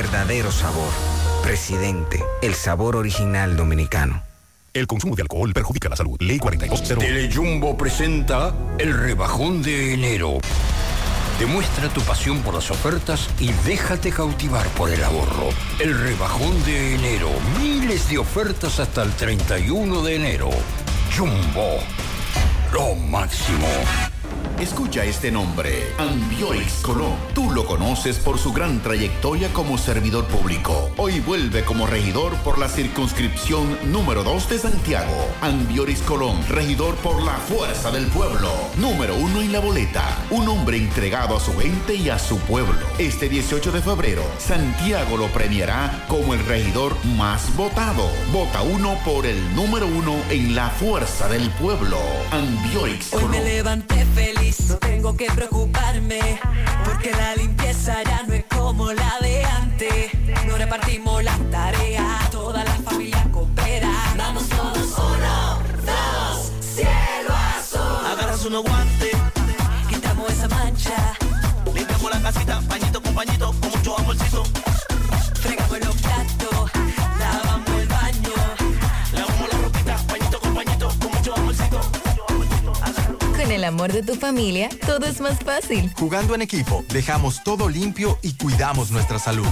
verdadero 0.00 0.50
sabor. 0.50 0.88
Presidente, 1.42 2.24
el 2.40 2.54
sabor 2.54 2.96
original 2.96 3.54
dominicano. 3.54 4.22
El 4.72 4.86
consumo 4.86 5.14
de 5.14 5.20
alcohol 5.20 5.52
perjudica 5.52 5.90
la 5.90 5.96
salud. 5.96 6.16
Ley 6.20 6.38
4201. 6.38 7.00
Telejumbo 7.06 7.76
presenta 7.76 8.54
el 8.78 8.96
rebajón 8.98 9.62
de 9.62 9.92
enero. 9.92 10.38
Demuestra 11.38 11.90
tu 11.90 12.00
pasión 12.00 12.40
por 12.40 12.54
las 12.54 12.70
ofertas 12.70 13.28
y 13.38 13.52
déjate 13.66 14.10
cautivar 14.10 14.66
por 14.68 14.88
el 14.88 15.04
ahorro. 15.04 15.50
El 15.78 15.98
rebajón 15.98 16.64
de 16.64 16.94
enero. 16.94 17.28
Miles 17.60 18.08
de 18.08 18.16
ofertas 18.16 18.80
hasta 18.80 19.02
el 19.02 19.12
31 19.12 20.00
de 20.00 20.16
enero. 20.16 20.48
Jumbo. 21.14 21.76
Lo 22.72 22.94
máximo. 22.94 23.68
Escucha 24.60 25.06
este 25.06 25.30
nombre, 25.30 25.94
Ambiorix 25.96 26.82
Colón. 26.82 27.14
Tú 27.34 27.50
lo 27.50 27.64
conoces 27.64 28.18
por 28.18 28.38
su 28.38 28.52
gran 28.52 28.82
trayectoria 28.82 29.50
como 29.54 29.78
servidor 29.78 30.26
público. 30.26 30.90
Hoy 30.98 31.20
vuelve 31.20 31.64
como 31.64 31.86
regidor 31.86 32.34
por 32.44 32.58
la 32.58 32.68
circunscripción 32.68 33.78
número 33.90 34.22
2 34.22 34.50
de 34.50 34.58
Santiago. 34.58 35.14
Ambiorix 35.40 36.02
Colón, 36.02 36.36
regidor 36.50 36.94
por 36.96 37.22
la 37.22 37.36
fuerza 37.36 37.90
del 37.90 38.06
pueblo. 38.08 38.52
Número 38.76 39.16
uno 39.16 39.40
en 39.40 39.50
la 39.50 39.60
boleta. 39.60 40.18
Un 40.30 40.46
hombre 40.48 40.76
entregado 40.76 41.38
a 41.38 41.40
su 41.40 41.56
gente 41.56 41.94
y 41.94 42.10
a 42.10 42.18
su 42.18 42.38
pueblo. 42.40 42.86
Este 42.98 43.30
18 43.30 43.72
de 43.72 43.80
febrero, 43.80 44.22
Santiago 44.38 45.16
lo 45.16 45.28
premiará 45.28 46.04
como 46.06 46.34
el 46.34 46.44
regidor 46.44 46.94
más 47.16 47.56
votado. 47.56 48.10
Vota 48.30 48.60
uno 48.60 48.98
por 49.06 49.24
el 49.24 49.54
número 49.56 49.86
uno 49.86 50.16
en 50.28 50.54
la 50.54 50.68
fuerza 50.68 51.28
del 51.28 51.48
pueblo. 51.52 51.98
Ambiorix 52.30 53.14
Hoy 53.14 53.22
Colón. 53.22 53.30
me 53.30 53.42
levanté 53.42 54.04
feliz, 54.14 54.49
no 54.68 54.76
tengo 54.78 55.16
que 55.16 55.26
preocuparme, 55.26 56.40
porque 56.84 57.12
la 57.12 57.36
limpieza 57.36 58.02
ya 58.02 58.24
no 58.26 58.34
es 58.34 58.44
como 58.46 58.92
la 58.92 59.18
de 59.20 59.44
antes. 59.44 60.12
No 60.46 60.56
repartimos 60.56 61.22
las 61.22 61.38
tareas, 61.50 62.30
toda 62.30 62.64
la 62.64 62.74
familia 62.74 63.24
coopera. 63.32 63.92
Vamos 64.16 64.48
todos, 64.48 64.98
uno, 64.98 65.58
dos, 65.86 66.52
cielo 66.60 67.34
azul. 67.56 68.06
Agarras 68.06 68.44
unos 68.44 68.62
guantes, 68.64 69.16
Quitamos 69.88 70.30
esa 70.30 70.48
mancha, 70.48 71.14
limpiamos 71.72 72.10
la 72.10 72.20
casita, 72.20 72.60
pañito 72.68 73.00
con 73.02 73.14
pañito, 73.14 73.54
con 73.60 73.70
mucho 73.70 73.98
amorcito. 73.98 74.59
El 83.60 83.64
amor 83.64 83.92
de 83.92 84.02
tu 84.02 84.14
familia, 84.14 84.70
todo 84.86 85.04
es 85.04 85.20
más 85.20 85.38
fácil. 85.40 85.92
Jugando 85.94 86.34
en 86.34 86.40
equipo, 86.40 86.82
dejamos 86.88 87.44
todo 87.44 87.68
limpio 87.68 88.18
y 88.22 88.32
cuidamos 88.32 88.90
nuestra 88.90 89.18
salud. 89.18 89.46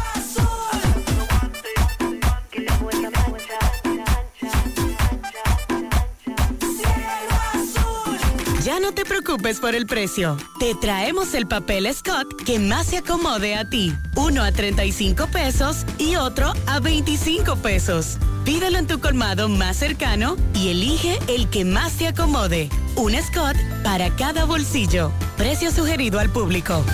No 8.81 8.93
te 8.93 9.05
preocupes 9.05 9.59
por 9.59 9.75
el 9.75 9.87
precio. 9.87 10.37
Te 10.61 10.75
traemos 10.75 11.35
el 11.35 11.47
papel 11.47 11.93
Scott 11.93 12.43
que 12.45 12.59
más 12.59 12.87
se 12.87 12.99
acomode 12.99 13.57
a 13.57 13.69
ti. 13.69 13.93
Uno 14.15 14.43
a 14.43 14.53
35 14.53 15.27
pesos 15.27 15.85
y 15.99 16.17
otro 16.17 16.53
a 16.67 16.79
25 16.79 17.57
pesos. 17.57 18.19
Pídelo 18.45 18.79
en 18.79 18.87
tu 18.87 19.01
colmado 19.01 19.49
más 19.49 19.77
cercano 19.77 20.37
y 20.55 20.69
elige 20.69 21.19
el 21.29 21.51
que 21.51 21.65
más 21.65 21.95
te 21.95 22.07
acomode. 22.07 22.71
Un 22.95 23.13
Scott 23.21 23.57
para 23.83 24.15
cada 24.15 24.45
bolsillo. 24.45 25.11
Precio 25.37 25.73
sugerido 25.73 26.21
al 26.21 26.31
público. 26.31 26.85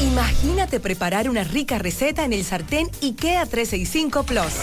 Imagínate 0.00 0.80
preparar 0.80 1.28
una 1.28 1.44
rica 1.44 1.78
receta 1.78 2.24
en 2.24 2.32
el 2.32 2.44
sartén 2.44 2.90
IKEA 3.02 3.44
365 3.44 4.22
Plus. 4.24 4.54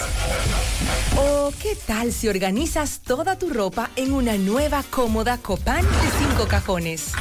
O 1.16 1.52
qué 1.62 1.76
tal 1.86 2.12
si 2.12 2.28
organizas 2.28 3.00
toda 3.00 3.38
tu 3.38 3.48
ropa 3.48 3.90
en 3.96 4.12
una 4.12 4.36
nueva 4.36 4.82
cómoda 4.90 5.38
Copán 5.38 5.82
de 5.84 6.26
cinco 6.26 6.46
cajones. 6.48 7.12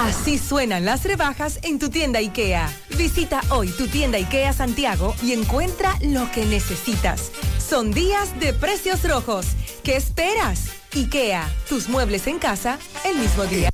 Así 0.00 0.38
suenan 0.38 0.84
las 0.84 1.04
rebajas 1.04 1.58
en 1.62 1.78
tu 1.78 1.90
tienda 1.90 2.20
IKEA. 2.20 2.72
Visita 2.96 3.40
hoy 3.50 3.68
tu 3.68 3.88
tienda 3.88 4.18
IKEA 4.18 4.52
Santiago 4.52 5.14
y 5.22 5.32
encuentra 5.32 5.94
lo 6.02 6.30
que 6.30 6.44
necesitas. 6.46 7.32
Son 7.58 7.92
días 7.92 8.38
de 8.38 8.52
precios 8.52 9.02
rojos. 9.08 9.46
¿Qué 9.82 9.96
esperas? 9.96 10.70
IKEA, 10.94 11.48
tus 11.68 11.88
muebles 11.88 12.26
en 12.28 12.38
casa 12.38 12.78
el 13.04 13.18
mismo 13.18 13.44
día. 13.44 13.73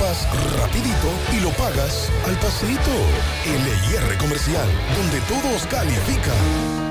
equipas 0.01 0.27
rapidito 0.59 1.09
y 1.33 1.39
lo 1.41 1.49
pagas 1.51 2.11
al 2.25 2.35
pasito. 2.37 2.91
LIR 3.45 4.17
Comercial, 4.17 4.67
donde 4.97 5.19
todos 5.21 5.65
califican. 5.67 6.90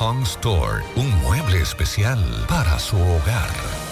Home 0.00 0.24
Store. 0.24 0.82
Un 0.96 1.08
mueble 1.22 1.60
especial 1.60 2.18
para 2.48 2.80
su 2.80 2.96
hogar. 2.96 3.91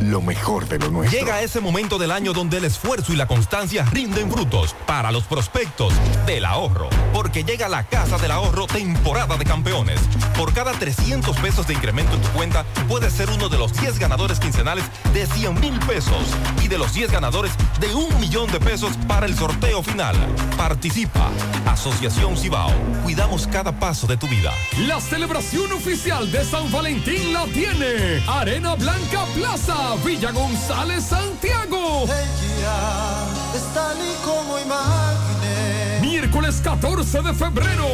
lo 0.00 0.20
mejor 0.20 0.68
de 0.68 0.78
lo 0.78 0.90
nuestro. 0.90 1.18
Llega 1.18 1.42
ese 1.42 1.60
momento 1.60 1.98
del 1.98 2.10
año 2.10 2.32
donde 2.32 2.58
el 2.58 2.64
esfuerzo 2.64 3.12
y 3.12 3.16
la 3.16 3.26
constancia 3.26 3.84
rinden 3.84 4.30
frutos 4.30 4.74
para 4.86 5.12
los 5.12 5.24
prospectos 5.24 5.92
del 6.26 6.44
ahorro. 6.44 6.88
Porque 7.12 7.44
llega 7.44 7.68
la 7.68 7.84
Casa 7.84 8.18
del 8.18 8.30
Ahorro 8.30 8.66
temporada 8.66 9.36
de 9.36 9.44
campeones. 9.44 10.00
Por 10.36 10.52
cada 10.52 10.72
300 10.72 11.36
pesos 11.38 11.66
de 11.66 11.74
incremento 11.74 12.14
en 12.14 12.22
tu 12.22 12.28
cuenta, 12.28 12.64
puedes 12.88 13.12
ser 13.12 13.30
uno 13.30 13.48
de 13.48 13.58
los 13.58 13.72
10 13.74 13.98
ganadores 13.98 14.38
quincenales 14.40 14.84
de 15.12 15.26
100 15.26 15.60
mil 15.60 15.78
pesos 15.80 16.24
y 16.62 16.68
de 16.68 16.78
los 16.78 16.94
10 16.94 17.10
ganadores 17.10 17.52
de 17.80 17.94
un 17.94 18.18
millón 18.20 18.50
de 18.50 18.60
pesos 18.60 18.92
para 19.08 19.26
el 19.26 19.36
sorteo 19.36 19.82
final. 19.82 20.16
Participa. 20.56 21.30
Asociación 21.66 22.36
Cibao. 22.36 22.72
Cuidamos 23.02 23.46
cada 23.46 23.78
paso 23.78 24.06
de 24.06 24.16
tu 24.16 24.26
vida. 24.28 24.52
La 24.86 25.00
celebración 25.00 25.72
oficial 25.72 26.30
de 26.30 26.44
San 26.44 26.70
Valentín 26.70 27.32
la 27.32 27.44
tiene 27.46 28.22
Arena 28.26 28.74
Blanca 28.74 29.24
Plaza, 29.34 29.89
Villa 29.96 30.30
González, 30.30 31.04
Santiago. 31.04 32.04
Ella 32.04 33.26
es 33.54 33.74
tal 33.74 33.96
y 33.98 34.14
como 34.24 34.58
imaginé. 34.58 36.00
Miércoles 36.00 36.60
14 36.62 37.22
de 37.22 37.34
febrero. 37.34 37.86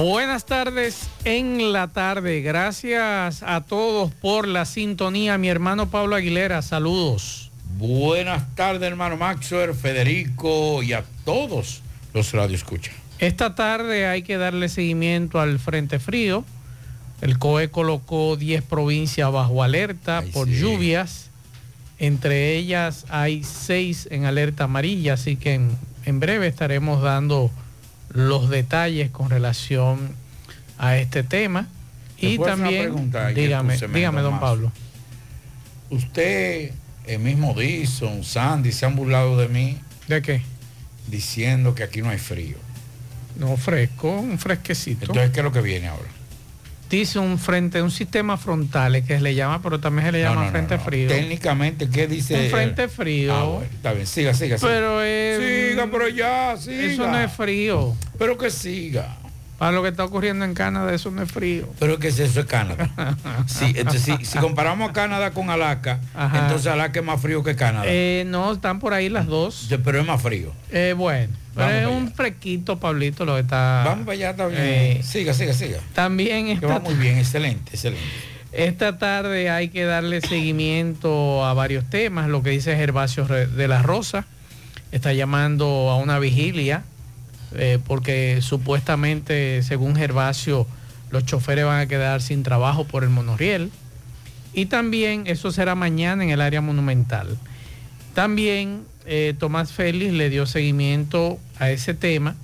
Buenas 0.00 0.46
tardes 0.46 1.10
en 1.26 1.74
la 1.74 1.88
tarde. 1.88 2.40
Gracias 2.40 3.42
a 3.42 3.60
todos 3.60 4.10
por 4.14 4.48
la 4.48 4.64
sintonía. 4.64 5.36
Mi 5.36 5.48
hermano 5.48 5.90
Pablo 5.90 6.16
Aguilera, 6.16 6.62
saludos. 6.62 7.50
Buenas 7.76 8.54
tardes, 8.54 8.82
hermano 8.82 9.18
Maxwell, 9.18 9.74
Federico 9.74 10.82
y 10.82 10.94
a 10.94 11.04
todos 11.26 11.82
los 12.14 12.32
radio 12.32 12.56
escuchan. 12.56 12.94
Esta 13.18 13.54
tarde 13.54 14.06
hay 14.06 14.22
que 14.22 14.38
darle 14.38 14.70
seguimiento 14.70 15.38
al 15.38 15.58
Frente 15.58 15.98
Frío. 15.98 16.46
El 17.20 17.38
COE 17.38 17.68
colocó 17.70 18.36
10 18.36 18.62
provincias 18.62 19.30
bajo 19.30 19.62
alerta 19.62 20.24
por 20.32 20.48
lluvias. 20.48 21.28
Entre 21.98 22.56
ellas 22.56 23.04
hay 23.10 23.44
6 23.44 24.08
en 24.10 24.24
alerta 24.24 24.64
amarilla, 24.64 25.12
así 25.12 25.36
que 25.36 25.52
en, 25.52 25.76
en 26.06 26.20
breve 26.20 26.46
estaremos 26.46 27.02
dando 27.02 27.50
los 28.12 28.50
detalles 28.50 29.10
con 29.10 29.30
relación 29.30 30.14
a 30.78 30.96
este 30.96 31.22
tema. 31.22 31.68
¿Te 32.18 32.26
Y 32.26 32.38
también, 32.38 32.84
pregunta 32.84 33.28
dígame, 33.28 33.76
dígame, 33.76 34.20
don? 34.20 34.40
Pablo. 34.40 34.72
Usted, 35.90 36.72
el 37.06 37.18
mismo 37.18 37.54
Dison, 37.54 38.22
Sandy, 38.22 38.72
se 38.72 38.86
han 38.86 38.94
burlado 38.96 39.38
de 39.38 39.48
mí. 39.48 39.78
¿De 40.06 40.22
qué? 40.22 40.42
Diciendo 41.08 41.74
que 41.74 41.82
aquí 41.82 42.02
no 42.02 42.10
hay 42.10 42.18
frío. 42.18 42.56
No, 43.38 43.56
fresco, 43.56 44.10
un 44.20 44.38
fresquecito. 44.38 45.06
Entonces, 45.06 45.30
¿qué 45.30 45.40
es 45.40 45.44
lo 45.44 45.52
que 45.52 45.62
viene 45.62 45.88
ahora? 45.88 46.08
Dice 46.90 47.20
un 47.20 47.38
frente, 47.38 47.80
un 47.82 47.90
sistema 47.92 48.36
frontal 48.36 48.94
que 49.04 49.14
se 49.16 49.20
le 49.20 49.34
llama, 49.36 49.62
pero 49.62 49.78
también 49.78 50.06
se 50.06 50.12
le 50.12 50.20
llama 50.22 50.34
no, 50.40 50.44
no, 50.46 50.50
frente 50.50 50.76
no. 50.76 50.82
frío. 50.82 51.08
Técnicamente, 51.08 51.88
¿qué 51.88 52.08
dice? 52.08 52.46
Un 52.46 52.50
frente 52.50 52.88
frío. 52.88 53.32
Ah, 53.34 53.44
bueno, 53.44 53.66
está 53.72 53.92
bien, 53.92 54.06
siga, 54.08 54.34
siga. 54.34 54.58
siga. 54.58 54.70
Pero 54.72 55.00
es- 55.02 55.70
Siga, 55.70 55.86
pero 55.90 56.08
ya, 56.08 56.56
siga. 56.58 56.82
Eso 56.82 57.06
no 57.06 57.18
es 57.20 57.32
frío. 57.32 57.94
Pero 58.18 58.36
que 58.36 58.50
siga. 58.50 59.16
Para 59.56 59.72
lo 59.72 59.82
que 59.82 59.90
está 59.90 60.04
ocurriendo 60.04 60.44
en 60.46 60.54
Canadá, 60.54 60.92
eso 60.94 61.10
no 61.10 61.22
es 61.22 61.30
frío. 61.30 61.68
Pero 61.78 61.98
que 61.98 62.08
eso 62.08 62.24
es 62.24 62.34
Canadá. 62.46 62.88
Sí, 63.46 63.66
entonces, 63.76 64.02
si, 64.02 64.24
si 64.24 64.38
comparamos 64.38 64.88
a 64.90 64.92
Canadá 64.92 65.30
con 65.32 65.50
Alaska, 65.50 66.00
Ajá. 66.14 66.40
entonces 66.40 66.66
Alaska 66.66 67.00
es 67.00 67.04
más 67.06 67.20
frío 67.20 67.42
que 67.44 67.54
Canadá. 67.54 67.84
Eh, 67.86 68.24
no, 68.26 68.52
están 68.52 68.80
por 68.80 68.94
ahí 68.94 69.08
las 69.10 69.26
dos. 69.26 69.68
Pero 69.84 70.00
es 70.00 70.06
más 70.06 70.20
frío. 70.20 70.52
Eh, 70.70 70.94
bueno, 70.96 71.32
pero 71.54 71.66
Vamos 71.66 71.82
es 71.82 71.86
un 71.88 72.12
fresquito, 72.12 72.78
Pablito, 72.78 73.24
lo 73.24 73.34
que 73.34 73.40
está. 73.40 73.82
Vamos 73.84 74.06
para 74.06 74.14
allá, 74.14 74.30
está 74.30 74.46
bien. 74.46 74.62
Eh, 74.62 75.00
siga, 75.02 75.34
siga, 75.34 75.52
siga. 75.52 75.80
También 75.94 76.60
va 76.62 76.78
muy 76.80 76.94
bien, 76.94 77.18
excelente, 77.18 77.72
excelente. 77.72 78.04
esta 78.52 78.98
tarde 78.98 79.50
hay 79.50 79.68
que 79.68 79.84
darle 79.84 80.20
seguimiento 80.20 81.44
a 81.44 81.54
varios 81.54 81.88
temas. 81.90 82.28
Lo 82.28 82.42
que 82.42 82.50
dice 82.50 82.76
Gervasio 82.76 83.26
de 83.26 83.68
la 83.68 83.82
Rosa 83.82 84.26
está 84.92 85.12
llamando 85.12 85.90
a 85.90 85.96
una 85.96 86.18
vigilia 86.18 86.84
eh, 87.52 87.78
porque 87.84 88.40
supuestamente, 88.42 89.62
según 89.62 89.96
Gervasio, 89.96 90.66
los 91.10 91.24
choferes 91.24 91.64
van 91.64 91.80
a 91.80 91.86
quedar 91.86 92.22
sin 92.22 92.42
trabajo 92.42 92.84
por 92.84 93.02
el 93.02 93.10
monorriel. 93.10 93.70
Y 94.52 94.66
también 94.66 95.24
eso 95.26 95.50
será 95.50 95.74
mañana 95.74 96.24
en 96.24 96.30
el 96.30 96.40
área 96.40 96.60
monumental. 96.60 97.38
También 98.14 98.84
eh, 99.12 99.34
Tomás 99.36 99.72
Félix 99.72 100.12
le 100.12 100.30
dio 100.30 100.46
seguimiento 100.46 101.40
a 101.58 101.70
ese 101.70 101.94
tema 101.94 102.36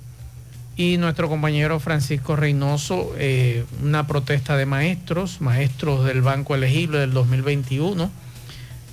y 0.75 0.97
nuestro 0.97 1.29
compañero 1.29 1.79
Francisco 1.79 2.35
Reynoso, 2.35 3.15
eh, 3.17 3.63
una 3.81 4.05
protesta 4.05 4.57
de 4.57 4.65
maestros, 4.65 5.39
maestros 5.39 6.03
del 6.03 6.21
Banco 6.21 6.55
Elegible 6.55 6.99
del 6.99 7.13
2021, 7.13 8.11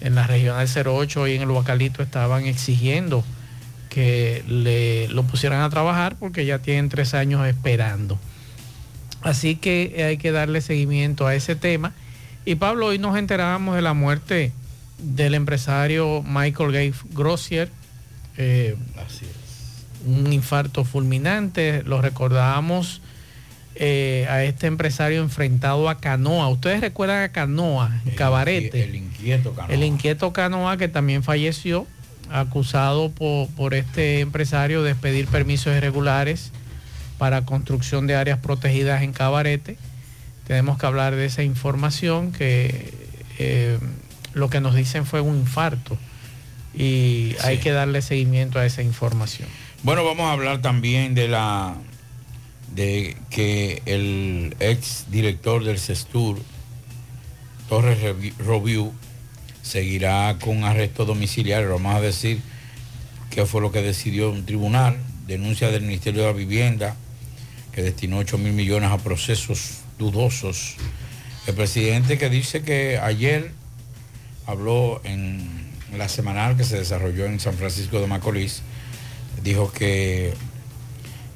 en 0.03 0.15
la 0.15 0.25
regional 0.29 0.69
08 0.69 1.27
y 1.27 1.35
en 1.35 1.43
el 1.43 1.51
Huacalito 1.51 2.01
estaban 2.05 2.47
exigiendo 2.47 3.25
que 3.89 4.45
le, 4.47 5.09
lo 5.09 5.25
pusieran 5.25 5.63
a 5.63 5.69
trabajar 5.69 6.15
porque 6.17 6.47
ya 6.47 6.61
tienen 6.61 6.89
tres 6.89 7.13
años 7.13 7.45
esperando. 7.45 8.21
Así 9.23 9.57
que 9.57 10.05
hay 10.07 10.17
que 10.17 10.31
darle 10.31 10.61
seguimiento 10.61 11.27
a 11.27 11.35
ese 11.35 11.57
tema. 11.57 11.93
Y 12.45 12.55
Pablo, 12.55 12.87
hoy 12.87 13.01
nos 13.01 13.19
enterábamos 13.19 13.75
de 13.75 13.83
la 13.83 13.95
muerte 13.95 14.53
del 15.05 15.35
empresario 15.35 16.23
Michael 16.23 16.73
Gay 16.73 16.95
Grossier. 17.13 17.69
eh, 18.37 18.77
un 20.07 20.33
infarto 20.33 20.85
fulminante. 20.85 21.83
Lo 21.85 22.03
recordábamos 22.03 23.01
eh, 23.75 24.27
a 24.29 24.45
este 24.45 24.67
empresario 24.67 25.23
enfrentado 25.23 25.89
a 25.89 25.99
Canoa. 25.99 26.49
Ustedes 26.49 26.81
recuerdan 26.81 27.23
a 27.23 27.29
Canoa, 27.31 28.01
Cabarete. 28.17 28.85
El 28.85 28.95
inquieto 28.95 29.53
Canoa. 29.55 29.75
El 29.75 29.83
inquieto 29.83 30.33
Canoa 30.33 30.77
que 30.77 30.89
también 30.89 31.23
falleció, 31.23 31.87
acusado 32.31 33.11
por, 33.11 33.49
por 33.51 33.75
este 33.75 34.21
empresario 34.21 34.83
de 34.83 34.95
pedir 34.95 35.27
permisos 35.27 35.77
irregulares 35.77 36.53
para 37.19 37.45
construcción 37.45 38.07
de 38.07 38.17
áreas 38.17 38.39
protegidas 38.39 39.03
en 39.03 39.13
Cabarete. 39.13 39.77
Tenemos 40.47 40.79
que 40.79 40.87
hablar 40.87 41.15
de 41.15 41.25
esa 41.25 41.43
información 41.43 42.33
que 42.33 42.93
eh, 43.39 43.79
lo 44.35 44.51
que 44.51 44.61
nos 44.61 44.75
dicen 44.75 45.07
fue 45.07 45.21
un 45.21 45.37
infarto 45.37 45.97
y 46.75 47.37
hay 47.43 47.59
que 47.59 47.71
darle 47.71 48.03
seguimiento 48.03 48.59
a 48.59 48.67
esa 48.67 48.83
información. 48.83 49.49
Bueno, 49.83 50.05
vamos 50.05 50.27
a 50.27 50.33
hablar 50.33 50.61
también 50.61 51.15
de 51.15 51.29
la 51.29 51.77
de 52.75 53.17
que 53.31 53.83
el 53.87 54.57
ex 54.59 55.07
director 55.11 55.63
del 55.63 55.79
CESTUR, 55.79 56.41
Torres 57.69 57.99
Robiu, 58.39 58.93
seguirá 59.63 60.37
con 60.41 60.65
arresto 60.65 61.05
domiciliario. 61.05 61.71
Vamos 61.71 61.95
a 61.95 62.01
decir 62.01 62.41
qué 63.31 63.47
fue 63.47 63.61
lo 63.61 63.71
que 63.71 63.83
decidió 63.83 64.31
un 64.31 64.45
tribunal, 64.45 64.97
denuncia 65.27 65.71
del 65.71 65.83
Ministerio 65.83 66.23
de 66.23 66.27
la 66.29 66.33
Vivienda, 66.33 66.97
que 67.73 67.83
destinó 67.83 68.19
8 68.19 68.39
mil 68.39 68.53
millones 68.53 68.91
a 68.91 68.99
procesos 68.99 69.79
dudosos. 69.99 70.75
El 71.47 71.55
presidente 71.55 72.19
que 72.19 72.29
dice 72.29 72.63
que 72.63 72.99
ayer 72.99 73.53
habló 74.47 75.01
en 75.05 75.49
la 75.97 76.09
semanal 76.09 76.57
que 76.57 76.65
se 76.65 76.79
desarrolló 76.79 77.27
en 77.27 77.41
San 77.41 77.55
Francisco 77.55 78.01
de 78.01 78.07
Macorís, 78.07 78.63
dijo 79.43 79.71
que, 79.73 80.35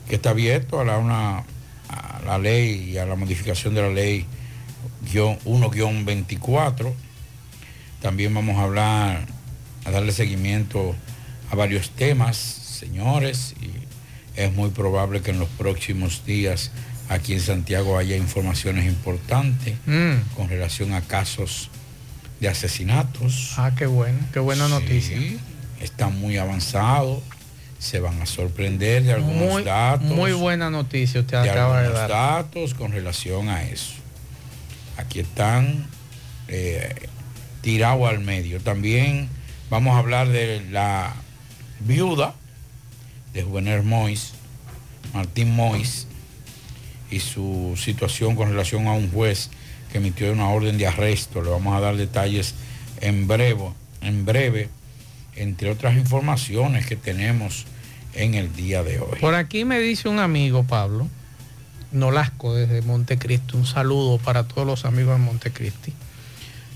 que 0.09 0.17
está 0.17 0.31
abierto 0.31 0.81
a 0.81 0.85
la, 0.85 0.99
una, 0.99 1.45
a 1.89 2.21
la 2.27 2.39
ley 2.39 2.91
y 2.93 2.99
a 2.99 3.07
la 3.07 3.15
modificación 3.15 3.75
de 3.75 3.83
la 3.83 3.91
ley 3.91 4.27
guion 5.13 5.39
1-24. 5.41 6.93
También 8.03 8.35
vamos 8.35 8.57
a 8.59 8.63
hablar, 8.65 9.27
a 9.85 9.91
darle 9.91 10.13
seguimiento 10.13 10.95
a 11.51 11.57
varios 11.57 11.91
temas, 11.91 12.37
señores, 12.37 13.55
y 13.61 13.71
es 14.41 14.53
muy 14.53 14.71
probable 14.71 15.21
que 15.23 15.31
en 15.31 15.39
los 15.41 15.49
próximos 15.49 16.25
días 16.25 16.71
aquí 17.09 17.33
en 17.33 17.41
Santiago 17.41 17.97
haya 17.99 18.17
informaciones 18.17 18.87
importantes 18.87 19.75
Mm. 19.87 20.35
con 20.37 20.49
relación 20.49 20.93
a 20.93 21.01
casos 21.01 21.71
de 22.41 22.49
asesinatos. 22.49 23.55
Ah, 23.57 23.73
qué 23.77 23.87
bueno, 23.87 24.19
qué 24.33 24.41
buena 24.41 24.67
Sí, 24.67 24.73
noticia. 24.73 25.19
Está 25.81 26.09
muy 26.09 26.37
avanzado, 26.39 27.23
se 27.79 28.01
van 28.01 28.21
a 28.21 28.27
sorprender 28.27 29.05
de 29.05 29.13
algunos 29.13 29.53
Muy, 29.53 29.65
datos. 29.65 30.07
muy 30.09 30.33
buena 30.33 30.71
noticia 30.71 31.21
usted 31.21 31.43
de 31.43 31.51
acaba 31.51 31.83
de 31.83 31.91
dar. 31.91 32.09
datos 32.11 32.75
con 32.75 32.93
relación 32.93 33.49
a 33.49 33.63
eso. 33.63 33.93
Aquí 34.97 35.21
están 35.21 35.87
eh, 36.49 36.95
tirado 37.61 38.07
al 38.09 38.19
medio. 38.21 38.61
También 38.61 39.29
vamos 39.71 39.95
a 39.95 39.99
hablar 39.99 40.29
de 40.29 40.61
la 40.71 41.15
viuda 41.81 42.35
de 43.33 43.43
Juvenel 43.45 43.85
Mois, 43.85 44.33
Martín 45.15 45.55
Mois, 45.55 46.07
y 47.11 47.21
su 47.21 47.75
situación 47.83 48.35
con 48.35 48.49
relación 48.51 48.87
a 48.89 48.93
un 48.93 49.11
juez 49.11 49.51
que 49.91 49.99
emitió 49.99 50.33
una 50.33 50.49
orden 50.49 50.79
de 50.79 50.87
arresto. 50.87 51.43
Le 51.43 51.51
vamos 51.51 51.77
a 51.77 51.81
dar 51.81 51.97
detalles 51.97 52.55
en 53.01 53.27
breve, 53.27 53.71
en 54.01 54.25
breve, 54.25 54.69
entre 55.37 55.71
otras 55.71 55.97
informaciones 55.97 56.87
que 56.87 56.97
tenemos 56.97 57.67
en 58.15 58.35
el 58.35 58.55
día 58.55 58.83
de 58.83 59.01
hoy. 59.01 59.19
Por 59.21 59.35
aquí 59.35 59.65
me 59.65 59.79
dice 59.79 60.09
un 60.09 60.19
amigo, 60.19 60.65
Pablo, 60.65 61.09
Nolasco 61.93 62.55
desde 62.55 62.83
Montecristi, 62.83 63.57
un 63.57 63.67
saludo 63.67 64.19
para 64.19 64.45
todos 64.45 64.67
los 64.67 64.85
amigos 64.85 65.19
de 65.19 65.25
Montecristi. 65.25 65.93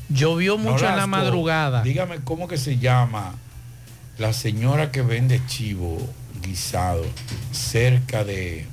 Llovió 0.09 0.59
mucho 0.59 0.87
en 0.89 0.97
la 0.97 1.07
Nolasco, 1.07 1.09
madrugada. 1.09 1.83
Dígame 1.83 2.19
cómo 2.25 2.49
que 2.49 2.59
se 2.59 2.79
llama 2.79 3.35
la 4.19 4.33
señora 4.33 4.91
que 4.91 5.03
vende 5.03 5.41
chivo 5.47 5.99
guisado 6.43 7.05
cerca 7.53 8.25
de 8.25 8.67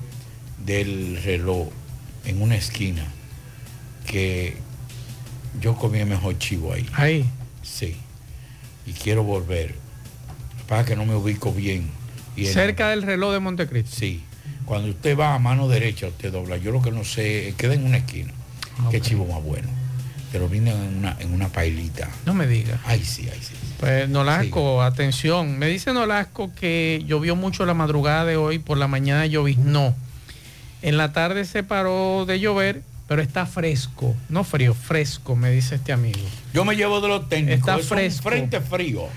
del 0.66 1.22
reloj 1.24 1.70
en 2.26 2.42
una 2.42 2.56
esquina 2.56 3.06
que 4.10 4.58
yo 5.62 5.76
comí 5.76 6.00
el 6.00 6.08
mejor 6.08 6.38
chivo 6.38 6.74
ahí. 6.74 6.86
Ahí. 6.94 7.26
Sí. 7.62 7.96
Y 8.86 8.94
quiero 8.94 9.24
volver. 9.24 9.76
Para 10.68 10.84
que 10.86 10.96
no 10.96 11.06
me 11.06 11.16
ubico 11.16 11.52
bien. 11.54 11.90
Y 12.36 12.46
el- 12.48 12.54
Cerca 12.54 12.90
del 12.90 13.04
reloj 13.04 13.34
de 13.34 13.40
Montecristi. 13.40 13.96
Sí. 13.96 14.24
Cuando 14.66 14.90
usted 14.90 15.18
va 15.18 15.34
a 15.36 15.40
mano 15.40 15.68
derecha, 15.68 16.08
usted 16.08 16.32
dobla. 16.32 16.58
Yo 16.58 16.72
lo 16.72 16.82
que 16.82 16.92
no 16.92 17.04
sé, 17.04 17.54
queda 17.58 17.74
en 17.74 17.86
una 17.86 17.98
esquina. 17.98 18.32
Qué 18.92 19.02
chivo 19.02 19.26
más 19.26 19.44
bueno. 19.44 19.68
Pero 20.32 20.48
vine 20.48 20.72
en 20.72 20.98
una, 20.98 21.18
en 21.20 21.34
una 21.34 21.48
pailita. 21.50 22.08
No 22.26 22.34
me 22.36 22.46
diga. 22.46 22.80
Ay, 22.86 23.04
sí, 23.04 23.28
ay, 23.32 23.40
sí. 23.42 23.54
Pues 23.80 24.08
Nolasco, 24.10 24.82
atención. 24.84 25.58
Me 25.58 25.68
dice 25.68 25.92
Nolasco 25.92 26.54
que 26.54 27.04
llovió 27.08 27.36
mucho 27.36 27.66
la 27.66 27.74
madrugada 27.74 28.26
de 28.26 28.38
hoy, 28.38 28.60
por 28.60 28.78
la 28.78 28.88
mañana 28.88 29.26
lloviznó. 29.26 29.96
En 30.84 30.98
la 30.98 31.12
tarde 31.14 31.46
se 31.46 31.64
paró 31.64 32.26
de 32.28 32.40
llover, 32.40 32.84
pero 33.10 33.24
está 33.24 33.48
fresco, 33.48 34.16
no 34.30 34.44
frío, 34.44 34.76
fresco, 34.76 35.36
me 35.36 35.50
dice 35.50 35.74
este 35.76 35.92
amigo. 35.92 36.20
Yo 36.54 36.64
me 36.64 36.76
llevo 36.76 37.02
de 37.02 37.08
los 37.08 37.28
técnicos. 37.28 37.58
Está 37.60 37.76
es 37.78 37.82
un 37.82 37.88
fresco. 37.88 38.30
frente 38.30 38.62
frío. 38.62 39.08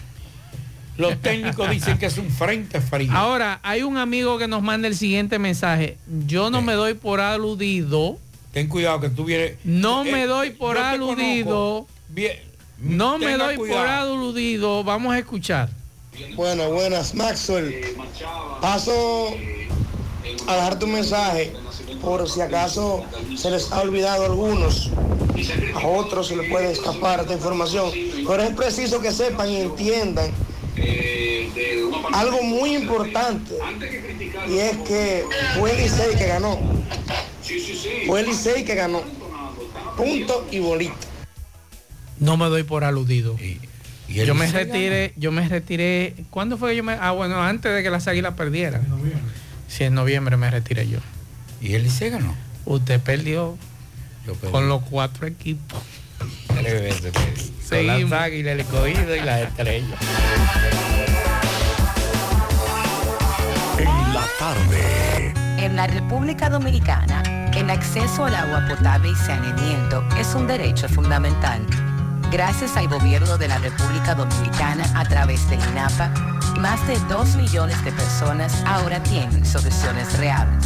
Los 0.96 1.20
técnicos 1.20 1.68
dicen 1.68 1.98
que 1.98 2.06
es 2.06 2.16
un 2.16 2.30
frente 2.30 2.80
frío. 2.80 3.12
Ahora, 3.12 3.60
hay 3.62 3.82
un 3.82 3.98
amigo 3.98 4.38
que 4.38 4.48
nos 4.48 4.62
manda 4.62 4.88
el 4.88 4.96
siguiente 4.96 5.38
mensaje. 5.38 5.98
Yo 6.26 6.48
no 6.48 6.62
me 6.62 6.72
doy 6.72 6.94
por 6.94 7.20
aludido. 7.20 8.16
Ten 8.54 8.66
cuidado 8.66 8.98
que 8.98 9.10
tú 9.10 9.26
vienes. 9.26 9.56
No 9.62 10.06
Eh, 10.06 10.12
me 10.12 10.24
doy 10.24 10.52
por 10.52 10.78
aludido. 10.78 11.86
Bien, 12.08 12.38
No 12.78 13.18
me 13.18 13.36
doy 13.36 13.58
por 13.58 13.86
aludido. 13.86 14.84
Vamos 14.84 15.12
a 15.12 15.18
escuchar. 15.18 15.68
Buenas, 16.34 16.70
buenas, 16.70 17.14
Maxwell. 17.14 17.94
Paso 18.62 19.34
a 20.48 20.54
dejar 20.54 20.78
tu 20.78 20.86
mensaje 20.86 21.52
por 22.02 22.28
si 22.28 22.40
acaso 22.40 23.04
se 23.36 23.50
les 23.50 23.70
ha 23.72 23.80
olvidado 23.80 24.24
a 24.24 24.26
algunos. 24.26 24.90
A 25.74 25.86
otros 25.86 26.28
se 26.28 26.36
les 26.36 26.50
puede 26.50 26.72
escapar 26.72 27.20
esta 27.20 27.32
información. 27.32 27.90
Pero 28.26 28.42
es 28.42 28.54
preciso 28.54 29.00
que 29.00 29.12
sepan 29.12 29.48
y 29.48 29.56
entiendan 29.56 30.30
algo 32.12 32.42
muy 32.42 32.74
importante. 32.74 33.54
Y 34.48 34.58
es 34.58 34.76
que 34.78 35.24
fue 35.58 35.72
el 35.72 35.82
Licey 35.82 36.16
que 36.16 36.26
ganó. 36.26 36.58
Fue 38.06 38.20
el 38.20 38.26
Licey 38.26 38.64
que 38.64 38.74
ganó. 38.74 39.02
Punto 39.96 40.46
y 40.50 40.58
bolita. 40.58 40.94
No 42.18 42.36
me 42.36 42.46
doy 42.46 42.62
por 42.62 42.84
aludido. 42.84 43.36
yo 44.08 44.34
me 44.34 44.50
retiré, 44.50 45.12
yo 45.16 45.32
me 45.32 45.48
retiré. 45.48 46.14
¿Cuándo 46.30 46.56
fue 46.56 46.70
que 46.70 46.76
yo 46.76 46.84
me.? 46.84 46.96
Ah, 47.00 47.12
bueno, 47.12 47.42
antes 47.42 47.74
de 47.74 47.82
que 47.82 47.90
las 47.90 48.06
águilas 48.08 48.34
perdieran. 48.34 48.86
Sí, 49.68 49.84
en 49.84 49.94
noviembre 49.94 50.36
me 50.36 50.50
retiré 50.50 50.88
yo. 50.88 50.98
¿Y 51.62 51.74
el 51.74 51.84
Licey 51.84 52.10
ganó? 52.10 52.34
Usted 52.64 53.00
perdió 53.00 53.56
Yo 54.26 54.34
perdí. 54.34 54.52
con 54.52 54.68
los 54.68 54.82
cuatro 54.82 55.26
equipos. 55.26 55.80
Tres 56.48 56.82
veces 56.82 57.12
perdí. 57.12 57.42
Con 57.50 57.62
Seguimos. 57.68 58.10
las 58.10 58.22
águilas, 58.22 58.52
el 58.52 58.60
escogido 58.60 59.16
y 59.16 59.20
las 59.20 59.40
estrellas. 59.42 59.98
En 63.78 64.14
la 64.14 64.24
tarde. 64.38 65.34
En 65.64 65.76
la 65.76 65.86
República 65.86 66.50
Dominicana, 66.50 67.22
el 67.54 67.70
acceso 67.70 68.24
al 68.24 68.34
agua 68.34 68.66
potable 68.68 69.10
y 69.10 69.14
saneamiento 69.14 70.04
es 70.18 70.34
un 70.34 70.46
derecho 70.46 70.88
fundamental. 70.88 71.64
Gracias 72.32 72.78
al 72.78 72.88
gobierno 72.88 73.36
de 73.36 73.46
la 73.46 73.58
República 73.58 74.14
Dominicana 74.14 74.84
a 74.98 75.04
través 75.04 75.46
del 75.50 75.60
INAPA, 75.68 76.08
más 76.60 76.86
de 76.86 76.98
2 77.00 77.36
millones 77.36 77.84
de 77.84 77.92
personas 77.92 78.54
ahora 78.64 79.02
tienen 79.02 79.44
soluciones 79.44 80.16
reales. 80.16 80.64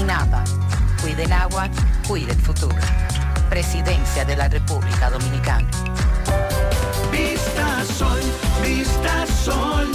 INAPA, 0.00 0.44
cuide 1.02 1.24
el 1.24 1.32
agua, 1.32 1.68
cuide 2.06 2.30
el 2.30 2.40
futuro. 2.40 2.76
Presidencia 3.48 4.24
de 4.24 4.36
la 4.36 4.46
República 4.46 5.10
Dominicana. 5.10 5.68
Vista 7.10 7.84
Sol, 7.92 8.20
Vista 8.62 9.26
Sol, 9.26 9.90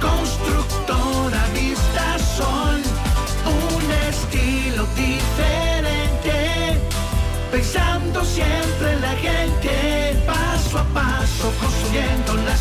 constructora 0.00 1.46
Vista 1.54 2.18
Sol, 2.36 2.82
un 3.46 3.92
estilo 4.08 4.86
diferente, 4.96 6.80
pensando 7.52 8.24
siempre 8.24 8.94
en 8.94 9.00
la 9.00 9.12
gente, 9.12 9.37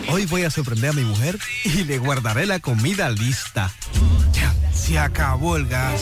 Hoy 0.10 0.26
voy 0.28 0.44
a 0.44 0.50
sorprender 0.50 0.92
a 0.92 0.94
mi 0.94 1.04
mujer 1.04 1.38
y 1.64 1.84
le 1.84 1.98
guardaré 1.98 2.46
la 2.46 2.60
comida 2.60 3.10
lista. 3.10 3.72
Ya, 4.34 4.54
se 4.74 5.00
acabó 5.00 5.58
el 5.58 5.68
gas. 5.68 6.02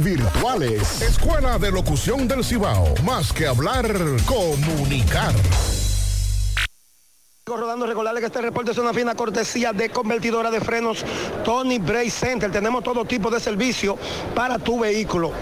virtuales. 0.00 1.00
Escuela 1.00 1.56
de 1.56 1.70
Locución 1.70 2.26
del 2.26 2.42
Cibao. 2.44 2.92
Más 3.04 3.32
que 3.32 3.46
hablar, 3.46 3.86
comunicar. 4.26 5.32
Rodando, 7.46 7.86
recordarle 7.86 8.20
que 8.20 8.26
este 8.26 8.40
reporte 8.42 8.72
es 8.72 8.78
una 8.78 8.92
fina 8.92 9.14
cortesía 9.14 9.72
de 9.72 9.90
convertidora 9.90 10.50
de 10.50 10.60
frenos 10.60 11.04
Tony 11.44 11.78
Bray 11.78 12.10
Center. 12.10 12.50
Tenemos 12.50 12.82
todo 12.82 13.04
tipo 13.04 13.30
de 13.30 13.38
servicio 13.38 13.96
para 14.34 14.58
tu 14.58 14.80
vehículo 14.80 15.32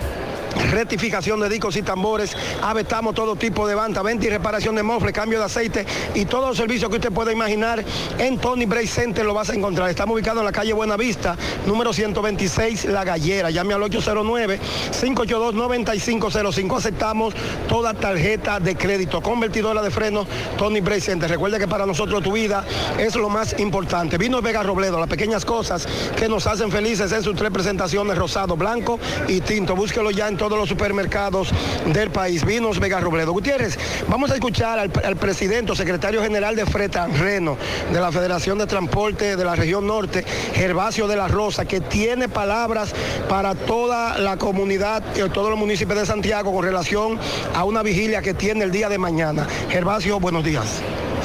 rectificación 0.70 1.40
de 1.40 1.48
discos 1.48 1.76
y 1.76 1.82
tambores, 1.82 2.36
avestamos 2.62 3.14
todo 3.14 3.36
tipo 3.36 3.66
de 3.66 3.74
banda, 3.74 4.02
venta 4.02 4.26
y 4.26 4.30
reparación 4.30 4.74
de 4.74 4.82
mofle, 4.82 5.12
cambio 5.12 5.38
de 5.38 5.44
aceite 5.44 5.86
y 6.14 6.24
todos 6.24 6.48
los 6.48 6.56
servicios 6.56 6.88
que 6.90 6.96
usted 6.96 7.12
pueda 7.12 7.30
imaginar 7.32 7.84
en 8.18 8.38
Tony 8.38 8.64
Bray 8.66 8.86
Center 8.86 9.24
lo 9.24 9.34
vas 9.34 9.50
a 9.50 9.54
encontrar. 9.54 9.90
Estamos 9.90 10.14
ubicados 10.14 10.40
en 10.40 10.46
la 10.46 10.52
calle 10.52 10.72
Buenavista, 10.72 11.36
número 11.66 11.92
126, 11.92 12.86
La 12.86 13.04
Gallera. 13.04 13.50
Llame 13.50 13.74
al 13.74 13.82
809-582-9505. 13.82 16.78
Aceptamos 16.78 17.34
toda 17.68 17.92
tarjeta 17.94 18.60
de 18.60 18.76
crédito. 18.76 19.20
Convertidora 19.20 19.82
de 19.82 19.90
frenos 19.90 20.28
Tony 20.56 20.80
Bray 20.80 21.00
Center. 21.00 21.28
Recuerde 21.28 21.58
que 21.58 21.66
para 21.68 21.84
nosotros 21.84 22.22
tu 22.22 22.32
vida 22.32 22.64
es 22.98 23.14
lo 23.16 23.28
más 23.28 23.58
importante. 23.58 24.16
Vino 24.16 24.40
Vega 24.40 24.62
Robledo, 24.62 24.98
las 24.98 25.08
pequeñas 25.08 25.44
cosas 25.44 25.86
que 26.16 26.26
nos 26.28 26.46
hacen 26.46 26.70
felices 26.70 27.12
en 27.12 27.22
sus 27.22 27.36
tres 27.36 27.50
presentaciones, 27.50 28.16
rosado, 28.16 28.56
blanco 28.56 28.98
y 29.26 29.42
tinto. 29.42 29.76
Búsquelo 29.76 30.10
ya 30.10 30.28
en 30.28 30.37
todos 30.38 30.58
los 30.58 30.70
supermercados 30.70 31.50
del 31.92 32.10
país. 32.10 32.46
Vinos 32.46 32.80
Vega 32.80 33.00
Robledo. 33.00 33.32
Gutiérrez, 33.32 33.78
vamos 34.08 34.30
a 34.30 34.34
escuchar 34.34 34.78
al, 34.78 34.90
al 35.04 35.16
presidente 35.16 35.76
secretario 35.76 36.22
general 36.22 36.56
de 36.56 36.64
Freta 36.64 37.06
Reno, 37.06 37.58
de 37.92 38.00
la 38.00 38.10
Federación 38.10 38.56
de 38.56 38.66
Transporte 38.66 39.36
de 39.36 39.44
la 39.44 39.54
región 39.54 39.86
norte, 39.86 40.24
Gervasio 40.54 41.06
de 41.06 41.16
la 41.16 41.28
Rosa, 41.28 41.66
que 41.66 41.80
tiene 41.80 42.28
palabras 42.28 42.94
para 43.28 43.54
toda 43.54 44.18
la 44.18 44.38
comunidad 44.38 45.02
y 45.14 45.28
todos 45.28 45.50
los 45.50 45.58
municipios 45.58 45.98
de 45.98 46.06
Santiago 46.06 46.52
con 46.54 46.64
relación 46.64 47.18
a 47.54 47.64
una 47.64 47.82
vigilia 47.82 48.22
que 48.22 48.32
tiene 48.32 48.64
el 48.64 48.70
día 48.70 48.88
de 48.88 48.98
mañana. 48.98 49.46
Gervasio, 49.68 50.20
buenos 50.20 50.44
días. 50.44 50.80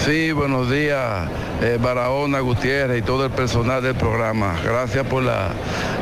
Sí, 0.06 0.34
buenos 0.34 0.70
días, 0.70 1.30
eh, 1.62 1.78
Barahona, 1.82 2.42
Gutiérrez 2.42 3.00
y 3.00 3.02
todo 3.04 3.24
el 3.24 3.32
personal 3.32 3.82
del 3.82 3.96
programa. 3.96 4.60
Gracias 4.62 5.08
por 5.08 5.24
la 5.24 5.48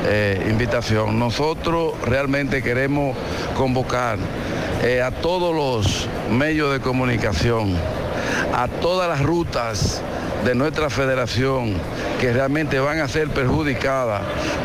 eh, 0.07 0.47
invitación. 0.49 1.19
Nosotros 1.19 1.93
realmente 2.03 2.63
queremos 2.63 3.15
convocar 3.55 4.17
eh, 4.81 5.03
a 5.03 5.11
todos 5.11 5.55
los 5.55 6.07
medios 6.31 6.73
de 6.73 6.79
comunicación, 6.79 7.75
a 8.55 8.67
todas 8.67 9.07
las 9.07 9.21
rutas 9.21 10.01
de 10.45 10.55
nuestra 10.55 10.89
federación 10.89 11.75
que 12.19 12.33
realmente 12.33 12.79
van 12.79 12.99
a 12.99 13.07
ser 13.07 13.29
perjudicadas 13.29 14.21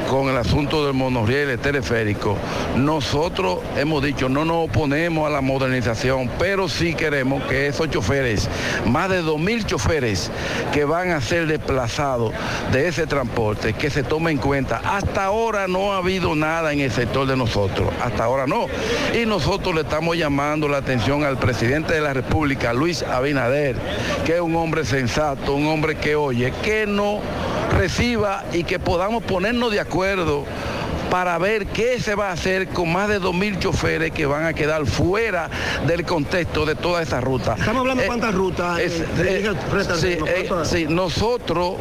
con 0.09 0.29
el 0.29 0.37
asunto 0.37 0.85
del 0.87 0.95
monorriel 0.95 1.51
el 1.51 1.59
teleférico, 1.59 2.37
nosotros 2.77 3.59
hemos 3.77 4.03
dicho 4.03 4.29
no 4.29 4.45
nos 4.45 4.69
oponemos 4.69 5.27
a 5.27 5.31
la 5.31 5.41
modernización, 5.41 6.31
pero 6.39 6.69
sí 6.69 6.95
queremos 6.95 7.43
que 7.45 7.67
esos 7.67 7.91
choferes, 7.91 8.49
más 8.87 9.11
de 9.11 9.23
2.000 9.23 9.67
choferes 9.67 10.31
que 10.73 10.85
van 10.85 11.11
a 11.11 11.21
ser 11.21 11.47
desplazados 11.47 12.33
de 12.73 12.89
ese 12.89 13.07
transporte, 13.07 13.73
que 13.73 13.91
se 13.91 14.03
tome 14.03 14.31
en 14.31 14.39
cuenta. 14.39 14.81
Hasta 14.85 15.25
ahora 15.25 15.67
no 15.69 15.93
ha 15.93 15.99
habido 15.99 16.35
nada 16.35 16.73
en 16.73 16.81
el 16.81 16.91
sector 16.91 17.27
de 17.27 17.37
nosotros, 17.37 17.93
hasta 18.03 18.25
ahora 18.25 18.47
no. 18.47 18.67
Y 19.15 19.27
nosotros 19.27 19.75
le 19.75 19.83
estamos 19.83 20.17
llamando 20.17 20.69
la 20.69 20.79
atención 20.79 21.25
al 21.25 21.39
presidente 21.39 21.95
de 21.95 22.01
la 22.01 22.13
República, 22.13 22.73
Luis 22.73 23.03
Abinader, 23.03 23.77
que 24.25 24.37
es 24.37 24.41
un 24.41 24.57
hombre 24.57 24.85
sensato, 24.85 25.55
hombre 25.67 25.97
que 25.97 26.17
oye, 26.17 26.53
que 26.63 26.87
no 26.87 27.21
reciba 27.77 28.45
y 28.53 28.65
que 28.65 28.79
podamos 28.79 29.23
ponernos 29.25 29.71
de 29.71 29.81
acuerdo 29.81 30.45
para 31.11 31.39
ver 31.39 31.67
qué 31.67 32.01
se 32.01 32.15
va 32.15 32.29
a 32.31 32.33
hacer 32.33 32.69
con 32.69 32.93
más 32.93 33.09
de 33.09 33.21
2.000 33.21 33.59
choferes 33.59 34.11
que 34.13 34.27
van 34.27 34.45
a 34.45 34.53
quedar 34.55 34.87
fuera 34.87 35.49
del 35.87 36.05
contexto 36.05 36.67
de 36.67 36.75
toda 36.75 37.03
esa 37.03 37.21
ruta. 37.21 37.55
Estamos 37.59 37.81
hablando 37.81 38.01
de 38.03 38.07
Eh, 38.07 38.09
cuántas 38.09 38.35
rutas. 38.35 38.79
es- 38.81 39.01
eh, 39.19 39.53
eh, 40.27 40.49
sí, 40.65 40.87
nosotros 40.89 41.75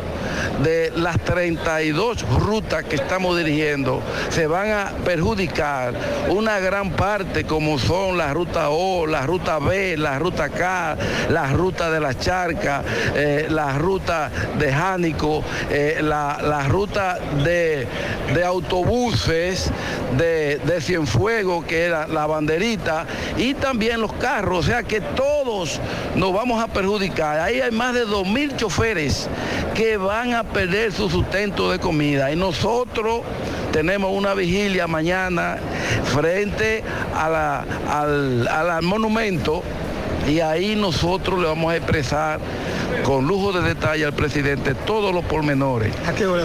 de 0.63 0.91
las 0.95 1.19
32 1.19 2.23
rutas 2.39 2.83
que 2.85 2.95
estamos 2.95 3.37
dirigiendo 3.37 4.01
se 4.29 4.47
van 4.47 4.69
a 4.71 4.91
perjudicar 5.03 5.93
una 6.29 6.59
gran 6.59 6.91
parte 6.91 7.45
como 7.45 7.77
son 7.79 8.17
la 8.17 8.33
ruta 8.33 8.69
O, 8.69 9.05
la 9.07 9.25
ruta 9.25 9.59
B, 9.59 9.97
la 9.97 10.19
ruta 10.19 10.49
K, 10.49 10.97
la 11.29 11.47
ruta 11.51 11.89
de 11.91 11.99
la 11.99 12.17
Charca, 12.17 12.83
eh, 13.15 13.47
la 13.49 13.77
ruta 13.77 14.29
de 14.57 14.71
Jánico, 14.71 15.43
eh, 15.69 15.99
la, 16.01 16.37
la 16.41 16.63
ruta 16.67 17.19
de, 17.43 17.87
de 18.33 18.43
autobuses 19.15 19.71
de, 20.17 20.57
de 20.59 20.81
Cienfuegos, 20.81 21.65
que 21.65 21.83
era 21.85 22.07
la 22.07 22.25
banderita, 22.25 23.05
y 23.37 23.53
también 23.53 24.01
los 24.01 24.13
carros, 24.13 24.59
o 24.59 24.63
sea 24.63 24.83
que 24.83 25.01
todos 25.01 25.79
nos 26.15 26.33
vamos 26.33 26.61
a 26.63 26.67
perjudicar. 26.67 27.39
Ahí 27.39 27.61
hay 27.61 27.71
más 27.71 27.93
de 27.93 28.05
2.000 28.05 28.55
choferes 28.57 29.27
que 29.73 29.97
van 29.97 30.33
a 30.33 30.43
perder 30.43 30.91
su 30.91 31.09
sustento 31.09 31.71
de 31.71 31.79
comida 31.79 32.31
y 32.31 32.35
nosotros 32.35 33.21
tenemos 33.71 34.11
una 34.13 34.33
vigilia 34.33 34.87
mañana 34.87 35.57
frente 36.13 36.83
a 37.15 37.29
la- 37.29 37.65
al, 37.89 38.47
al 38.47 38.81
monumento 38.83 39.63
y 40.27 40.39
ahí 40.39 40.75
nosotros 40.75 41.39
le 41.39 41.47
vamos 41.47 41.71
a 41.73 41.75
expresar 41.77 42.39
con 43.05 43.27
lujo 43.27 43.53
de 43.53 43.61
detalle 43.61 44.03
al 44.03 44.13
presidente 44.13 44.73
todos 44.73 45.13
los 45.13 45.23
pormenores 45.25 45.93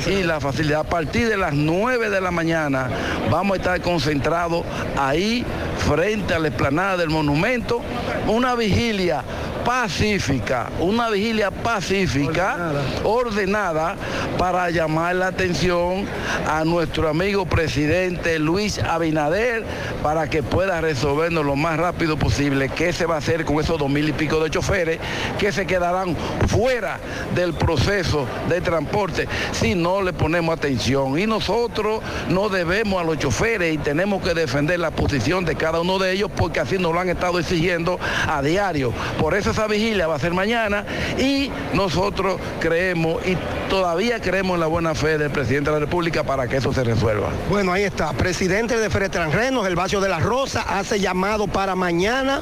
y 0.07 0.23
la 0.23 0.41
facilidad. 0.41 0.81
A 0.81 0.85
partir 0.85 1.27
de 1.27 1.39
las 1.39 1.55
9 1.55 2.11
de 2.11 2.21
la 2.21 2.31
mañana 2.31 2.91
vamos 3.31 3.55
a 3.55 3.61
estar 3.61 3.81
concentrados 3.81 4.65
ahí 4.99 5.45
frente 5.89 6.35
a 6.35 6.39
la 6.39 6.49
explanada 6.49 6.99
del 6.99 7.09
monumento, 7.09 7.81
una 8.27 8.55
vigilia 8.57 9.25
pacífica, 9.71 10.69
una 10.81 11.11
vigilia 11.11 11.53
pacífica, 11.53 12.73
ordenada, 13.05 13.95
para 14.37 14.69
llamar 14.69 15.15
la 15.15 15.29
atención 15.29 16.07
a 16.49 16.65
nuestro 16.65 17.09
amigo 17.09 17.47
presidente 17.47 18.41
Luis 18.41 18.81
Abinader 18.81 19.63
para 20.03 20.29
que 20.29 20.43
pueda 20.43 20.81
resolvernos 20.81 21.47
lo 21.47 21.55
más 21.55 21.79
rápido 21.79 22.17
posible 22.17 22.69
qué 22.69 22.93
se 22.93 23.07
va 23.07 23.15
a 23.15 23.19
hacer 23.19 23.45
con 23.45 23.61
esos 23.61 23.79
dos 23.79 23.89
mil 23.89 24.09
y 24.09 24.13
pico 24.13 24.43
de 24.43 24.51
choferes 24.51 24.99
que 25.39 25.53
se 25.53 25.67
quedarán 25.67 26.17
fuera 26.49 26.99
del 27.37 27.55
proceso 27.55 28.27
de 28.49 28.61
transporte 28.61 29.29
si 29.53 29.77
no 29.77 30.03
le 30.03 30.13
ponemos 30.13 30.57
atención. 30.57 31.17
Y 31.17 31.29
nosotros 31.29 32.03
no 32.29 32.49
debemos 32.49 33.01
a 33.01 33.05
los 33.05 33.19
choferes 33.19 33.73
y 33.73 33.79
tenemos 33.79 34.21
que 34.21 34.35
defender 34.35 34.81
la 34.81 34.91
posición 34.91 35.45
de 35.45 35.55
cada 35.55 35.81
uno 35.81 36.01
de 36.01 36.11
ellos 36.11 36.29
porque 36.35 36.59
así 36.59 36.77
nos 36.77 36.93
lo 36.93 36.99
han 36.99 37.09
estado 37.09 37.39
exigiendo 37.39 38.01
a 38.27 38.43
diario. 38.43 38.93
Por 39.21 39.35
eso 39.35 39.53
esa 39.61 39.67
vigilia 39.67 40.07
va 40.07 40.15
a 40.15 40.19
ser 40.19 40.33
mañana 40.33 40.87
y 41.19 41.51
nosotros 41.75 42.41
creemos 42.61 43.21
y 43.27 43.37
todavía 43.69 44.19
creemos 44.19 44.55
en 44.55 44.61
la 44.61 44.69
buena 44.69 44.95
fe 44.95 45.19
del 45.19 45.31
presidente 45.31 45.69
de 45.69 45.77
la 45.77 45.81
República 45.81 46.25
para 46.25 46.49
que 46.49 46.57
eso 46.57 46.73
se 46.73 46.83
resuelva. 46.83 47.29
Bueno, 47.51 47.71
ahí 47.71 47.83
está. 47.83 48.15
Presidente 48.15 48.79
de 48.79 48.89
Feretranrenos, 48.89 49.67
el 49.67 49.77
Vacio 49.77 50.01
de 50.01 50.09
la 50.09 50.19
Rosa, 50.19 50.63
hace 50.63 50.99
llamado 50.99 51.47
para 51.47 51.75
mañana. 51.75 52.41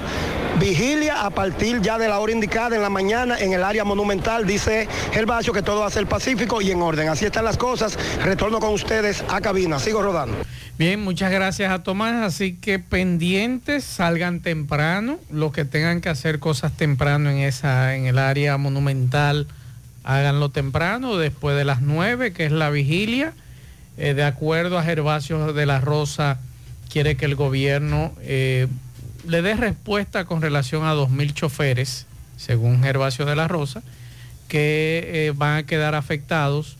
Vigilia 0.60 1.24
a 1.24 1.30
partir 1.30 1.80
ya 1.80 1.98
de 1.98 2.08
la 2.08 2.20
hora 2.20 2.32
indicada 2.32 2.76
en 2.76 2.82
la 2.82 2.90
mañana 2.90 3.36
en 3.36 3.52
el 3.52 3.64
área 3.64 3.82
monumental. 3.82 4.46
Dice 4.46 4.86
el 5.12 5.26
Vacio 5.26 5.52
que 5.52 5.62
todo 5.62 5.80
va 5.80 5.88
a 5.88 5.90
ser 5.90 6.06
pacífico 6.06 6.62
y 6.62 6.70
en 6.70 6.80
orden. 6.82 7.08
Así 7.08 7.24
están 7.24 7.44
las 7.44 7.56
cosas. 7.56 7.98
Retorno 8.22 8.60
con 8.60 8.72
ustedes 8.72 9.24
a 9.28 9.40
cabina. 9.40 9.80
Sigo 9.80 10.02
rodando. 10.02 10.36
Bien, 10.78 11.00
muchas 11.00 11.32
gracias 11.32 11.72
a 11.72 11.82
Tomás. 11.82 12.22
Así 12.22 12.54
que 12.54 12.78
pendientes, 12.78 13.82
salgan 13.82 14.40
temprano. 14.40 15.18
Los 15.30 15.52
que 15.52 15.64
tengan 15.64 16.00
que 16.00 16.08
hacer 16.08 16.38
cosas 16.38 16.72
temprano 16.72 16.97
en 17.06 17.38
esa, 17.38 17.94
en 17.94 18.06
el 18.06 18.18
área 18.18 18.56
monumental, 18.56 19.46
háganlo 20.04 20.48
temprano, 20.50 21.16
después 21.16 21.56
de 21.56 21.64
las 21.64 21.80
9, 21.80 22.32
que 22.32 22.46
es 22.46 22.52
la 22.52 22.70
vigilia. 22.70 23.32
Eh, 23.96 24.14
de 24.14 24.24
acuerdo 24.24 24.78
a 24.78 24.82
Gervasio 24.84 25.52
de 25.52 25.66
la 25.66 25.80
Rosa, 25.80 26.38
quiere 26.90 27.16
que 27.16 27.24
el 27.24 27.34
gobierno 27.34 28.12
eh, 28.22 28.66
le 29.26 29.42
dé 29.42 29.54
respuesta 29.54 30.24
con 30.24 30.40
relación 30.42 30.84
a 30.84 30.94
2.000 30.94 31.32
choferes, 31.34 32.06
según 32.36 32.82
Gervasio 32.82 33.24
de 33.26 33.36
la 33.36 33.48
Rosa, 33.48 33.82
que 34.48 35.08
eh, 35.12 35.32
van 35.36 35.58
a 35.58 35.62
quedar 35.64 35.94
afectados 35.94 36.76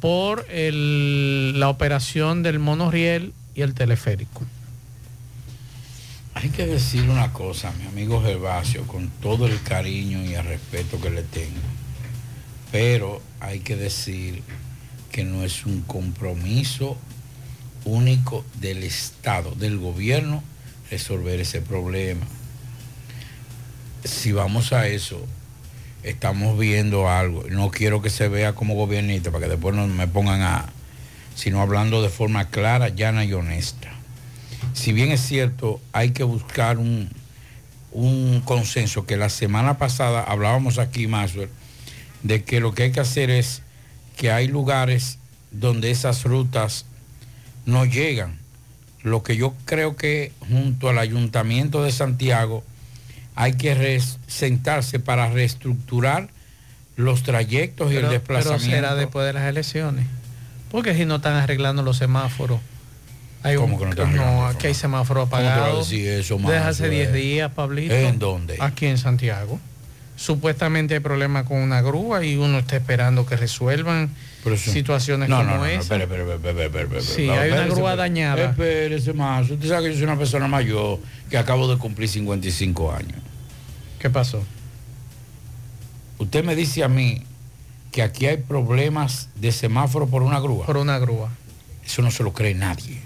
por 0.00 0.46
el- 0.50 1.58
la 1.60 1.68
operación 1.68 2.42
del 2.42 2.58
monorriel 2.58 3.32
y 3.54 3.62
el 3.62 3.74
teleférico. 3.74 4.42
Hay 6.36 6.50
que 6.50 6.66
decir 6.66 7.08
una 7.08 7.32
cosa, 7.32 7.72
mi 7.80 7.86
amigo 7.86 8.22
Gervasio, 8.22 8.86
con 8.86 9.08
todo 9.22 9.46
el 9.46 9.62
cariño 9.62 10.22
y 10.22 10.34
el 10.34 10.44
respeto 10.44 11.00
que 11.00 11.08
le 11.08 11.22
tengo. 11.22 11.62
Pero 12.70 13.22
hay 13.40 13.60
que 13.60 13.74
decir 13.74 14.42
que 15.10 15.24
no 15.24 15.44
es 15.44 15.64
un 15.64 15.80
compromiso 15.80 16.98
único 17.86 18.44
del 18.60 18.82
Estado, 18.82 19.52
del 19.52 19.78
gobierno, 19.78 20.44
resolver 20.90 21.40
ese 21.40 21.62
problema. 21.62 22.26
Si 24.04 24.30
vamos 24.32 24.74
a 24.74 24.88
eso, 24.88 25.24
estamos 26.02 26.58
viendo 26.58 27.08
algo. 27.08 27.44
No 27.48 27.70
quiero 27.70 28.02
que 28.02 28.10
se 28.10 28.28
vea 28.28 28.54
como 28.54 28.74
gobiernista 28.74 29.30
para 29.30 29.44
que 29.44 29.52
después 29.52 29.74
no 29.74 29.86
me 29.86 30.06
pongan 30.06 30.42
a, 30.42 30.66
sino 31.34 31.62
hablando 31.62 32.02
de 32.02 32.10
forma 32.10 32.50
clara, 32.50 32.90
llana 32.90 33.24
y 33.24 33.32
honesta. 33.32 33.95
Si 34.72 34.92
bien 34.92 35.10
es 35.12 35.20
cierto, 35.20 35.80
hay 35.92 36.10
que 36.10 36.22
buscar 36.22 36.78
un, 36.78 37.08
un 37.92 38.42
consenso 38.44 39.06
que 39.06 39.16
la 39.16 39.28
semana 39.28 39.78
pasada 39.78 40.22
hablábamos 40.22 40.78
aquí, 40.78 41.06
Maxwell, 41.06 41.48
de 42.22 42.44
que 42.44 42.60
lo 42.60 42.74
que 42.74 42.84
hay 42.84 42.92
que 42.92 43.00
hacer 43.00 43.30
es 43.30 43.62
que 44.16 44.30
hay 44.30 44.48
lugares 44.48 45.18
donde 45.50 45.90
esas 45.90 46.24
rutas 46.24 46.84
no 47.64 47.84
llegan. 47.84 48.38
Lo 49.02 49.22
que 49.22 49.36
yo 49.36 49.54
creo 49.64 49.96
que 49.96 50.32
junto 50.48 50.88
al 50.88 50.98
Ayuntamiento 50.98 51.82
de 51.82 51.92
Santiago 51.92 52.64
hay 53.34 53.54
que 53.54 54.02
sentarse 54.26 54.98
para 54.98 55.30
reestructurar 55.30 56.28
los 56.96 57.22
trayectos 57.22 57.92
y 57.92 57.96
Pero, 57.96 58.10
el 58.10 58.20
pero 58.20 58.38
desplazamiento. 58.38 58.76
será 58.76 58.94
después 58.94 59.26
de 59.26 59.34
las 59.34 59.44
elecciones. 59.48 60.06
Porque 60.70 60.94
si 60.94 61.04
no 61.04 61.16
están 61.16 61.34
arreglando 61.34 61.82
los 61.82 61.98
semáforos. 61.98 62.60
Hay 63.46 63.56
¿Cómo 63.56 63.74
un- 63.74 63.78
que 63.78 63.84
no 63.86 63.90
están 63.92 64.16
no, 64.16 64.46
aquí 64.46 64.66
hay 64.66 64.74
semáforos 64.74 65.28
¿Cómo 65.28 65.38
te 65.40 65.44
va 65.46 65.52
a 65.52 65.56
apagados. 65.56 65.88
decir 65.90 66.08
eso, 66.08 66.36
Desde 66.38 66.56
hace 66.56 66.64
Maxwell? 66.82 66.90
10 66.90 67.12
días, 67.12 67.52
Pablito. 67.52 67.94
¿En 67.94 68.18
dónde? 68.18 68.56
Aquí 68.60 68.86
en 68.86 68.98
Santiago. 68.98 69.60
Supuestamente 70.16 70.94
hay 70.94 71.00
problemas 71.00 71.44
con 71.44 71.58
una 71.58 71.82
grúa 71.82 72.24
y 72.24 72.36
uno 72.36 72.58
está 72.58 72.76
esperando 72.76 73.26
que 73.26 73.36
resuelvan 73.36 74.08
situaciones 74.56 75.28
no, 75.28 75.36
como 75.36 75.48
no, 75.50 75.56
no, 75.56 75.62
no, 75.62 75.66
esa. 75.66 75.96
espere. 75.96 77.00
Sí, 77.02 77.26
No, 77.26 77.34
hay 77.34 77.50
una 77.50 77.66
grúa 77.66 77.90
espere. 77.90 77.96
dañada. 77.96 78.44
Espérese 78.46 79.12
más. 79.12 79.50
Usted 79.50 79.68
sabe 79.68 79.84
que 79.88 79.92
yo 79.92 79.94
soy 79.98 80.04
una 80.04 80.16
persona 80.18 80.48
mayor 80.48 80.98
que 81.28 81.36
acabo 81.36 81.68
de 81.70 81.76
cumplir 81.78 82.08
55 82.08 82.92
años. 82.92 83.20
¿Qué 83.98 84.08
pasó? 84.08 84.42
Usted 86.18 86.44
me 86.44 86.56
dice 86.56 86.82
a 86.82 86.88
mí 86.88 87.22
que 87.92 88.02
aquí 88.02 88.26
hay 88.26 88.38
problemas 88.38 89.28
de 89.34 89.52
semáforo 89.52 90.06
por 90.06 90.22
una 90.22 90.40
grúa. 90.40 90.64
Por 90.66 90.78
una 90.78 90.98
grúa. 90.98 91.28
Eso 91.84 92.00
no 92.02 92.10
se 92.10 92.22
lo 92.22 92.32
cree 92.32 92.54
nadie. 92.54 93.00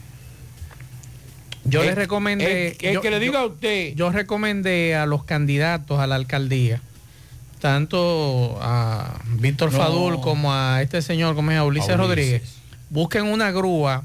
Yo 1.70 1.82
le 1.82 1.94
recomendé. 1.94 2.68
el- 2.68 2.76
el 2.86 2.94
yo- 2.94 3.00
que 3.00 3.10
le 3.10 3.18
diga 3.20 3.32
yo- 3.34 3.38
a 3.40 3.46
usted. 3.46 3.94
Yo 3.94 4.10
recomendé 4.10 4.94
a 4.96 5.06
los 5.06 5.24
candidatos 5.24 5.98
a 6.00 6.06
la 6.06 6.16
alcaldía, 6.16 6.80
tanto 7.60 8.58
a 8.62 9.20
Víctor 9.38 9.72
No. 9.72 9.78
Fadul 9.78 10.20
como 10.20 10.52
a 10.54 10.80
este 10.82 11.02
señor, 11.02 11.34
como 11.34 11.50
es 11.50 11.58
a 11.58 11.64
Ulises 11.64 11.90
A 11.90 11.94
Ulises. 11.94 12.06
Rodríguez, 12.08 12.42
busquen 12.88 13.24
una 13.26 13.50
grúa 13.50 14.04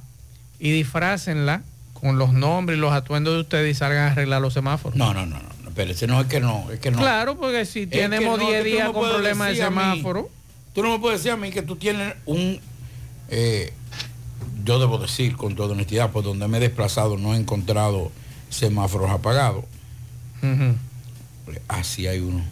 y 0.59 0.71
disfrácenla 0.71 1.61
con 1.93 2.17
los 2.17 2.33
nombres 2.33 2.77
y 2.77 2.81
los 2.81 2.93
atuendos 2.93 3.33
de 3.33 3.41
ustedes 3.41 3.71
y 3.75 3.77
salgan 3.77 4.09
a 4.09 4.11
arreglar 4.11 4.41
los 4.41 4.53
semáforos. 4.53 4.97
No, 4.97 5.13
no, 5.13 5.25
no, 5.25 5.37
no. 5.39 5.69
Espérese, 5.69 6.07
no, 6.07 6.21
es 6.21 6.27
que 6.27 6.39
no, 6.39 6.69
es 6.71 6.79
que 6.79 6.91
no. 6.91 6.97
Claro, 6.99 7.35
porque 7.37 7.65
si 7.65 7.85
tenemos 7.87 8.37
que 8.39 8.45
no, 8.45 8.49
10 8.49 8.59
es 8.59 8.63
que 8.63 8.69
tú 8.69 8.75
días 8.75 8.87
no 8.87 8.93
con 8.93 9.09
problemas 9.09 9.47
de 9.47 9.53
mí 9.53 9.59
semáforo. 9.59 10.29
Tú 10.73 10.83
no 10.83 10.91
me 10.91 10.99
puedes 10.99 11.19
decir 11.19 11.31
a 11.31 11.37
mí 11.37 11.51
que 11.51 11.61
tú 11.61 11.75
tienes 11.77 12.13
un... 12.25 12.59
eh, 13.29 13.73
yo 14.65 14.79
debo 14.79 14.97
decir 14.97 15.37
con 15.37 15.55
toda 15.55 15.73
honestidad, 15.73 16.11
por 16.11 16.23
donde 16.23 16.47
me 16.47 16.57
he 16.57 16.61
desplazado 16.61 17.17
no 17.17 17.33
he 17.33 17.37
encontrado 17.37 18.11
semáforos 18.49 19.09
apagados. 19.11 19.63
Así 21.67 22.07
hay 22.07 22.19
uno. 22.19 22.43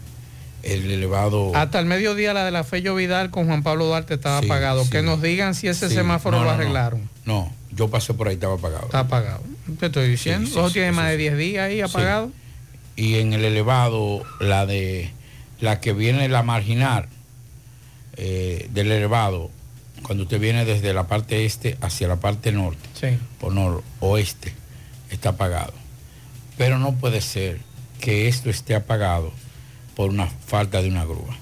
El 0.62 0.90
elevado... 0.90 1.54
Hasta 1.54 1.78
el 1.78 1.86
mediodía 1.86 2.32
la 2.32 2.44
de 2.44 2.50
la 2.50 2.64
Fello 2.64 2.94
Vidal 2.94 3.30
con 3.30 3.46
Juan 3.46 3.62
Pablo 3.62 3.84
Duarte 3.86 4.14
estaba 4.14 4.40
Sí, 4.40 4.46
apagado. 4.46 4.84
sí. 4.84 4.90
Que 4.90 5.02
nos 5.02 5.20
digan 5.20 5.54
si 5.54 5.68
ese 5.68 5.88
Sí. 5.88 5.94
semáforo 5.94 6.38
No, 6.38 6.44
lo 6.44 6.50
no, 6.50 6.54
arreglaron. 6.56 7.08
No, 7.26 7.52
yo 7.72 7.90
pasé 7.90 8.14
por 8.14 8.28
ahí, 8.28 8.34
estaba 8.34 8.54
apagado. 8.54 8.86
Está 8.86 9.00
apagado. 9.00 9.42
Te 9.78 9.86
estoy 9.86 10.08
diciendo. 10.08 10.48
Eso 10.48 10.70
tiene 10.70 10.92
más 10.92 11.06
de 11.10 11.16
sí. 11.16 11.18
10 11.22 11.36
días 11.36 11.64
ahí 11.68 11.80
apagado. 11.82 12.30
y 12.96 13.16
en 13.16 13.32
el 13.34 13.44
elevado 13.44 14.22
la 14.40 14.64
de 14.66 15.10
la 15.60 15.80
que 15.80 15.92
viene 15.92 16.28
la 16.28 16.42
marginal 16.44 17.08
eh, 18.16 18.68
del 18.72 18.90
elevado 18.92 19.50
cuando 20.04 20.22
usted 20.24 20.38
viene 20.38 20.64
desde 20.64 20.92
la 20.94 21.08
parte 21.08 21.44
este 21.44 21.76
hacia 21.80 22.06
la 22.06 22.16
parte 22.16 22.52
norte 22.52 22.88
Sí. 22.94 23.18
o 23.40 23.50
noroeste 23.50 24.52
está 25.10 25.30
apagado 25.30 25.72
pero 26.56 26.78
no 26.78 26.92
puede 26.94 27.20
ser 27.20 27.58
que 28.00 28.28
esto 28.28 28.50
esté 28.50 28.74
apagado 28.76 29.32
por 29.96 30.10
una 30.10 30.26
falta 30.26 30.80
de 30.82 30.88
una 30.88 31.04
grúa 31.04 31.36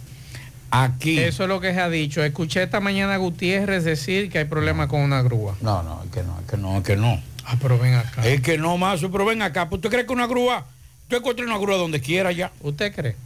aquí 0.70 1.18
Eso 1.18 1.42
es 1.42 1.48
lo 1.50 1.60
que 1.60 1.74
se 1.74 1.80
ha 1.80 1.90
dicho. 1.90 2.22
Escuché 2.24 2.62
esta 2.62 2.80
mañana 2.80 3.14
a 3.14 3.18
Gutiérrez 3.18 3.84
decir 3.84 4.30
que 4.30 4.38
hay 4.38 4.44
problemas 4.46 4.86
con 4.88 5.00
una 5.00 5.20
grúa. 5.22 5.54
no 5.60 5.82
no 5.82 6.02
es 6.04 6.10
que 6.10 6.22
no 6.22 6.38
es 6.40 6.46
que 6.46 6.56
no 6.56 6.76
es 6.78 6.82
que 6.84 6.96
no 6.96 7.20
Ah, 7.44 7.56
pero 7.60 7.76
ven 7.78 7.94
acá. 7.94 8.26
es 8.26 8.40
que 8.40 8.56
no 8.56 8.78
más 8.78 9.00
pero 9.00 9.24
ven 9.24 9.42
acá 9.42 9.68
¿usted 9.70 9.90
cree 9.90 10.06
que 10.06 10.12
una 10.12 10.26
grúa 10.28 10.64
usted 11.02 11.18
encuentra 11.18 11.44
una 11.44 11.58
grúa 11.58 11.76
donde 11.76 12.00
quiera 12.00 12.30
ya 12.32 12.52
¿Usted 12.62 12.94
cree? 12.94 13.16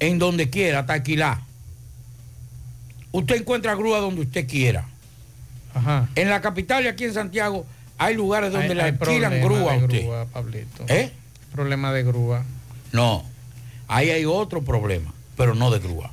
en 0.00 0.18
donde 0.20 0.48
quiera, 0.50 0.80
hasta 0.80 0.92
alquilar. 0.92 1.38
Usted 3.18 3.36
encuentra 3.36 3.74
grúa 3.74 3.98
donde 3.98 4.20
usted 4.22 4.46
quiera. 4.46 4.86
Ajá. 5.74 6.08
En 6.14 6.28
la 6.30 6.40
capital 6.40 6.84
y 6.84 6.88
aquí 6.88 7.04
en 7.04 7.14
Santiago 7.14 7.66
hay 7.98 8.14
lugares 8.14 8.52
donde 8.52 8.68
Hay- 8.68 8.74
le 8.74 8.82
hay 8.82 8.90
alquilan 8.90 9.40
grúa 9.42 9.72
a 9.72 9.76
usted. 9.76 10.02
grúa, 10.02 10.26
Pablito. 10.26 10.84
¿Eh? 10.88 11.10
Problema 11.52 11.92
de 11.92 12.02
grúa. 12.04 12.44
No, 12.92 13.24
ahí 13.88 14.10
hay 14.10 14.24
otro 14.24 14.62
problema, 14.62 15.12
pero 15.36 15.54
no 15.54 15.70
de 15.70 15.78
grúa. 15.80 16.10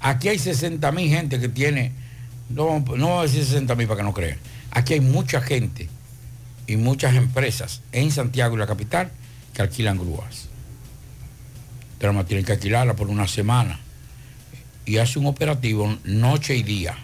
Aquí 0.00 0.28
hay 0.28 0.38
60 0.38 0.92
mil 0.92 1.08
gente 1.08 1.40
que 1.40 1.48
tiene, 1.48 1.92
no, 2.50 2.80
no 2.96 3.08
voy 3.08 3.18
a 3.20 3.22
decir 3.22 3.42
60 3.44 3.74
mil 3.74 3.86
para 3.86 3.98
que 3.98 4.04
no 4.04 4.12
crean. 4.12 4.38
Aquí 4.70 4.94
hay 4.94 5.00
mucha 5.00 5.40
gente 5.40 5.88
y 6.66 6.76
muchas 6.76 7.14
empresas 7.14 7.80
en 7.92 8.10
Santiago 8.10 8.54
y 8.56 8.58
la 8.58 8.66
capital 8.66 9.10
que 9.54 9.62
alquilan 9.62 9.96
grúas. 9.98 10.48
Pero 11.98 12.12
más 12.12 12.26
tienen 12.26 12.44
que 12.44 12.52
alquilarla 12.52 12.94
por 12.94 13.08
una 13.08 13.26
semana. 13.26 13.80
Y 14.86 14.98
hace 14.98 15.18
un 15.18 15.26
operativo 15.26 15.96
noche 16.04 16.56
y 16.56 16.62
día 16.62 16.96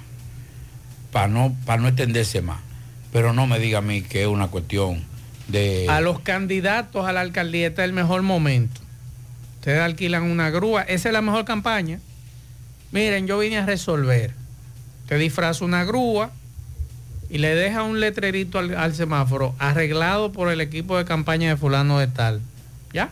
para 1.12 1.28
no, 1.28 1.56
para 1.64 1.82
no 1.82 1.88
extenderse 1.88 2.42
más. 2.42 2.60
Pero 3.12 3.32
no 3.32 3.46
me 3.46 3.58
diga 3.58 3.78
a 3.78 3.82
mí 3.82 4.02
que 4.02 4.22
es 4.22 4.28
una 4.28 4.48
cuestión 4.48 5.02
de... 5.48 5.86
A 5.88 6.00
los 6.00 6.20
candidatos 6.20 7.06
a 7.06 7.12
la 7.12 7.20
alcaldía 7.20 7.68
este 7.68 7.82
es 7.82 7.86
el 7.86 7.92
mejor 7.92 8.22
momento. 8.22 8.80
Ustedes 9.56 9.80
alquilan 9.80 10.22
una 10.22 10.50
grúa. 10.50 10.82
Esa 10.82 11.08
es 11.08 11.12
la 11.12 11.22
mejor 11.22 11.44
campaña. 11.44 12.00
Miren, 12.92 13.26
yo 13.26 13.38
vine 13.38 13.58
a 13.58 13.66
resolver. 13.66 14.32
Te 15.06 15.18
disfraza 15.18 15.64
una 15.64 15.84
grúa 15.84 16.30
y 17.28 17.38
le 17.38 17.54
deja 17.54 17.82
un 17.82 18.00
letrerito 18.00 18.58
al, 18.58 18.76
al 18.76 18.94
semáforo 18.94 19.54
arreglado 19.58 20.32
por 20.32 20.50
el 20.50 20.60
equipo 20.60 20.96
de 20.96 21.04
campaña 21.04 21.50
de 21.50 21.56
fulano 21.56 21.98
de 21.98 22.06
tal. 22.06 22.40
¿Ya? 22.92 23.10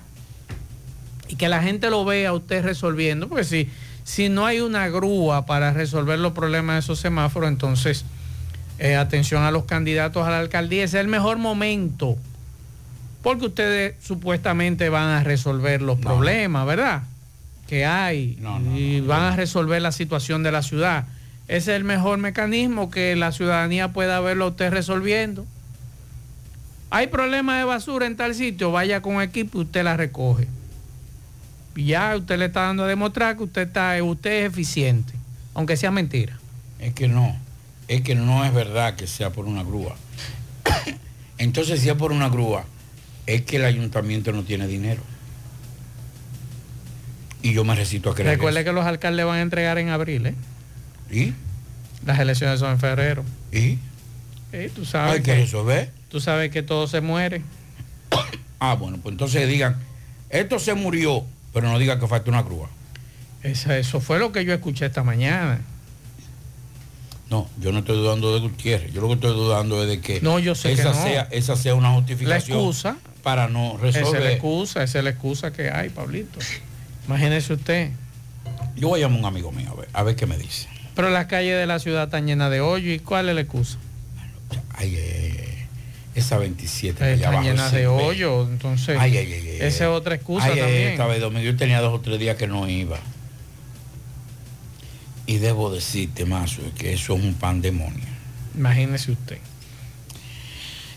Y 1.28 1.36
que 1.36 1.48
la 1.48 1.62
gente 1.62 1.90
lo 1.90 2.04
vea 2.04 2.32
usted 2.32 2.64
resolviendo. 2.64 3.28
Porque 3.28 3.44
si, 3.44 3.68
si 4.08 4.30
no 4.30 4.46
hay 4.46 4.60
una 4.60 4.88
grúa 4.88 5.44
para 5.44 5.74
resolver 5.74 6.18
los 6.18 6.32
problemas 6.32 6.76
de 6.76 6.80
esos 6.80 6.98
semáforos, 6.98 7.50
entonces 7.50 8.06
eh, 8.78 8.96
atención 8.96 9.42
a 9.42 9.50
los 9.50 9.64
candidatos 9.64 10.26
a 10.26 10.30
la 10.30 10.38
alcaldía. 10.38 10.82
Ese 10.82 10.96
es 10.96 11.04
el 11.04 11.08
mejor 11.08 11.36
momento. 11.36 12.16
Porque 13.22 13.44
ustedes 13.44 13.96
supuestamente 14.02 14.88
van 14.88 15.08
a 15.08 15.24
resolver 15.24 15.82
los 15.82 15.98
problemas, 15.98 16.66
¿verdad? 16.66 17.02
Que 17.66 17.84
hay. 17.84 18.38
y 18.74 19.00
van 19.00 19.24
a 19.24 19.36
resolver 19.36 19.82
la 19.82 19.92
situación 19.92 20.42
de 20.42 20.52
la 20.52 20.62
ciudad. 20.62 21.04
Ese 21.46 21.72
es 21.72 21.76
el 21.76 21.84
mejor 21.84 22.16
mecanismo 22.16 22.90
que 22.90 23.14
la 23.14 23.30
ciudadanía 23.30 23.92
pueda 23.92 24.20
verlo 24.20 24.46
a 24.46 24.48
usted 24.48 24.70
resolviendo. 24.70 25.44
Hay 26.88 27.08
problemas 27.08 27.58
de 27.58 27.64
basura 27.64 28.06
en 28.06 28.16
tal 28.16 28.34
sitio, 28.34 28.72
vaya 28.72 29.02
con 29.02 29.20
equipo 29.20 29.58
y 29.58 29.64
usted 29.64 29.84
la 29.84 29.98
recoge. 29.98 30.48
Ya 31.84 32.16
usted 32.16 32.38
le 32.38 32.46
está 32.46 32.62
dando 32.62 32.84
a 32.84 32.86
demostrar 32.88 33.36
que 33.36 33.44
usted, 33.44 33.68
está, 33.68 34.02
usted 34.02 34.44
es 34.44 34.50
eficiente, 34.50 35.12
aunque 35.54 35.76
sea 35.76 35.90
mentira. 35.90 36.36
Es 36.80 36.92
que 36.92 37.06
no, 37.06 37.36
es 37.86 38.02
que 38.02 38.14
no 38.14 38.44
es 38.44 38.52
verdad 38.52 38.96
que 38.96 39.06
sea 39.06 39.30
por 39.30 39.46
una 39.46 39.62
grúa. 39.62 39.96
Entonces, 41.38 41.80
si 41.80 41.88
es 41.88 41.94
por 41.94 42.10
una 42.10 42.28
grúa, 42.28 42.64
es 43.26 43.42
que 43.42 43.56
el 43.56 43.64
ayuntamiento 43.64 44.32
no 44.32 44.42
tiene 44.42 44.66
dinero. 44.66 45.02
Y 47.42 47.52
yo 47.52 47.62
me 47.62 47.76
recito 47.76 48.10
a 48.10 48.14
creer. 48.14 48.36
Recuerde 48.36 48.64
que 48.64 48.72
los 48.72 48.84
alcaldes 48.84 49.24
van 49.24 49.38
a 49.38 49.42
entregar 49.42 49.78
en 49.78 49.90
abril, 49.90 50.26
¿eh? 50.26 50.34
¿Y? 51.10 51.32
Las 52.04 52.18
elecciones 52.18 52.58
son 52.58 52.72
en 52.72 52.80
febrero. 52.80 53.24
¿Y? 53.52 53.78
Tú 54.74 54.84
sabes 54.84 55.14
Hay 55.14 55.22
que 55.22 55.34
resolver. 55.36 55.92
Tú 56.08 56.20
sabes 56.20 56.50
que 56.50 56.62
todo 56.62 56.86
se 56.86 57.00
muere. 57.00 57.42
Ah, 58.60 58.74
bueno, 58.74 58.98
pues 59.00 59.12
entonces 59.12 59.46
digan, 59.48 59.76
esto 60.30 60.58
se 60.58 60.74
murió, 60.74 61.24
pero 61.58 61.72
no 61.72 61.78
digan 61.80 61.98
que 61.98 62.06
falta 62.06 62.30
una 62.30 62.42
grúa. 62.42 62.68
Eso, 63.42 63.72
eso 63.72 64.00
fue 64.00 64.18
lo 64.20 64.30
que 64.30 64.44
yo 64.44 64.54
escuché 64.54 64.86
esta 64.86 65.02
mañana. 65.02 65.60
No, 67.30 67.48
yo 67.60 67.72
no 67.72 67.80
estoy 67.80 67.96
dudando 67.96 68.32
de 68.32 68.40
Gutiérrez. 68.40 68.92
Yo 68.92 69.00
lo 69.00 69.08
que 69.08 69.14
estoy 69.14 69.32
dudando 69.32 69.82
es 69.82 69.88
de 69.88 70.00
que, 70.00 70.20
No, 70.20 70.38
yo 70.38 70.54
sé 70.54 70.68
que 70.74 70.80
esa, 70.80 70.92
no. 70.92 71.02
sea, 71.02 71.28
esa 71.30 71.56
sea 71.56 71.74
una 71.74 71.90
justificación 71.92 72.56
La 72.58 72.64
excusa. 72.64 72.96
para 73.22 73.48
no 73.48 73.76
Esa 73.82 73.88
es 73.88 73.94
la 73.96 74.00
resolver. 74.02 74.30
excusa, 74.32 74.82
esa 74.84 74.98
es 74.98 75.04
la 75.04 75.10
excusa 75.10 75.52
que 75.52 75.70
hay, 75.70 75.88
Pablito. 75.90 76.38
Imagínese 77.06 77.54
usted. 77.54 77.90
Yo 78.76 78.88
voy 78.88 79.00
a 79.00 79.02
llamar 79.04 79.18
a 79.18 79.20
un 79.20 79.26
amigo 79.26 79.50
mío 79.52 79.70
a 79.72 79.80
ver, 79.80 79.88
a 79.92 80.02
ver 80.04 80.14
qué 80.16 80.26
me 80.26 80.38
dice. 80.38 80.68
Pero 80.94 81.10
las 81.10 81.26
calles 81.26 81.58
de 81.58 81.66
la 81.66 81.78
ciudad 81.80 82.04
están 82.04 82.26
llenas 82.26 82.50
de 82.50 82.60
hoyo. 82.60 82.92
¿Y 82.92 82.98
cuál 82.98 83.28
es 83.28 83.34
la 83.34 83.40
excusa? 83.42 83.76
Ay, 84.74 84.94
ay, 84.96 85.12
ay, 85.12 85.36
ay. 85.38 85.47
Esa 86.18 86.38
27 86.38 87.02
allá 87.04 87.14
Están 87.14 87.32
abajo, 87.34 87.44
llenas 87.48 87.66
ese 87.68 87.76
de 87.78 87.86
hoyo. 87.86 88.42
Entonces, 88.48 88.96
Ay, 88.98 89.16
ay, 89.16 89.32
ay, 89.32 89.48
esa 89.60 89.84
es 89.84 89.90
otra 89.90 90.14
excusa 90.16 90.46
Ay, 90.46 90.52
ay, 90.52 90.58
ay, 90.60 90.64
también. 90.66 90.88
esta 90.92 91.06
vez, 91.06 91.20
domingo, 91.20 91.44
yo 91.44 91.56
tenía 91.56 91.80
dos 91.80 91.94
o 91.94 92.00
tres 92.00 92.18
días 92.18 92.36
que 92.36 92.46
no 92.46 92.68
iba. 92.68 92.98
Y 95.26 95.36
debo 95.38 95.70
decirte, 95.70 96.24
Mazo, 96.24 96.62
que 96.78 96.92
eso 96.94 97.14
es 97.16 97.22
un 97.22 97.34
pandemonio. 97.34 98.04
Imagínese 98.56 99.12
usted. 99.12 99.38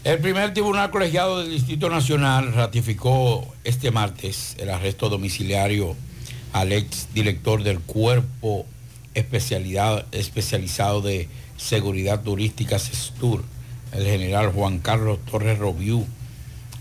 El 0.03 0.17
primer 0.19 0.53
tribunal 0.53 0.89
colegiado 0.89 1.41
del 1.41 1.51
Distrito 1.51 1.89
Nacional 1.89 2.53
ratificó 2.53 3.53
este 3.63 3.91
martes 3.91 4.55
el 4.57 4.69
arresto 4.69 5.09
domiciliario 5.09 5.95
al 6.53 6.71
ex 6.71 7.07
director 7.13 7.61
del 7.63 7.79
Cuerpo 7.79 8.65
Especialidad- 9.13 10.05
Especializado 10.11 11.01
de 11.01 11.27
Seguridad 11.57 12.21
Turística 12.23 12.79
SESTUR, 12.79 13.43
el 13.91 14.05
general 14.05 14.51
Juan 14.51 14.79
Carlos 14.79 15.19
Torres 15.29 15.59
Robiú, 15.59 16.05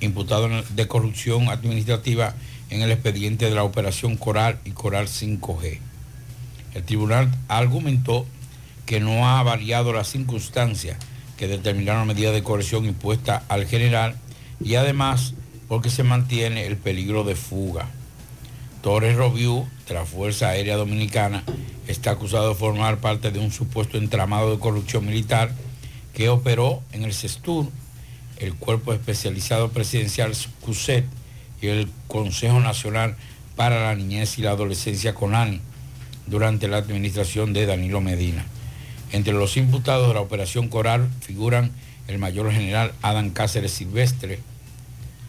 imputado 0.01 0.49
de 0.49 0.89
corrupción 0.89 1.49
administrativa 1.49 2.35
en 2.71 2.83
el 2.83 2.91
expediente 2.91 3.47
de 3.47 3.55
la 3.55 3.65
operación 3.65 4.17
Coral 4.17 4.59
y 4.65 4.71
Coral 4.71 5.09
5G. 5.09 5.79
El 6.75 6.85
tribunal 6.85 7.31
argumentó 7.49 8.27
que 8.87 9.01
no 9.01 9.29
ha 9.29 9.43
variado 9.43 9.93
las 9.93 10.09
circunstancias 10.09 10.97
que 11.37 11.49
determinaron 11.49 12.07
la 12.07 12.15
medida 12.15 12.33
de 12.33 12.43
corrección 12.43 12.85
impuesta 12.85 13.43
al 13.49 13.67
general 13.67 14.17
y 14.63 14.75
además 14.77 15.35
porque 15.69 15.91
se 15.91 16.03
mantiene 16.03 16.67
el 16.67 16.77
peligro 16.77 17.25
de 17.25 17.35
fuga. 17.35 17.89
Torres 18.83 19.17
Robiú, 19.17 19.67
de 19.89 19.95
la 19.95 20.07
Fuerza 20.07 20.49
Aérea 20.49 20.77
Dominicana, 20.77 21.45
está 21.87 22.13
acusado 22.13 22.51
de 22.51 22.55
formar 22.55 22.99
parte 22.99 23.31
de 23.31 23.39
un 23.39 23.53
supuesto 23.53 23.99
entramado 23.99 24.51
de 24.51 24.59
corrupción 24.59 25.07
militar 25.07 25.53
que 26.15 26.29
operó 26.29 26.83
en 26.93 27.05
el 27.05 27.15
CESTUR, 27.15 27.69
el 28.39 28.55
Cuerpo 28.55 28.93
Especializado 28.93 29.71
Presidencial 29.71 30.33
CUSET 30.61 31.05
y 31.61 31.67
el 31.69 31.89
Consejo 32.09 32.61
Nacional 32.61 33.17
para 33.57 33.83
la 33.83 33.95
Niñez 33.95 34.39
y 34.39 34.43
la 34.43 34.53
Adolescencia 34.53 35.15
CONANI 35.15 35.61
durante 36.27 36.69
la 36.69 36.79
administración 36.79 37.53
de 37.53 37.67
Danilo 37.67 38.01
Medina. 38.01 38.45
Entre 39.13 39.33
los 39.33 39.57
imputados 39.57 40.09
de 40.09 40.15
la 40.15 40.21
operación 40.21 40.69
Coral 40.69 41.09
figuran 41.21 41.73
el 42.09 42.19
mayor 42.19 42.51
general 42.53 42.93
Adán 43.03 43.31
Cáceres 43.31 43.73
Silvestre, 43.73 44.41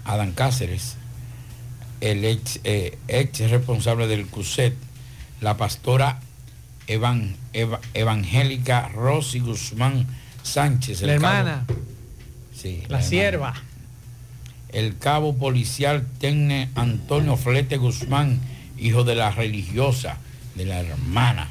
Adán 0.05 0.31
Cáceres, 0.31 0.95
el 1.99 2.23
ex, 2.25 2.59
eh, 2.63 2.97
responsable 3.49 4.07
del 4.07 4.27
CUSET, 4.27 4.73
la 5.41 5.57
pastora 5.57 6.19
Evan- 6.87 7.35
Eva- 7.53 7.79
evangélica 7.93 8.89
Rosy 8.89 9.39
Guzmán 9.39 10.07
Sánchez, 10.43 11.01
el 11.01 11.07
La 11.07 11.13
cabo- 11.19 11.25
hermana, 11.27 11.65
sí, 12.55 12.83
la 12.87 13.01
sierva. 13.01 13.53
el 14.69 14.97
cabo 14.97 15.35
policial 15.37 16.05
Tenne 16.19 16.69
Antonio 16.75 17.37
Flete 17.37 17.77
Guzmán, 17.77 18.39
hijo 18.77 19.03
de 19.03 19.15
la 19.15 19.31
religiosa 19.31 20.17
de 20.55 20.65
la 20.65 20.79
hermana 20.79 21.47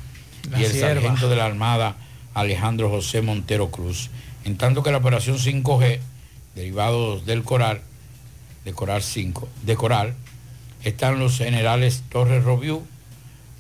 La 0.51 0.61
y 0.61 0.65
el 0.65 0.73
sierva. 0.73 1.01
sargento 1.03 1.29
de 1.29 1.37
la 1.37 1.47
Armada 1.47 1.97
Alejandro 2.35 2.89
José 2.91 3.23
Montero 3.23 3.71
Cruz. 3.71 4.11
En 4.45 4.57
tanto 4.57 4.83
que 4.83 4.91
la 4.91 4.99
operación 4.99 5.39
5G, 5.39 6.01
derivados 6.55 7.27
del 7.27 7.43
Coral, 7.45 7.83
de 8.65 8.73
Coral 8.73 9.03
5, 9.03 9.49
de 9.65 9.77
Coral, 9.77 10.15
están 10.83 11.19
los 11.19 11.37
generales 11.39 12.03
Torres 12.09 12.43
Robiú, 12.43 12.83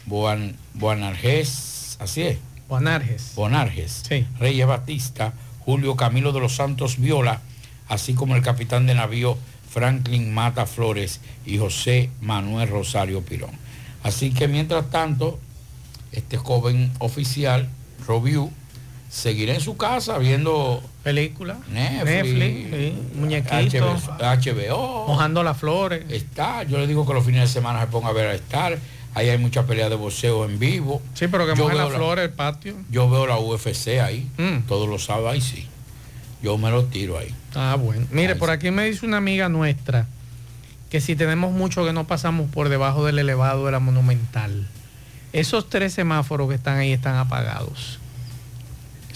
Boan, 0.06 0.56
Boanarges, 0.74 1.96
así 2.00 2.22
es. 2.22 2.38
Bonarges. 2.70 3.32
Bonarges, 3.34 4.04
Reyes 4.38 4.66
Batista, 4.66 5.32
Julio 5.58 5.96
Camilo 5.96 6.30
de 6.30 6.38
los 6.38 6.54
Santos 6.54 6.98
Viola, 6.98 7.40
así 7.88 8.14
como 8.14 8.36
el 8.36 8.42
capitán 8.42 8.86
de 8.86 8.94
navío 8.94 9.36
Franklin 9.68 10.32
Mata 10.32 10.66
Flores 10.66 11.20
y 11.44 11.58
José 11.58 12.10
Manuel 12.20 12.68
Rosario 12.68 13.22
Pirón. 13.22 13.50
Así 14.04 14.30
que 14.32 14.46
mientras 14.46 14.88
tanto, 14.88 15.40
este 16.12 16.36
joven 16.36 16.92
oficial, 17.00 17.68
Robiu, 18.06 18.52
seguirá 19.10 19.54
en 19.54 19.60
su 19.60 19.76
casa 19.76 20.18
viendo 20.18 20.80
películas, 21.02 21.58
Netflix, 21.72 22.04
Netflix, 22.04 22.70
sí, 22.70 23.18
muñequitos, 23.18 24.08
HBO, 24.08 25.08
mojando 25.08 25.42
las 25.42 25.56
flores. 25.58 26.04
Está, 26.08 26.62
yo 26.62 26.78
le 26.78 26.86
digo 26.86 27.04
que 27.04 27.14
los 27.14 27.24
fines 27.26 27.42
de 27.42 27.48
semana 27.48 27.80
se 27.80 27.88
ponga 27.88 28.10
a 28.10 28.12
ver 28.12 28.28
a 28.28 28.34
estar. 28.34 28.78
Ahí 29.14 29.28
hay 29.28 29.38
mucha 29.38 29.66
pelea 29.66 29.88
de 29.88 29.96
boxeo 29.96 30.44
en 30.44 30.58
vivo. 30.58 31.02
Sí, 31.14 31.26
pero 31.28 31.44
que 31.44 31.60
las 31.60 31.74
la- 31.76 31.88
flores, 31.88 32.24
el 32.26 32.30
patio. 32.30 32.74
Yo 32.90 33.10
veo 33.10 33.26
la 33.26 33.38
UFC 33.38 34.00
ahí, 34.00 34.28
Mm. 34.38 34.66
todos 34.68 34.88
los 34.88 35.04
sábados 35.04 35.32
ahí 35.32 35.40
sí. 35.40 35.66
Yo 36.42 36.56
me 36.58 36.70
lo 36.70 36.84
tiro 36.84 37.18
ahí. 37.18 37.34
Ah, 37.54 37.76
bueno. 37.78 38.06
Mire, 38.10 38.36
por 38.36 38.50
aquí 38.50 38.70
me 38.70 38.84
dice 38.84 39.04
una 39.04 39.16
amiga 39.18 39.48
nuestra 39.48 40.06
que 40.90 41.00
si 41.00 41.14
tenemos 41.16 41.52
mucho 41.52 41.84
que 41.84 41.92
no 41.92 42.06
pasamos 42.06 42.48
por 42.50 42.68
debajo 42.68 43.04
del 43.04 43.18
elevado 43.18 43.66
de 43.66 43.72
la 43.72 43.80
monumental, 43.80 44.66
esos 45.32 45.68
tres 45.68 45.92
semáforos 45.92 46.48
que 46.48 46.54
están 46.54 46.78
ahí 46.78 46.92
están 46.92 47.16
apagados. 47.16 47.98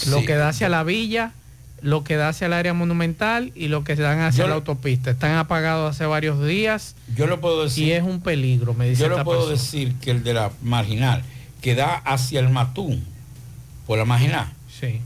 Lo 0.08 0.24
que 0.24 0.34
da 0.34 0.48
hacia 0.48 0.68
la 0.68 0.82
villa, 0.82 1.32
lo 1.84 2.02
que 2.02 2.16
da 2.16 2.30
hacia 2.30 2.46
el 2.46 2.54
área 2.54 2.72
monumental 2.72 3.52
y 3.54 3.68
lo 3.68 3.84
que 3.84 3.94
dan 3.94 4.20
hacia 4.20 4.44
Yo 4.44 4.48
la 4.48 4.54
autopista. 4.54 5.10
Están 5.10 5.36
apagados 5.36 5.90
hace 5.94 6.06
varios 6.06 6.42
días. 6.44 6.96
Yo 7.14 7.26
le 7.26 7.36
puedo 7.36 7.62
decir. 7.64 7.88
Y 7.88 7.92
es 7.92 8.02
un 8.02 8.20
peligro, 8.22 8.72
me 8.72 8.88
dice 8.88 9.02
Yo 9.02 9.08
le 9.08 9.14
esta 9.16 9.24
puedo 9.24 9.46
persona. 9.48 9.60
decir 9.62 9.94
que 10.00 10.10
el 10.10 10.24
de 10.24 10.32
la 10.32 10.50
marginal, 10.62 11.22
que 11.60 11.74
da 11.74 11.94
hacia 11.96 12.40
el 12.40 12.48
Matún, 12.48 13.04
por 13.86 13.98
la 13.98 14.06
marginal, 14.06 14.46
Sí. 14.80 15.00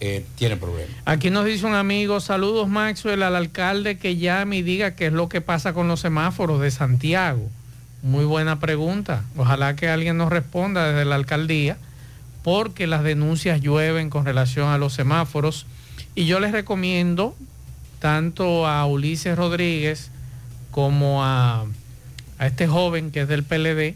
eh, 0.00 0.24
tiene 0.34 0.56
problemas. 0.56 0.94
Aquí 1.04 1.30
nos 1.30 1.44
dice 1.44 1.64
un 1.64 1.74
amigo, 1.74 2.18
saludos 2.20 2.68
Maxwell 2.68 3.22
al 3.22 3.36
alcalde 3.36 3.96
que 3.96 4.16
llame 4.16 4.56
y 4.56 4.62
diga 4.62 4.96
qué 4.96 5.06
es 5.06 5.12
lo 5.12 5.28
que 5.28 5.40
pasa 5.40 5.74
con 5.74 5.86
los 5.86 6.00
semáforos 6.00 6.60
de 6.60 6.72
Santiago. 6.72 7.48
Muy 8.02 8.24
buena 8.24 8.58
pregunta. 8.58 9.22
Ojalá 9.36 9.76
que 9.76 9.88
alguien 9.88 10.16
nos 10.18 10.30
responda 10.30 10.88
desde 10.88 11.04
la 11.04 11.14
alcaldía, 11.14 11.76
porque 12.42 12.86
las 12.88 13.04
denuncias 13.04 13.60
llueven 13.60 14.10
con 14.10 14.24
relación 14.24 14.68
a 14.70 14.78
los 14.78 14.92
semáforos. 14.92 15.66
Y 16.14 16.26
yo 16.26 16.40
les 16.40 16.52
recomiendo 16.52 17.34
tanto 18.00 18.66
a 18.66 18.86
Ulises 18.86 19.36
Rodríguez 19.36 20.10
como 20.70 21.24
a, 21.24 21.64
a 22.38 22.46
este 22.46 22.66
joven 22.66 23.10
que 23.10 23.22
es 23.22 23.28
del 23.28 23.42
PLD, 23.44 23.94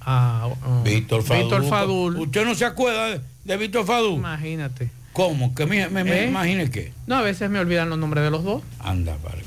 a, 0.00 0.44
a 0.62 0.82
Víctor 0.84 1.22
Fadul. 1.22 1.42
Víctor 1.42 1.64
Fadul. 1.68 2.16
¿Usted 2.18 2.44
no 2.44 2.54
se 2.54 2.64
acuerda 2.64 3.08
de, 3.10 3.20
de 3.44 3.56
Víctor 3.56 3.86
Fadul? 3.86 4.14
Imagínate. 4.14 4.90
¿Cómo? 5.12 5.54
¿Que 5.54 5.66
me, 5.66 5.88
me- 5.88 6.04
me 6.04 6.24
¿Eh? 6.24 6.28
imagine 6.28 6.70
qué? 6.70 6.92
No, 7.06 7.16
a 7.16 7.22
veces 7.22 7.50
me 7.50 7.58
olvidan 7.58 7.90
los 7.90 7.98
nombres 7.98 8.24
de 8.24 8.30
los 8.30 8.44
dos. 8.44 8.62
Anda 8.80 9.16
para. 9.16 9.38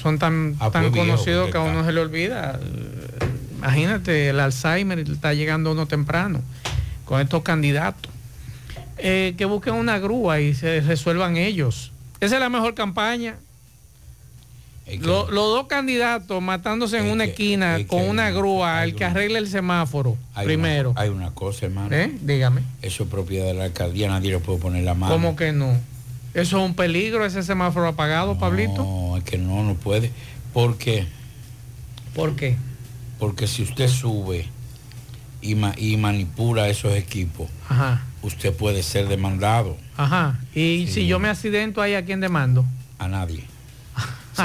Son 0.00 0.18
tan, 0.18 0.56
Ah, 0.60 0.70
tan 0.70 0.90
pues 0.90 0.96
conocidos 1.06 1.46
que 1.46 1.52
que 1.52 1.58
a 1.58 1.60
uno 1.60 1.84
se 1.84 1.92
le 1.92 2.00
olvida. 2.00 2.58
Imagínate, 3.58 4.30
el 4.30 4.40
Alzheimer 4.40 4.98
está 4.98 5.34
llegando 5.34 5.68
a 5.70 5.72
uno 5.74 5.84
temprano 5.86 6.40
con 7.04 7.20
estos 7.20 7.42
candidatos. 7.42 8.10
Eh, 9.02 9.34
que 9.36 9.44
busquen 9.44 9.74
una 9.74 9.98
grúa 9.98 10.40
y 10.40 10.54
se 10.54 10.80
resuelvan 10.80 11.36
ellos. 11.36 11.92
Esa 12.20 12.34
es 12.36 12.40
la 12.40 12.48
mejor 12.48 12.74
campaña. 12.74 13.36
Lo- 15.00 15.30
los 15.30 15.44
dos 15.54 15.66
candidatos 15.68 16.42
matándose 16.42 16.98
en 16.98 17.06
una 17.06 17.24
esquina 17.24 17.78
con 17.86 18.02
una 18.08 18.30
grúa, 18.32 18.82
el 18.82 18.96
que 18.96 19.04
arregle 19.04 19.38
el 19.38 19.46
semáforo 19.46 20.16
Hay 20.34 20.46
primero. 20.46 20.90
Una, 20.90 21.00
hay 21.00 21.08
una 21.10 21.30
cosa, 21.30 21.66
hermano. 21.66 21.94
¿Eh? 21.94 22.10
Dígame. 22.20 22.62
Eso 22.82 23.04
es 23.04 23.08
propiedad 23.08 23.46
de 23.46 23.54
la 23.54 23.64
alcaldía, 23.64 24.08
nadie 24.08 24.32
le 24.32 24.38
puede 24.40 24.58
poner 24.58 24.82
la 24.82 24.94
mano. 24.94 25.12
¿Cómo 25.12 25.36
que 25.36 25.52
no? 25.52 25.76
¿Eso 26.34 26.58
es 26.58 26.64
un 26.64 26.74
peligro, 26.74 27.24
ese 27.24 27.42
semáforo 27.44 27.86
apagado, 27.86 28.36
Pablito? 28.38 28.82
No, 28.82 29.16
es 29.16 29.22
que 29.24 29.38
no, 29.38 29.62
no 29.62 29.74
puede. 29.74 30.10
Porque. 30.52 31.06
¿Por 32.14 32.34
qué? 32.34 32.56
Porque 33.20 33.46
si 33.46 33.62
usted 33.62 33.86
sube 33.88 34.48
y, 35.42 35.54
ma- 35.54 35.74
y 35.76 35.96
manipula 35.96 36.68
esos 36.68 36.94
equipos, 36.94 37.48
Ajá, 37.68 38.02
usted 38.22 38.52
puede 38.54 38.82
ser 38.82 39.08
demandado 39.08 39.76
ajá. 39.96 40.38
Y 40.54 40.86
si 40.90 41.06
yo 41.06 41.18
me 41.18 41.28
accidento 41.28 41.80
ahí, 41.82 41.94
¿a 41.94 42.04
quién 42.04 42.20
demando? 42.20 42.64
a 42.98 43.08
nadie. 43.08 43.44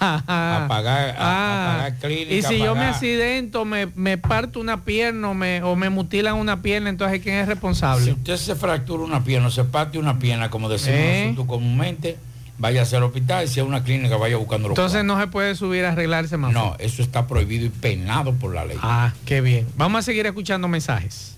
A 0.00 0.66
pagar, 0.68 1.10
a, 1.10 1.12
a 1.12 1.14
Ah, 1.18 1.76
pagar 1.76 1.98
clínica. 1.98 2.34
y 2.34 2.42
si 2.42 2.58
yo 2.58 2.74
me 2.74 2.84
accidento, 2.86 3.64
me, 3.64 3.86
me 3.94 4.18
parto 4.18 4.58
una 4.60 4.84
pierna 4.84 5.30
o 5.30 5.34
me, 5.34 5.62
o 5.62 5.76
me 5.76 5.88
mutilan 5.90 6.34
una 6.34 6.60
pierna, 6.60 6.90
entonces 6.90 7.20
¿quién 7.22 7.36
es 7.36 7.44
Si 7.46 7.50
responsable? 7.50 8.12
usted 8.12 8.36
se 8.36 8.54
fractura 8.56 9.04
una 9.04 9.22
pierna, 9.24 9.46
o 9.48 9.50
se 9.50 9.64
parte 9.64 9.98
una 9.98 10.18
pierna, 10.18 10.50
como 10.50 10.68
decimos 10.68 10.98
¿Eh? 10.98 11.22
nosotros 11.26 11.46
comúnmente, 11.46 12.18
vaya 12.58 12.82
al 12.82 13.02
hospital, 13.02 13.48
si 13.48 13.60
es 13.60 13.66
una 13.66 13.82
clínica, 13.82 14.16
vaya 14.16 14.36
buscando 14.36 14.68
los 14.68 14.78
Entonces 14.78 15.04
no 15.04 15.18
se 15.20 15.26
puede 15.26 15.54
subir 15.54 15.84
a 15.84 15.92
arreglar 15.92 16.24
el 16.24 16.30
semáforo. 16.30 16.58
No, 16.58 16.76
eso 16.78 17.02
está 17.02 17.26
prohibido 17.26 17.66
y 17.66 17.70
penado 17.70 18.34
por 18.34 18.54
la 18.54 18.64
ley. 18.64 18.78
Ah, 18.80 19.12
qué 19.24 19.40
bien. 19.40 19.68
Vamos 19.76 20.00
a 20.00 20.02
seguir 20.02 20.26
escuchando 20.26 20.68
mensajes. 20.68 21.36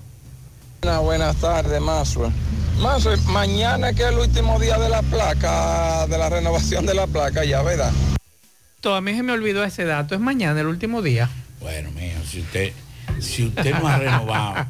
Buenas, 0.83 1.03
buenas 1.03 1.37
tardes, 1.37 1.81
Maswell. 1.81 2.33
Maswell, 2.79 3.20
mañana 3.22 3.92
que 3.92 4.03
es 4.03 4.09
el 4.09 4.18
último 4.18 4.59
día 4.59 4.79
de 4.79 4.90
la 4.90 5.03
placa, 5.03 6.07
de 6.07 6.18
la 6.18 6.29
renovación 6.29 6.85
de 6.85 6.94
la 6.94 7.07
placa, 7.07 7.44
ya, 7.44 7.62
¿verdad? 7.62 7.92
A 8.85 9.00
mí 9.00 9.14
se 9.14 9.22
me 9.22 9.33
olvidó 9.33 9.64
ese 9.64 9.85
dato. 9.85 10.14
Es 10.14 10.20
mañana, 10.20 10.61
el 10.61 10.66
último 10.66 11.00
día. 11.00 11.31
Bueno, 11.61 11.90
mío, 11.92 12.16
si 12.29 12.40
usted, 12.40 12.74
si 13.20 13.44
usted 13.46 13.74
no 13.79 13.88
ha 13.88 13.98
renovado, 13.98 14.66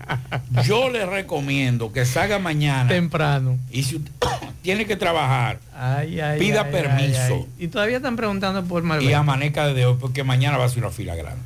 yo 0.65 0.91
le 0.91 1.05
recomiendo 1.07 1.93
que 1.93 2.05
salga 2.05 2.39
mañana. 2.39 2.89
Temprano. 2.89 3.59
Y 3.71 3.83
si 3.83 3.97
usted 3.97 4.11
tiene 4.63 4.87
que 4.87 4.97
trabajar, 4.97 5.59
Ay, 5.77 6.21
ay, 6.21 6.39
pida 6.39 6.63
ay, 6.63 6.73
permiso. 6.73 7.47
Y 7.59 7.69
todavía 7.69 7.97
están 7.99 8.17
preguntando 8.17 8.65
por 8.65 8.83
y 8.83 8.87
Malvete. 8.87 9.15
amanezca 9.15 9.67
desde 9.69 9.87
hoy, 9.87 9.97
porque 10.01 10.25
mañana 10.25 10.57
va 10.59 10.65
a 10.65 10.69
ser 10.69 10.79
una 10.79 10.91
fila 10.93 11.15
grande. 11.15 11.43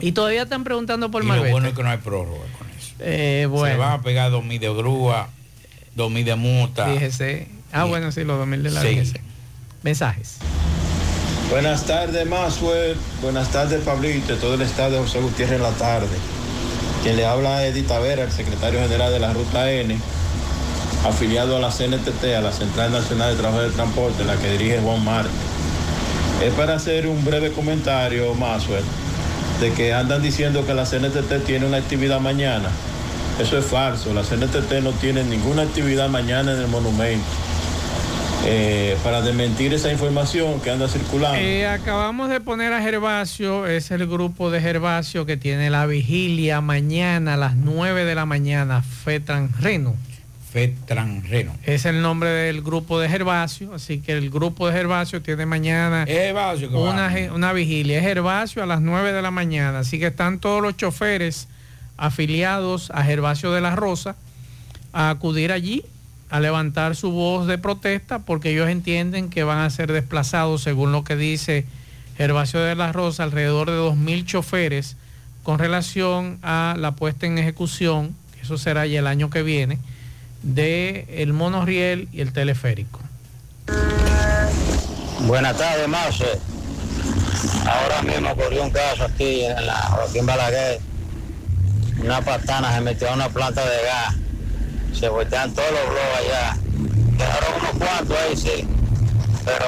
Y 0.00 0.12
todavía 0.12 0.42
están 0.44 0.64
preguntando 0.64 1.10
por 1.10 1.22
y 1.22 1.26
lo 1.26 1.38
bueno 1.50 1.68
es 1.68 1.74
que 1.74 1.82
no 1.82 1.90
hay 1.90 1.98
prórroga 1.98 2.44
con 2.58 2.68
eso. 2.70 2.94
Eh, 2.98 3.40
Se 3.42 3.46
bueno. 3.46 3.78
van 3.78 3.92
a 3.92 4.02
pegar 4.02 4.30
dos 4.30 4.44
mil 4.44 4.58
de 4.60 4.72
grúa, 4.72 5.28
dos 5.94 6.10
mil 6.10 6.24
de 6.24 6.34
multa. 6.34 6.86
Fíjese. 6.92 7.48
Ah, 7.72 7.84
bueno, 7.84 8.12
sí, 8.12 8.22
los 8.24 8.36
2000 8.38 8.62
de 8.64 8.70
la 8.70 8.82
Sí. 8.82 9.12
Mensajes. 9.82 10.38
Buenas 11.52 11.84
tardes, 11.84 12.26
Maswell. 12.26 12.96
Buenas 13.20 13.50
tardes, 13.50 13.82
Pablito. 13.82 14.34
Todo 14.36 14.54
el 14.54 14.62
estado 14.62 14.92
de 14.92 14.98
José 15.00 15.20
Gutiérrez 15.20 15.56
en 15.56 15.62
la 15.62 15.72
tarde. 15.72 16.08
Quien 17.02 17.14
le 17.14 17.26
habla 17.26 17.66
es 17.66 17.74
Edith 17.74 17.88
Tavera, 17.88 18.22
el 18.22 18.32
secretario 18.32 18.80
general 18.80 19.12
de 19.12 19.18
la 19.20 19.34
Ruta 19.34 19.70
N, 19.70 19.98
afiliado 21.06 21.58
a 21.58 21.60
la 21.60 21.68
CNTT, 21.68 22.24
a 22.38 22.40
la 22.40 22.52
Central 22.52 22.90
Nacional 22.90 23.32
de 23.32 23.38
Trabajo 23.38 23.62
de 23.64 23.68
Transporte, 23.68 24.24
la 24.24 24.36
que 24.36 24.50
dirige 24.52 24.80
Juan 24.80 25.04
Marte. 25.04 25.28
Es 26.42 26.54
para 26.54 26.76
hacer 26.76 27.06
un 27.06 27.22
breve 27.22 27.52
comentario, 27.52 28.32
Maswell, 28.32 28.84
de 29.60 29.72
que 29.74 29.92
andan 29.92 30.22
diciendo 30.22 30.64
que 30.64 30.72
la 30.72 30.86
CNTT 30.86 31.44
tiene 31.44 31.66
una 31.66 31.76
actividad 31.76 32.18
mañana. 32.20 32.70
Eso 33.38 33.58
es 33.58 33.66
falso. 33.66 34.14
La 34.14 34.22
CNTT 34.22 34.82
no 34.82 34.92
tiene 34.92 35.22
ninguna 35.22 35.64
actividad 35.64 36.08
mañana 36.08 36.52
en 36.52 36.60
el 36.60 36.68
monumento. 36.68 37.26
Eh, 38.44 38.96
para 39.04 39.22
desmentir 39.22 39.72
esa 39.72 39.92
información 39.92 40.60
que 40.60 40.70
anda 40.70 40.88
circulando. 40.88 41.38
Eh, 41.38 41.66
acabamos 41.66 42.28
de 42.28 42.40
poner 42.40 42.72
a 42.72 42.82
Gervasio, 42.82 43.66
es 43.66 43.92
el 43.92 44.06
grupo 44.08 44.50
de 44.50 44.60
Gervasio 44.60 45.24
que 45.26 45.36
tiene 45.36 45.70
la 45.70 45.86
vigilia 45.86 46.60
mañana 46.60 47.34
a 47.34 47.36
las 47.36 47.54
9 47.54 48.04
de 48.04 48.14
la 48.16 48.26
mañana, 48.26 48.82
Fetran 48.82 49.50
Reno. 49.60 49.94
Fetran 50.52 51.22
Reno. 51.22 51.56
Es 51.62 51.84
el 51.84 52.02
nombre 52.02 52.30
del 52.30 52.62
grupo 52.62 52.98
de 52.98 53.08
Gervasio, 53.08 53.74
así 53.74 54.00
que 54.00 54.12
el 54.12 54.28
grupo 54.28 54.66
de 54.66 54.72
Gervasio 54.72 55.22
tiene 55.22 55.46
mañana 55.46 56.02
Es 56.02 56.18
Gervasio 56.18 56.68
que 56.68 56.76
una, 56.76 57.14
una 57.32 57.52
vigilia. 57.52 57.98
Es 57.98 58.04
Gervasio 58.04 58.62
a 58.64 58.66
las 58.66 58.80
9 58.80 59.12
de 59.12 59.22
la 59.22 59.30
mañana, 59.30 59.78
así 59.78 60.00
que 60.00 60.08
están 60.08 60.40
todos 60.40 60.60
los 60.60 60.76
choferes 60.76 61.46
afiliados 61.96 62.90
a 62.90 63.04
Gervasio 63.04 63.52
de 63.52 63.60
la 63.60 63.76
Rosa 63.76 64.16
a 64.92 65.10
acudir 65.10 65.52
allí 65.52 65.84
a 66.32 66.40
levantar 66.40 66.96
su 66.96 67.12
voz 67.12 67.46
de 67.46 67.58
protesta 67.58 68.20
porque 68.20 68.52
ellos 68.52 68.70
entienden 68.70 69.28
que 69.28 69.44
van 69.44 69.58
a 69.58 69.68
ser 69.68 69.92
desplazados, 69.92 70.62
según 70.62 70.90
lo 70.90 71.04
que 71.04 71.14
dice 71.14 71.66
Gervasio 72.16 72.58
de 72.60 72.74
la 72.74 72.90
Rosa, 72.90 73.22
alrededor 73.22 73.70
de 73.70 73.76
2.000 73.76 74.24
choferes 74.24 74.96
con 75.42 75.58
relación 75.58 76.38
a 76.42 76.74
la 76.78 76.92
puesta 76.92 77.26
en 77.26 77.36
ejecución, 77.36 78.16
eso 78.40 78.56
será 78.56 78.86
ya 78.86 79.00
el 79.00 79.06
año 79.06 79.28
que 79.28 79.42
viene, 79.42 79.78
de 80.42 81.06
el 81.10 81.34
monorriel 81.34 82.08
y 82.12 82.22
el 82.22 82.32
teleférico. 82.32 83.00
Buenas 85.26 85.56
tardes, 85.58 85.86
Marce. 85.86 86.38
Ahora 87.66 88.02
mismo 88.02 88.30
ocurrió 88.30 88.62
un 88.62 88.70
caso 88.70 89.04
aquí 89.04 89.44
en 89.44 89.66
la 89.66 89.74
Joaquín 89.74 90.24
Balaguer 90.24 90.80
una 92.02 92.20
patana 92.20 92.74
se 92.74 92.80
metió 92.80 93.10
a 93.10 93.14
una 93.14 93.28
planta 93.28 93.62
de 93.68 93.76
gas. 93.84 94.14
Se 94.92 95.08
voltean 95.08 95.52
todos 95.52 95.68
los 95.70 95.90
blogs 95.90 96.18
allá. 96.18 96.56
Quedaron 97.16 97.60
unos 97.60 97.70
cuantos 97.70 98.16
ahí, 98.18 98.36
sí. 98.36 98.66
Pero 99.44 99.64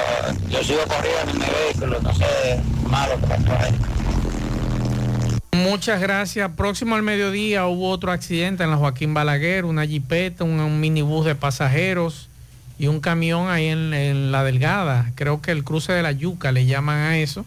yo 0.49 0.63
sigo 0.63 0.81
corriendo 0.87 1.31
en 1.31 1.39
mi 1.39 1.45
vehículo, 1.45 2.01
no 2.01 2.13
sé 2.15 2.61
malo 2.87 3.19
que 3.19 3.27
pasó. 3.27 3.75
Muchas 5.51 5.99
gracias. 5.99 6.51
Próximo 6.55 6.95
al 6.95 7.01
mediodía 7.01 7.65
hubo 7.65 7.89
otro 7.89 8.11
accidente 8.11 8.63
en 8.63 8.71
la 8.71 8.77
Joaquín 8.77 9.13
Balaguer, 9.13 9.65
una 9.65 9.85
jipeta, 9.85 10.43
un, 10.43 10.59
un 10.59 10.79
minibús 10.79 11.25
de 11.25 11.35
pasajeros 11.35 12.29
y 12.77 12.87
un 12.87 12.99
camión 12.99 13.49
ahí 13.49 13.67
en, 13.67 13.93
en 13.93 14.31
La 14.31 14.43
Delgada. 14.43 15.11
Creo 15.15 15.41
que 15.41 15.51
el 15.51 15.63
cruce 15.63 15.93
de 15.93 16.03
la 16.03 16.11
Yuca 16.11 16.51
le 16.51 16.65
llaman 16.65 16.97
a 16.97 17.17
eso. 17.17 17.45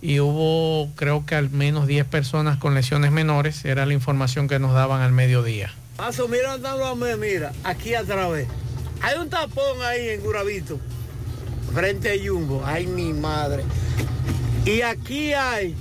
Y 0.00 0.18
hubo 0.18 0.88
creo 0.96 1.26
que 1.26 1.34
al 1.34 1.50
menos 1.50 1.86
10 1.86 2.06
personas 2.06 2.58
con 2.58 2.74
lesiones 2.74 3.12
menores. 3.12 3.64
Era 3.64 3.86
la 3.86 3.92
información 3.92 4.48
que 4.48 4.58
nos 4.58 4.72
daban 4.72 5.00
al 5.00 5.12
mediodía. 5.12 5.72
Paso, 6.02 6.26
mira 6.26 6.54
andando 6.54 6.84
a 6.84 6.96
mí, 6.96 7.06
mira, 7.16 7.52
aquí 7.62 7.94
atrás. 7.94 8.28
ve. 8.32 8.48
Hay 9.02 9.20
un 9.20 9.30
tapón 9.30 9.80
ahí 9.82 10.08
en 10.08 10.20
Guravito, 10.20 10.80
frente 11.72 12.10
a 12.10 12.14
Jumbo. 12.20 12.60
Ay, 12.66 12.88
mi 12.88 13.12
madre. 13.12 13.62
Y 14.66 14.80
aquí 14.80 15.32
hay 15.32 15.76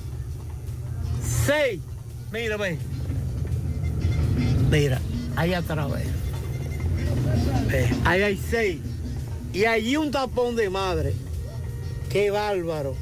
seis. 1.48 1.82
Mira, 2.32 2.56
ve. 2.58 2.78
Mira, 4.70 5.02
ahí 5.36 5.56
atrás, 5.56 5.90
ve. 5.90 6.06
Ve, 7.72 7.90
Ahí 8.06 8.22
hay 8.22 8.38
seis. 8.38 8.80
Y 9.54 9.66
allí 9.66 9.98
un 9.98 10.12
tapón 10.12 10.56
de 10.56 10.70
madre. 10.70 11.16
Qué 12.12 12.30
bárbaro. 12.30 12.96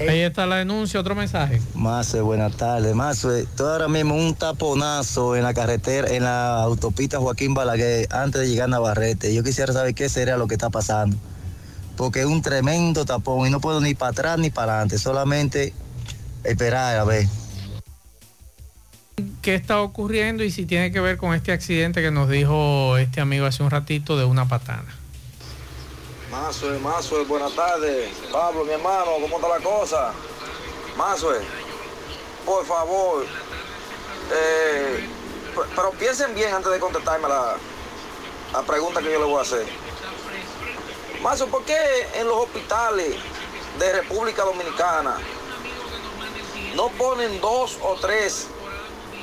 Ahí 0.00 0.20
está 0.20 0.46
la 0.46 0.56
denuncia, 0.56 0.98
otro 0.98 1.14
mensaje. 1.14 1.60
Mazo, 1.74 2.24
buenas 2.24 2.56
tardes. 2.56 2.94
Mazo, 2.94 3.34
estoy 3.34 3.66
ahora 3.66 3.88
mismo 3.88 4.14
un 4.14 4.34
taponazo 4.34 5.36
en 5.36 5.42
la 5.42 5.52
carretera, 5.52 6.08
en 6.08 6.24
la 6.24 6.62
autopista 6.62 7.18
Joaquín 7.18 7.52
Balaguer, 7.52 8.08
antes 8.10 8.40
de 8.40 8.48
llegar 8.48 8.64
a 8.64 8.70
Navarrete. 8.70 9.34
Yo 9.34 9.42
quisiera 9.42 9.72
saber 9.72 9.94
qué 9.94 10.08
sería 10.08 10.36
lo 10.36 10.48
que 10.48 10.54
está 10.54 10.70
pasando. 10.70 11.16
Porque 11.96 12.20
es 12.20 12.26
un 12.26 12.40
tremendo 12.40 13.04
tapón 13.04 13.46
y 13.46 13.50
no 13.50 13.60
puedo 13.60 13.80
ni 13.80 13.94
para 13.94 14.12
atrás 14.12 14.38
ni 14.38 14.48
para 14.48 14.72
adelante, 14.72 14.96
solamente 14.96 15.74
esperar 16.44 16.96
a 16.96 17.04
ver. 17.04 17.26
¿Qué 19.42 19.54
está 19.54 19.82
ocurriendo 19.82 20.44
y 20.44 20.50
si 20.50 20.64
tiene 20.64 20.92
que 20.92 21.00
ver 21.00 21.18
con 21.18 21.34
este 21.34 21.52
accidente 21.52 22.00
que 22.00 22.10
nos 22.10 22.30
dijo 22.30 22.96
este 22.96 23.20
amigo 23.20 23.44
hace 23.44 23.62
un 23.62 23.70
ratito 23.70 24.16
de 24.16 24.24
una 24.24 24.46
patana? 24.46 24.99
Mazue, 26.40 26.78
Mazue, 26.78 27.24
buenas 27.24 27.54
tardes. 27.54 28.08
Pablo, 28.32 28.64
mi 28.64 28.72
hermano, 28.72 29.12
¿cómo 29.20 29.36
está 29.36 29.48
la 29.48 29.60
cosa? 29.60 30.12
Mazue, 30.96 31.38
por 32.46 32.64
favor, 32.64 33.26
eh, 34.32 35.06
pero 35.76 35.90
piensen 35.92 36.34
bien 36.34 36.54
antes 36.54 36.72
de 36.72 36.80
contestarme 36.80 37.28
la, 37.28 37.56
la 38.54 38.62
pregunta 38.62 39.02
que 39.02 39.12
yo 39.12 39.18
le 39.18 39.26
voy 39.26 39.38
a 39.38 39.42
hacer. 39.42 39.66
Mazue, 41.20 41.46
¿por 41.48 41.62
qué 41.64 41.76
en 42.14 42.26
los 42.26 42.38
hospitales 42.38 43.16
de 43.78 43.92
República 43.92 44.42
Dominicana 44.42 45.18
no 46.74 46.88
ponen 46.88 47.38
dos 47.42 47.76
o 47.82 47.96
tres, 47.96 48.46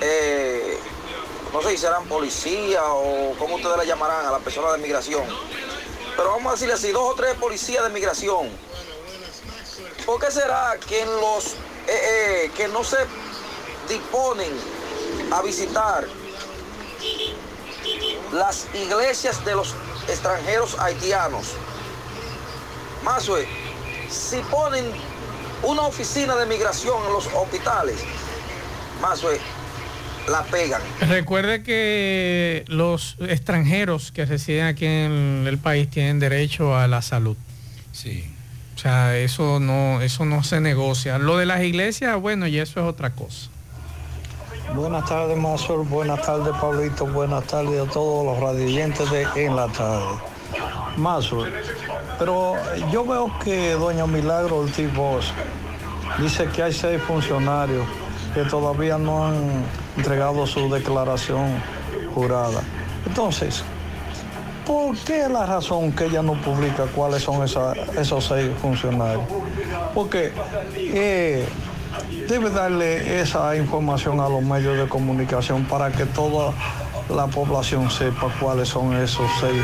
eh, 0.02 0.80
no 1.52 1.64
sé 1.64 1.72
si 1.72 1.78
serán 1.78 2.06
policías 2.06 2.84
o 2.86 3.34
como 3.40 3.56
ustedes 3.56 3.78
le 3.78 3.88
llamarán 3.88 4.28
a 4.28 4.32
las 4.32 4.42
personas 4.44 4.74
de 4.74 4.78
migración? 4.78 5.26
Pero 6.18 6.32
vamos 6.32 6.48
a 6.48 6.56
decirle 6.56 6.74
así, 6.74 6.92
dos 6.92 7.14
o 7.14 7.14
tres 7.14 7.36
policías 7.36 7.84
de 7.84 7.90
migración. 7.92 8.50
¿Por 10.06 10.20
qué 10.20 10.32
será 10.32 10.76
que 10.88 11.06
los 11.06 11.54
eh, 11.88 12.46
eh, 12.46 12.52
que 12.58 12.68
no 12.68 12.84
se 12.84 12.98
disponen 13.88 14.52
a 15.32 15.42
visitar 15.44 16.08
las 18.34 18.66
iglesias 18.74 19.46
de 19.46 19.56
los 19.56 19.76
extranjeros 20.08 20.78
haitianos? 20.80 21.54
Más 23.04 23.30
si 24.10 24.38
ponen 24.50 24.92
una 25.62 25.84
oficina 25.84 26.36
de 26.36 26.46
migración 26.48 27.06
en 27.06 27.14
los 27.14 27.28
hospitales, 27.28 27.98
más 29.02 29.22
la 30.28 30.44
pegan. 30.44 30.82
Recuerde 31.02 31.64
que 31.64 32.66
los 32.68 33.18
extranjeros 33.22 34.12
que 34.12 34.26
residen 34.26 34.66
aquí 34.66 34.86
en 34.86 35.46
el 35.48 35.58
país 35.58 35.90
tienen 35.90 36.20
derecho 36.20 36.76
a 36.78 36.88
la 36.88 37.02
salud. 37.02 37.38
Sí. 37.92 38.34
O 38.76 38.80
sea, 38.80 39.18
eso 39.18 39.60
no, 39.60 40.02
eso 40.02 40.26
no 40.26 40.44
se 40.44 40.62
negocia. 40.62 41.18
Lo 41.18 41.38
de 41.38 41.46
las 41.46 41.64
iglesias, 41.64 42.20
bueno, 42.22 42.46
y 42.48 42.60
eso 42.60 42.80
es 42.80 42.86
otra 42.86 43.12
cosa. 43.12 43.50
Buenas 44.76 45.06
tardes, 45.06 45.38
Mazur. 45.38 45.86
Buenas 45.86 46.22
tardes, 46.22 46.54
Pablito. 46.60 47.08
Buenas 47.08 47.46
tardes 47.46 47.88
a 47.88 47.90
todos 47.90 48.26
los 48.26 48.40
radioyentes 48.40 49.10
de 49.10 49.26
En 49.36 49.56
la 49.56 49.68
Tarde. 49.70 50.20
Mazur, 50.98 51.50
pero 52.18 52.56
yo 52.92 53.06
veo 53.06 53.32
que 53.44 53.74
doña 53.74 54.08
Milagro 54.08 54.58
Ortiz 54.58 54.92
Bosch 54.94 55.32
dice 56.20 56.48
que 56.48 56.64
hay 56.64 56.74
seis 56.74 57.00
funcionarios 57.04 57.86
que 58.34 58.44
todavía 58.44 58.98
no 58.98 59.28
han 59.28 59.64
entregado 59.98 60.46
su 60.48 60.70
declaración 60.70 61.62
jurada. 62.14 62.62
Entonces, 63.06 63.64
¿por 64.66 64.96
qué 64.98 65.28
la 65.30 65.46
razón 65.46 65.92
que 65.92 66.06
ella 66.06 66.22
no 66.22 66.34
publica 66.42 66.84
cuáles 66.96 67.24
son 67.24 67.44
esa- 67.44 67.74
esos 68.00 68.26
seis 68.26 68.50
funcionarios? 68.62 69.24
Porque 69.94 70.32
eh, 70.76 71.48
debe 72.28 72.50
darle 72.50 73.20
esa 73.22 73.56
información 73.56 74.20
a 74.20 74.30
los 74.30 74.42
medios 74.44 74.78
de 74.78 74.88
comunicación 74.88 75.66
para 75.66 75.92
que 75.92 76.06
toda 76.06 76.54
la 77.10 77.28
población 77.28 77.90
sepa 77.90 78.28
cuáles 78.40 78.68
son 78.70 78.94
esos 78.96 79.30
seis 79.40 79.62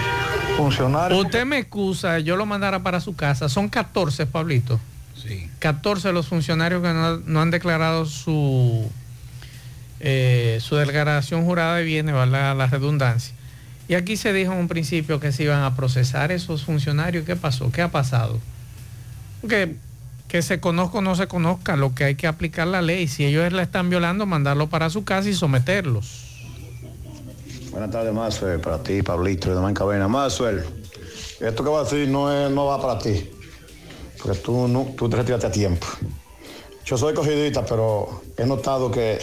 funcionarios. 0.57 1.23
Usted 1.25 1.45
me 1.45 1.57
excusa, 1.59 2.19
yo 2.19 2.35
lo 2.35 2.45
mandara 2.45 2.81
para 2.81 2.99
su 3.01 3.15
casa. 3.15 3.49
Son 3.49 3.67
14, 3.67 4.25
Pablito. 4.25 4.79
Sí. 5.21 5.49
14 5.59 6.11
los 6.13 6.27
funcionarios 6.27 6.81
que 6.81 6.89
no, 6.93 7.17
no 7.17 7.41
han 7.41 7.51
declarado 7.51 8.05
su, 8.05 8.85
eh, 10.05 10.59
su 10.61 10.75
declaración 10.75 11.45
jurada 11.45 11.77
de 11.77 11.83
bienes, 11.85 12.13
valga 12.13 12.53
la 12.53 12.67
redundancia. 12.67 13.33
Y 13.87 13.95
aquí 13.95 14.17
se 14.17 14.33
dijo 14.33 14.51
en 14.51 14.59
un 14.59 14.67
principio 14.67 15.21
que 15.21 15.31
se 15.31 15.43
iban 15.43 15.63
a 15.63 15.77
procesar 15.77 16.33
esos 16.33 16.63
funcionarios. 16.63 17.25
¿Qué 17.25 17.37
pasó? 17.37 17.71
¿Qué 17.71 17.81
ha 17.81 17.87
pasado? 17.87 18.37
Que, 19.47 19.77
que 20.27 20.41
se 20.41 20.59
conozca 20.59 20.97
o 20.97 21.01
no 21.01 21.15
se 21.15 21.27
conozca, 21.27 21.77
lo 21.77 21.95
que 21.95 22.03
hay 22.03 22.15
que 22.15 22.27
aplicar 22.27 22.67
la 22.67 22.81
ley. 22.81 23.07
Si 23.07 23.23
ellos 23.23 23.53
la 23.53 23.63
están 23.63 23.89
violando, 23.89 24.25
mandarlo 24.25 24.67
para 24.67 24.89
su 24.89 25.05
casa 25.05 25.29
y 25.29 25.33
someterlos. 25.33 26.31
Buenas 27.71 27.89
tardes, 27.89 28.13
Maxwell, 28.13 28.59
para 28.59 28.83
ti, 28.83 29.01
Pablito, 29.01 29.49
de 29.49 29.55
Domán 29.55 29.73
Cabena. 29.73 30.09
Maxwell, 30.09 30.65
esto 31.39 31.63
que 31.63 31.69
va 31.69 31.79
a 31.79 31.83
decir 31.85 32.09
no, 32.09 32.29
es, 32.29 32.51
no 32.51 32.65
va 32.65 32.81
para 32.81 32.99
ti, 32.99 33.29
porque 34.21 34.37
tú, 34.37 34.67
no, 34.67 34.93
tú 34.97 35.09
te 35.09 35.15
retiraste 35.15 35.47
a 35.47 35.51
tiempo. 35.51 35.87
Yo 36.85 36.97
soy 36.97 37.13
cogidita, 37.13 37.65
pero 37.65 38.21
he 38.37 38.45
notado 38.45 38.91
que 38.91 39.17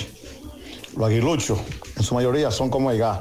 los 0.97 1.07
aguiluchos, 1.07 1.59
en 1.97 2.03
su 2.03 2.15
mayoría, 2.15 2.51
son 2.51 2.71
como 2.71 2.91
el 2.91 2.99
gas, 2.99 3.21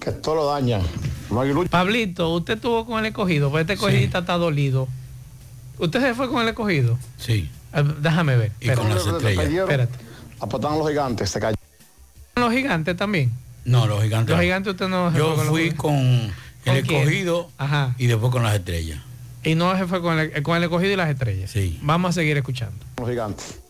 que 0.00 0.12
todo 0.12 0.34
lo 0.36 0.46
dañan. 0.46 0.82
Los 1.30 1.40
aguiluchos... 1.40 1.70
Pablito, 1.70 2.34
usted 2.34 2.54
estuvo 2.54 2.86
con 2.86 2.98
el 3.00 3.06
escogido, 3.06 3.50
pues 3.50 3.62
este 3.62 3.74
escogidita 3.74 4.18
está 4.20 4.36
dolido. 4.38 4.88
¿Usted 5.78 6.00
se 6.00 6.14
fue 6.14 6.28
con 6.28 6.42
el 6.42 6.48
escogido? 6.48 6.98
Sí. 7.18 7.48
Ah, 7.72 7.82
déjame 7.82 8.36
ver. 8.36 8.52
Y 8.60 8.68
con 8.70 8.88
las 8.88 9.06
estrellas. 9.06 9.44
Espérate. 9.44 9.98
Apostaron 10.40 10.78
los 10.78 10.88
gigantes, 10.88 11.30
se 11.30 11.40
cayó. 11.40 11.56
¿Los 12.36 12.52
gigantes 12.52 12.96
también? 12.96 13.30
No, 13.64 13.86
los 13.86 14.02
gigantes. 14.02 14.34
Los 14.34 14.42
gigantes 14.42 14.72
usted 14.72 14.88
no 14.88 15.12
se 15.12 15.18
Yo 15.18 15.34
fue 15.36 15.44
fui 15.44 15.70
con 15.72 15.94
el 15.94 16.32
¿Con 16.64 16.80
quién? 16.82 17.00
escogido 17.00 17.50
Ajá. 17.58 17.94
y 17.98 18.06
después 18.06 18.32
con 18.32 18.42
las 18.42 18.54
estrellas. 18.54 19.00
Y 19.42 19.54
no 19.54 19.76
se 19.76 19.86
fue 19.86 20.02
con 20.02 20.18
el, 20.18 20.42
con 20.42 20.56
el 20.56 20.64
escogido 20.64 20.92
y 20.92 20.96
las 20.96 21.08
estrellas. 21.08 21.50
Sí. 21.50 21.78
Vamos 21.82 22.10
a 22.10 22.12
seguir 22.12 22.36
escuchando. 22.36 22.76
Los 22.98 23.08
gigantes. 23.08 23.60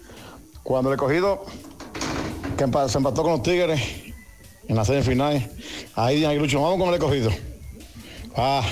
Cuando 0.62 0.91
el 0.91 0.95
escogido, 0.95 1.45
que 2.61 2.88
se 2.88 2.98
empató 2.98 3.22
con 3.22 3.32
los 3.32 3.42
Tigres 3.42 3.80
en 4.68 4.76
la 4.76 4.84
semifinal, 4.84 5.50
ahí 5.94 6.16
dijeron 6.16 6.32
Aguilucho, 6.32 6.61
vamos 6.61 6.78
con 6.78 6.88
el 6.88 6.94
escogido. 6.94 7.30
Ah, 8.36 8.62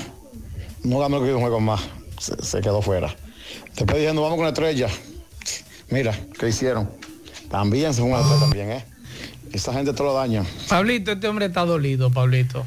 no 0.85 0.99
ganó 0.99 1.25
el 1.25 1.35
un 1.35 1.41
juego 1.41 1.59
más, 1.59 1.81
se, 2.21 2.37
se 2.45 2.61
quedó 2.61 2.83
fuera. 2.83 3.17
Después 3.75 3.97
diciendo, 3.97 4.21
vamos 4.21 4.37
con 4.37 4.45
la 4.45 4.51
estrella. 4.51 4.89
Mira, 5.89 6.15
¿qué 6.39 6.49
hicieron? 6.49 6.91
También 7.51 7.95
se 7.95 8.03
fue 8.03 8.11
una 8.11 8.21
estrella 8.21 8.41
también, 8.41 8.73
¿eh? 8.73 8.85
Esa 9.53 9.73
gente 9.73 9.95
te 9.95 10.03
lo 10.03 10.13
daña. 10.13 10.45
Pablito, 10.69 11.13
este 11.13 11.27
hombre 11.27 11.47
está 11.47 11.65
dolido, 11.65 12.11
Pablito. 12.11 12.67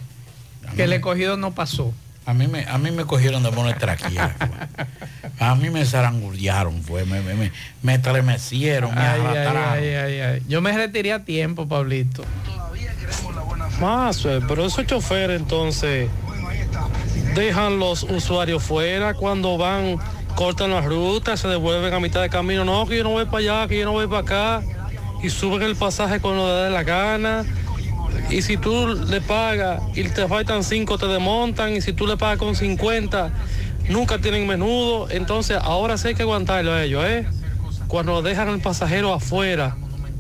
Que 0.76 0.86
el 0.86 0.94
escogido 0.94 1.38
no 1.38 1.54
pasó. 1.54 1.94
A 2.26 2.34
mí 2.34 2.48
me, 2.48 2.66
a 2.66 2.78
mí 2.78 2.92
me 2.92 3.06
cogieron 3.06 3.42
de 3.44 3.52
poner 3.52 3.78
traquea. 3.78 4.36
fue. 4.38 4.88
A 5.40 5.56
mí 5.56 5.70
me 5.72 5.86
zarangullaron, 5.86 6.84
fue, 6.84 7.04
me, 7.06 7.20
me, 7.22 7.34
me, 7.34 7.52
me 7.82 7.96
estremecieron, 7.96 8.94
me 8.94 9.02
Ay, 9.02 9.22
ay, 9.26 9.48
ay, 9.48 9.94
ay, 9.96 10.20
ay. 10.22 10.44
Yo 10.48 10.62
me 10.62 10.72
retiré 10.72 11.14
a 11.14 11.26
tiempo, 11.26 11.68
Pablito. 11.68 12.24
Más, 13.80 14.24
eh, 14.26 14.40
pero 14.48 14.66
esos 14.66 14.86
choferes 14.86 15.42
entonces 15.42 16.10
dejan 17.34 17.80
los 17.80 18.04
usuarios 18.04 18.62
fuera 18.62 19.16
cuando 19.16 19.58
van, 19.58 19.98
cortan 20.36 20.72
las 20.72 20.86
rutas, 20.86 21.40
se 21.40 21.48
devuelven 21.48 21.92
a 21.94 22.00
mitad 22.00 22.22
de 22.22 22.30
camino. 22.30 22.64
No, 22.64 22.86
que 22.86 22.98
yo 22.98 23.04
no 23.04 23.10
voy 23.10 23.26
para 23.26 23.38
allá, 23.40 23.68
que 23.68 23.80
yo 23.80 23.86
no 23.86 23.94
voy 23.94 24.08
para 24.08 24.20
acá. 24.20 24.62
y 25.24 25.30
suben 25.30 25.64
el 25.64 25.76
pasaje 25.76 26.20
cuando 26.20 26.48
le 26.48 26.64
dé 26.66 26.70
la 26.70 26.84
gana. 26.84 27.46
Y 28.30 28.42
si 28.42 28.58
tú 28.58 28.88
le 28.88 29.22
pagas 29.22 29.82
y 29.96 30.04
te 30.04 30.28
faltan 30.28 30.64
5, 30.64 30.98
te 30.98 31.08
desmontan. 31.08 31.76
Y 31.76 31.82
si 31.82 31.94
tú 31.94 32.08
le 32.08 32.18
pagas 32.18 32.38
con 32.38 32.56
50, 32.56 33.32
nunca 33.90 34.20
tienen 34.20 34.48
menudo. 34.48 35.10
Entonces 35.10 35.58
ahora 35.62 35.98
sí 35.98 36.10
hay 36.10 36.16
que 36.16 36.24
aguantarlo 36.24 36.72
a 36.74 36.84
ellos, 36.84 37.04
¿eh? 37.06 37.26
Cuando 37.88 38.22
dejan 38.22 38.48
al 38.50 38.60
pasajero 38.60 39.14
afuera. 39.14 39.76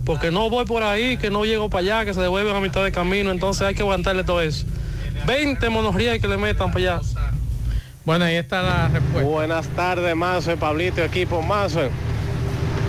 Porque 0.06 0.32
no 0.32 0.50
voy 0.50 0.66
por 0.66 0.84
ahí, 0.84 1.18
que 1.18 1.30
no 1.30 1.46
llego 1.46 1.70
para 1.70 1.82
allá, 2.00 2.06
que 2.06 2.14
se 2.14 2.22
devuelven 2.22 2.56
a 2.56 2.60
mitad 2.60 2.84
de 2.84 2.92
camino. 2.92 3.32
Entonces 3.32 3.62
hay 3.68 3.76
que 3.76 3.82
aguantarle 3.84 4.24
todo 4.24 4.42
eso. 4.42 4.66
20 5.28 5.70
monorrías 5.70 6.20
que 6.20 6.28
le 6.28 6.38
metan 6.38 6.72
para 6.72 6.96
allá. 6.96 7.02
Bueno, 8.04 8.26
ahí 8.26 8.36
está 8.36 8.64
la 8.64 8.88
respuesta. 8.88 9.22
Buenas 9.30 9.68
tardes, 9.70 10.16
Mazo, 10.16 10.58
Pablito, 10.58 11.04
equipo 11.04 11.42
Mazo. 11.44 11.82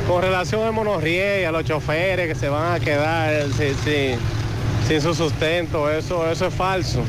Con 0.08 0.22
relación 0.22 0.62
al 0.66 0.72
monorriel 0.72 1.42
y 1.42 1.44
a 1.44 1.52
los 1.52 1.64
choferes 1.64 2.26
que 2.26 2.34
se 2.34 2.48
van 2.48 2.72
a 2.74 2.80
quedar 2.80 3.44
sin, 3.52 3.74
sin- 3.84 4.18
sin 4.92 5.00
su 5.00 5.14
sustento, 5.14 5.90
eso, 5.90 6.30
eso 6.30 6.46
es 6.48 6.54
falso. 6.54 7.00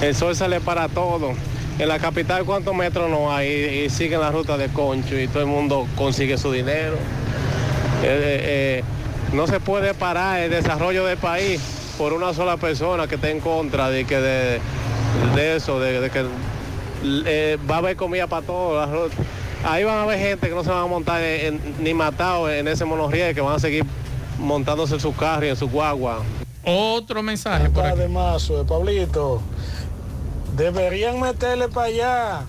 El 0.00 0.16
sol 0.16 0.34
sale 0.34 0.58
para 0.60 0.88
todo. 0.88 1.32
En 1.78 1.86
la 1.86 2.00
capital, 2.00 2.44
¿cuántos 2.44 2.74
metros 2.74 3.08
no 3.08 3.32
hay? 3.32 3.84
Y, 3.84 3.90
siguen 3.90 4.18
la 4.18 4.32
ruta 4.32 4.56
de 4.56 4.68
concho 4.68 5.16
y 5.16 5.28
todo 5.28 5.40
el 5.40 5.46
mundo 5.46 5.86
consigue 5.94 6.36
su 6.38 6.50
dinero. 6.50 6.94
Eh, 8.02 8.02
eh, 8.02 8.40
eh, 8.42 8.84
no 9.32 9.46
se 9.46 9.60
puede 9.60 9.94
parar 9.94 10.40
el 10.40 10.50
desarrollo 10.50 11.04
del 11.04 11.18
país 11.18 11.60
por 11.98 12.12
una 12.14 12.34
sola 12.34 12.56
persona 12.56 13.06
que 13.06 13.14
esté 13.14 13.30
en 13.30 13.38
contra 13.38 13.88
de 13.88 14.04
que 14.04 14.20
de, 14.20 14.60
eso, 15.54 15.78
de, 15.78 16.10
que 16.10 17.58
va 17.70 17.76
a 17.76 17.78
haber 17.78 17.94
comida 17.94 18.26
para 18.26 18.44
todos. 18.44 19.12
Ahí 19.64 19.84
van 19.84 19.98
a 19.98 20.02
haber 20.02 20.18
gente 20.18 20.48
que 20.48 20.54
no 20.54 20.64
se 20.64 20.70
van 20.70 20.82
a 20.82 20.86
montar 20.86 21.22
ni 21.78 21.94
matados 21.94 22.50
en 22.50 22.66
ese 22.66 22.84
monorriel, 22.84 23.36
que 23.36 23.40
van 23.40 23.54
a 23.54 23.60
seguir 23.60 23.84
montándose 24.40 24.94
en 24.94 25.00
su 25.00 25.14
carro 25.14 25.46
y 25.46 25.50
en 25.50 25.56
su 25.56 25.68
guagua. 25.68 26.22
Otro 26.64 27.22
mensaje 27.22 27.68
por 27.70 27.84
aquí. 27.84 27.98
Además, 27.98 28.50
Pablito, 28.68 29.42
deberían 30.56 31.20
meterle 31.20 31.68
para 31.68 31.86
allá 31.86 32.44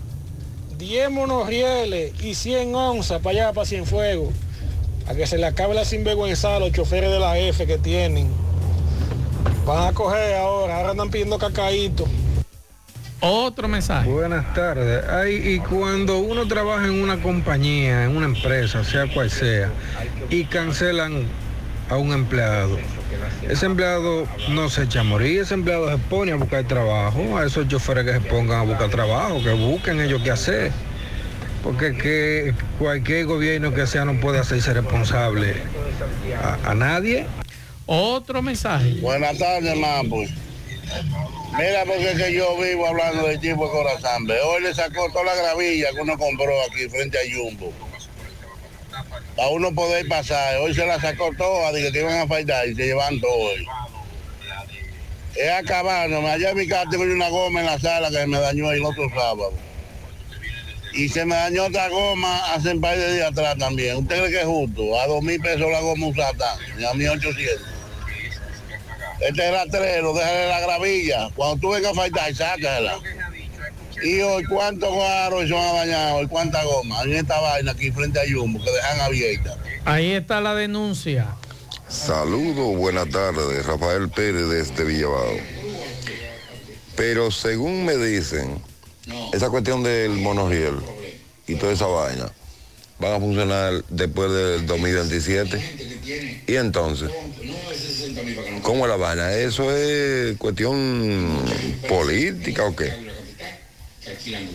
10 0.78 1.11
monorrieles 1.11 2.14
y 2.22 2.36
100 2.36 2.76
onzas 2.76 3.22
para 3.22 3.32
allá, 3.32 3.53
para 3.53 3.66
Cienfuegos, 3.66 4.34
a 5.07 5.16
que 5.16 5.26
se 5.26 5.38
le 5.38 5.45
acabe 5.45 5.74
la 5.74 5.86
sinvergüenza 5.86 6.55
a 6.55 6.59
los 6.59 6.72
choferes 6.72 7.11
de 7.11 7.20
la 7.20 7.38
F 7.38 7.66
que 7.66 7.78
tienen. 7.78 8.30
Van 9.66 9.88
a 9.88 9.93
coger 9.93 10.36
ahora, 10.36 10.78
ahora 10.78 10.91
andan 10.91 11.09
pidiendo 11.09 11.38
cacaíto. 11.38 12.05
Otro 13.22 13.70
mensaje. 13.70 14.09
Buenas 14.09 14.53
tardes. 14.53 15.05
Ay, 15.07 15.36
y 15.36 15.59
cuando 15.59 16.18
uno 16.18 16.45
trabaja 16.45 16.86
en 16.86 17.01
una 17.01 17.22
compañía, 17.22 18.03
en 18.03 18.18
una 18.18 18.26
empresa, 18.26 18.84
sea 18.84 19.07
cual 19.14 19.32
sea, 19.32 19.72
y 20.30 20.43
cancelan 20.43 21.26
a 21.89 21.95
un 21.95 22.11
empleado, 22.11 22.78
ese 23.50 23.66
empleado 23.66 24.28
no 24.50 24.70
se 24.70 24.84
echa 24.84 25.02
a 25.02 25.04
morir, 25.04 25.42
ese 25.42 25.54
empleado 25.54 25.90
se 25.90 25.98
pone 25.98 26.32
a 26.32 26.36
buscar 26.36 26.64
trabajo, 26.68 27.38
a 27.38 27.46
esos 27.46 27.68
choferes 27.68 28.06
que 28.06 28.14
se 28.14 28.22
pongan 28.22 28.60
a 28.60 28.64
buscar 28.64 28.90
trabajo, 28.90 29.44
que 29.44 29.52
busquen 29.54 30.02
ellos 30.02 30.22
qué 30.24 30.32
hacer. 30.32 30.72
Porque 31.64 31.96
que 31.96 32.54
cualquier 32.78 33.26
gobierno 33.26 33.74
que 33.74 33.88
sea 33.88 34.04
no 34.04 34.20
puede 34.20 34.40
hacerse 34.40 34.74
responsable 34.74 35.56
a, 36.42 36.72
a 36.72 36.76
nadie. 36.76 37.26
Otro 37.86 38.42
mensaje. 38.42 38.96
Buenas 39.02 39.38
tardes, 39.38 39.76
mambo. 39.78 40.24
Mira, 41.58 41.86
porque 41.86 42.12
es 42.12 42.22
que 42.22 42.34
yo 42.34 42.58
vivo 42.58 42.88
hablando 42.88 43.28
del 43.28 43.40
tipo 43.40 43.66
de 43.66 43.72
corazón. 43.72 44.26
ve. 44.26 44.40
Hoy 44.42 44.64
le 44.64 44.74
sacó 44.74 45.08
toda 45.12 45.26
la 45.26 45.36
gravilla 45.36 45.92
que 45.94 46.02
uno 46.02 46.18
compró 46.18 46.52
aquí 46.70 46.90
frente 46.90 47.18
a 47.18 47.22
Jumbo. 47.34 47.72
Para 49.36 49.50
uno 49.50 49.74
poder 49.74 50.08
pasar. 50.08 50.58
Hoy 50.58 50.74
se 50.74 50.86
la 50.86 51.00
sacó 51.00 51.32
toda, 51.38 51.72
dije 51.72 51.92
que 51.92 52.00
iban 52.00 52.20
a 52.20 52.28
faltar 52.28 52.68
y 52.68 52.76
se 52.76 52.86
llevan 52.86 53.20
todo 53.20 53.32
hoy. 53.32 53.66
Es 55.36 55.52
acabándome. 55.52 56.30
Allá 56.30 56.52
en 56.52 56.58
mi 56.58 56.68
casa 56.68 56.90
tengo 56.90 57.04
una 57.04 57.30
goma 57.30 57.62
en 57.62 57.66
la 57.66 57.80
sala 57.80 58.10
que 58.12 58.28
me 58.28 58.40
dañó 58.40 58.72
el 58.72 58.86
otro 58.86 59.10
sábado. 59.10 59.54
Y 60.94 61.10
se 61.10 61.26
me 61.26 61.36
dañó 61.36 61.66
otra 61.66 61.90
goma 61.90 62.54
hace 62.54 62.70
un 62.70 62.82
par 62.82 62.96
de 62.96 63.16
días 63.16 63.32
atrás 63.32 63.58
también. 63.58 63.98
¿Usted 63.98 64.20
cree 64.20 64.32
que 64.32 64.42
es 64.42 64.46
justo? 64.46 65.00
A 65.00 65.08
dos 65.08 65.24
mil 65.24 65.42
pesos 65.42 65.72
la 65.72 65.80
goma 65.80 66.08
usada 66.08 66.56
a 66.88 66.94
mí 66.94 67.08
800. 67.08 67.68
Este 69.22 69.52
rastrero, 69.52 70.14
déjale 70.14 70.48
la 70.50 70.60
gravilla. 70.60 71.30
Cuando 71.36 71.58
tú 71.58 71.70
vengas 71.70 71.94
a 71.94 71.96
faltar, 71.96 72.36
sácala. 72.36 73.00
Y 74.02 74.22
hoy, 74.22 74.44
¿cuántos 74.46 74.91
guaros 74.91 75.48
se 75.48 75.54
van 75.54 75.64
a 75.64 75.74
dañar 75.74 76.14
hoy? 76.14 76.28
¿Cuánta 76.28 76.64
goma? 76.64 77.04
En 77.04 77.14
esta 77.14 77.39
vaina 77.39 77.72
aquí 77.72 77.91
frente 77.91 78.20
a 78.20 78.24
Jumbo, 78.30 78.64
que 78.64 78.72
dejan 78.72 79.02
abierta. 79.02 79.58
Ahí 79.86 80.12
está 80.14 80.41
la 80.41 80.56
denuncia. 80.56 81.36
Saludos, 81.88 82.76
buenas 82.76 83.10
tardes, 83.10 83.66
Rafael 83.66 84.10
Pérez 84.10 84.50
desde 84.50 84.84
Villabao. 84.84 85.38
Pero 86.96 87.32
según 87.32 87.86
me 87.86 87.96
dicen, 87.98 88.62
esa 89.34 89.50
cuestión 89.50 89.84
del 89.84 90.12
monorriel 90.12 90.76
y 91.48 91.56
toda 91.56 91.74
esa 91.74 91.86
vaina 91.86 92.32
van 93.00 93.14
a 93.14 93.20
funcionar 93.20 93.84
después 93.89 94.32
del 94.32 94.66
2027. 94.66 96.44
Y 96.48 96.56
entonces, 96.56 97.10
¿cómo 98.62 98.86
es 98.86 98.89
la 98.89 98.98
vaina? 98.98 99.34
¿Eso 99.34 99.76
es 99.76 100.38
cuestión 100.38 101.39
política 101.88 102.66
o 102.66 102.76
qué? 102.76 103.12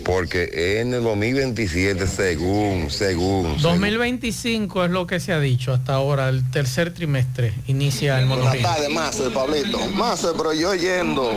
Porque 0.04 0.80
en 0.80 0.92
el 0.94 1.02
2027, 1.02 2.06
según, 2.06 2.90
según, 2.90 3.44
según 3.58 3.62
2025 3.62 4.84
es 4.84 4.90
lo 4.90 5.06
que 5.06 5.20
se 5.20 5.32
ha 5.32 5.40
dicho 5.40 5.72
hasta 5.72 5.94
ahora, 5.94 6.28
el 6.28 6.50
tercer 6.50 6.92
trimestre 6.92 7.54
inicia 7.66 8.18
el 8.20 8.26
Buenas 8.26 8.44
monorriel. 8.44 8.64
tardes, 8.64 8.90
Mazo, 8.90 9.32
Pablito. 9.32 9.78
Mazo, 9.94 10.34
pero 10.36 10.52
yo 10.52 10.74
yendo, 10.74 11.32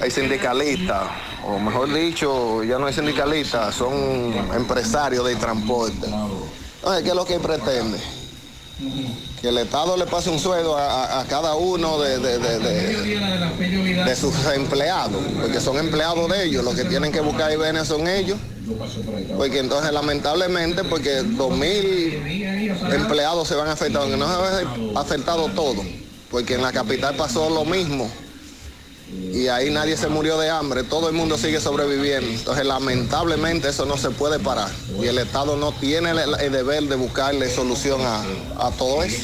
hay 0.00 0.10
sindicalistas, 0.10 1.02
o 1.44 1.58
mejor 1.58 1.92
dicho, 1.92 2.62
ya 2.64 2.78
no 2.78 2.86
hay 2.86 2.92
sindicalistas, 2.94 3.74
son 3.74 4.34
empresarios 4.54 5.26
de 5.26 5.36
transporte. 5.36 6.06
Oye, 6.82 7.02
¿qué 7.02 7.08
es 7.08 7.14
lo 7.14 7.24
que 7.24 7.38
pretende? 7.40 7.98
Que 9.46 9.50
el 9.50 9.58
Estado 9.58 9.96
le 9.96 10.06
pase 10.06 10.28
un 10.28 10.40
sueldo 10.40 10.76
a, 10.76 11.24
cada 11.26 11.54
uno 11.54 12.00
de, 12.00 12.18
de- 12.18 12.38
de- 12.40 12.58
de- 12.58 14.16
sus 14.16 14.34
empleados, 14.52 15.22
porque 15.40 15.60
son 15.60 15.78
empleados 15.78 16.28
de 16.28 16.46
ellos, 16.46 16.64
los 16.64 16.74
que 16.74 16.82
tienen 16.84 17.12
que 17.12 17.20
buscar 17.20 17.56
ver 17.56 17.86
son 17.86 18.08
ellos. 18.08 18.38
Porque 19.36 19.60
entonces 19.60 19.92
lamentablemente, 19.92 20.82
porque 20.82 21.22
2.000 21.22 22.92
empleados 22.92 23.46
se 23.46 23.54
van 23.54 23.68
afectados, 23.68 24.08
que 24.10 24.16
no 24.16 24.26
se 24.26 24.32
ha 24.96 25.00
afectado 25.00 25.46
todo, 25.54 25.80
porque 26.28 26.54
en 26.54 26.62
la 26.62 26.72
capital 26.72 27.14
pasó 27.14 27.48
lo 27.48 27.64
mismo 27.64 28.10
y 29.12 29.46
ahí 29.48 29.70
nadie 29.70 29.96
se 29.96 30.08
murió 30.08 30.38
de 30.38 30.50
hambre, 30.50 30.82
todo 30.82 31.08
el 31.08 31.14
mundo 31.14 31.38
sigue 31.38 31.60
sobreviviendo. 31.60 32.28
Entonces 32.28 32.66
lamentablemente 32.66 33.68
eso 33.68 33.84
no 33.86 33.96
se 33.96 34.10
puede 34.10 34.38
parar 34.38 34.70
y 35.00 35.06
el 35.06 35.18
Estado 35.18 35.56
no 35.56 35.72
tiene 35.72 36.10
el, 36.10 36.18
el 36.40 36.52
deber 36.52 36.84
de 36.84 36.96
buscarle 36.96 37.48
solución 37.48 38.00
a, 38.02 38.22
a 38.58 38.70
todo 38.72 39.02
eso. 39.02 39.18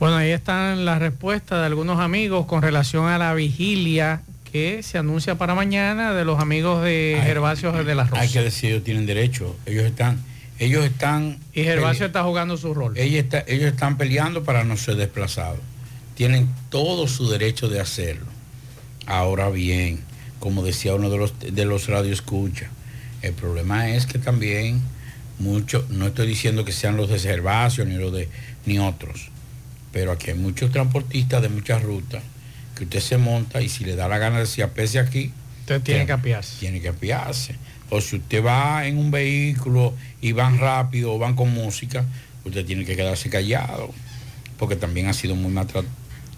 Bueno, 0.00 0.16
ahí 0.16 0.30
están 0.30 0.84
las 0.84 0.98
respuestas 0.98 1.60
de 1.60 1.66
algunos 1.66 2.00
amigos 2.00 2.46
con 2.46 2.62
relación 2.62 3.06
a 3.06 3.16
la 3.18 3.32
vigilia 3.34 4.22
que 4.52 4.82
se 4.82 4.98
anuncia 4.98 5.36
para 5.36 5.54
mañana 5.54 6.12
de 6.12 6.24
los 6.24 6.40
amigos 6.40 6.82
de 6.82 7.18
Gervasio 7.24 7.72
de 7.72 7.94
la 7.94 8.04
Rosa. 8.04 8.22
Hay 8.22 8.28
que 8.28 8.42
decir, 8.42 8.70
ellos 8.72 8.84
tienen 8.84 9.06
derecho. 9.06 9.56
Ellos 9.66 9.84
están, 9.84 10.18
ellos 10.58 10.84
están. 10.84 11.38
Y 11.54 11.62
Gervasio 11.62 12.06
está 12.06 12.22
jugando 12.24 12.56
su 12.56 12.74
rol. 12.74 12.96
Ellos, 12.98 13.24
está- 13.24 13.44
ellos 13.46 13.70
están 13.72 13.96
peleando 13.96 14.44
para 14.44 14.64
no 14.64 14.76
ser 14.76 14.96
desplazados. 14.96 15.58
Tienen 16.14 16.48
todo 16.70 17.08
su 17.08 17.28
derecho 17.30 17.68
de 17.68 17.80
hacerlo. 17.80 18.26
Ahora 19.06 19.50
bien, 19.50 20.00
como 20.40 20.62
decía 20.62 20.94
uno 20.94 21.10
de 21.10 21.18
los 21.18 21.38
de 21.38 21.64
los 21.64 21.88
radioescuchas, 21.88 22.68
el 23.22 23.32
problema 23.32 23.88
es 23.90 24.06
que 24.06 24.18
también 24.18 24.80
muchos, 25.38 25.88
no 25.90 26.06
estoy 26.06 26.26
diciendo 26.26 26.64
que 26.64 26.72
sean 26.72 26.96
los 26.96 27.08
de 27.08 27.18
Gervasio 27.18 27.84
ni 27.84 27.94
los 27.94 28.12
de 28.12 28.28
ni 28.66 28.78
otros, 28.78 29.30
pero 29.92 30.12
aquí 30.12 30.30
hay 30.30 30.36
muchos 30.36 30.70
transportistas 30.72 31.42
de 31.42 31.48
muchas 31.48 31.82
rutas 31.82 32.22
que 32.74 32.84
usted 32.84 33.00
se 33.00 33.16
monta 33.16 33.62
y 33.62 33.68
si 33.68 33.84
le 33.84 33.96
da 33.96 34.08
la 34.08 34.18
gana 34.18 34.40
de 34.40 34.46
si 34.46 34.60
apese 34.62 34.98
aquí, 34.98 35.32
Usted 35.60 35.82
tiene 35.82 36.06
que 36.06 36.12
apiarse. 36.12 36.56
tiene 36.60 36.80
que 36.80 36.88
apiarse. 36.88 37.56
O 37.90 38.00
si 38.00 38.16
usted 38.16 38.44
va 38.44 38.86
en 38.86 38.98
un 38.98 39.10
vehículo 39.10 39.94
y 40.20 40.32
van 40.32 40.58
rápido 40.58 41.14
o 41.14 41.18
van 41.18 41.34
con 41.34 41.52
música, 41.52 42.04
usted 42.44 42.64
tiene 42.64 42.84
que 42.84 42.96
quedarse 42.96 43.30
callado, 43.30 43.92
porque 44.58 44.76
también 44.76 45.06
ha 45.08 45.12
sido 45.12 45.34
muy 45.34 45.50
maltratado. 45.50 45.92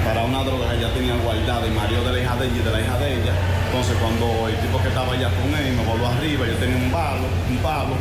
para 0.04 0.24
una 0.24 0.44
droga 0.44 0.70
que 0.70 0.78
ella 0.78 0.94
tenía 0.94 1.16
guardada 1.16 1.68
y 1.68 1.72
marido 1.72 2.04
de 2.04 2.12
la 2.14 2.20
hija 2.20 2.36
de 2.36 2.48
ella 2.48 2.56
y 2.58 2.64
de 2.64 2.72
la 2.72 2.82
hija 2.82 2.98
de 2.98 3.14
ella. 3.14 3.34
Entonces 3.68 3.96
cuando 4.02 4.48
el 4.48 4.58
tipo 4.58 4.82
que 4.82 4.88
estaba 4.90 5.14
allá 5.14 5.30
con 5.30 5.54
él 5.54 5.74
me 5.76 5.84
volvió 5.86 6.08
arriba, 6.08 6.48
yo 6.48 6.56
tenía 6.56 6.78
un 6.78 6.92
palo, 6.92 7.28
un 7.50 7.58
palo, 7.58 7.94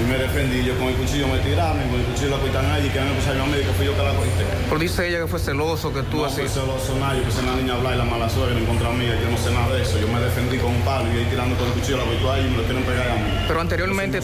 y 0.00 0.04
me 0.10 0.18
defendí, 0.18 0.64
yo 0.64 0.76
con 0.78 0.88
el 0.88 0.94
cuchillo 0.96 1.28
me 1.28 1.38
tiraron, 1.38 1.82
con 1.88 2.00
el 2.00 2.06
cuchillo 2.06 2.36
la 2.36 2.42
quitan 2.42 2.66
allí, 2.70 2.88
que 2.88 3.00
me 3.00 3.12
pusieron 3.14 3.42
a 3.42 3.46
mí, 3.46 3.58
que 3.62 3.72
fui 3.76 3.86
yo 3.86 3.94
que 3.96 4.02
la 4.02 4.14
corté. 4.14 4.44
Pero 4.68 4.78
dice 4.80 5.08
ella 5.08 5.18
que 5.20 5.26
fue 5.26 5.38
celoso, 5.38 5.92
que 5.92 6.02
tú 6.02 6.18
no, 6.18 6.24
así. 6.26 6.42
fue 6.42 6.48
celoso 6.48 6.96
nadie, 6.98 7.22
que 7.22 7.30
se 7.30 7.42
la 7.42 7.54
niña 7.54 7.74
hablar 7.74 7.94
y 7.94 7.98
la 7.98 8.04
mala 8.04 8.28
suegra 8.28 8.58
en 8.58 8.66
contra 8.66 8.90
mía, 8.90 9.14
yo 9.20 9.30
no 9.30 9.38
sé 9.38 9.50
nada 9.52 9.74
de 9.74 9.82
eso, 9.82 9.98
yo 9.98 10.08
me 10.08 10.20
defendí 10.20 10.58
con 10.58 10.74
un 10.74 10.82
palo 10.82 11.06
y 11.12 11.18
ahí 11.18 11.26
tirando 11.30 11.54
con 11.56 11.68
el 11.68 11.74
cuchillo 11.74 11.98
la 11.98 12.04
quitó 12.04 12.32
ahí 12.32 12.46
y 12.46 12.50
me 12.50 12.56
lo 12.58 12.64
quieren 12.64 12.84
pegar 12.84 13.08
a 13.10 13.14
mí. 13.14 13.28
Pero 13.46 13.60
anteriormente, 13.60 14.20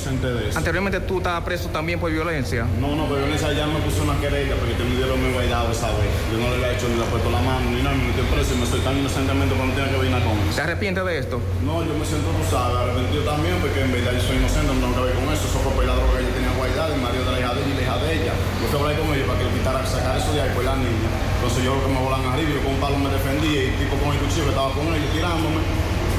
anteriormente 0.55 1.01
tú 1.01 1.19
estabas 1.19 1.45
preso 1.45 1.69
también 1.71 2.01
por 2.01 2.11
violencia. 2.11 2.67
No, 2.81 2.97
no, 2.97 3.07
pero 3.07 3.23
violencia 3.23 3.53
ya 3.53 3.67
me 3.67 3.79
puso 3.81 4.03
una 4.03 4.19
querella 4.19 4.55
porque 4.57 4.75
te 4.75 4.85
me 4.85 4.97
dieron 4.97 5.23
mi 5.23 5.33
guaidado 5.33 5.71
esa 5.71 5.89
vez. 5.95 6.11
Yo 6.33 6.39
no 6.39 6.51
le 6.51 6.67
he 6.67 6.75
hecho 6.75 6.89
ni 6.89 6.97
le 6.99 7.05
he 7.05 7.09
puesto 7.09 7.31
la 7.31 7.41
mano 7.41 7.71
ni 7.71 7.83
nada, 7.83 7.95
me 7.95 8.11
metí 8.11 8.23
preso 8.27 8.55
y 8.55 8.59
me 8.59 8.65
estoy 8.65 8.81
tan 8.81 8.97
inocentemente 8.97 9.55
cuando 9.55 9.75
tengo 9.77 9.89
que 9.91 9.99
venir 10.09 10.23
con 10.25 10.35
eso. 10.45 10.53
¿Se 10.53 10.63
arrepiente 10.63 11.01
de 11.03 11.19
esto? 11.19 11.41
No, 11.65 11.85
yo 11.85 11.95
me 11.95 12.05
siento 12.05 12.27
usado, 12.41 12.79
arrepentido 12.79 13.23
también 13.25 13.57
porque 13.61 13.81
en 13.83 13.93
verdad 13.93 14.13
yo 14.19 14.23
soy 14.23 14.37
inocente, 14.37 14.73
no 14.75 14.81
tengo 14.81 14.95
que 14.99 15.05
ver 15.13 15.15
con 15.15 15.29
eso 15.31 15.47
fue 15.61 15.73
por 15.73 15.85
la 15.85 15.95
droga 15.95 16.19
que 16.19 16.25
yo 16.25 16.33
tenía 16.33 16.53
guardada, 16.57 16.95
el 16.95 17.01
marido 17.01 17.25
de 17.25 17.33
la 17.33 17.41
hija 17.41 17.55
de 17.55 17.61
ella 17.61 17.71
y 17.71 17.77
la 17.77 17.83
hija 17.83 17.97
de 17.99 18.09
ella. 18.15 18.33
Yo 18.61 18.65
fui 18.69 18.77
a 18.77 18.81
hablar 18.81 18.95
con 19.01 19.09
ellos 19.15 19.27
para 19.29 19.39
que 19.39 19.45
le 19.45 19.53
quitara, 19.53 19.79
sacar 19.87 20.17
eso 20.19 20.33
de 20.33 20.41
ahí 20.41 20.51
por 20.55 20.65
la 20.65 20.77
niña. 20.77 21.09
Entonces 21.37 21.61
yo 21.65 21.71
lo 21.77 21.81
que 21.85 21.91
me 21.93 22.01
volan 22.01 22.25
arriba, 22.27 22.51
yo 22.51 22.61
con 22.65 22.73
un 22.75 22.81
palo 22.81 22.97
me 22.99 23.11
defendí 23.11 23.49
y 23.49 23.59
el 23.71 23.75
tipo 23.77 23.95
con 24.01 24.09
el 24.13 24.19
cuchillo 24.21 24.45
que 24.49 24.53
estaba 24.57 24.71
con 24.73 24.87
ellos 24.89 25.11
tirándome, 25.13 25.61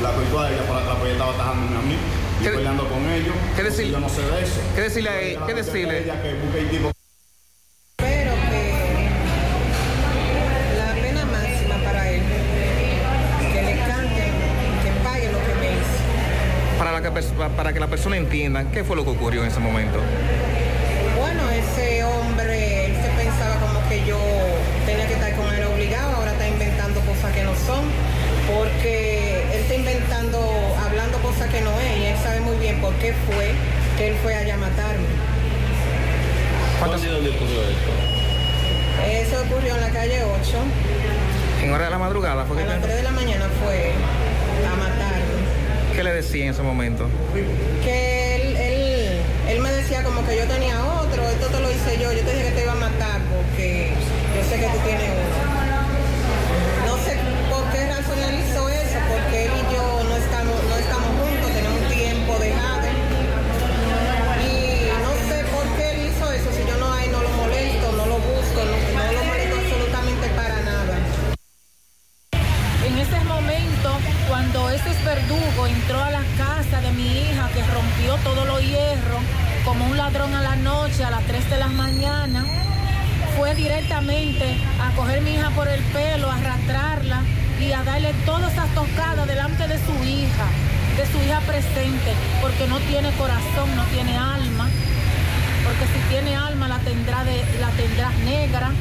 la 0.01 0.09
cortó 0.13 0.35
a 0.39 0.51
ella 0.51 0.63
por 0.65 0.75
atrás, 0.77 0.95
pues 0.99 1.05
ella 1.09 1.17
estaba 1.17 1.31
atajándome 1.33 1.77
a 1.77 1.83
mí. 1.89 1.97
Y 2.41 2.43
peleando 2.43 2.83
con 2.89 3.01
ellos. 3.09 3.35
¿Qué 3.55 3.63
decirle? 3.63 3.91
Yo 3.91 3.99
no 3.99 4.09
sé 4.09 4.21
de 4.21 4.41
eso. 4.41 4.59
¿Qué 4.73 4.81
decirle 4.81 5.09
a 5.09 5.21
ella? 5.21 5.39
¿Qué 5.45 5.53
decirle? 5.53 6.03
Ella 6.03 6.21
que 6.21 6.33
busque 6.41 6.59
el 6.59 6.69
tipo 6.69 6.91
Para, 17.37 17.49
que, 17.49 17.55
para 17.55 17.73
que 17.73 17.79
la 17.79 17.87
persona 17.87 18.17
entienda 18.17 18.65
qué 18.71 18.83
fue 18.83 18.95
lo 18.95 19.03
que 19.03 19.11
ocurrió 19.11 19.41
en 19.41 19.47
ese 19.47 19.59
momento. 19.59 19.99
Bueno, 21.19 21.43
ese 21.51 22.03
hombre, 22.03 22.85
él 22.85 22.93
se 22.95 23.09
pensaba 23.09 23.55
como 23.59 23.87
que 23.89 24.05
yo 24.05 24.17
tenía 24.85 25.07
que 25.07 25.13
estar 25.13 25.35
con 25.35 25.53
él 25.53 25.63
obligado, 25.65 26.15
ahora 26.15 26.31
está 26.31 26.47
inventando 26.47 26.99
cosas 27.01 27.33
que 27.33 27.43
no 27.43 27.53
son, 27.55 27.85
porque 28.51 29.43
él 29.53 29.59
está 29.61 29.75
inventando, 29.75 30.39
hablando 30.83 31.17
cosas 31.19 31.47
que 31.49 31.61
no 31.61 31.71
es, 31.79 31.97
y 31.99 32.05
él 32.05 32.17
sabe 32.23 32.39
muy 32.41 32.57
bien 32.57 32.81
por 32.81 32.93
qué 32.95 33.13
fue 33.27 33.51
que 33.97 34.09
él 34.09 34.15
fue 34.23 34.35
allá 34.35 34.55
a 34.55 34.57
matarme. 34.57 35.05
¿Cuántos 36.79 37.03
días 37.03 37.21
le 37.21 37.29
ocurrió 37.29 37.61
esto? 37.61 37.91
Eso 39.05 39.43
ocurrió 39.43 39.75
en 39.75 39.81
la 39.81 39.89
calle 39.89 40.23
8. 40.23 40.57
En 41.63 41.73
hora 41.73 41.85
de 41.85 41.91
la 41.91 41.99
madrugada 41.99 42.45
fue 42.45 42.57
que 42.57 42.63
A 42.63 42.65
las 42.65 42.81
3 42.81 42.95
de 42.95 43.03
la 43.03 43.11
mañana 43.11 43.45
fue 43.63 43.93
a 44.65 44.75
matarme. 44.75 45.30
¿Qué 45.95 46.03
le 46.03 46.13
decía 46.13 46.45
en 46.45 46.51
ese 46.51 46.61
momento? 46.61 47.07
Que 47.83 48.35
él, 48.35 48.55
él, 49.49 49.59
me 49.59 49.71
decía 49.71 50.03
como 50.03 50.25
que 50.25 50.37
yo 50.37 50.45
tenía 50.45 50.83
otro, 51.01 51.21
esto 51.27 51.47
te 51.47 51.59
lo 51.59 51.69
hice 51.69 51.99
yo, 52.01 52.13
yo 52.13 52.21
te 52.21 52.33
dije 52.33 52.49
que 52.49 52.51
te 52.51 52.63
iba 52.63 52.71
a 52.71 52.75
matar 52.75 53.19
porque 53.29 53.89
yo 54.35 54.49
sé 54.49 54.59
que 54.61 54.67
tú 54.67 54.77
tienes 54.85 55.09
uno. 55.09 55.30
Momento, 73.33 73.89
cuando 74.27 74.69
ese 74.69 74.91
verdugo 75.05 75.67
entró 75.67 76.03
a 76.03 76.11
la 76.11 76.23
casa 76.37 76.81
de 76.81 76.91
mi 76.91 77.05
hija, 77.05 77.49
que 77.53 77.63
rompió 77.63 78.15
todos 78.23 78.45
los 78.45 78.61
hierros, 78.61 79.21
como 79.63 79.85
un 79.85 79.97
ladrón 79.97 80.33
a 80.33 80.41
la 80.41 80.55
noche, 80.57 81.03
a 81.03 81.11
las 81.11 81.23
3 81.23 81.49
de 81.49 81.57
la 81.57 81.67
mañana, 81.67 82.45
fue 83.37 83.55
directamente 83.55 84.57
a 84.81 84.95
coger 84.95 85.21
mi 85.21 85.31
hija 85.35 85.49
por 85.51 85.67
el 85.67 85.81
pelo, 85.95 86.29
a 86.29 86.35
arrastrarla 86.35 87.21
y 87.59 87.71
a 87.71 87.83
darle 87.83 88.13
todas 88.25 88.51
esas 88.51 88.69
tocadas 88.75 89.27
delante 89.27 89.67
de 89.67 89.77
su 89.77 89.93
hija, 90.03 90.47
de 90.97 91.05
su 91.11 91.17
hija 91.25 91.39
presente, 91.41 92.11
porque 92.41 92.67
no 92.67 92.79
tiene 92.79 93.11
corazón, 93.11 93.75
no 93.75 93.83
tiene 93.85 94.17
alma, 94.17 94.67
porque 95.63 95.85
si 95.93 95.99
tiene 96.09 96.35
alma 96.35 96.67
la 96.67 96.79
tendrá, 96.79 97.23
de, 97.23 97.37
la 97.59 97.69
tendrá 97.71 98.09
negra. 98.25 98.71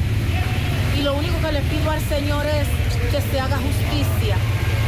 Y 0.97 1.03
lo 1.03 1.13
único 1.13 1.39
que 1.39 1.51
le 1.53 1.61
pido 1.61 1.89
al 1.89 2.01
Señor 2.01 2.45
es 2.45 2.67
que 3.11 3.21
se 3.21 3.39
haga 3.39 3.57
justicia. 3.57 4.35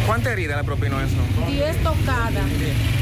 ¿Cuánta 0.08 0.32
herida 0.34 0.58
le 0.58 0.64
propinó 0.64 1.00
eso? 1.00 1.16
10 1.48 1.78
tocadas. 1.84 2.46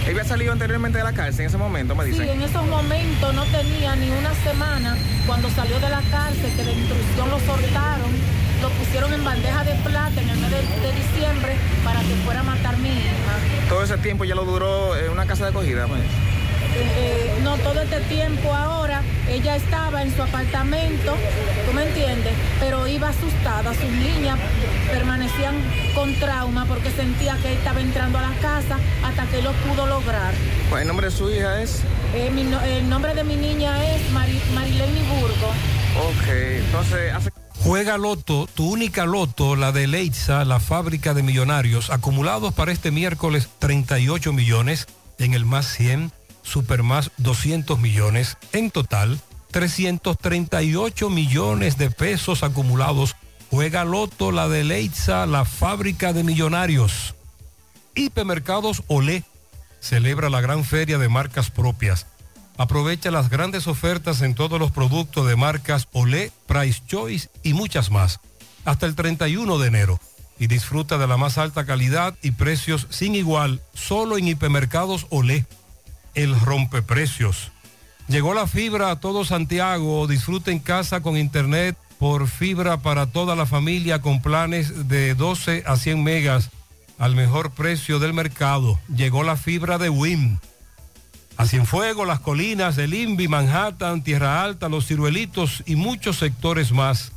¿Él 0.06 0.10
había 0.12 0.24
salido 0.24 0.52
anteriormente 0.52 0.98
de 1.00 1.04
la 1.04 1.14
cárcel 1.14 1.42
en 1.42 1.48
ese 1.48 1.58
momento, 1.58 1.96
me 1.96 2.04
Sí, 2.06 2.12
dicen? 2.12 2.30
en 2.30 2.42
esos 2.44 2.66
momentos 2.68 3.34
no 3.34 3.44
tenía 3.46 3.96
ni 3.96 4.10
una 4.12 4.34
semana 4.44 4.98
cuando 5.26 5.50
salió 5.50 5.80
de 5.80 5.90
la 5.90 6.02
cárcel, 6.12 6.52
que 6.56 6.64
de 6.64 6.74
instrucción 6.74 7.30
lo 7.30 7.40
soltaron, 7.40 8.12
lo 8.62 8.70
pusieron 8.70 9.14
en 9.14 9.24
bandeja 9.24 9.64
de 9.64 9.74
plata 9.84 10.22
en 10.22 10.30
el 10.30 10.38
mes 10.38 10.52
de, 10.52 10.58
de 10.58 10.94
diciembre 10.94 11.56
para 11.84 12.00
que 12.02 12.14
fuera 12.26 12.42
a 12.42 12.44
matar 12.44 12.78
mi 12.78 12.90
hija. 12.90 13.68
Todo 13.70 13.84
ese 13.84 13.98
tiempo 13.98 14.24
ya 14.26 14.36
lo 14.36 14.46
duró 14.46 14.96
en 14.96 15.10
una 15.12 15.26
casa 15.26 15.46
de 15.46 15.50
acogida, 15.52 15.88
pues. 15.88 16.02
Eh, 16.74 17.40
no 17.44 17.58
todo 17.58 17.82
este 17.82 18.00
tiempo 18.02 18.54
ahora, 18.54 19.02
ella 19.30 19.56
estaba 19.56 20.02
en 20.04 20.16
su 20.16 20.22
apartamento, 20.24 21.16
¿tú 21.68 21.74
me 21.74 21.84
entiendes? 21.84 22.34
Pero 22.60 22.88
iba 22.88 23.10
asustada, 23.10 23.74
sus 23.74 23.90
niñas 23.92 24.38
permanecían 24.92 25.56
con 25.96 26.14
trauma 26.16 26.66
porque 26.66 26.90
sentía 26.92 27.38
que 27.42 27.50
él 27.50 27.58
estaba 27.58 27.82
entrando 27.82 28.18
a 28.20 28.22
la 28.22 28.34
casa 28.40 28.78
hasta 29.04 29.26
que 29.28 29.42
lo 29.42 29.52
pudo 29.54 29.86
lograr. 29.88 30.34
Pues, 30.70 30.82
¿El 30.82 30.88
nombre 30.88 31.08
de 31.10 31.16
su 31.16 31.30
hija 31.30 31.62
es? 31.62 31.82
Eh, 32.14 32.30
mi 32.34 32.44
no- 32.44 32.62
el 32.62 32.88
nombre 32.90 33.14
de 33.14 33.24
mi 33.24 33.36
niña 33.36 33.84
es 33.94 34.10
Mari, 34.12 34.40
Marilene 34.54 35.02
Burgo. 35.10 35.48
Ok, 36.08 36.28
entonces 36.66 37.14
hace... 37.14 37.32
Juega 37.64 37.98
Loto, 37.98 38.48
tu 38.56 38.72
única 38.72 39.06
Loto, 39.06 39.56
la 39.56 39.72
de 39.72 39.86
Leitza, 39.88 40.46
la 40.46 40.60
fábrica 40.60 41.14
de 41.14 41.22
millonarios, 41.22 41.90
acumulados 41.92 42.54
para 42.56 42.72
este 42.72 42.90
miércoles 42.92 43.50
38 43.60 44.34
millones, 44.34 44.88
en 45.20 45.36
el 45.36 45.46
más 45.46 45.68
100, 45.68 46.12
super 46.44 46.84
más 46.84 47.12
200 47.18 47.80
millones, 47.80 48.38
en 48.54 48.72
total 48.72 49.20
338 49.52 51.10
millones 51.10 51.78
de 51.78 51.92
pesos 51.92 52.44
acumulados. 52.44 53.16
Juega 53.50 53.84
Loto, 53.84 54.32
la 54.32 54.48
de 54.48 54.64
Leitza, 54.64 55.26
la 55.26 55.44
fábrica 55.46 56.14
de 56.14 56.24
millonarios. 56.24 57.16
Hipermercados 57.96 58.84
Olé 58.88 59.26
celebra 59.82 60.30
la 60.30 60.40
gran 60.40 60.64
feria 60.64 60.98
de 60.98 61.10
marcas 61.10 61.52
propias. 61.52 62.08
Aprovecha 62.58 63.12
las 63.12 63.30
grandes 63.30 63.68
ofertas 63.68 64.22
en 64.22 64.36
todos 64.36 64.60
los 64.60 64.72
productos 64.72 65.28
de 65.28 65.36
marcas 65.36 65.88
Olé, 65.92 66.32
Price 66.48 66.82
Choice 66.86 67.30
y 67.44 67.54
muchas 67.54 67.92
más. 67.92 68.20
Hasta 68.64 68.86
el 68.86 68.96
31 68.96 69.58
de 69.58 69.68
enero. 69.68 70.00
Y 70.40 70.48
disfruta 70.48 70.98
de 70.98 71.08
la 71.08 71.18
más 71.18 71.38
alta 71.38 71.66
calidad 71.66 72.16
y 72.22 72.32
precios 72.32 72.88
sin 72.90 73.16
igual 73.16 73.62
solo 73.74 74.18
en 74.18 74.28
hipermercados 74.28 75.08
Olé. 75.10 75.46
El 76.16 76.40
rompeprecios. 76.40 77.52
Llegó 78.08 78.34
la 78.34 78.48
fibra 78.48 78.90
a 78.92 79.00
todo 79.00 79.26
Santiago. 79.26 80.08
Disfruta 80.08 80.52
en 80.52 80.60
casa 80.60 81.02
con 81.02 81.18
internet 81.18 81.78
por 81.98 82.28
fibra 82.28 82.78
para 82.78 83.06
toda 83.06 83.36
la 83.36 83.46
familia 83.46 84.02
con 84.02 84.22
planes 84.22 84.90
de 84.90 85.16
12 85.16 85.64
a 85.66 85.78
100 85.78 86.04
megas 86.04 86.50
al 86.98 87.16
mejor 87.16 87.52
precio 87.52 88.00
del 88.00 88.14
mercado. 88.14 88.80
Llegó 88.94 89.24
la 89.24 89.38
fibra 89.38 89.78
de 89.78 89.90
WIM. 89.90 90.40
A 91.38 91.46
Cienfuegos, 91.46 92.08
Las 92.08 92.20
Colinas, 92.20 92.78
El 92.78 92.94
Invi, 92.94 93.28
Manhattan, 93.28 94.04
Tierra 94.04 94.44
Alta, 94.44 94.70
Los 94.70 94.88
Ciruelitos 94.88 95.64
y 95.66 95.76
muchos 95.76 96.18
sectores 96.18 96.72
más. 96.72 97.12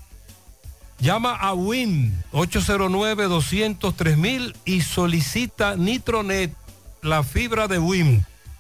Llama 1.00 1.34
a 1.34 1.54
WIM 1.54 2.12
809-203 2.32 4.54
y 4.64 4.80
solicita 4.82 5.76
Nitronet, 5.76 6.52
la 7.02 7.22
fibra 7.22 7.68
de 7.68 7.78
WIM. 7.78 8.24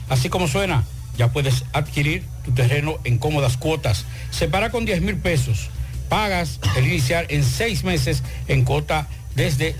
Así 0.08 0.28
como 0.28 0.46
suena, 0.46 0.84
ya 1.16 1.28
puedes 1.28 1.64
adquirir 1.72 2.24
tu 2.44 2.52
terreno 2.52 2.98
en 3.04 3.18
cómodas 3.18 3.56
cuotas. 3.56 4.04
Separa 4.30 4.70
con 4.70 4.84
10 4.84 5.00
mil 5.02 5.16
pesos. 5.16 5.70
Pagas 6.08 6.60
el 6.76 6.86
iniciar 6.86 7.26
en 7.30 7.42
seis 7.42 7.82
meses 7.82 8.22
en 8.48 8.64
cuota 8.64 9.08
desde, 9.34 9.74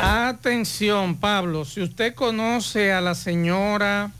Atención, 0.00 1.16
Pablo, 1.16 1.64
si 1.64 1.80
usted 1.82 2.14
conoce 2.14 2.92
a 2.92 3.00
la 3.00 3.14
señora 3.14 4.10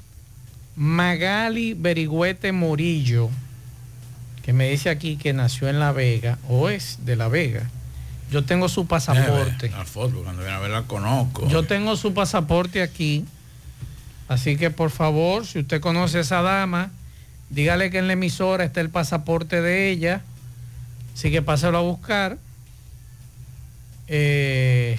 Magali 0.75 1.75
Berigüete 1.75 2.53
Morillo, 2.53 3.31
que 4.43 4.53
me 4.53 4.71
dice 4.71 4.89
aquí 4.89 5.17
que 5.17 5.33
nació 5.33 5.69
en 5.69 5.79
La 5.79 5.93
Vega, 5.93 6.39
o 6.49 6.69
es 6.69 7.05
de 7.05 7.17
La 7.17 7.29
Vega, 7.29 7.69
yo 8.31 8.45
tengo 8.45 8.69
su 8.69 8.87
pasaporte. 8.87 9.71
La 9.71 9.85
foto, 9.85 10.23
cuando 10.23 10.43
viene 10.43 10.57
a 10.57 10.61
ver 10.61 10.71
la 10.71 10.83
conozco. 10.83 11.47
Yo 11.49 11.65
tengo 11.65 11.97
su 11.97 12.15
pasaporte 12.15 12.83
aquí, 12.83 13.25
así 14.29 14.57
que 14.57 14.71
por 14.71 14.91
favor, 14.91 15.47
si 15.47 15.61
usted 15.61 15.81
conoce 15.81 16.19
a 16.19 16.21
esa 16.23 16.43
dama, 16.43 16.91
dígale 17.51 17.91
que 17.91 17.99
en 17.99 18.07
la 18.07 18.15
emisora 18.15 18.65
está 18.65 18.81
el 18.81 18.91
pasaporte 18.91 19.61
de 19.61 19.91
ella, 19.91 20.23
así 21.15 21.31
que 21.31 21.43
páselo 21.43 21.79
a 21.79 21.83
buscar. 21.83 22.39
Eh, 24.09 24.99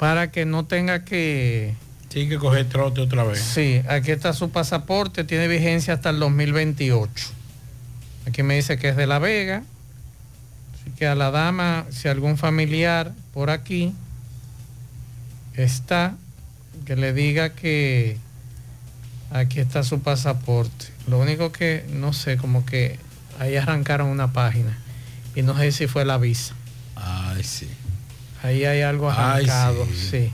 para 0.00 0.30
que 0.30 0.46
no 0.46 0.64
tenga 0.64 1.04
que... 1.04 1.74
Sí, 2.08 2.26
que 2.26 2.38
coger 2.38 2.66
trote 2.66 3.02
otra 3.02 3.22
vez. 3.22 3.38
Sí, 3.38 3.82
aquí 3.86 4.12
está 4.12 4.32
su 4.32 4.48
pasaporte, 4.50 5.24
tiene 5.24 5.46
vigencia 5.46 5.92
hasta 5.92 6.08
el 6.08 6.18
2028. 6.20 7.28
Aquí 8.26 8.42
me 8.42 8.54
dice 8.54 8.78
que 8.78 8.88
es 8.88 8.96
de 8.96 9.06
La 9.06 9.18
Vega. 9.18 9.62
Así 10.74 10.90
que 10.92 11.06
a 11.06 11.14
la 11.14 11.30
dama, 11.30 11.84
si 11.90 12.08
algún 12.08 12.38
familiar 12.38 13.12
por 13.34 13.50
aquí 13.50 13.92
está, 15.54 16.16
que 16.86 16.96
le 16.96 17.12
diga 17.12 17.50
que 17.50 18.16
aquí 19.30 19.60
está 19.60 19.82
su 19.82 20.00
pasaporte. 20.00 20.86
Lo 21.08 21.18
único 21.18 21.52
que 21.52 21.84
no 21.92 22.14
sé, 22.14 22.38
como 22.38 22.64
que 22.64 22.98
ahí 23.38 23.54
arrancaron 23.56 24.08
una 24.08 24.32
página 24.32 24.78
y 25.34 25.42
no 25.42 25.58
sé 25.58 25.72
si 25.72 25.86
fue 25.86 26.06
la 26.06 26.16
visa. 26.16 26.54
Ay, 26.96 27.44
sí. 27.44 27.68
Ahí 28.42 28.64
hay 28.64 28.82
algo 28.82 29.10
Ay, 29.10 29.16
arrancado, 29.44 29.86
sí. 29.86 30.08
sí. 30.10 30.32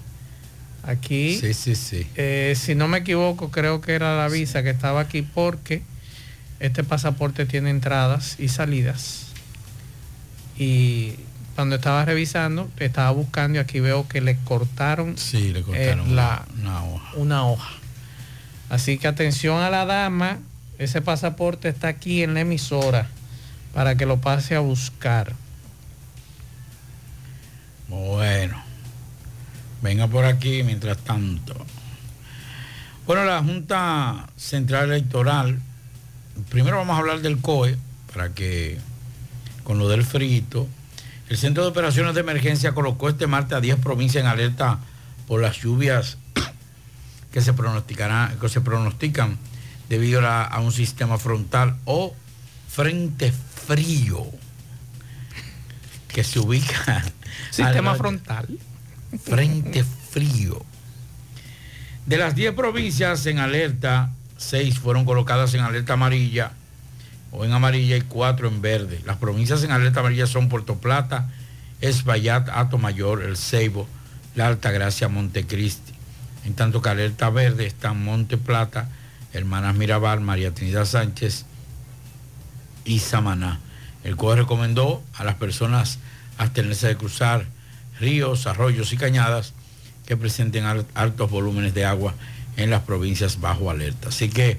Aquí, 0.84 1.36
Sí, 1.40 1.52
sí, 1.54 1.74
sí. 1.74 2.06
eh, 2.14 2.54
si 2.56 2.74
no 2.76 2.86
me 2.86 2.98
equivoco, 2.98 3.50
creo 3.50 3.80
que 3.80 3.92
era 3.94 4.16
la 4.16 4.28
visa 4.28 4.62
que 4.62 4.70
estaba 4.70 5.00
aquí 5.00 5.22
porque 5.22 5.82
este 6.60 6.84
pasaporte 6.84 7.44
tiene 7.44 7.70
entradas 7.70 8.36
y 8.38 8.48
salidas. 8.48 9.26
Y 10.58 11.14
cuando 11.56 11.76
estaba 11.76 12.04
revisando, 12.04 12.70
estaba 12.78 13.10
buscando 13.10 13.58
y 13.58 13.60
aquí 13.60 13.80
veo 13.80 14.06
que 14.08 14.20
le 14.20 14.36
cortaron, 14.44 15.18
Sí, 15.18 15.52
le 15.52 15.60
eh, 15.60 15.62
cortaron 15.64 16.14
la, 16.14 16.44
una 16.60 16.84
hoja. 16.84 17.12
una 17.16 17.46
hoja. 17.46 17.72
Así 18.70 18.98
que 18.98 19.08
atención 19.08 19.60
a 19.60 19.70
la 19.70 19.84
dama, 19.86 20.38
ese 20.78 21.00
pasaporte 21.02 21.68
está 21.68 21.88
aquí 21.88 22.22
en 22.22 22.34
la 22.34 22.40
emisora 22.40 23.08
para 23.74 23.96
que 23.96 24.06
lo 24.06 24.20
pase 24.20 24.54
a 24.54 24.60
buscar. 24.60 25.32
Bueno, 27.88 28.60
venga 29.80 30.08
por 30.08 30.24
aquí 30.24 30.62
mientras 30.64 30.98
tanto. 30.98 31.54
Bueno, 33.06 33.24
la 33.24 33.40
Junta 33.40 34.26
Central 34.36 34.90
Electoral, 34.90 35.60
primero 36.48 36.78
vamos 36.78 36.96
a 36.96 36.98
hablar 36.98 37.20
del 37.20 37.40
COE, 37.40 37.76
para 38.12 38.30
que 38.30 38.78
con 39.62 39.78
lo 39.78 39.88
del 39.88 40.04
frito, 40.04 40.66
el 41.28 41.36
Centro 41.36 41.62
de 41.62 41.70
Operaciones 41.70 42.14
de 42.14 42.20
Emergencia 42.20 42.74
colocó 42.74 43.08
este 43.08 43.28
martes 43.28 43.56
a 43.56 43.60
10 43.60 43.76
provincias 43.78 44.24
en 44.24 44.28
alerta 44.28 44.80
por 45.28 45.40
las 45.40 45.56
lluvias 45.60 46.18
que 47.32 47.40
se 47.40 47.52
pronosticarán, 47.52 48.36
que 48.40 48.48
se 48.48 48.60
pronostican 48.60 49.38
debido 49.88 50.26
a, 50.26 50.42
a 50.42 50.58
un 50.58 50.72
sistema 50.72 51.18
frontal 51.18 51.76
o 51.84 52.14
frente 52.68 53.32
frío 53.32 54.26
que 56.08 56.24
se 56.24 56.40
ubica 56.40 57.04
Sistema 57.50 57.92
al- 57.92 57.98
frontal. 57.98 58.46
Frente 59.24 59.84
frío. 60.10 60.64
De 62.06 62.16
las 62.16 62.34
10 62.34 62.54
provincias 62.54 63.26
en 63.26 63.38
alerta, 63.38 64.10
6 64.36 64.78
fueron 64.78 65.04
colocadas 65.04 65.54
en 65.54 65.60
alerta 65.60 65.94
amarilla 65.94 66.52
o 67.32 67.44
en 67.44 67.52
amarilla 67.52 67.96
y 67.96 68.02
4 68.02 68.48
en 68.48 68.62
verde. 68.62 69.00
Las 69.04 69.16
provincias 69.16 69.62
en 69.64 69.72
alerta 69.72 70.00
amarilla 70.00 70.26
son 70.26 70.48
Puerto 70.48 70.76
Plata, 70.78 71.28
Espaillat, 71.80 72.48
Ato 72.48 72.78
Mayor, 72.78 73.22
El 73.22 73.36
Ceibo, 73.36 73.88
La 74.34 74.46
Altagracia, 74.46 75.08
Montecristi. 75.08 75.92
En 76.44 76.54
tanto 76.54 76.80
que 76.80 76.88
alerta 76.90 77.28
verde 77.30 77.66
están 77.66 78.04
Monte 78.04 78.36
Plata, 78.36 78.88
Hermanas 79.32 79.74
Mirabal, 79.74 80.20
María 80.20 80.54
Trinidad 80.54 80.84
Sánchez 80.84 81.44
y 82.84 83.00
Samaná. 83.00 83.58
El 84.04 84.16
COE 84.16 84.36
recomendó 84.36 85.02
a 85.14 85.24
las 85.24 85.34
personas 85.34 85.98
abstenerse 86.38 86.88
de 86.88 86.96
cruzar 86.96 87.46
ríos, 88.00 88.46
arroyos 88.46 88.92
y 88.92 88.96
cañadas 88.96 89.52
que 90.06 90.16
presenten 90.16 90.64
al- 90.64 90.86
altos 90.94 91.30
volúmenes 91.30 91.74
de 91.74 91.84
agua 91.84 92.14
en 92.56 92.70
las 92.70 92.82
provincias 92.82 93.40
bajo 93.40 93.70
alerta. 93.70 94.08
Así 94.08 94.28
que 94.28 94.58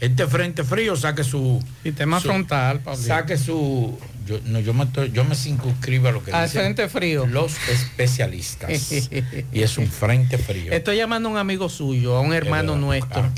este 0.00 0.26
frente 0.26 0.64
frío 0.64 0.96
saque 0.96 1.24
su... 1.24 1.62
Sistema 1.82 2.20
frontal, 2.20 2.80
Pablito. 2.80 3.06
Saque 3.08 3.36
su... 3.38 3.98
Yo, 4.26 4.40
no, 4.46 4.58
yo, 4.58 4.72
me, 4.72 4.86
yo 5.12 5.24
me 5.24 5.34
circunscribo 5.34 6.08
a 6.08 6.12
lo 6.12 6.24
que 6.24 6.32
Al 6.32 6.46
dicen 6.46 6.62
frente 6.62 6.88
frío. 6.88 7.26
los 7.26 7.52
especialistas. 7.68 8.70
y 9.52 9.62
es 9.62 9.76
un 9.76 9.86
frente 9.86 10.38
frío. 10.38 10.72
Estoy 10.72 10.96
llamando 10.96 11.28
a 11.28 11.32
un 11.32 11.38
amigo 11.38 11.68
suyo, 11.68 12.16
a 12.16 12.20
un 12.20 12.32
hermano 12.32 12.76
nuestro. 12.76 13.30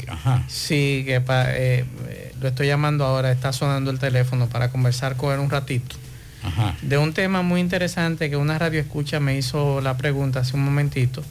Sí, 0.49 1.03
que 1.05 1.21
pa- 1.21 1.47
eh, 1.57 1.85
eh, 2.09 2.33
lo 2.41 2.49
estoy 2.49 2.69
llamando 2.69 3.05
ahora, 3.05 3.33
está 3.33 3.53
sonando 3.53 3.91
el 3.91 3.99
teléfono 3.99 4.49
para 4.49 4.71
conversar 4.71 5.17
con 5.17 5.33
él 5.35 5.41
un 5.41 5.51
ratito. 5.51 5.97
Ajá. 6.43 6.77
De 6.83 6.99
un 6.99 7.13
tema 7.13 7.43
muy 7.43 7.61
interesante 7.61 8.31
que 8.31 8.37
una 8.37 8.59
radio 8.59 8.81
escucha 8.81 9.21
me 9.21 9.37
hizo 9.37 9.81
la 9.81 9.97
pregunta 9.97 10.41
hace 10.41 10.57
un 10.57 10.65
momentito 10.65 11.23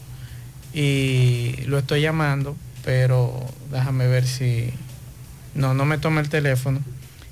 y 0.74 1.54
lo 1.66 1.78
estoy 1.78 2.02
llamando, 2.02 2.56
pero 2.84 3.34
déjame 3.70 4.06
ver 4.06 4.26
si... 4.26 4.70
No, 5.54 5.72
no 5.72 5.86
me 5.86 5.96
toma 5.96 6.20
el 6.20 6.28
teléfono. 6.28 6.80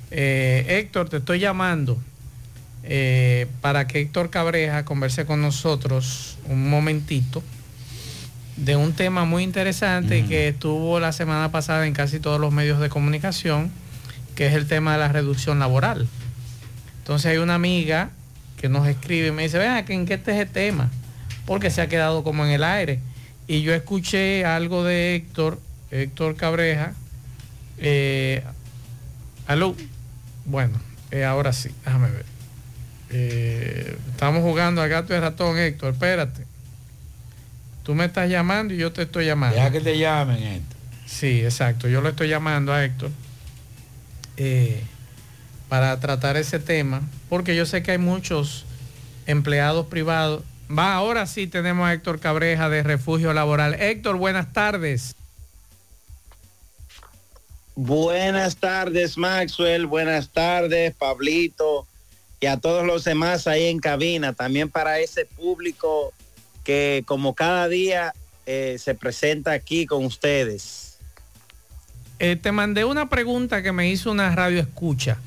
Eh, 0.09 0.65
Héctor, 0.67 1.09
te 1.09 1.17
estoy 1.17 1.39
llamando 1.39 1.97
eh, 2.83 3.47
para 3.61 3.85
que 3.85 3.99
Héctor 3.99 4.31
Cabreja 4.31 4.83
converse 4.83 5.25
con 5.25 5.41
nosotros 5.41 6.37
un 6.47 6.69
momentito 6.69 7.43
de 8.57 8.75
un 8.75 8.93
tema 8.93 9.25
muy 9.25 9.43
interesante 9.43 10.25
que 10.25 10.47
estuvo 10.47 10.99
la 10.99 11.11
semana 11.11 11.51
pasada 11.51 11.85
en 11.85 11.93
casi 11.93 12.19
todos 12.19 12.39
los 12.39 12.53
medios 12.53 12.79
de 12.79 12.89
comunicación, 12.89 13.69
que 14.35 14.47
es 14.47 14.53
el 14.53 14.67
tema 14.67 14.93
de 14.93 14.99
la 14.99 15.09
reducción 15.09 15.59
laboral. 15.59 16.07
Entonces 17.05 17.31
hay 17.31 17.37
una 17.37 17.53
amiga 17.53 18.09
que 18.57 18.67
nos 18.67 18.87
escribe 18.87 19.27
y 19.27 19.31
me 19.31 19.43
dice, 19.43 19.59
vean, 19.59 19.85
¿en 19.87 20.07
qué 20.07 20.15
este 20.15 20.31
es 20.31 20.47
el 20.47 20.49
tema? 20.49 20.89
Porque 21.45 21.69
se 21.69 21.83
ha 21.83 21.87
quedado 21.87 22.23
como 22.23 22.43
en 22.43 22.49
el 22.49 22.63
aire. 22.63 22.99
Y 23.45 23.61
yo 23.61 23.75
escuché 23.75 24.43
algo 24.43 24.83
de 24.83 25.13
Héctor, 25.13 25.59
Héctor 25.91 26.35
Cabreja. 26.35 26.93
Eh, 27.77 28.43
aló. 29.45 29.75
Bueno, 30.45 30.81
eh, 31.11 31.23
ahora 31.23 31.53
sí, 31.53 31.69
déjame 31.85 32.09
ver. 32.09 32.25
Eh, 33.11 33.97
estamos 34.09 34.41
jugando 34.41 34.81
a 34.81 34.87
gato 34.87 35.15
y 35.15 35.19
ratón, 35.19 35.59
Héctor, 35.59 35.93
espérate. 35.93 36.43
Tú 37.83 37.93
me 37.93 38.05
estás 38.05 38.31
llamando 38.31 38.73
y 38.73 38.77
yo 38.77 38.91
te 38.91 39.03
estoy 39.03 39.27
llamando. 39.27 39.57
Deja 39.57 39.69
que 39.69 39.81
te 39.81 39.99
llamen, 39.99 40.41
Héctor. 40.41 40.77
Sí, 41.05 41.41
exacto. 41.43 41.87
Yo 41.87 42.01
lo 42.01 42.09
estoy 42.09 42.29
llamando 42.29 42.73
a 42.73 42.83
Héctor 42.83 43.11
eh, 44.37 44.81
para 45.69 45.99
tratar 45.99 46.37
ese 46.37 46.59
tema, 46.59 47.01
porque 47.29 47.55
yo 47.55 47.65
sé 47.65 47.83
que 47.83 47.91
hay 47.91 47.97
muchos 47.97 48.65
empleados 49.25 49.87
privados. 49.87 50.43
Va, 50.69 50.93
ahora 50.93 51.27
sí 51.27 51.47
tenemos 51.47 51.87
a 51.87 51.93
Héctor 51.93 52.19
Cabreja 52.19 52.69
de 52.69 52.83
Refugio 52.83 53.33
Laboral. 53.33 53.75
Héctor, 53.75 54.17
buenas 54.17 54.51
tardes. 54.53 55.15
Buenas 57.75 58.55
tardes, 58.55 59.17
Maxwell. 59.17 59.85
Buenas 59.85 60.29
tardes, 60.29 60.95
Pablito. 60.95 61.85
Y 62.39 62.45
a 62.47 62.57
todos 62.57 62.85
los 62.85 63.03
demás 63.03 63.47
ahí 63.47 63.65
en 63.65 63.79
cabina. 63.79 64.33
También 64.33 64.69
para 64.69 64.99
ese 64.99 65.25
público 65.25 66.13
que 66.63 67.03
como 67.05 67.35
cada 67.35 67.67
día 67.67 68.13
eh, 68.45 68.77
se 68.79 68.95
presenta 68.95 69.51
aquí 69.51 69.85
con 69.85 70.05
ustedes. 70.05 70.97
Eh, 72.19 72.37
te 72.37 72.51
mandé 72.51 72.85
una 72.85 73.09
pregunta 73.09 73.61
que 73.61 73.71
me 73.71 73.89
hizo 73.89 74.11
una 74.11 74.33
radio 74.33 74.61
escucha. 74.61 75.17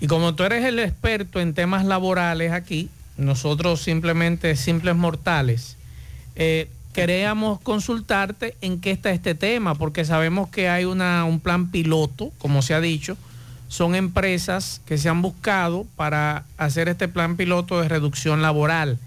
Y 0.00 0.06
como 0.06 0.34
tú 0.34 0.44
eres 0.44 0.64
el 0.64 0.78
experto 0.78 1.40
en 1.40 1.54
temas 1.54 1.84
laborales 1.84 2.52
aquí, 2.52 2.88
nosotros 3.16 3.80
simplemente 3.80 4.56
simples 4.56 4.96
mortales, 4.96 5.76
eh, 6.36 6.68
queríamos 6.92 7.60
consultarte 7.60 8.56
en 8.60 8.80
qué 8.80 8.90
está 8.90 9.10
este 9.10 9.34
tema, 9.34 9.74
porque 9.74 10.04
sabemos 10.04 10.48
que 10.48 10.68
hay 10.68 10.84
una, 10.84 11.24
un 11.24 11.40
plan 11.40 11.70
piloto, 11.70 12.32
como 12.38 12.62
se 12.62 12.74
ha 12.74 12.80
dicho, 12.80 13.16
son 13.68 13.94
empresas 13.94 14.80
que 14.86 14.98
se 14.98 15.08
han 15.08 15.22
buscado 15.22 15.86
para 15.96 16.44
hacer 16.58 16.88
este 16.88 17.08
plan 17.08 17.36
piloto 17.36 17.80
de 17.80 17.88
reducción 17.88 18.42
laboral. 18.42 18.98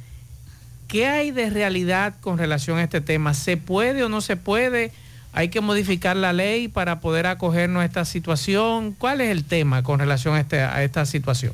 ¿Qué 0.87 1.07
hay 1.07 1.31
de 1.31 1.49
realidad 1.49 2.15
con 2.21 2.37
relación 2.37 2.77
a 2.77 2.83
este 2.83 3.01
tema? 3.01 3.33
¿Se 3.33 3.57
puede 3.57 4.03
o 4.03 4.09
no 4.09 4.21
se 4.21 4.35
puede? 4.35 4.91
¿Hay 5.37 5.49
que 5.49 5.61
modificar 5.61 6.15
la 6.15 6.33
ley 6.33 6.67
para 6.67 6.99
poder 6.99 7.27
acogernos 7.27 7.83
a 7.83 7.85
esta 7.85 8.05
situación? 8.05 8.93
¿Cuál 8.93 9.21
es 9.21 9.29
el 9.29 9.45
tema 9.45 9.83
con 9.83 9.99
relación 9.99 10.33
a, 10.33 10.39
este- 10.39 10.61
a 10.61 10.83
esta 10.83 11.05
situación? 11.05 11.53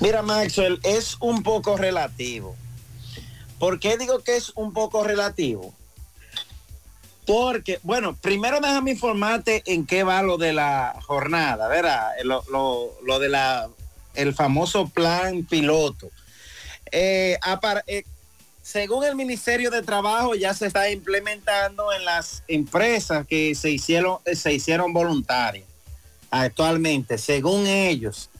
Mira, 0.00 0.20
Maxwell, 0.20 0.80
es 0.82 1.16
un 1.20 1.44
poco 1.44 1.76
relativo. 1.76 2.56
¿Por 3.60 3.78
qué 3.78 3.96
digo 3.96 4.24
que 4.24 4.36
es 4.36 4.50
un 4.56 4.72
poco 4.72 5.04
relativo? 5.04 5.72
Porque, 7.28 7.78
bueno, 7.84 8.16
primero 8.16 8.58
déjame 8.58 8.90
informarte 8.90 9.62
en 9.66 9.86
qué 9.86 10.02
va 10.02 10.20
lo 10.22 10.36
de 10.36 10.52
la 10.52 10.96
jornada, 11.02 11.68
¿verdad? 11.68 12.10
Lo, 12.24 13.20
de 13.20 13.28
la, 13.28 13.68
el 14.14 14.34
famoso 14.34 14.88
plan 14.88 15.44
piloto. 15.44 16.10
Eh, 16.90 17.38
eh, 17.86 18.04
según 18.70 19.04
el 19.04 19.16
Ministerio 19.16 19.70
de 19.70 19.82
Trabajo, 19.82 20.36
ya 20.36 20.54
se 20.54 20.66
está 20.66 20.88
implementando 20.90 21.92
en 21.92 22.04
las 22.04 22.44
empresas 22.46 23.26
que 23.26 23.54
se 23.56 23.70
hicieron, 23.70 24.18
eh, 24.24 24.78
voluntarias 24.92 25.66
actualmente, 26.30 27.18
según 27.18 27.66
ellos 27.66 28.30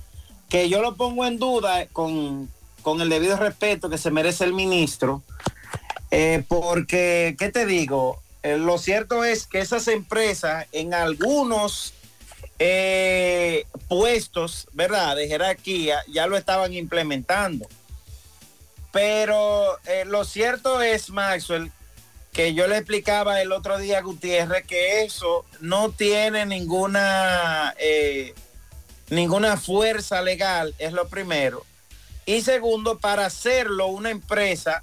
que 0.48 0.68
yo 0.68 0.82
lo 0.82 0.94
pongo 0.94 1.26
en 1.26 1.38
duda 1.38 1.86
con, 1.86 2.48
con 2.82 3.00
el 3.00 3.08
debido 3.08 3.36
respeto 3.36 3.90
que 3.90 3.98
se 3.98 4.10
merece 4.10 4.44
el 4.44 4.52
ministro, 4.52 5.22
eh, 6.12 6.44
porque, 6.46 7.34
¿qué 7.38 7.50
te 7.50 7.66
digo? 7.66 8.20
Eh, 8.42 8.56
lo 8.56 8.78
cierto 8.78 9.24
es 9.24 9.46
que 9.46 9.60
esas 9.60 9.88
empresas 9.88 10.66
en 10.72 10.94
algunos 10.94 11.92
eh, 12.58 13.64
puestos, 13.88 14.68
¿verdad? 14.72 15.16
De 15.16 15.26
jerarquía 15.26 16.02
ya 16.12 16.26
lo 16.26 16.36
estaban 16.36 16.72
implementando. 16.72 17.66
Pero 18.92 19.78
eh, 19.86 20.04
lo 20.04 20.24
cierto 20.24 20.82
es, 20.82 21.10
Maxwell, 21.10 21.70
que 22.32 22.54
yo 22.54 22.66
le 22.66 22.76
explicaba 22.76 23.40
el 23.40 23.52
otro 23.52 23.78
día 23.78 23.98
a 23.98 24.02
Gutiérrez 24.02 24.66
que 24.66 25.02
eso 25.02 25.44
no 25.60 25.90
tiene 25.90 26.46
ninguna 26.46 27.74
eh, 27.78 28.34
ninguna 29.10 29.56
fuerza 29.56 30.22
legal, 30.22 30.74
es 30.78 30.92
lo 30.92 31.08
primero. 31.08 31.64
Y 32.26 32.42
segundo, 32.42 32.98
para 32.98 33.26
hacerlo 33.26 33.88
una 33.88 34.10
empresa 34.10 34.82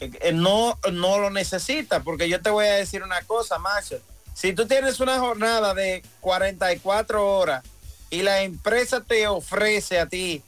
eh, 0.00 0.32
no, 0.32 0.78
no 0.92 1.18
lo 1.18 1.30
necesita, 1.30 2.02
porque 2.02 2.28
yo 2.28 2.42
te 2.42 2.50
voy 2.50 2.66
a 2.66 2.74
decir 2.74 3.02
una 3.02 3.22
cosa, 3.22 3.58
Marshall. 3.58 4.02
Si 4.34 4.52
tú 4.52 4.66
tienes 4.66 5.00
una 5.00 5.18
jornada 5.18 5.72
de 5.72 6.02
44 6.20 7.38
horas 7.38 7.64
y 8.10 8.22
la 8.22 8.42
empresa 8.42 9.00
te 9.00 9.26
ofrece 9.26 9.98
a 9.98 10.06
ti 10.06 10.42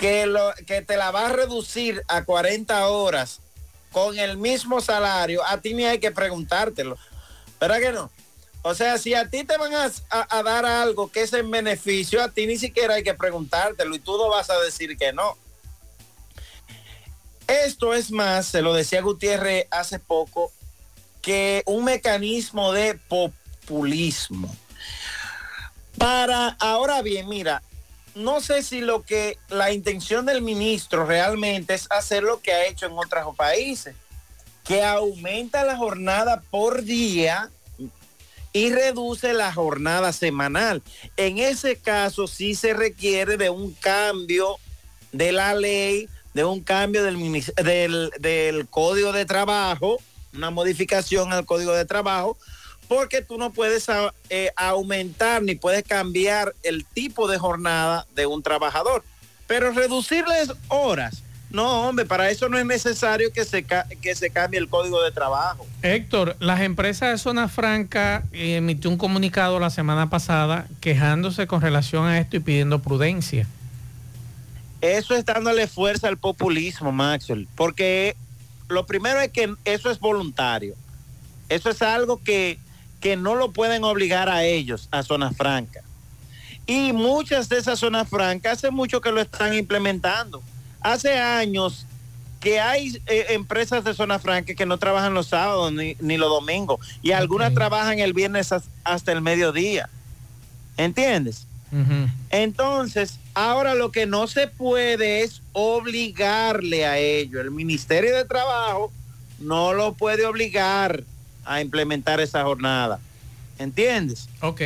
que, 0.00 0.82
te 0.86 0.96
la 0.96 1.10
va 1.10 1.26
a 1.26 1.32
reducir 1.32 2.02
a 2.08 2.24
40 2.24 2.88
horas 2.88 3.40
con 3.92 4.18
el 4.18 4.38
mismo 4.38 4.80
salario, 4.80 5.44
a 5.46 5.60
ti 5.60 5.74
ni 5.74 5.84
hay 5.84 5.98
que 5.98 6.10
preguntártelo. 6.10 6.96
¿Verdad 7.60 7.80
que 7.80 7.92
no? 7.92 8.10
O 8.62 8.74
sea, 8.74 8.96
si 8.96 9.12
a 9.14 9.28
ti 9.28 9.44
te 9.44 9.58
van 9.58 9.74
a, 9.74 9.90
a- 10.10 10.38
a 10.38 10.42
dar 10.42 10.64
algo 10.64 11.10
que 11.12 11.22
es 11.22 11.32
en 11.34 11.50
beneficio, 11.50 12.22
a 12.22 12.30
ti 12.30 12.46
ni 12.46 12.56
siquiera 12.56 12.94
hay 12.94 13.02
que 13.02 13.12
preguntártelo 13.14 13.94
y 13.94 13.98
tú 13.98 14.16
no 14.16 14.28
vas 14.30 14.48
a 14.48 14.58
decir 14.60 14.96
que 14.96 15.12
no. 15.12 15.36
Esto 17.46 17.92
es 17.94 18.10
más, 18.10 18.46
se 18.46 18.62
lo 18.62 18.72
decía 18.72 19.02
Gutiérrez 19.02 19.66
hace 19.70 19.98
poco, 19.98 20.50
que 21.20 21.62
un 21.66 21.84
mecanismo 21.84 22.72
de 22.72 22.94
populismo. 22.94 24.54
Para, 25.98 26.48
ahora 26.60 27.02
bien, 27.02 27.28
mira, 27.28 27.62
no 28.14 28.40
sé 28.40 28.62
si 28.62 28.80
lo 28.80 29.02
que 29.02 29.38
la 29.48 29.72
intención 29.72 30.26
del 30.26 30.42
ministro 30.42 31.06
realmente 31.06 31.74
es 31.74 31.86
hacer 31.90 32.22
lo 32.22 32.40
que 32.40 32.52
ha 32.52 32.66
hecho 32.66 32.86
en 32.86 32.92
otros 32.92 33.34
países, 33.36 33.94
que 34.64 34.84
aumenta 34.84 35.64
la 35.64 35.76
jornada 35.76 36.42
por 36.50 36.82
día 36.82 37.50
y 38.52 38.70
reduce 38.70 39.32
la 39.32 39.52
jornada 39.52 40.12
semanal. 40.12 40.82
En 41.16 41.38
ese 41.38 41.76
caso 41.76 42.26
sí 42.26 42.54
se 42.54 42.74
requiere 42.74 43.36
de 43.36 43.50
un 43.50 43.72
cambio 43.74 44.56
de 45.12 45.32
la 45.32 45.54
ley, 45.54 46.08
de 46.34 46.44
un 46.44 46.60
cambio 46.60 47.02
del, 47.04 48.10
del 48.18 48.68
código 48.68 49.12
de 49.12 49.24
trabajo, 49.24 49.98
una 50.34 50.50
modificación 50.50 51.32
al 51.32 51.44
código 51.44 51.72
de 51.72 51.84
trabajo, 51.84 52.36
porque 52.90 53.22
tú 53.22 53.38
no 53.38 53.52
puedes 53.52 53.88
a- 53.88 54.12
eh, 54.30 54.50
aumentar 54.56 55.44
ni 55.44 55.54
puedes 55.54 55.84
cambiar 55.84 56.56
el 56.64 56.84
tipo 56.84 57.28
de 57.28 57.38
jornada 57.38 58.04
de 58.16 58.26
un 58.26 58.42
trabajador. 58.42 59.04
Pero 59.46 59.70
reducirles 59.70 60.52
horas, 60.66 61.22
no, 61.50 61.82
hombre, 61.88 62.04
para 62.04 62.30
eso 62.30 62.48
no 62.48 62.58
es 62.58 62.66
necesario 62.66 63.32
que 63.32 63.44
se, 63.44 63.64
que 63.64 64.14
se 64.16 64.30
cambie 64.30 64.58
el 64.58 64.68
código 64.68 65.00
de 65.04 65.12
trabajo. 65.12 65.64
Héctor, 65.82 66.34
las 66.40 66.62
empresas 66.62 67.12
de 67.12 67.18
zona 67.18 67.46
franca 67.46 68.24
eh, 68.32 68.56
emitió 68.56 68.90
un 68.90 68.96
comunicado 68.98 69.60
la 69.60 69.70
semana 69.70 70.10
pasada 70.10 70.66
quejándose 70.80 71.46
con 71.46 71.60
relación 71.60 72.06
a 72.06 72.18
esto 72.18 72.38
y 72.38 72.40
pidiendo 72.40 72.80
prudencia. 72.80 73.46
Eso 74.80 75.14
es 75.14 75.24
dándole 75.24 75.68
fuerza 75.68 76.08
al 76.08 76.18
populismo, 76.18 76.90
Maxwell, 76.90 77.46
porque 77.54 78.16
lo 78.68 78.84
primero 78.84 79.20
es 79.20 79.30
que 79.30 79.54
eso 79.64 79.92
es 79.92 80.00
voluntario. 80.00 80.74
Eso 81.48 81.70
es 81.70 81.82
algo 81.82 82.20
que, 82.22 82.58
que 83.00 83.16
no 83.16 83.34
lo 83.34 83.52
pueden 83.52 83.84
obligar 83.84 84.28
a 84.28 84.44
ellos, 84.44 84.88
a 84.90 85.02
zonas 85.02 85.36
francas. 85.36 85.84
Y 86.66 86.92
muchas 86.92 87.48
de 87.48 87.58
esas 87.58 87.78
zonas 87.78 88.08
francas 88.08 88.58
hace 88.58 88.70
mucho 88.70 89.00
que 89.00 89.10
lo 89.10 89.20
están 89.20 89.54
implementando. 89.54 90.42
Hace 90.80 91.18
años 91.18 91.86
que 92.40 92.60
hay 92.60 93.02
eh, 93.06 93.26
empresas 93.30 93.84
de 93.84 93.92
zona 93.92 94.18
franca 94.18 94.54
que 94.54 94.64
no 94.66 94.78
trabajan 94.78 95.12
los 95.12 95.26
sábados 95.26 95.72
ni, 95.72 95.96
ni 96.00 96.16
los 96.16 96.30
domingos 96.30 96.78
y 97.02 97.12
algunas 97.12 97.52
trabajan 97.54 97.98
el 97.98 98.12
viernes 98.14 98.50
has- 98.52 98.68
hasta 98.84 99.12
el 99.12 99.20
mediodía. 99.20 99.88
¿Entiendes? 100.76 101.46
Entonces, 102.30 103.18
ahora 103.34 103.74
lo 103.74 103.92
que 103.92 104.06
no 104.06 104.26
se 104.26 104.46
puede 104.48 105.22
es 105.22 105.42
obligarle 105.52 106.86
a 106.86 106.98
ello. 106.98 107.40
El 107.40 107.50
Ministerio 107.50 108.16
de 108.16 108.24
Trabajo 108.24 108.90
no 109.38 109.72
lo 109.74 109.92
puede 109.94 110.24
obligar 110.26 111.04
a 111.50 111.60
implementar 111.60 112.20
esa 112.20 112.44
jornada. 112.44 113.00
¿Entiendes? 113.58 114.28
Ok. 114.40 114.60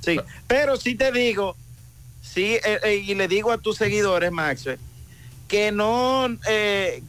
Sí, 0.00 0.18
pero 0.46 0.76
sí 0.78 0.94
te 0.94 1.12
digo, 1.12 1.54
sí, 2.22 2.54
eh, 2.64 2.80
eh, 2.82 2.96
y 3.06 3.14
le 3.14 3.28
digo 3.28 3.52
a 3.52 3.58
tus 3.58 3.76
seguidores, 3.76 4.32
Maxwell, 4.32 4.78
que 5.46 5.70
no, 5.70 6.26
eh, 6.48 7.02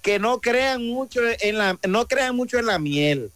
que 0.00 0.18
no 0.20 0.40
crean 0.40 0.86
mucho 0.86 1.20
en 1.40 1.58
la, 1.58 1.76
no 1.88 2.06
crean 2.06 2.36
mucho 2.36 2.58
en 2.58 2.66
la 2.66 2.78
miel, 2.78 3.30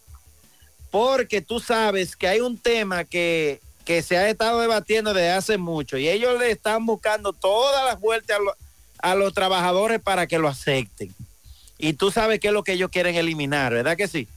porque 0.91 1.41
tú 1.41 1.59
sabes 1.59 2.15
que 2.15 2.27
hay 2.29 2.39
un 2.39 2.57
tema 2.57 3.03
que, 3.03 3.59
que 3.83 4.01
se 4.01 4.17
ha 4.17 4.29
estado 4.29 4.61
debatiendo 4.61 5.13
desde 5.13 5.31
hace 5.31 5.57
mucho 5.57 5.97
y 5.97 6.07
ellos 6.07 6.39
le 6.39 6.51
están 6.51 6.85
buscando 6.85 7.33
todas 7.33 7.83
las 7.85 7.99
vueltas 7.99 8.37
a, 8.37 8.41
lo- 8.41 8.55
a 8.99 9.15
los 9.15 9.33
trabajadores 9.33 10.01
para 10.01 10.25
que 10.25 10.39
lo 10.39 10.47
acepten. 10.47 11.13
Y 11.77 11.93
tú 11.93 12.11
sabes 12.11 12.39
qué 12.39 12.47
es 12.47 12.53
lo 12.53 12.63
que 12.63 12.73
ellos 12.73 12.89
quieren 12.89 13.15
eliminar, 13.15 13.73
¿verdad 13.73 13.97
que 13.97 14.07
sí? 14.07 14.27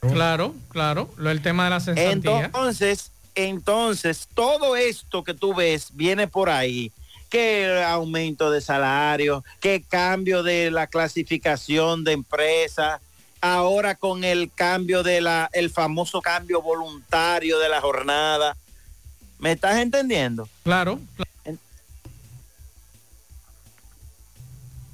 Claro, 0.00 0.54
claro. 0.70 1.10
Lo 1.16 1.30
el 1.30 1.42
tema 1.42 1.64
de 1.64 1.70
la 1.70 1.80
cesantía. 1.80 2.46
Entonces, 2.46 3.10
entonces, 3.34 4.28
todo 4.34 4.76
esto 4.76 5.24
que 5.24 5.34
tú 5.34 5.54
ves 5.54 5.88
viene 5.92 6.26
por 6.26 6.48
ahí. 6.50 6.90
Que 7.28 7.84
aumento 7.86 8.50
de 8.50 8.60
salario, 8.60 9.44
que 9.60 9.82
cambio 9.82 10.42
de 10.42 10.70
la 10.70 10.88
clasificación 10.88 12.02
de 12.02 12.12
empresa, 12.12 13.00
ahora 13.40 13.94
con 13.94 14.24
el 14.24 14.50
cambio 14.52 15.04
de 15.04 15.20
la, 15.20 15.48
el 15.52 15.70
famoso 15.70 16.20
cambio 16.20 16.60
voluntario 16.60 17.58
de 17.60 17.68
la 17.68 17.80
jornada. 17.80 18.56
¿Me 19.38 19.52
estás 19.52 19.78
entendiendo? 19.78 20.48
Claro. 20.64 20.98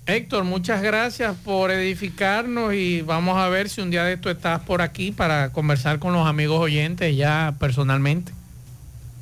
Héctor, 0.06 0.44
muchas 0.44 0.82
gracias 0.82 1.36
por 1.44 1.72
edificarnos 1.72 2.74
y 2.74 3.02
vamos 3.02 3.36
a 3.38 3.48
ver 3.48 3.68
si 3.68 3.80
un 3.80 3.90
día 3.90 4.04
de 4.04 4.12
esto 4.12 4.30
estás 4.30 4.60
por 4.62 4.80
aquí 4.80 5.10
para 5.10 5.50
conversar 5.52 5.98
con 5.98 6.12
los 6.12 6.26
amigos 6.28 6.60
oyentes 6.60 7.16
ya 7.16 7.54
personalmente. 7.58 8.32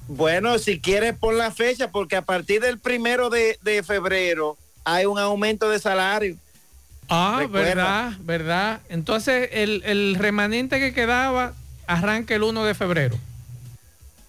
Bueno, 0.08 0.58
si 0.58 0.80
quieres 0.80 1.16
pon 1.16 1.38
la 1.38 1.50
fecha, 1.50 1.90
porque 1.90 2.16
a 2.16 2.22
partir 2.22 2.60
del 2.60 2.78
primero 2.78 3.30
de, 3.30 3.58
de 3.62 3.82
febrero 3.82 4.58
hay 4.84 5.06
un 5.06 5.18
aumento 5.18 5.70
de 5.70 5.78
salario. 5.78 6.36
Ah, 7.08 7.36
Recuerda. 7.40 7.68
verdad, 7.68 8.12
verdad. 8.20 8.80
Entonces 8.90 9.48
el, 9.52 9.82
el 9.86 10.16
remanente 10.16 10.78
que 10.78 10.92
quedaba 10.92 11.54
arranca 11.86 12.34
el 12.34 12.42
1 12.42 12.62
de 12.64 12.74
febrero. 12.74 13.18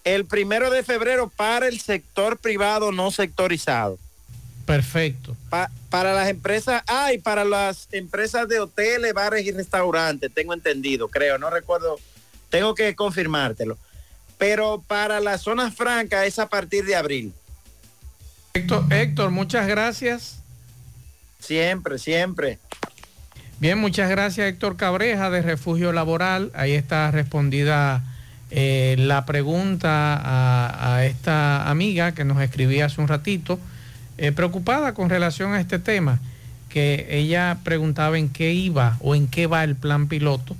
El 0.04 0.24
primero 0.24 0.70
de 0.70 0.82
febrero 0.82 1.30
para 1.34 1.68
el 1.68 1.80
sector 1.80 2.38
privado 2.38 2.92
no 2.92 3.10
sectorizado. 3.10 3.98
Perfecto. 4.66 5.36
Pa- 5.48 5.70
para 5.88 6.12
las 6.12 6.28
empresas, 6.28 6.82
ah, 6.88 7.12
y 7.12 7.18
para 7.18 7.44
las 7.44 7.88
empresas 7.92 8.46
de 8.48 8.58
hoteles, 8.60 9.14
bares 9.14 9.46
y 9.46 9.52
restaurantes, 9.52 10.30
tengo 10.34 10.52
entendido, 10.52 11.08
creo, 11.08 11.38
no 11.38 11.48
recuerdo, 11.48 11.98
tengo 12.50 12.74
que 12.74 12.94
confirmártelo. 12.94 13.78
Pero 14.36 14.82
para 14.86 15.20
las 15.20 15.40
zonas 15.40 15.74
francas 15.74 16.26
es 16.26 16.38
a 16.38 16.46
partir 16.48 16.84
de 16.84 16.94
abril. 16.96 17.32
Héctor, 18.52 18.84
Héctor, 18.90 19.30
muchas 19.30 19.66
gracias. 19.66 20.40
Siempre, 21.40 21.98
siempre. 21.98 22.58
Bien, 23.58 23.78
muchas 23.78 24.10
gracias 24.10 24.48
Héctor 24.48 24.76
Cabreja 24.76 25.30
de 25.30 25.40
Refugio 25.42 25.92
Laboral. 25.92 26.50
Ahí 26.54 26.72
está 26.72 27.10
respondida 27.10 28.02
eh, 28.50 28.96
la 28.98 29.24
pregunta 29.24 30.14
a, 30.16 30.96
a 30.96 31.06
esta 31.06 31.70
amiga 31.70 32.12
que 32.12 32.24
nos 32.24 32.42
escribía 32.42 32.86
hace 32.86 33.00
un 33.00 33.08
ratito, 33.08 33.58
eh, 34.18 34.32
preocupada 34.32 34.94
con 34.94 35.10
relación 35.10 35.52
a 35.54 35.60
este 35.60 35.78
tema, 35.78 36.18
que 36.68 37.06
ella 37.10 37.58
preguntaba 37.64 38.18
en 38.18 38.28
qué 38.28 38.52
iba 38.52 38.96
o 39.00 39.14
en 39.14 39.28
qué 39.28 39.46
va 39.46 39.64
el 39.64 39.76
plan 39.76 40.08
piloto 40.08 40.56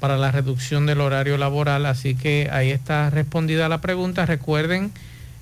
para 0.00 0.16
la 0.18 0.30
reducción 0.30 0.86
del 0.86 1.00
horario 1.00 1.38
laboral. 1.38 1.86
Así 1.86 2.14
que 2.14 2.48
ahí 2.52 2.70
está 2.70 3.08
respondida 3.10 3.68
la 3.68 3.80
pregunta. 3.80 4.26
Recuerden 4.26 4.90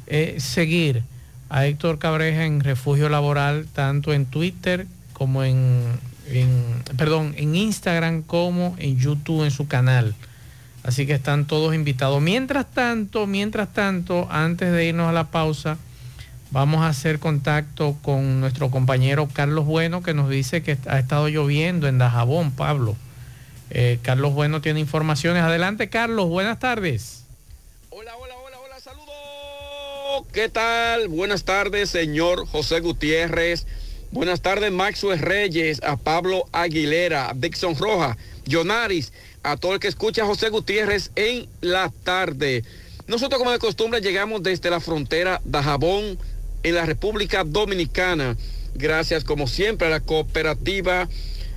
eh, 0.07 0.37
seguir 0.39 1.03
a 1.49 1.67
Héctor 1.67 1.99
Cabreja 1.99 2.45
en 2.45 2.61
Refugio 2.61 3.09
Laboral, 3.09 3.67
tanto 3.73 4.13
en 4.13 4.27
Twitter 4.27 4.87
como 5.13 5.45
en, 5.45 5.83
en- 6.29 6.83
perdón, 6.97 7.35
en 7.37 7.55
Instagram 7.55 8.23
como 8.23 8.77
en 8.79 8.99
YouTube 8.99 9.45
en 9.45 9.51
su 9.51 9.67
canal. 9.67 10.15
Así 10.85 11.07
que 11.07 11.15
están 11.15 11.47
todos 11.47 11.75
invitados. 11.75 12.21
Mientras 12.21 12.71
tanto, 12.71 13.27
mientras 13.27 13.73
tanto, 13.73 14.29
antes 14.31 14.71
de 14.71 14.87
irnos 14.87 15.09
a 15.09 15.13
la 15.13 15.25
pausa, 15.25 15.79
vamos 16.51 16.83
a 16.83 16.89
hacer 16.89 17.19
contacto 17.19 17.97
con 18.03 18.41
nuestro 18.41 18.71
compañero 18.71 19.29
Carlos 19.33 19.65
Bueno, 19.67 20.03
que 20.03 20.15
nos 20.15 20.29
dice 20.31 20.63
que 20.63 20.79
ha 20.87 20.99
estado 20.99 21.29
lloviendo 21.29 21.89
en 21.89 21.99
Dajabón, 21.99 22.53
Pablo. 22.53 22.97
Eh, 23.71 23.99
Carlos 24.03 24.35
Bueno 24.35 24.61
tiene 24.61 24.81
informaciones. 24.81 25.43
Adelante, 25.43 25.89
Carlos, 25.89 26.29
buenas 26.29 26.59
tardes. 26.59 27.25
¿Qué 30.33 30.49
tal? 30.49 31.09
Buenas 31.09 31.45
tardes, 31.45 31.91
señor 31.91 32.47
José 32.47 32.81
Gutiérrez. 32.81 33.67
Buenas 34.11 34.43
tardes, 34.43 34.71
Maxwell 34.71 35.19
Reyes, 35.19 35.81
a 35.83 35.97
Pablo 35.97 36.45
Aguilera, 36.53 37.31
a 37.31 37.35
Dixon 37.35 37.77
Roja, 37.77 38.17
Jonaris, 38.47 39.13
a 39.43 39.57
todo 39.57 39.75
el 39.75 39.81
que 39.81 39.89
escucha 39.89 40.23
a 40.23 40.27
José 40.27 40.51
Gutiérrez 40.51 41.11
en 41.17 41.49
la 41.61 41.93
tarde. 42.05 42.65
Nosotros, 43.07 43.39
como 43.39 43.51
de 43.51 43.59
costumbre, 43.59 44.01
llegamos 44.01 44.43
desde 44.43 44.71
la 44.71 44.81
frontera 44.81 45.41
de 45.45 45.63
Jabón, 45.63 46.19
en 46.65 46.75
la 46.75 46.85
República 46.85 47.45
Dominicana. 47.45 48.37
Gracias, 48.75 49.23
como 49.23 49.47
siempre, 49.47 49.87
a 49.87 49.91
la 49.91 50.01
cooperativa 50.01 51.09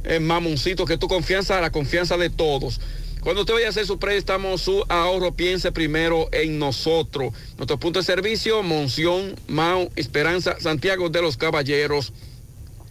eh, 0.04 0.20
Mamoncito, 0.20 0.86
que 0.86 0.98
tu 0.98 1.08
confianza, 1.08 1.60
la 1.60 1.72
confianza 1.72 2.18
de 2.18 2.30
todos. 2.30 2.80
Cuando 3.22 3.42
usted 3.42 3.56
vaya 3.56 3.68
a 3.68 3.70
hacer 3.72 3.86
su 3.86 3.98
préstamo, 3.98 4.58
su 4.58 4.86
ahorro, 4.88 5.34
piense 5.34 5.72
primero 5.72 6.30
en 6.32 6.60
nosotros. 6.60 7.34
Nuestro 7.58 7.80
punto 7.80 8.00
de 8.00 8.06
servicio, 8.06 8.62
Monción, 8.64 9.36
Mau, 9.48 9.90
Esperanza, 9.96 10.58
Santiago 10.60 11.10
de 11.10 11.22
los 11.22 11.36
Caballeros. 11.36 12.14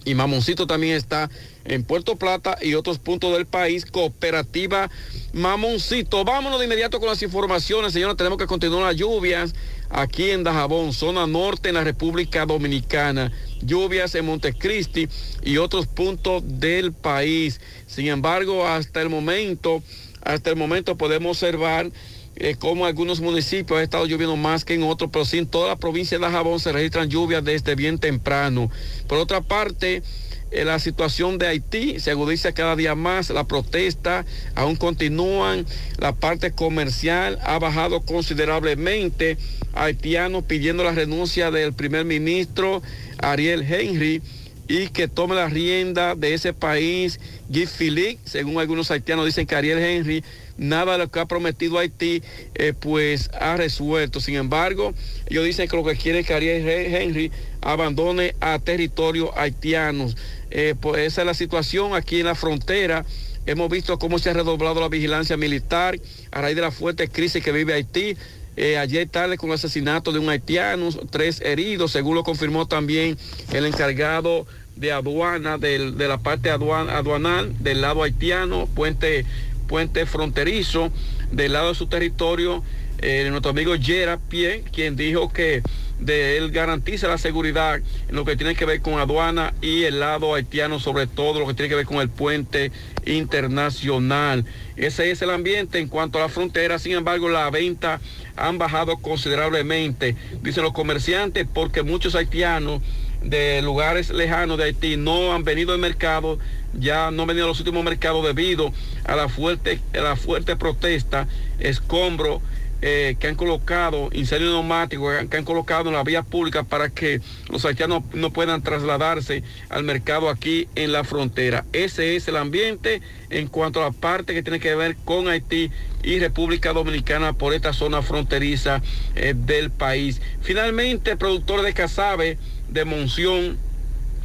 Y 0.04 0.14
Mamoncito 0.14 0.66
también 0.66 0.96
está 0.96 1.30
en 1.64 1.84
Puerto 1.84 2.16
Plata 2.16 2.58
y 2.60 2.74
otros 2.74 2.98
puntos 2.98 3.32
del 3.32 3.46
país. 3.46 3.86
Cooperativa 3.86 4.90
Mamoncito. 5.32 6.24
Vámonos 6.24 6.58
de 6.58 6.66
inmediato 6.66 7.00
con 7.00 7.08
las 7.08 7.22
informaciones, 7.22 7.92
señores. 7.92 8.16
Tenemos 8.16 8.38
que 8.38 8.46
continuar 8.46 8.84
las 8.84 8.96
lluvias 8.96 9.54
aquí 9.90 10.30
en 10.30 10.44
Dajabón, 10.44 10.92
zona 10.92 11.26
norte 11.26 11.68
en 11.68 11.76
la 11.76 11.84
República 11.84 12.46
Dominicana. 12.46 13.32
Lluvias 13.62 14.14
en 14.14 14.26
Montecristi 14.26 15.08
y 15.42 15.56
otros 15.56 15.86
puntos 15.86 16.42
del 16.46 16.92
país. 16.92 17.60
Sin 17.86 18.08
embargo, 18.08 18.66
hasta 18.66 19.00
el 19.02 19.08
momento 19.08 19.82
hasta 20.26 20.50
el 20.50 20.56
momento 20.56 20.96
podemos 20.96 21.36
observar 21.36 21.90
eh, 22.34 22.56
cómo 22.58 22.84
algunos 22.84 23.20
municipios 23.20 23.78
ha 23.78 23.82
estado 23.82 24.06
lloviendo 24.06 24.36
más 24.36 24.64
que 24.64 24.74
en 24.74 24.82
otros, 24.82 25.08
pero 25.12 25.24
sin 25.24 25.46
toda 25.46 25.68
la 25.68 25.76
provincia 25.76 26.18
de 26.18 26.26
Jabón 26.26 26.58
se 26.58 26.72
registran 26.72 27.08
lluvias 27.08 27.44
desde 27.44 27.76
bien 27.76 27.98
temprano. 27.98 28.70
Por 29.06 29.18
otra 29.18 29.40
parte, 29.40 30.02
la 30.50 30.78
situación 30.78 31.38
de 31.38 31.46
Haití 31.48 32.00
se 32.00 32.10
agudiza 32.10 32.52
cada 32.52 32.76
día 32.76 32.94
más, 32.94 33.30
la 33.30 33.44
protesta 33.44 34.24
aún 34.54 34.76
continúan, 34.76 35.66
la 35.98 36.12
parte 36.12 36.52
comercial 36.52 37.38
ha 37.42 37.58
bajado 37.58 38.02
considerablemente, 38.02 39.36
haitianos 39.74 40.44
pidiendo 40.44 40.84
la 40.84 40.92
renuncia 40.92 41.50
del 41.50 41.72
primer 41.72 42.04
ministro 42.04 42.82
Ariel 43.18 43.62
Henry 43.62 44.22
y 44.68 44.88
que 44.88 45.08
tome 45.08 45.34
la 45.34 45.48
rienda 45.48 46.14
de 46.14 46.34
ese 46.34 46.52
país, 46.52 47.20
Guy 47.48 47.66
Philippe, 47.66 48.18
según 48.24 48.58
algunos 48.58 48.90
haitianos 48.90 49.26
dicen 49.26 49.46
que 49.46 49.54
Ariel 49.54 49.78
Henry, 49.78 50.24
nada 50.56 50.92
de 50.92 50.98
lo 50.98 51.10
que 51.10 51.20
ha 51.20 51.26
prometido 51.26 51.78
Haití, 51.78 52.22
eh, 52.54 52.72
pues 52.78 53.30
ha 53.38 53.56
resuelto. 53.56 54.20
Sin 54.20 54.34
embargo, 54.34 54.92
ellos 55.28 55.44
dicen 55.44 55.68
que 55.68 55.76
lo 55.76 55.84
que 55.84 55.96
quieren 55.96 56.22
es 56.22 56.26
que 56.26 56.34
Ariel 56.34 56.66
Henry 56.66 57.30
abandone 57.60 58.34
a 58.40 58.58
territorios 58.58 59.30
haitianos. 59.36 60.16
Eh, 60.58 60.74
pues 60.80 61.02
esa 61.02 61.20
es 61.20 61.26
la 61.26 61.34
situación 61.34 61.94
aquí 61.94 62.20
en 62.20 62.24
la 62.24 62.34
frontera. 62.34 63.04
Hemos 63.44 63.68
visto 63.68 63.98
cómo 63.98 64.18
se 64.18 64.30
ha 64.30 64.32
redoblado 64.32 64.80
la 64.80 64.88
vigilancia 64.88 65.36
militar 65.36 66.00
a 66.32 66.40
raíz 66.40 66.56
de 66.56 66.62
la 66.62 66.70
fuerte 66.70 67.08
crisis 67.08 67.44
que 67.44 67.52
vive 67.52 67.74
Haití. 67.74 68.16
Eh, 68.56 68.78
ayer 68.78 69.06
tarde 69.06 69.36
con 69.36 69.50
el 69.50 69.56
asesinato 69.56 70.12
de 70.12 70.18
un 70.18 70.30
haitiano, 70.30 70.88
tres 71.10 71.42
heridos, 71.42 71.92
según 71.92 72.14
lo 72.14 72.24
confirmó 72.24 72.66
también 72.66 73.18
el 73.52 73.66
encargado 73.66 74.46
de 74.76 74.92
aduana, 74.92 75.58
de 75.58 75.78
la 76.08 76.16
parte 76.16 76.48
aduanal 76.48 77.54
del 77.62 77.82
lado 77.82 78.02
haitiano, 78.02 78.66
puente, 78.66 79.26
puente 79.68 80.06
fronterizo, 80.06 80.90
del 81.32 81.52
lado 81.52 81.68
de 81.68 81.74
su 81.74 81.86
territorio, 81.86 82.62
eh, 83.02 83.26
nuestro 83.28 83.50
amigo 83.50 83.74
Gerard 83.78 84.20
Pie, 84.30 84.64
quien 84.72 84.96
dijo 84.96 85.30
que 85.30 85.62
de 85.98 86.36
él 86.36 86.50
garantiza 86.50 87.08
la 87.08 87.18
seguridad 87.18 87.80
en 88.08 88.14
lo 88.14 88.24
que 88.24 88.36
tiene 88.36 88.54
que 88.54 88.64
ver 88.64 88.80
con 88.82 88.98
aduana 88.98 89.54
y 89.62 89.84
el 89.84 90.00
lado 90.00 90.34
haitiano, 90.34 90.78
sobre 90.78 91.06
todo 91.06 91.40
lo 91.40 91.46
que 91.46 91.54
tiene 91.54 91.68
que 91.68 91.74
ver 91.76 91.86
con 91.86 91.98
el 91.98 92.08
puente 92.08 92.70
internacional. 93.06 94.44
Ese 94.76 95.10
es 95.10 95.22
el 95.22 95.30
ambiente 95.30 95.78
en 95.78 95.88
cuanto 95.88 96.18
a 96.18 96.22
la 96.22 96.28
frontera, 96.28 96.78
sin 96.78 96.92
embargo 96.92 97.28
la 97.28 97.48
venta 97.50 98.00
han 98.36 98.58
bajado 98.58 98.98
considerablemente, 98.98 100.16
dicen 100.42 100.62
los 100.62 100.72
comerciantes, 100.72 101.46
porque 101.52 101.82
muchos 101.82 102.14
haitianos 102.14 102.82
de 103.22 103.62
lugares 103.62 104.10
lejanos 104.10 104.58
de 104.58 104.64
Haití 104.64 104.96
no 104.96 105.32
han 105.32 105.42
venido 105.42 105.72
al 105.72 105.78
mercado, 105.78 106.38
ya 106.74 107.10
no 107.10 107.22
han 107.22 107.28
venido 107.28 107.46
a 107.46 107.48
los 107.48 107.58
últimos 107.58 107.82
mercados 107.82 108.24
debido 108.24 108.72
a 109.04 109.16
la 109.16 109.28
fuerte, 109.28 109.80
a 109.94 110.00
la 110.00 110.16
fuerte 110.16 110.56
protesta, 110.56 111.26
escombro 111.58 112.42
eh, 112.82 113.16
que 113.18 113.28
han 113.28 113.36
colocado, 113.36 114.10
incendios 114.12 114.52
neumáticos 114.52 115.14
que 115.30 115.36
han 115.38 115.44
colocado 115.44 115.88
en 115.88 115.94
la 115.94 116.04
vía 116.04 116.22
pública 116.22 116.62
para 116.62 116.90
que 116.90 117.20
los 117.50 117.64
haitianos 117.64 118.02
no 118.12 118.32
puedan 118.32 118.62
trasladarse 118.62 119.42
al 119.70 119.84
mercado 119.84 120.28
aquí 120.28 120.68
en 120.74 120.92
la 120.92 121.02
frontera. 121.02 121.64
Ese 121.72 122.16
es 122.16 122.28
el 122.28 122.36
ambiente 122.36 123.00
en 123.30 123.48
cuanto 123.48 123.80
a 123.80 123.86
la 123.86 123.92
parte 123.92 124.34
que 124.34 124.42
tiene 124.42 124.60
que 124.60 124.74
ver 124.74 124.96
con 125.04 125.28
Haití 125.28 125.70
y 126.02 126.18
República 126.18 126.72
Dominicana 126.72 127.32
por 127.32 127.54
esta 127.54 127.72
zona 127.72 128.02
fronteriza 128.02 128.82
eh, 129.14 129.34
del 129.34 129.70
país. 129.70 130.20
Finalmente, 130.42 131.16
productor 131.16 131.62
de 131.62 131.72
Casabe 131.72 132.38
de 132.68 132.84
Monción 132.84 133.56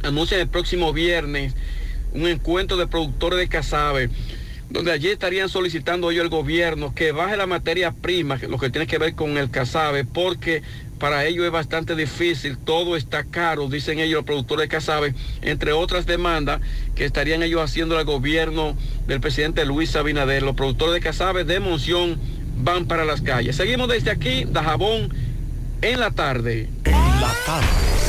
anuncia 0.02 0.38
el 0.38 0.48
próximo 0.48 0.92
viernes 0.92 1.54
un 2.12 2.26
encuentro 2.26 2.76
de 2.76 2.86
productores 2.86 3.38
de 3.38 3.48
Casabe 3.48 4.10
donde 4.72 4.90
allí 4.92 5.08
estarían 5.08 5.48
solicitando 5.48 6.10
ellos 6.10 6.24
al 6.24 6.30
gobierno 6.30 6.94
que 6.94 7.12
baje 7.12 7.36
la 7.36 7.46
materia 7.46 7.92
prima, 7.92 8.38
lo 8.48 8.58
que 8.58 8.70
tiene 8.70 8.86
que 8.86 8.98
ver 8.98 9.14
con 9.14 9.36
el 9.36 9.50
casabe, 9.50 10.04
porque 10.04 10.62
para 10.98 11.24
ellos 11.26 11.44
es 11.44 11.50
bastante 11.50 11.94
difícil, 11.94 12.56
todo 12.56 12.96
está 12.96 13.24
caro, 13.24 13.68
dicen 13.68 13.98
ellos 13.98 14.18
los 14.18 14.24
productores 14.24 14.64
de 14.64 14.68
casabe, 14.68 15.14
entre 15.42 15.72
otras 15.72 16.06
demandas 16.06 16.60
que 16.94 17.04
estarían 17.04 17.42
ellos 17.42 17.60
haciendo 17.60 17.98
al 17.98 18.04
gobierno 18.04 18.76
del 19.06 19.20
presidente 19.20 19.64
Luis 19.66 19.94
Abinader. 19.96 20.42
Los 20.42 20.54
productores 20.54 20.94
de 20.94 21.00
casabe 21.00 21.44
de 21.44 21.60
Monción 21.60 22.18
van 22.58 22.86
para 22.86 23.04
las 23.04 23.20
calles. 23.20 23.56
Seguimos 23.56 23.88
desde 23.88 24.10
aquí, 24.10 24.44
Dajabón, 24.48 25.12
en 25.82 26.00
la 26.00 26.12
tarde. 26.12 26.68
En 26.84 26.92
la 26.92 27.34
tarde, 27.44 27.66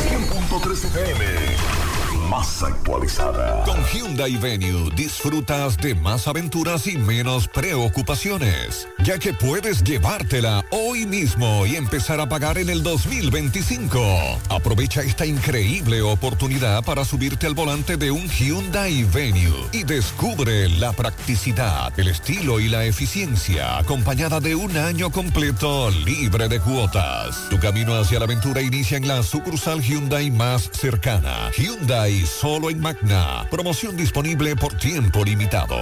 100.3 0.09 0.85
FM 0.85 1.92
más 2.33 2.63
actualizada. 2.63 3.63
Con 3.63 3.77
Hyundai 3.85 4.37
Venue 4.37 4.89
disfrutas 4.95 5.77
de 5.77 5.93
más 5.93 6.27
aventuras 6.27 6.87
y 6.87 6.97
menos 6.97 7.47
preocupaciones, 7.47 8.87
ya 9.03 9.19
que 9.19 9.33
puedes 9.33 9.83
llevártela 9.83 10.65
hoy 10.71 11.05
mismo 11.05 11.67
y 11.67 11.75
empezar 11.75 12.19
a 12.19 12.27
pagar 12.27 12.57
en 12.57 12.71
el 12.71 12.81
2025. 12.81 14.01
Aprovecha 14.49 15.03
esta 15.03 15.27
increíble 15.27 16.01
oportunidad 16.01 16.83
para 16.83 17.05
subirte 17.05 17.45
al 17.45 17.53
volante 17.53 17.97
de 17.97 18.09
un 18.09 18.27
Hyundai 18.27 19.03
Venue 19.03 19.67
y 19.71 19.83
descubre 19.83 20.69
la 20.69 20.91
practicidad, 20.91 21.93
el 21.99 22.07
estilo 22.07 22.59
y 22.59 22.67
la 22.67 22.83
eficiencia 22.85 23.77
acompañada 23.77 24.39
de 24.39 24.55
un 24.55 24.75
año 24.75 25.11
completo 25.11 25.91
libre 25.91 26.47
de 26.47 26.59
cuotas. 26.59 27.47
Tu 27.51 27.59
camino 27.59 27.93
hacia 27.93 28.17
la 28.17 28.25
aventura 28.25 28.63
inicia 28.63 28.97
en 28.97 29.07
la 29.07 29.21
sucursal 29.21 29.81
Hyundai 29.81 30.31
más 30.31 30.71
cercana. 30.73 31.51
Hyundai 31.55 32.22
solo 32.25 32.69
en 32.69 32.79
Magna. 32.79 33.45
Promoción 33.49 33.95
disponible 33.95 34.55
por 34.55 34.73
tiempo 34.77 35.23
limitado. 35.23 35.77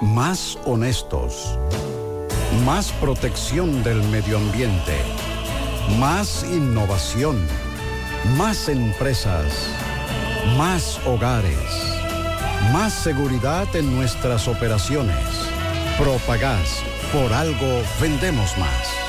Más 0.00 0.58
honestos. 0.64 1.58
Más 2.64 2.92
protección 2.92 3.82
del 3.82 4.02
medio 4.04 4.38
ambiente. 4.38 4.96
Más 5.98 6.44
innovación. 6.44 7.46
Más 8.36 8.68
empresas. 8.68 9.52
Más 10.56 11.00
hogares. 11.06 11.54
Más 12.72 12.92
seguridad 12.92 13.74
en 13.74 13.94
nuestras 13.96 14.48
operaciones. 14.48 15.26
Propagás. 15.98 16.82
Por 17.12 17.32
algo 17.32 17.82
vendemos 18.00 18.56
más. 18.58 18.99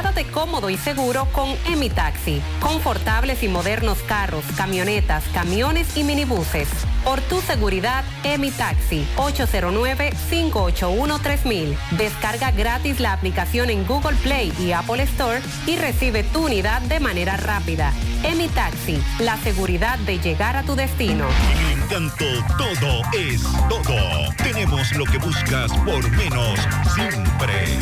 Trasládate 0.00 0.32
cómodo 0.32 0.70
y 0.70 0.78
seguro 0.78 1.28
con 1.30 1.50
Emitaxi. 1.66 2.40
Confortables 2.60 3.42
y 3.42 3.48
modernos 3.48 3.98
carros, 4.04 4.46
camionetas, 4.56 5.22
camiones 5.34 5.94
y 5.94 6.04
minibuses. 6.04 6.68
Por 7.04 7.20
tu 7.20 7.42
seguridad, 7.42 8.02
Emitaxi 8.24 9.06
809-581-3000. 9.16 11.76
Descarga 11.98 12.50
gratis 12.50 12.98
la 12.98 13.12
aplicación 13.12 13.68
en 13.68 13.86
Google 13.86 14.16
Play 14.22 14.54
y 14.58 14.72
Apple 14.72 15.02
Store 15.02 15.42
y 15.66 15.76
recibe 15.76 16.24
tu 16.24 16.46
unidad 16.46 16.80
de 16.80 16.98
manera 16.98 17.36
rápida. 17.36 17.92
Emitaxi, 18.22 19.02
la 19.18 19.36
seguridad 19.36 19.98
de 19.98 20.18
llegar 20.18 20.56
a 20.56 20.62
tu 20.62 20.76
destino. 20.76 21.26
En 21.52 21.82
Encanto 21.82 22.24
todo 22.56 23.02
es 23.12 23.42
todo. 23.68 24.32
Tenemos 24.42 24.92
lo 24.92 25.04
que 25.04 25.18
buscas 25.18 25.70
por 25.84 26.10
menos 26.12 26.58
siempre. 26.94 27.78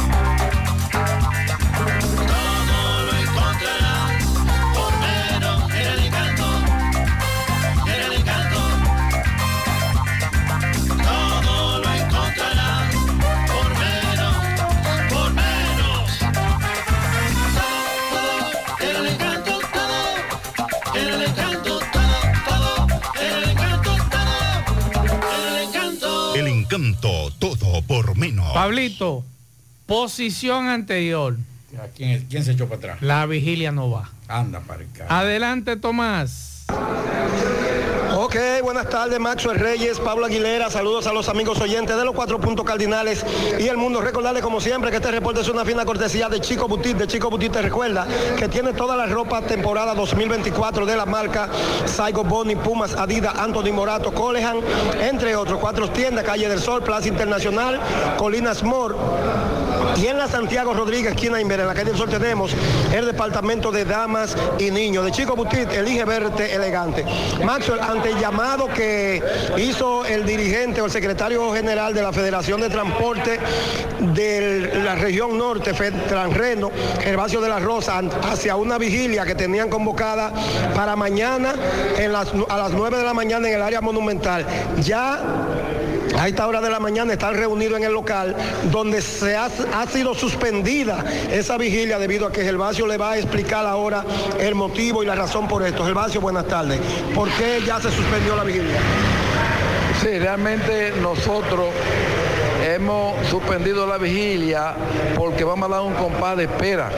Pablito, 28.54 29.24
posición 29.86 30.68
anterior. 30.68 31.36
¿Quién, 31.96 32.26
quién 32.28 32.44
se 32.44 32.52
echó 32.52 32.66
para 32.66 32.78
atrás? 32.78 33.02
La 33.02 33.26
vigilia 33.26 33.72
no 33.72 33.90
va. 33.90 34.10
Anda 34.26 34.60
para 34.60 34.84
acá. 34.84 35.06
Adelante, 35.08 35.76
Tomás. 35.76 36.64
Ok, 38.20 38.34
buenas 38.64 38.88
tardes, 38.88 39.20
Maxwell 39.20 39.60
Reyes, 39.60 40.00
Pablo 40.00 40.26
Aguilera, 40.26 40.68
saludos 40.70 41.06
a 41.06 41.12
los 41.12 41.28
amigos 41.28 41.60
oyentes 41.60 41.96
de 41.96 42.04
los 42.04 42.16
cuatro 42.16 42.40
puntos 42.40 42.66
cardinales 42.66 43.24
y 43.60 43.68
el 43.68 43.76
mundo. 43.76 44.00
Recordarles 44.00 44.42
como 44.42 44.60
siempre 44.60 44.90
que 44.90 44.96
este 44.96 45.12
reporte 45.12 45.42
es 45.42 45.48
una 45.48 45.64
fina 45.64 45.84
cortesía 45.84 46.28
de 46.28 46.40
Chico 46.40 46.66
Butit. 46.66 46.96
De 46.96 47.06
Chico 47.06 47.30
Butit 47.30 47.52
te 47.52 47.62
recuerda 47.62 48.08
que 48.36 48.48
tiene 48.48 48.72
toda 48.72 48.96
la 48.96 49.06
ropa 49.06 49.42
temporada 49.42 49.94
2024 49.94 50.84
de 50.84 50.96
la 50.96 51.06
marca 51.06 51.48
Saigo 51.86 52.24
Boni, 52.24 52.56
Pumas, 52.56 52.96
Adidas, 52.96 53.38
Anthony 53.38 53.72
Morato, 53.72 54.12
Colehan, 54.12 54.56
entre 55.00 55.36
otros. 55.36 55.60
Cuatro 55.60 55.88
tiendas, 55.88 56.24
Calle 56.24 56.48
del 56.48 56.58
Sol, 56.58 56.82
Plaza 56.82 57.06
Internacional, 57.06 57.78
Colinas 58.16 58.64
Mor. 58.64 58.96
Y 60.00 60.06
en 60.06 60.16
la 60.16 60.28
Santiago 60.28 60.72
Rodríguez, 60.74 61.12
esquina 61.12 61.40
Inver, 61.40 61.58
en 61.60 61.66
la 61.66 61.74
calle 61.74 61.90
del 61.90 61.96
Sol 61.96 62.08
tenemos 62.08 62.52
el 62.94 63.06
departamento 63.06 63.72
de 63.72 63.84
damas 63.84 64.36
y 64.58 64.70
niños. 64.70 65.04
De 65.04 65.10
Chico 65.10 65.34
Butit, 65.34 65.72
elige 65.72 66.04
verte 66.04 66.54
elegante. 66.54 67.04
Maxwell, 67.44 67.80
ante 67.80 68.10
el 68.10 68.18
llamado 68.20 68.68
que 68.68 69.20
hizo 69.56 70.04
el 70.04 70.24
dirigente 70.24 70.80
o 70.80 70.84
el 70.84 70.92
secretario 70.92 71.52
general 71.52 71.94
de 71.94 72.02
la 72.02 72.12
Federación 72.12 72.60
de 72.60 72.68
Transporte 72.68 73.40
de 74.14 74.70
la 74.84 74.94
región 74.94 75.36
norte, 75.36 75.72
Transreno, 76.08 76.70
Gervasio 77.02 77.40
de 77.40 77.48
la 77.48 77.58
Rosa, 77.58 78.00
hacia 78.30 78.54
una 78.54 78.78
vigilia 78.78 79.24
que 79.24 79.34
tenían 79.34 79.68
convocada 79.68 80.32
para 80.76 80.94
mañana 80.94 81.54
a 82.48 82.56
las 82.56 82.72
9 82.72 82.98
de 82.98 83.04
la 83.04 83.14
mañana 83.14 83.48
en 83.48 83.54
el 83.54 83.62
área 83.62 83.80
monumental. 83.80 84.46
Ya 84.80 85.20
a 86.18 86.26
esta 86.26 86.48
hora 86.48 86.60
de 86.60 86.68
la 86.68 86.80
mañana 86.80 87.12
están 87.12 87.34
reunidos 87.34 87.78
en 87.78 87.84
el 87.84 87.92
local 87.92 88.34
donde 88.72 89.00
se 89.02 89.36
ha, 89.36 89.46
ha, 89.46 89.86
sido 89.86 90.14
suspendida 90.14 91.04
esa 91.30 91.56
vigilia 91.56 91.98
debido 91.98 92.26
a 92.26 92.32
que 92.32 92.42
Gervasio 92.42 92.88
le 92.88 92.96
va 92.96 93.12
a 93.12 93.18
explicar 93.18 93.64
ahora 93.64 94.04
el 94.40 94.56
motivo 94.56 95.02
y 95.02 95.06
la 95.06 95.14
razón 95.14 95.46
por 95.46 95.62
esto. 95.62 95.84
Gervasio, 95.84 96.20
buenas 96.20 96.46
tardes. 96.46 96.80
¿Por 97.14 97.28
qué 97.30 97.60
ya 97.64 97.80
se 97.80 97.90
suspendió 97.92 98.34
la 98.34 98.42
vigilia? 98.42 98.80
Sí, 100.02 100.18
realmente 100.18 100.92
nosotros 101.00 101.68
hemos 102.64 103.24
suspendido 103.28 103.86
la 103.86 103.98
vigilia 103.98 104.74
porque 105.16 105.44
vamos 105.44 105.70
a 105.70 105.74
dar 105.74 105.82
un 105.82 105.94
compás 105.94 106.36
de 106.36 106.44
espera, 106.44 106.90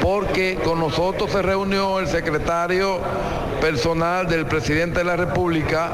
porque 0.00 0.58
con 0.62 0.78
nosotros 0.78 1.30
se 1.30 1.42
reunió 1.42 1.98
el 1.98 2.06
secretario 2.06 3.00
personal 3.60 4.26
del 4.26 4.46
presidente 4.46 5.00
de 5.00 5.04
la 5.04 5.16
República 5.16 5.90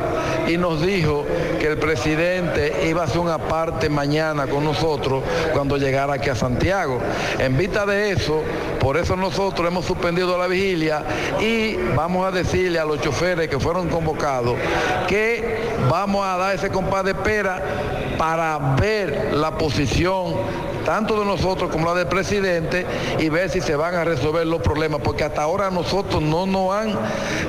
y 0.49 0.57
nos 0.57 0.85
dijo 0.85 1.27
que 1.59 1.67
el 1.67 1.79
presidente 1.79 2.87
iba 2.89 3.03
a 3.03 3.05
hacer 3.05 3.19
una 3.19 3.39
parte 3.39 3.89
mañana 3.89 4.47
con 4.47 4.65
nosotros 4.65 5.23
cuando 5.53 5.77
llegara 5.77 6.15
aquí 6.15 6.31
a 6.31 6.35
Santiago. 6.35 7.01
En 7.39 7.57
vista 7.57 7.85
de 7.85 8.13
eso, 8.13 8.43
por 8.81 8.97
eso 8.97 9.17
nosotros 9.17 9.67
hemos 9.69 9.85
suspendido 9.85 10.39
la 10.39 10.47
vigilia 10.47 11.03
y 11.41 11.77
vamos 11.95 12.27
a 12.27 12.31
decirle 12.31 12.79
a 12.79 12.85
los 12.85 13.01
choferes 13.01 13.49
que 13.49 13.59
fueron 13.59 13.89
convocados 13.89 14.57
que 15.07 15.77
vamos 15.91 16.25
a 16.27 16.37
dar 16.37 16.55
ese 16.55 16.71
compás 16.71 17.05
de 17.05 17.13
espera 17.13 17.63
para 18.19 18.59
ver 18.81 19.31
la 19.35 19.57
posición 19.57 20.35
tanto 20.87 21.19
de 21.19 21.27
nosotros 21.27 21.69
como 21.69 21.85
la 21.85 21.95
del 21.95 22.07
presidente 22.07 22.87
y 23.19 23.29
ver 23.29 23.51
si 23.51 23.61
se 23.61 23.75
van 23.75 23.97
a 23.97 24.05
resolver 24.05 24.47
los 24.47 24.63
problemas, 24.63 25.01
porque 25.03 25.25
hasta 25.25 25.43
ahora 25.43 25.69
nosotros 25.69 26.23
no 26.23 26.47
nos 26.47 26.73
han 26.73 26.91
eh, 26.91 26.95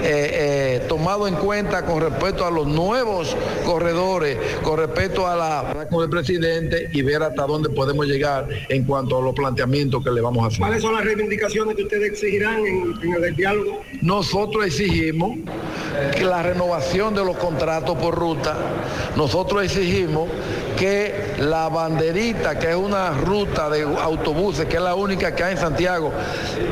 eh, 0.02 0.86
tomado 0.90 1.28
en 1.28 1.36
cuenta 1.36 1.86
con 1.86 2.02
respecto 2.02 2.48
a 2.48 2.52
los 2.52 2.66
nuevos 2.66 3.38
corredores, 3.64 4.38
con 4.64 4.80
respecto 4.80 5.28
a 5.28 5.36
la 5.36 5.88
con 5.88 6.04
el 6.04 6.10
presidente 6.10 6.90
y 6.92 7.04
ver 7.04 7.22
hasta 7.22 7.46
dónde 7.46 7.70
podemos 7.70 8.08
llegar 8.08 8.48
en 8.70 8.84
cuanto 8.86 9.20
a 9.20 9.22
los 9.22 9.36
planteamientos 9.36 10.04
que 10.04 10.10
le 10.10 10.20
vamos 10.20 10.44
a 10.44 10.48
hacer. 10.48 10.60
¿Cuáles 10.60 10.82
son 10.82 10.96
las 10.96 11.06
reivindicaciones 11.06 11.76
que 11.76 11.84
ustedes 11.84 12.12
exigirán 12.12 12.66
en, 12.66 12.96
en 13.04 13.24
el 13.24 13.36
diálogo? 13.36 13.84
Nosotros 14.02 14.66
exigimos 14.66 15.38
que 16.16 16.24
la 16.24 16.42
renovación 16.42 17.14
de 17.14 17.24
los 17.24 17.38
contratos 17.38 17.96
por 18.00 18.16
ruta, 18.16 18.58
nosotros 19.16 19.64
exigimos 19.64 20.28
que 20.78 21.34
la 21.40 21.68
banderita, 21.70 22.58
que 22.58 22.70
es 22.70 22.76
una 22.76 23.12
ruta 23.12 23.70
de 23.70 23.82
autobuses, 23.82 24.66
que 24.68 24.78
es 24.78 24.82
la 24.82 24.96
única 24.96 25.36
que 25.36 25.44
hay 25.44 25.54
en 25.54 25.58
Santiago, 25.58 26.12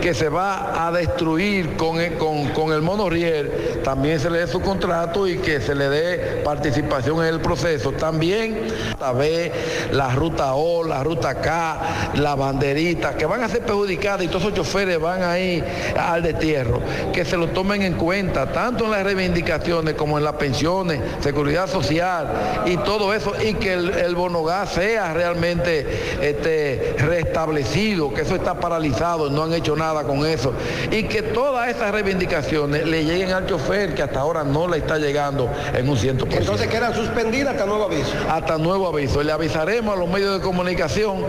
que 0.01 0.13
se 0.13 0.29
va 0.29 0.87
a 0.87 0.91
destruir 0.91 1.75
con 1.75 1.99
el, 1.99 2.17
con, 2.17 2.49
con 2.49 2.71
el 2.71 2.81
monorriel, 2.81 3.81
también 3.83 4.19
se 4.19 4.29
le 4.29 4.39
dé 4.39 4.47
su 4.47 4.61
contrato 4.61 5.27
y 5.27 5.37
que 5.37 5.59
se 5.59 5.75
le 5.75 5.89
dé 5.89 6.41
participación 6.43 7.19
en 7.19 7.33
el 7.33 7.41
proceso. 7.41 7.91
También 7.91 8.67
la 8.99 9.11
B, 9.11 9.51
la 9.91 10.13
ruta 10.15 10.53
O, 10.53 10.83
la 10.83 11.03
ruta 11.03 11.41
K, 11.41 12.11
la 12.15 12.35
banderita, 12.35 13.17
que 13.17 13.25
van 13.25 13.43
a 13.43 13.49
ser 13.49 13.61
perjudicadas 13.61 14.23
y 14.23 14.27
todos 14.27 14.43
esos 14.43 14.53
choferes 14.53 14.99
van 14.99 15.23
ahí 15.23 15.63
al 15.97 16.21
destierro, 16.21 16.79
que 17.11 17.25
se 17.25 17.37
lo 17.37 17.47
tomen 17.47 17.81
en 17.81 17.93
cuenta, 17.93 18.51
tanto 18.51 18.85
en 18.85 18.91
las 18.91 19.03
reivindicaciones 19.03 19.95
como 19.95 20.17
en 20.17 20.23
las 20.23 20.33
pensiones, 20.33 21.01
seguridad 21.21 21.67
social 21.67 22.63
y 22.65 22.77
todo 22.77 23.13
eso, 23.13 23.33
y 23.43 23.55
que 23.55 23.94
el 23.95 24.15
bonogás 24.15 24.73
sea 24.73 25.13
realmente 25.13 25.85
este, 26.21 26.95
restablecido, 26.97 28.13
que 28.13 28.21
eso 28.21 28.35
está 28.35 28.59
paralizado, 28.59 29.29
no 29.29 29.43
han 29.43 29.53
hecho 29.53 29.75
nada 29.75 30.03
con 30.03 30.25
eso, 30.25 30.53
y 30.91 31.03
que 31.03 31.21
todas 31.21 31.69
esas 31.69 31.91
reivindicaciones 31.91 32.85
le 32.85 33.03
lleguen 33.03 33.31
al 33.31 33.45
chofer 33.47 33.93
que 33.93 34.03
hasta 34.03 34.19
ahora 34.19 34.43
no 34.43 34.67
le 34.67 34.77
está 34.77 34.97
llegando 34.97 35.49
en 35.73 35.87
un 35.87 35.97
100%. 35.97 36.27
Entonces 36.37 36.67
quedan 36.67 36.93
suspendidas 36.93 37.53
hasta 37.53 37.65
nuevo 37.65 37.85
aviso. 37.85 38.11
Hasta 38.29 38.57
nuevo 38.57 38.87
aviso. 38.87 39.23
Le 39.23 39.31
avisaremos 39.31 39.95
a 39.95 39.99
los 39.99 40.09
medios 40.09 40.39
de 40.39 40.43
comunicación 40.43 41.23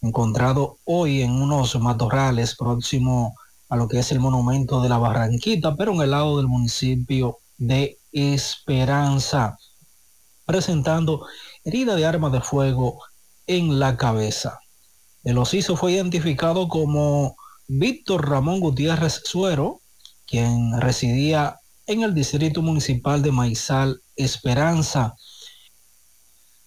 encontrado 0.02 0.78
hoy 0.84 1.22
en 1.22 1.30
unos 1.30 1.78
matorrales 1.78 2.56
próximo 2.56 3.34
a 3.68 3.76
lo 3.76 3.86
que 3.86 4.00
es 4.00 4.10
el 4.10 4.18
monumento 4.18 4.82
de 4.82 4.88
la 4.88 4.98
Barranquita, 4.98 5.76
pero 5.76 5.92
en 5.92 6.00
el 6.00 6.10
lado 6.10 6.38
del 6.38 6.48
municipio 6.48 7.38
de 7.56 7.98
Esperanza, 8.12 9.56
presentando 10.44 11.24
herida 11.64 11.94
de 11.94 12.04
arma 12.04 12.30
de 12.30 12.40
fuego 12.40 13.00
en 13.46 13.78
la 13.78 13.96
cabeza. 13.96 14.58
El 15.22 15.38
ociso 15.38 15.76
fue 15.76 15.92
identificado 15.92 16.66
como 16.66 17.36
Víctor 17.72 18.28
Ramón 18.28 18.58
Gutiérrez 18.58 19.22
Suero, 19.24 19.80
quien 20.26 20.80
residía 20.80 21.60
en 21.86 22.02
el 22.02 22.14
distrito 22.14 22.62
municipal 22.62 23.22
de 23.22 23.30
Maizal 23.30 24.02
Esperanza. 24.16 25.14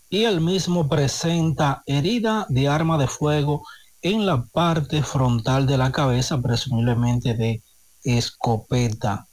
Y 0.09 0.23
el 0.23 0.39
mismo 0.39 0.87
presenta 0.87 1.83
herida 1.87 2.45
de 2.47 2.69
arma 2.69 2.97
de 2.97 3.07
fuego 3.07 3.63
en 4.01 4.25
la 4.25 4.45
parte 4.45 5.03
frontal 5.03 5.67
de 5.67 5.77
la 5.77 5.91
cabeza, 5.91 6.41
presumiblemente 6.41 7.33
de 7.33 7.61
escopeta. 8.05 9.27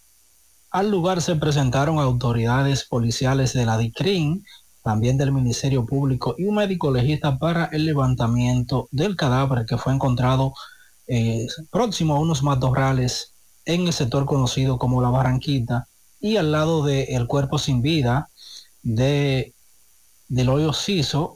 Al 0.73 0.91
lugar 0.91 1.23
se 1.23 1.37
presentaron 1.37 2.01
autoridades 2.01 2.85
policiales 2.85 3.53
de 3.53 3.67
la 3.67 3.79
DICRIN, 3.79 4.45
también 4.83 5.19
del 5.19 5.31
Ministerio 5.31 5.87
Público 5.87 6.35
y 6.37 6.47
un 6.47 6.57
médico 6.57 6.91
legista 6.91 7.39
para 7.39 7.67
el 7.67 7.87
levantamiento 7.87 8.89
del 8.91 9.15
cadáver 9.15 9.67
que 9.67 9.79
fue 9.79 9.93
encontrado 9.93 10.53
eh, 11.13 11.49
próximo 11.73 12.15
a 12.15 12.21
unos 12.21 12.45
matorrales 12.45 13.33
en 13.65 13.89
el 13.89 13.93
sector 13.93 14.27
conocido 14.27 14.79
como 14.79 15.03
La 15.03 15.11
Barranquita 15.11 15.89
y 16.21 16.37
al 16.37 16.53
lado 16.53 16.85
del 16.85 17.27
cuerpo 17.27 17.59
sin 17.59 17.83
vida 17.83 18.29
de 18.83 19.53
del 20.29 20.49
hoyo 20.49 20.71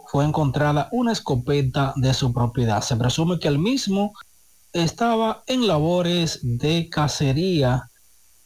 fue 0.07 0.25
encontrada 0.25 0.89
una 0.93 1.11
escopeta 1.11 1.93
de 1.97 2.15
su 2.15 2.33
propiedad. 2.33 2.81
Se 2.81 2.95
presume 2.95 3.41
que 3.41 3.49
el 3.49 3.59
mismo 3.59 4.13
estaba 4.73 5.43
en 5.49 5.67
labores 5.67 6.39
de 6.43 6.89
cacería, 6.89 7.91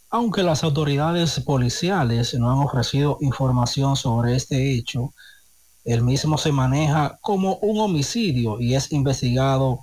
aunque 0.09 0.43
las 0.43 0.65
autoridades 0.65 1.39
policiales 1.41 2.33
no 2.33 2.51
han 2.51 2.67
ofrecido 2.67 3.19
información 3.21 3.95
sobre 3.97 4.37
este 4.37 4.73
hecho. 4.73 5.13
El 5.85 6.03
mismo 6.03 6.39
se 6.39 6.51
maneja 6.51 7.19
como 7.21 7.57
un 7.57 7.81
homicidio 7.81 8.59
y 8.59 8.75
es 8.75 8.91
investigado 8.91 9.83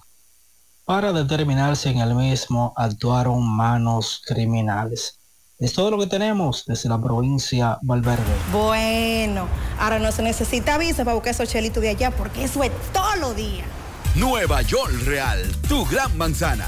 para 0.86 1.12
determinar 1.12 1.76
si 1.76 1.90
en 1.90 1.99
el 1.99 2.16
mismo 2.16 2.74
actuaron 2.78 3.45
manos 3.48 4.22
criminales. 4.26 5.20
Es 5.57 5.74
todo 5.74 5.90
lo 5.90 5.98
que 5.98 6.07
tenemos 6.07 6.66
desde 6.66 6.90
la 6.90 7.02
provincia 7.02 7.80
Valverde. 7.82 8.24
Bueno, 8.52 9.48
ahora 9.80 9.99
no 9.99 10.12
se 10.12 10.22
necesita 10.22 10.78
visa 10.78 11.03
para 11.03 11.16
buscar 11.16 11.32
esos 11.32 11.49
chelitos 11.49 11.82
de 11.82 11.90
allá 11.90 12.12
porque 12.12 12.44
eso 12.44 12.64
es 12.64 12.72
todo 12.94 13.16
lo 13.16 13.34
día. 13.34 13.64
Nueva 14.16 14.62
York 14.62 14.94
Real, 15.06 15.40
tu 15.68 15.86
gran 15.86 16.16
manzana. 16.18 16.68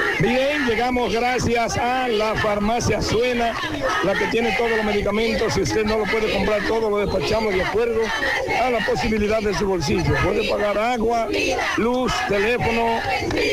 Bien, 0.21 0.67
llegamos 0.67 1.11
gracias 1.11 1.77
a 1.77 2.07
la 2.07 2.35
farmacia 2.35 3.01
Suena, 3.01 3.53
la 4.03 4.13
que 4.13 4.27
tiene 4.27 4.55
todos 4.55 4.69
los 4.69 4.85
medicamentos. 4.85 5.55
Si 5.55 5.61
usted 5.61 5.83
no 5.83 5.97
lo 5.97 6.03
puede 6.03 6.31
comprar 6.31 6.61
todo, 6.67 6.91
lo 6.91 6.97
despachamos 6.99 7.55
de 7.55 7.63
acuerdo 7.63 8.01
a 8.63 8.69
la 8.69 8.85
posibilidad 8.85 9.41
de 9.41 9.55
su 9.55 9.67
bolsillo. 9.67 10.13
Puede 10.23 10.47
pagar 10.47 10.77
agua, 10.77 11.27
luz, 11.77 12.13
teléfono, 12.29 12.99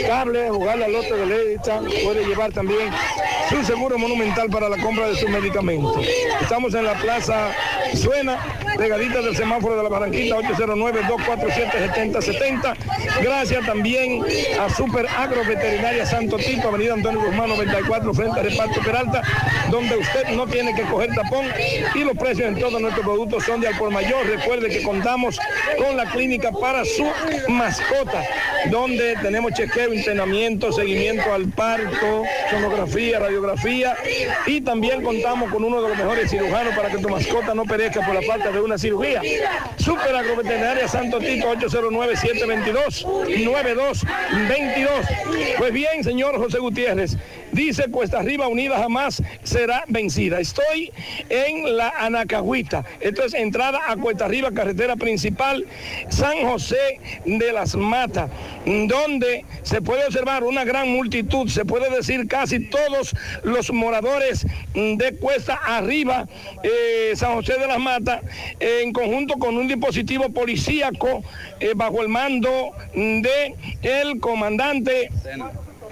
cable, 0.06 0.50
jugar 0.50 0.78
la 0.78 0.88
lote 0.88 1.14
de 1.14 1.26
leche. 1.26 1.72
Puede 2.04 2.26
llevar 2.26 2.52
también 2.52 2.90
su 3.48 3.64
seguro 3.64 3.98
monumental 3.98 4.50
para 4.50 4.68
la 4.68 4.76
compra 4.76 5.08
de 5.08 5.16
sus 5.16 5.30
medicamentos. 5.30 6.06
Estamos 6.42 6.74
en 6.74 6.84
la 6.84 6.94
plaza 6.94 7.50
Suena, 7.94 8.38
pegadita 8.76 9.22
del 9.22 9.36
semáforo 9.36 9.76
de 9.76 9.82
la 9.82 9.88
Barranquita, 9.88 10.36
809-247-7070. 10.36 12.76
Gracias 13.22 13.66
también 13.66 14.22
a 14.60 14.70
Super 14.70 15.06
Agro 15.16 15.44
Veterinaria 15.44 16.06
Santo 16.06 16.36
Tito, 16.36 16.68
Avenida 16.68 16.94
Antonio 16.94 17.20
Guzmán 17.20 17.48
94, 17.50 18.14
frente 18.14 18.40
a 18.40 18.42
Reparto 18.42 18.80
Peralta, 18.80 19.22
donde 19.70 19.96
usted 19.96 20.28
no 20.30 20.46
tiene 20.46 20.74
que 20.74 20.82
coger 20.82 21.14
tapón 21.14 21.46
y 21.94 22.04
los 22.04 22.16
precios 22.16 22.48
en 22.48 22.58
todos 22.58 22.80
nuestros 22.80 23.04
productos 23.04 23.44
son 23.44 23.60
de 23.60 23.68
al 23.68 23.76
por 23.76 23.90
mayor. 23.90 24.26
Recuerde 24.26 24.68
que 24.68 24.82
contamos 24.82 25.38
con 25.78 25.96
la 25.96 26.06
clínica 26.06 26.50
para 26.52 26.84
su 26.84 27.06
mascota, 27.48 28.22
donde 28.70 29.16
tenemos 29.22 29.52
chequeo, 29.52 29.92
entrenamiento, 29.92 30.72
seguimiento 30.72 31.32
al 31.32 31.48
parto, 31.48 32.24
sonografía, 32.50 33.18
radiografía 33.18 33.96
y 34.46 34.60
también 34.60 35.02
contamos 35.02 35.50
con 35.50 35.64
uno 35.64 35.82
de 35.82 35.88
los 35.88 35.98
mejores 35.98 36.30
cirujanos 36.30 36.74
para 36.74 36.90
que 36.90 36.98
tu 36.98 37.08
mascota 37.08 37.54
no 37.54 37.64
perezca 37.64 38.04
por 38.04 38.14
la 38.14 38.22
falta 38.22 38.50
de 38.50 38.57
una 38.60 38.78
cirugía. 38.78 39.20
Super 39.76 40.14
Agroveterinaria 40.14 40.86
Santo 40.88 41.18
Tito 41.18 41.52
809-722-9222. 41.54 44.02
Pues 45.58 45.72
bien, 45.72 46.04
señor 46.04 46.36
José 46.38 46.58
Gutiérrez, 46.58 47.16
dice 47.52 47.90
Cuesta 47.90 48.20
Arriba 48.20 48.48
Unida 48.48 48.78
jamás 48.78 49.22
será 49.42 49.84
vencida. 49.88 50.40
Estoy 50.40 50.92
en 51.28 51.76
la 51.76 51.90
Anacahuita. 51.98 52.84
Esto 53.00 53.24
es 53.24 53.34
entrada 53.34 53.80
a 53.88 53.96
Cuesta 53.96 54.26
Arriba, 54.26 54.50
carretera 54.52 54.96
principal, 54.96 55.66
San 56.08 56.42
José 56.42 57.00
de 57.24 57.52
las 57.52 57.74
Matas, 57.74 58.30
donde 58.64 59.44
se 59.62 59.80
puede 59.82 60.06
observar 60.06 60.44
una 60.44 60.64
gran 60.64 60.88
multitud, 60.90 61.48
se 61.48 61.64
puede 61.64 61.90
decir 61.90 62.26
casi 62.28 62.60
todos 62.60 63.14
los 63.42 63.72
moradores 63.72 64.46
de 64.74 65.16
Cuesta 65.20 65.54
Arriba, 65.54 66.28
eh, 66.62 67.12
San 67.14 67.34
José 67.34 67.58
de 67.58 67.66
las 67.66 67.78
Matas, 67.78 68.22
en 68.60 68.92
conjunto 68.92 69.34
con 69.34 69.56
un 69.56 69.68
dispositivo 69.68 70.28
policíaco 70.30 71.22
eh, 71.60 71.72
bajo 71.74 72.02
el 72.02 72.08
mando 72.08 72.72
de 72.94 73.54
comandante 74.20 75.10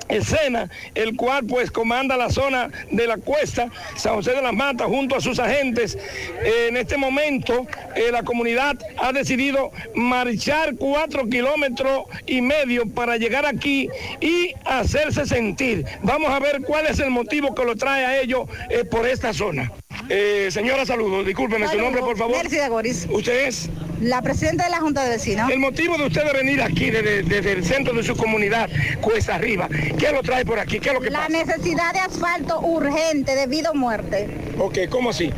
escena, 0.09 0.71
el 0.95 1.17
cual 1.17 1.45
pues 1.45 1.71
comanda 1.71 2.17
la 2.17 2.31
zona 2.31 2.71
de 2.91 3.07
la 3.07 3.17
cuesta, 3.17 3.71
San 3.97 4.15
José 4.15 4.33
de 4.33 4.43
las 4.43 4.53
Matas, 4.53 4.87
junto 4.89 5.17
a 5.17 5.21
sus 5.21 5.39
agentes. 5.39 5.99
En 6.45 6.77
este 6.77 6.97
momento 6.97 7.67
eh, 7.95 8.11
la 8.13 8.23
comunidad 8.23 8.77
ha 8.99 9.13
decidido 9.13 9.71
marchar 9.95 10.77
cuatro 10.77 11.29
kilómetros 11.29 12.05
y 12.27 12.41
medio 12.41 12.89
para 12.89 13.17
llegar 13.17 13.47
aquí 13.47 13.89
y 14.21 14.53
hacerse 14.65 15.27
sentir. 15.27 15.85
Vamos 16.03 16.31
a 16.31 16.39
ver 16.39 16.63
cuál 16.63 16.87
es 16.87 16.99
el 16.99 17.11
motivo 17.11 17.55
que 17.55 17.65
lo 17.65 17.77
trae 17.77 18.05
a 18.05 18.21
ellos 18.21 18.49
eh, 18.71 18.85
por 18.85 19.07
esta 19.07 19.33
zona. 19.33 19.73
Eh, 20.09 20.49
señora, 20.51 20.87
saludos. 20.87 21.27
Discúlpeme 21.27 21.69
su 21.69 21.79
nombre, 21.79 22.01
por 22.03 22.17
favor. 22.17 22.37
Mercedes 22.37 22.69
Goris. 22.69 23.07
¿Usted 23.11 23.47
es? 23.47 23.69
La 24.01 24.21
presidenta 24.21 24.65
de 24.65 24.71
la 24.71 24.77
Junta 24.81 25.03
de 25.05 25.11
Vecinos. 25.11 25.51
El 25.51 25.59
motivo 25.59 25.97
de 25.97 26.07
usted 26.07 26.23
de 26.25 26.33
venir 26.33 26.61
aquí 26.63 26.91
desde, 26.91 27.23
desde 27.23 27.53
el 27.53 27.65
centro 27.65 27.95
de 27.95 28.03
su 28.03 28.15
comunidad, 28.15 28.69
Cuesta 29.01 29.37
Arriba, 29.37 29.69
¿qué 29.99 30.13
lo 30.13 30.21
trae 30.23 30.45
por 30.45 30.59
aquí? 30.59 30.79
¿Qué 30.81 30.89
es 30.91 30.95
lo 30.95 31.01
que 31.01 31.09
La 31.09 31.21
pasa? 31.21 31.31
necesidad 31.31 31.95
de 31.95 32.01
asfalto 32.01 32.61
urgente 32.61 33.35
debido 33.35 33.71
a 33.71 33.73
muerte. 33.73 34.29
Ok, 34.59 34.81
¿cómo 34.91 35.11
así? 35.11 35.33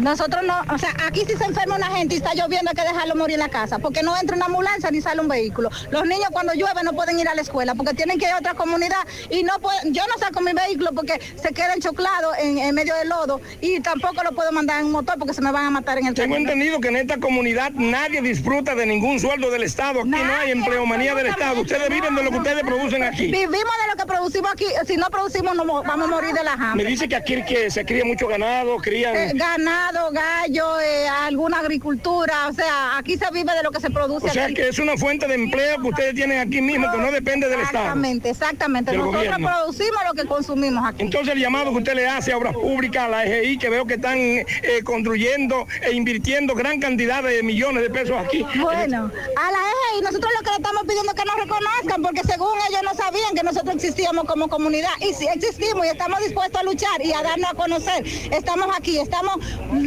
Nosotros 0.00 0.42
no, 0.44 0.60
o 0.72 0.78
sea, 0.78 0.90
aquí 1.04 1.24
si 1.26 1.36
se 1.36 1.44
enferma 1.44 1.74
una 1.74 1.88
gente 1.88 2.14
y 2.14 2.18
está 2.18 2.34
lloviendo 2.34 2.70
hay 2.70 2.76
que 2.76 2.82
dejarlo 2.82 3.16
morir 3.16 3.34
en 3.34 3.40
la 3.40 3.48
casa, 3.48 3.80
porque 3.80 4.02
no 4.04 4.16
entra 4.16 4.36
una 4.36 4.46
ambulancia 4.46 4.90
ni 4.92 5.00
sale 5.00 5.20
un 5.20 5.28
vehículo. 5.28 5.70
Los 5.90 6.04
niños 6.06 6.28
cuando 6.30 6.52
llueve 6.54 6.82
no 6.84 6.92
pueden 6.92 7.18
ir 7.18 7.28
a 7.28 7.34
la 7.34 7.42
escuela 7.42 7.74
porque 7.74 7.94
tienen 7.94 8.18
que 8.20 8.26
ir 8.26 8.32
a 8.32 8.38
otra 8.38 8.54
comunidad 8.54 8.98
y 9.28 9.42
no 9.42 9.58
pueden, 9.60 9.92
yo 9.92 10.02
no 10.06 10.18
saco 10.24 10.40
mi 10.40 10.52
vehículo 10.52 10.90
porque 10.94 11.20
se 11.34 11.52
queda 11.52 11.74
enchoclado 11.74 12.32
en, 12.40 12.58
en 12.58 12.74
medio 12.76 12.94
del 12.94 13.08
lodo 13.08 13.40
y 13.60 13.80
tampoco 13.80 14.13
lo 14.22 14.32
puedo 14.32 14.52
mandar 14.52 14.80
en 14.80 14.90
motor 14.90 15.16
porque 15.18 15.34
se 15.34 15.40
me 15.42 15.50
van 15.50 15.66
a 15.66 15.70
matar 15.70 15.98
en 15.98 16.06
el 16.06 16.14
Tengo 16.14 16.34
camino. 16.34 16.50
entendido 16.50 16.80
que 16.80 16.88
en 16.88 16.96
esta 16.96 17.18
comunidad 17.18 17.72
nadie 17.72 18.20
disfruta 18.22 18.74
de 18.74 18.86
ningún 18.86 19.18
sueldo 19.18 19.50
del 19.50 19.62
Estado. 19.64 20.00
Aquí 20.00 20.08
no 20.10 20.34
hay 20.40 20.50
empleomanía 20.52 21.14
del 21.14 21.26
Estado. 21.26 21.60
Ustedes 21.62 21.88
viven 21.88 22.14
de 22.14 22.22
lo 22.22 22.30
que 22.30 22.38
ustedes 22.38 22.62
producen 22.62 23.02
aquí. 23.02 23.26
Vivimos 23.26 23.52
de 23.54 23.90
lo 23.90 23.96
que 23.98 24.06
producimos 24.06 24.52
aquí, 24.52 24.66
si 24.86 24.96
no 24.96 25.06
producimos 25.10 25.54
no 25.56 25.64
mo- 25.64 25.82
vamos 25.82 26.08
a 26.08 26.10
morir 26.10 26.32
de 26.34 26.44
la 26.44 26.52
hambre. 26.52 26.84
Me 26.84 26.90
dice 26.90 27.08
que 27.08 27.16
aquí 27.16 27.42
que 27.42 27.70
se 27.70 27.84
cría 27.84 28.04
mucho 28.04 28.28
ganado, 28.28 28.76
crían... 28.76 29.16
Eh, 29.16 29.32
ganado, 29.34 30.10
gallo, 30.12 30.80
eh, 30.80 31.08
alguna 31.08 31.58
agricultura, 31.60 32.48
o 32.48 32.52
sea, 32.52 32.98
aquí 32.98 33.16
se 33.16 33.24
vive 33.32 33.52
de 33.54 33.62
lo 33.62 33.70
que 33.70 33.80
se 33.80 33.90
produce 33.90 34.26
O 34.26 34.30
sea 34.30 34.44
aquí. 34.44 34.54
que 34.54 34.68
es 34.68 34.78
una 34.78 34.96
fuente 34.96 35.26
de 35.26 35.34
empleo 35.34 35.80
que 35.80 35.88
ustedes 35.88 36.14
tienen 36.14 36.38
aquí 36.38 36.60
mismo, 36.60 36.90
que 36.90 36.98
no 36.98 37.10
depende 37.10 37.48
del 37.48 37.60
Estado. 37.60 37.78
Exactamente, 37.84 38.30
exactamente. 38.30 38.92
Nosotros 38.92 39.14
gobierno. 39.24 39.48
producimos 39.48 40.00
lo 40.08 40.14
que 40.14 40.28
consumimos 40.28 40.84
aquí. 40.86 41.02
Entonces 41.02 41.34
el 41.34 41.40
llamado 41.40 41.70
que 41.72 41.78
usted 41.78 41.94
le 41.94 42.06
hace 42.06 42.32
a 42.32 42.36
Obras 42.36 42.52
Públicas, 42.54 43.04
a 43.04 43.08
la 43.08 43.24
EGI, 43.24 43.58
que 43.58 43.68
veo 43.70 43.86
que 43.86 43.98
están 44.04 44.18
eh, 44.18 44.82
construyendo 44.84 45.66
e 45.82 45.92
invirtiendo 45.92 46.54
gran 46.54 46.78
cantidad 46.78 47.22
de 47.22 47.42
millones 47.42 47.82
de 47.84 47.90
pesos 47.90 48.16
aquí. 48.18 48.44
Bueno, 48.60 49.10
a 49.36 49.50
la 49.52 49.58
EGI 49.58 50.02
nosotros 50.02 50.30
lo 50.36 50.42
que 50.44 50.50
le 50.50 50.56
estamos 50.56 50.82
pidiendo 50.86 51.12
es 51.12 51.18
que 51.18 51.24
nos 51.24 51.36
reconozcan, 51.36 52.02
porque 52.02 52.20
según 52.26 52.52
ellos 52.68 52.82
no 52.84 52.94
sabían 52.94 53.34
que 53.34 53.42
nosotros 53.42 53.74
existíamos 53.76 54.24
como 54.24 54.48
comunidad. 54.48 54.90
Y 55.00 55.14
si 55.14 55.26
existimos 55.26 55.86
y 55.86 55.88
estamos 55.88 56.18
dispuestos 56.20 56.60
a 56.60 56.64
luchar 56.64 57.00
y 57.02 57.12
a 57.12 57.22
darnos 57.22 57.50
a 57.50 57.54
conocer, 57.54 58.04
estamos 58.30 58.66
aquí, 58.76 58.98
estamos 58.98 59.36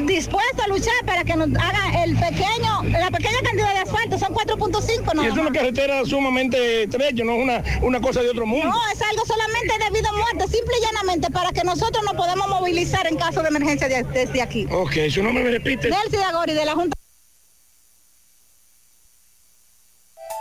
dispuestos 0.05 0.65
a 0.65 0.67
luchar 0.67 0.93
para 1.05 1.23
que 1.23 1.35
nos 1.35 1.49
haga 1.49 2.03
el 2.03 2.15
pequeño, 2.15 2.83
la 2.89 3.11
pequeña 3.11 3.39
cantidad 3.43 3.73
de 3.73 3.79
asfalto, 3.79 4.17
son 4.17 4.33
4.5 4.33 5.11
Y 5.13 5.15
no 5.15 5.23
es 5.23 5.33
una 5.37 5.51
carretera 5.51 6.03
sumamente 6.05 6.83
estrecha, 6.83 7.23
no 7.23 7.33
es 7.35 7.43
una, 7.43 7.63
una 7.83 8.01
cosa 8.01 8.21
de 8.21 8.29
otro 8.29 8.45
mundo. 8.47 8.67
No, 8.67 8.79
es 8.91 9.01
algo 9.01 9.23
solamente 9.25 9.73
debido 9.85 10.09
a 10.09 10.13
muerte, 10.13 10.43
simple 10.47 10.73
y 10.79 10.85
llanamente 10.85 11.29
para 11.29 11.51
que 11.51 11.63
nosotros 11.63 12.03
nos 12.03 12.13
podamos 12.13 12.47
movilizar 12.47 13.05
en 13.07 13.15
caso 13.17 13.41
de 13.43 13.49
emergencia 13.49 13.87
de- 13.87 14.06
desde 14.13 14.41
aquí. 14.41 14.67
Ok, 14.71 14.93
su 15.09 15.23
nombre 15.23 15.43
me 15.43 15.51
repite. 15.51 15.89
Nelcy 15.89 16.17
Agori 16.17 16.53
de 16.53 16.65
la 16.65 16.73
Junta. 16.73 16.96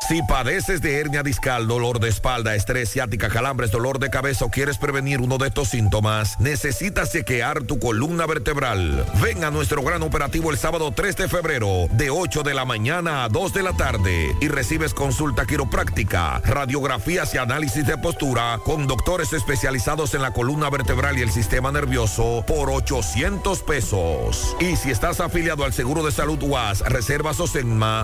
Si 0.08 0.22
padeces 0.22 0.80
de 0.82 1.00
hernia 1.00 1.24
discal, 1.24 1.66
dolor 1.66 1.98
de 1.98 2.08
espalda, 2.08 2.54
estrés 2.54 2.90
ciática, 2.90 3.28
calambres, 3.28 3.72
dolor 3.72 3.98
de 3.98 4.08
cabeza 4.08 4.44
o 4.44 4.50
quieres 4.50 4.78
prevenir 4.78 5.20
uno 5.20 5.36
de 5.36 5.48
estos 5.48 5.70
síntomas, 5.70 6.38
necesitas 6.38 7.10
chequear 7.10 7.64
tu 7.64 7.80
columna 7.80 8.24
vertebral. 8.24 9.04
Ven 9.20 9.42
a 9.42 9.50
nuestro 9.50 9.82
gran 9.82 10.04
operativo 10.04 10.52
el 10.52 10.58
sábado 10.58 10.92
3 10.94 11.16
de 11.16 11.28
febrero, 11.28 11.88
de 11.90 12.10
8 12.10 12.44
de 12.44 12.54
la 12.54 12.64
mañana 12.64 13.24
a 13.24 13.28
2 13.28 13.52
de 13.52 13.62
la 13.64 13.72
tarde, 13.72 14.32
y 14.40 14.46
recibes 14.46 14.94
consulta 14.94 15.44
quiropráctica, 15.44 16.40
radiografías 16.44 17.34
y 17.34 17.38
análisis 17.38 17.84
de 17.84 17.98
postura 17.98 18.60
con 18.64 18.86
doctores 18.86 19.32
especializados 19.32 20.14
en 20.14 20.22
la 20.22 20.32
columna 20.32 20.70
vertebral 20.70 21.18
y 21.18 21.22
el 21.22 21.32
sistema 21.32 21.72
nervioso 21.72 22.44
por 22.46 22.70
800 22.70 23.60
pesos. 23.64 24.56
Y 24.60 24.76
si 24.76 24.92
estás 24.92 25.18
afiliado 25.18 25.64
al 25.64 25.72
Seguro 25.72 26.04
de 26.04 26.12
Salud 26.12 26.40
UAS, 26.40 26.82
Reservas 26.82 27.40
o 27.40 27.46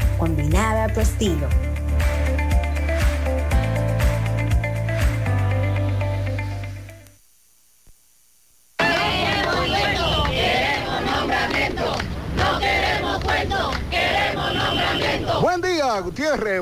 combinada 0.21 0.93
tu 0.93 0.99
estilo. 0.99 1.70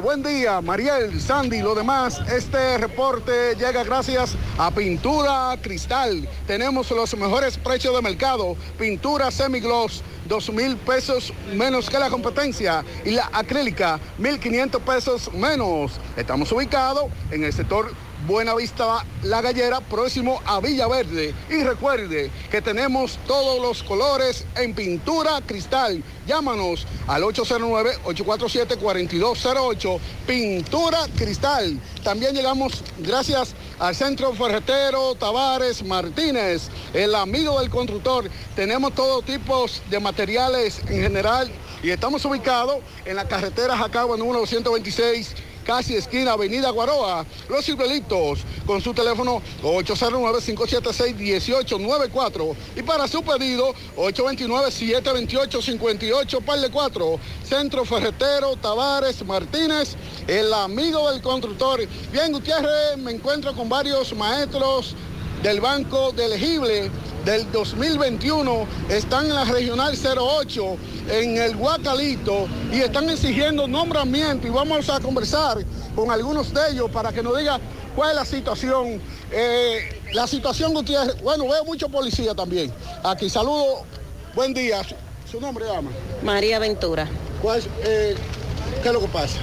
Buen 0.02 0.24
día, 0.24 0.62
Mariel, 0.62 1.20
Sandy, 1.20 1.62
lo 1.62 1.76
demás. 1.76 2.22
Este 2.32 2.78
reporte 2.78 3.56
llega 3.56 3.84
gracias 3.84 4.38
a 4.58 4.72
Pintura 4.72 5.54
Cristal. 5.62 6.30
Tenemos 6.48 6.90
los 6.92 7.14
mejores 7.18 7.58
precios 7.58 7.94
de 7.94 8.02
mercado. 8.02 8.56
Pintura 8.78 9.30
semigloss, 9.30 10.02
dos 10.30 10.50
mil 10.50 10.78
pesos 10.78 11.34
menos 11.54 11.90
que 11.90 12.00
la 12.00 12.10
competencia. 12.10 12.86
Y 13.04 13.12
la 13.12 13.30
acrílica, 13.34 14.00
1.500 14.18 14.80
pesos 14.80 15.34
menos. 15.34 16.00
Estamos 16.16 16.50
ubicados 16.54 17.08
en 17.30 17.44
el 17.44 17.52
sector 17.52 17.92
Buena 18.28 18.54
Vista 18.54 19.06
La 19.24 19.42
Gallera, 19.42 19.80
próximo 19.80 20.42
a 20.46 20.60
Villaverde. 20.60 21.34
Y 21.50 21.64
recuerde 21.64 22.30
que 22.52 22.62
tenemos 22.62 23.18
todos 23.26 23.62
los 23.62 23.82
colores 23.82 24.44
en 24.56 24.74
pintura 24.74 25.40
cristal. 25.46 26.04
Llámanos 26.28 26.86
al 27.08 27.24
809-847-4208. 27.24 30.00
Pintura 30.28 31.08
cristal. 31.16 31.80
También 32.04 32.36
llegamos 32.36 32.84
gracias 32.98 33.56
al 33.80 33.96
Centro 33.96 34.34
Ferretero 34.34 35.16
Tavares 35.16 35.84
Martínez, 35.84 36.70
el 36.94 37.16
amigo 37.16 37.60
del 37.60 37.70
constructor. 37.70 38.30
Tenemos 38.56 38.94
todo 38.94 39.22
tipo 39.22 39.66
de 39.90 40.00
materiales 40.00 40.80
en 40.90 41.02
general 41.02 41.50
y 41.82 41.92
estamos 41.92 42.26
ubicados 42.26 42.80
en 43.06 43.16
la 43.16 43.28
carretera 43.28 43.78
Jacagua 43.78 44.18
número 44.18 44.42
226 44.42 45.34
casi 45.70 45.96
esquina 45.96 46.32
Avenida 46.32 46.72
Guaroa, 46.72 47.24
Los 47.48 47.64
Ciruelitos, 47.64 48.40
con 48.66 48.82
su 48.82 48.92
teléfono 48.92 49.40
809-576-1894 49.62 52.56
y 52.76 52.82
para 52.82 53.08
su 53.08 53.22
pedido 53.22 53.76
829-728-58 53.96 56.44
par 56.44 56.60
de 56.60 56.72
4, 56.72 57.20
Centro 57.44 57.86
Ferretero 57.86 58.56
Tavares 58.56 59.24
Martínez, 59.24 59.96
el 60.28 60.52
amigo 60.52 61.12
del 61.12 61.22
constructor. 61.22 61.88
Bien, 62.12 62.32
Gutiérrez, 62.32 62.98
me 62.98 63.12
encuentro 63.12 63.54
con 63.54 63.70
varios 63.70 64.16
maestros 64.16 64.96
del 65.44 65.62
Banco 65.62 66.12
de 66.14 66.26
Elegible 66.26 66.90
del 67.30 67.52
2021 67.52 68.66
están 68.90 69.28
en 69.28 69.36
la 69.36 69.46
regional 69.46 69.96
08, 69.96 70.78
en 71.12 71.38
el 71.38 71.56
Guacalito, 71.56 72.48
y 72.74 72.80
están 72.80 73.08
exigiendo 73.08 73.68
nombramiento 73.68 74.48
y 74.48 74.50
vamos 74.50 74.90
a 74.90 75.00
conversar 75.00 75.64
con 75.96 76.10
algunos 76.10 76.52
de 76.52 76.72
ellos 76.72 76.90
para 76.90 77.12
que 77.12 77.22
nos 77.22 77.38
diga 77.38 77.60
cuál 77.96 78.12
es 78.12 78.16
la 78.16 78.26
situación. 78.26 79.00
Eh, 79.32 80.02
la 80.14 80.26
situación 80.26 80.72
que 80.72 80.80
ustedes, 80.80 81.22
bueno, 81.22 81.48
veo 81.48 81.64
mucho 81.66 81.88
policía 81.88 82.34
también. 82.34 82.74
Aquí 83.04 83.30
saludo, 83.30 83.84
buen 84.34 84.52
día. 84.52 84.82
¿Su, 85.30 85.40
nombre 85.40 85.66
llama? 85.66 85.92
María 86.24 86.58
Ventura. 86.58 87.08
¿Cuál, 87.44 87.62
eh, 87.84 88.16
¿Qué 88.82 88.88
es 88.88 88.94
lo 88.94 89.02
que 89.02 89.08
pasa? 89.08 89.38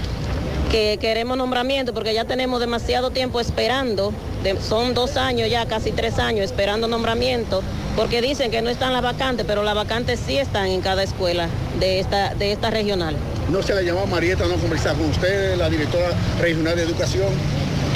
Que 0.70 0.98
queremos 1.00 1.36
nombramiento 1.38 1.94
porque 1.94 2.12
ya 2.12 2.24
tenemos 2.24 2.60
demasiado 2.60 3.10
tiempo 3.10 3.40
esperando, 3.40 4.12
de- 4.42 4.60
son 4.60 4.94
dos 4.94 5.16
años 5.16 5.48
ya, 5.48 5.64
casi 5.66 5.92
tres 5.92 6.18
años 6.18 6.44
esperando 6.44 6.88
nombramiento, 6.88 7.62
porque 7.94 8.20
dicen 8.20 8.50
que 8.50 8.60
no 8.62 8.68
están 8.68 8.92
las 8.92 9.02
vacantes, 9.02 9.46
pero 9.46 9.62
las 9.62 9.74
vacantes 9.74 10.20
sí 10.26 10.36
están 10.36 10.66
en 10.66 10.80
cada 10.80 11.02
escuela 11.04 11.48
de 11.78 12.00
esta, 12.00 12.34
de 12.34 12.52
esta 12.52 12.70
regional. 12.70 13.16
No 13.48 13.62
se 13.62 13.74
le 13.74 13.84
llamó 13.84 14.00
a 14.00 14.06
Marieta 14.06 14.44
no 14.46 14.56
conversar 14.56 14.96
con 14.96 15.08
usted, 15.08 15.56
la 15.56 15.70
directora 15.70 16.08
regional 16.40 16.74
de 16.76 16.82
educación. 16.82 17.28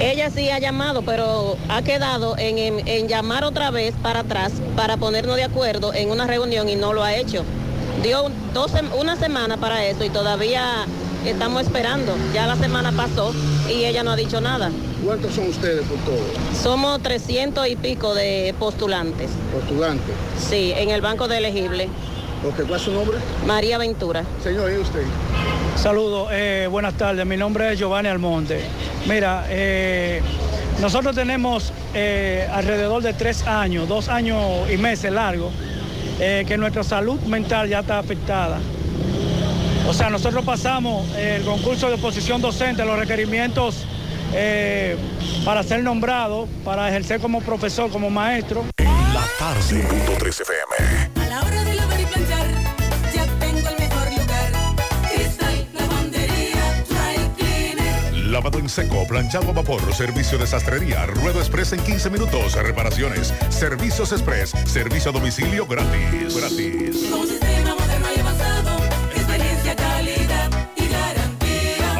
Ella 0.00 0.30
sí 0.30 0.48
ha 0.48 0.58
llamado, 0.60 1.02
pero 1.02 1.56
ha 1.68 1.82
quedado 1.82 2.38
en, 2.38 2.56
en- 2.56 2.88
en 2.88 3.08
llamar 3.08 3.44
otra 3.44 3.70
vez 3.72 3.94
para 4.00 4.20
atrás 4.20 4.52
para 4.76 4.96
ponernos 4.96 5.36
de 5.36 5.42
acuerdo 5.44 5.92
en 5.92 6.08
una 6.10 6.26
reunión 6.26 6.68
y 6.68 6.76
no 6.76 6.92
lo 6.92 7.02
ha 7.02 7.14
hecho. 7.16 7.42
Dio 8.02 8.30
dos 8.54 8.70
una 8.98 9.16
semana 9.16 9.56
para 9.58 9.84
eso 9.84 10.04
y 10.04 10.08
todavía 10.08 10.86
estamos 11.24 11.62
esperando. 11.62 12.14
Ya 12.32 12.46
la 12.46 12.56
semana 12.56 12.92
pasó 12.92 13.32
y 13.68 13.84
ella 13.84 14.02
no 14.02 14.12
ha 14.12 14.16
dicho 14.16 14.40
nada. 14.40 14.70
¿Cuántos 15.04 15.34
son 15.34 15.48
ustedes 15.48 15.84
por 15.86 15.98
todo? 15.98 16.20
Somos 16.60 17.02
300 17.02 17.68
y 17.68 17.76
pico 17.76 18.14
de 18.14 18.54
postulantes. 18.58 19.30
Postulantes. 19.52 20.14
Sí, 20.38 20.72
en 20.76 20.90
el 20.90 21.00
banco 21.00 21.28
de 21.28 21.38
elegible. 21.38 21.88
Ok, 22.46 22.66
¿cuál 22.66 22.80
es 22.80 22.82
su 22.82 22.92
nombre? 22.92 23.18
María 23.46 23.78
Ventura. 23.78 24.24
Señor, 24.42 24.72
¿y 24.72 24.78
usted? 24.78 25.02
Saludos, 25.76 26.28
eh, 26.32 26.68
buenas 26.70 26.94
tardes. 26.94 27.24
Mi 27.26 27.36
nombre 27.36 27.72
es 27.72 27.78
Giovanni 27.78 28.08
Almonte. 28.08 28.62
Mira, 29.06 29.44
eh, 29.48 30.22
nosotros 30.80 31.14
tenemos 31.14 31.72
eh, 31.94 32.48
alrededor 32.52 33.02
de 33.02 33.12
tres 33.12 33.46
años, 33.46 33.86
dos 33.88 34.08
años 34.08 34.70
y 34.72 34.78
meses 34.78 35.12
largos, 35.12 35.52
eh, 36.18 36.44
que 36.46 36.56
nuestra 36.56 36.82
salud 36.82 37.20
mental 37.20 37.68
ya 37.68 37.80
está 37.80 37.98
afectada. 37.98 38.58
O 39.90 39.92
sea, 39.92 40.08
nosotros 40.08 40.44
pasamos 40.44 41.04
eh, 41.16 41.38
el 41.40 41.44
concurso 41.44 41.90
de 41.90 41.98
posición 41.98 42.40
docente, 42.40 42.84
los 42.84 42.96
requerimientos 42.96 43.84
eh, 44.32 44.96
para 45.44 45.64
ser 45.64 45.82
nombrado, 45.82 46.46
para 46.64 46.88
ejercer 46.88 47.20
como 47.20 47.40
profesor, 47.40 47.90
como 47.90 48.08
maestro. 48.08 48.64
La 48.78 49.26
tarde. 49.36 49.82
Punto 49.82 50.12
3 50.16 50.40
FM. 50.42 51.26
A 51.26 51.28
la 51.28 51.40
hora 51.40 51.64
de 51.64 51.74
lavar 51.74 52.00
y 52.00 52.04
planchar, 52.04 52.46
ya 53.12 53.26
tengo 53.40 53.68
el 53.68 53.78
mejor 53.80 54.10
lugar. 54.12 54.52
Cristal, 55.12 55.68
lavandería, 55.74 56.84
dry 56.88 57.28
cleaner. 57.36 58.26
Lavado 58.28 58.60
en 58.60 58.68
seco, 58.68 59.04
planchado 59.08 59.50
a 59.50 59.54
vapor, 59.54 59.92
servicio 59.92 60.38
de 60.38 60.46
sastrería, 60.46 61.04
ruedo 61.06 61.40
express 61.40 61.72
en 61.72 61.80
15 61.80 62.10
minutos, 62.10 62.54
reparaciones, 62.54 63.34
servicios 63.48 64.12
express, 64.12 64.52
servicio 64.66 65.10
a 65.10 65.14
domicilio 65.14 65.66
gratis. 65.66 66.36
Gratis. 66.36 67.59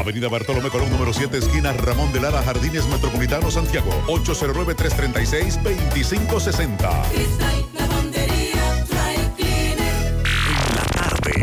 Avenida 0.00 0.28
Bartolomé 0.28 0.70
Colón, 0.70 0.90
número 0.90 1.12
7, 1.12 1.36
esquina 1.36 1.74
Ramón 1.74 2.10
de 2.10 2.20
Lara, 2.20 2.42
Jardines 2.42 2.86
Metropolitano, 2.86 3.50
Santiago. 3.50 3.90
809-336-2560. 4.06 7.02
Cristal, 7.12 7.66
lavandería, 7.74 8.86
dry 8.88 9.18
cleaner. 9.36 10.24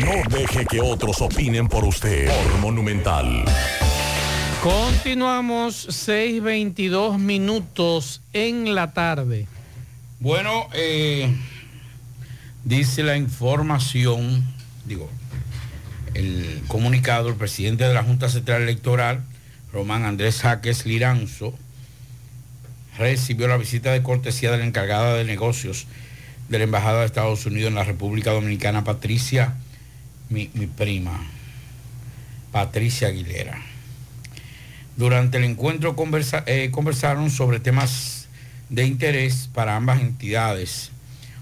No 0.04 0.24
deje 0.36 0.66
que 0.66 0.82
otros 0.82 1.22
opinen 1.22 1.68
por 1.68 1.86
usted. 1.86 2.28
Por 2.28 2.58
Monumental. 2.58 3.46
Continuamos 4.64 5.88
6.22 5.90 7.20
minutos 7.20 8.24
en 8.34 8.74
la 8.74 8.92
tarde. 8.92 9.46
Bueno, 10.20 10.66
eh, 10.74 11.32
dice 12.64 13.04
la 13.04 13.18
información, 13.18 14.44
digo, 14.84 15.12
el 16.18 16.64
comunicado, 16.68 17.30
el 17.30 17.36
presidente 17.36 17.84
de 17.84 17.94
la 17.94 18.04
Junta 18.04 18.28
Central 18.28 18.64
Electoral, 18.64 19.22
Román 19.72 20.04
Andrés 20.04 20.42
Jaques 20.42 20.86
Liranzo, 20.88 21.54
recibió 22.98 23.48
la 23.48 23.58
visita 23.58 23.92
de 23.92 24.02
cortesía 24.02 24.50
de 24.52 24.58
la 24.58 24.66
encargada 24.66 25.14
de 25.14 25.24
negocios 25.24 25.86
de 26.50 26.58
la 26.58 26.64
Embajada 26.64 27.02
de 27.02 27.06
Estados 27.06 27.46
Unidos 27.46 27.70
en 27.70 27.76
la 27.76 27.84
República 27.84 28.32
Dominicana, 28.32 28.84
Patricia, 28.84 29.54
mi, 30.30 30.48
prima, 30.48 31.20
Patricia 32.52 33.10
Aguilera. 33.10 33.62
Durante 34.96 35.38
el 35.38 35.44
encuentro 35.44 35.96
eh, 36.48 36.72
conversaron 36.72 37.30
sobre 37.30 37.60
temas 37.60 38.28
de 38.70 38.86
interés 38.86 39.50
para 39.54 39.76
ambas 39.76 40.02
entidades. 40.02 40.90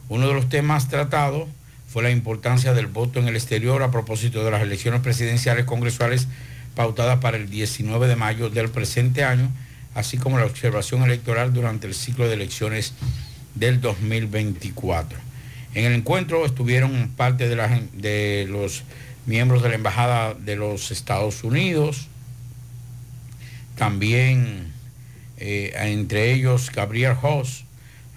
Uno 0.10 0.28
de 0.28 0.34
los 0.34 0.50
temas 0.50 0.90
tratados 0.90 1.48
fue 1.96 2.04
la 2.04 2.12
importancia 2.12 2.74
del 2.74 2.88
voto 2.88 3.22
en 3.22 3.30
el 3.30 3.38
exterior 3.38 3.82
a 3.82 3.90
propósito 3.90 4.44
de 4.44 4.52
las 4.52 4.62
elecciones 4.62 5.00
presidenciales 5.00 5.64
congresuales 5.64 6.28
pautadas 6.76 7.20
para 7.22 7.38
el 7.38 7.50
19 7.50 8.10
de 8.10 8.18
mayo 8.18 8.50
del 8.50 8.68
presente 8.68 9.24
año, 9.24 9.50
así 9.94 10.18
como 10.18 10.38
la 10.38 10.44
observación 10.44 11.04
electoral 11.04 11.54
durante 11.54 11.88
el 11.88 11.94
ciclo 11.94 12.28
de 12.28 12.34
elecciones 12.34 12.96
del 13.54 13.80
2024. 13.80 15.18
En 15.74 15.86
el 15.86 15.94
encuentro 15.94 16.46
estuvieron 16.46 17.14
parte 17.16 17.48
de, 17.48 18.46
los 18.50 18.84
miembros 19.26 19.64
de 19.64 19.70
la 19.70 19.76
Embajada 19.76 20.34
de 20.34 20.58
los 20.58 20.92
Estados 20.92 21.46
Unidos, 21.46 22.10
también 23.78 24.74
eh, 25.38 25.72
entre 25.78 26.34
ellos 26.34 26.74
Gabriel 26.76 27.16
Hoss, 27.22 27.64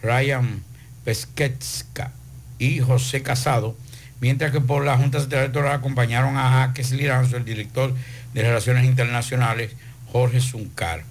Ryan 0.03 0.65
Pesquetska 1.05 2.18
y 2.59 2.81
José 2.81 3.23
Casado, 3.23 3.77
mientras 4.21 4.53
que 4.53 4.61
por 4.61 4.85
la 4.85 4.97
Junta 4.97 5.21
Central 5.21 5.43
Electoral 5.43 5.73
acompañaron 5.73 6.37
a 6.37 6.51
Jaques 6.51 6.93
Liranzo, 6.93 7.37
el 7.37 7.45
director 7.45 7.95
de 8.35 8.43
Relaciones 8.43 8.85
Internacionales, 8.85 9.73
Jorge 10.13 10.41
Zuncar. 10.41 11.05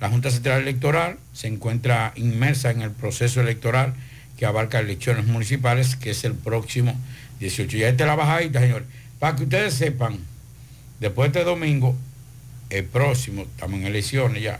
La 0.00 0.08
Junta 0.08 0.30
Central 0.30 0.62
Electoral 0.62 1.18
se 1.32 1.46
encuentra 1.46 2.12
inmersa 2.16 2.70
en 2.70 2.82
el 2.82 2.90
proceso 2.90 3.40
electoral 3.40 3.94
que 4.36 4.46
abarca 4.46 4.80
elecciones 4.80 5.26
municipales, 5.26 5.96
que 5.96 6.10
es 6.10 6.24
el 6.24 6.34
próximo 6.34 6.98
18. 7.38 7.76
Ya 7.76 7.88
esta 7.88 8.04
es 8.04 8.08
la 8.08 8.16
bajadita, 8.16 8.60
señores. 8.60 8.86
Para 9.18 9.36
que 9.36 9.44
ustedes 9.44 9.74
sepan, 9.74 10.18
después 10.98 11.32
de 11.32 11.38
este 11.38 11.48
domingo, 11.48 11.96
el 12.70 12.84
próximo, 12.84 13.42
estamos 13.42 13.78
en 13.78 13.86
elecciones 13.86 14.42
ya, 14.42 14.58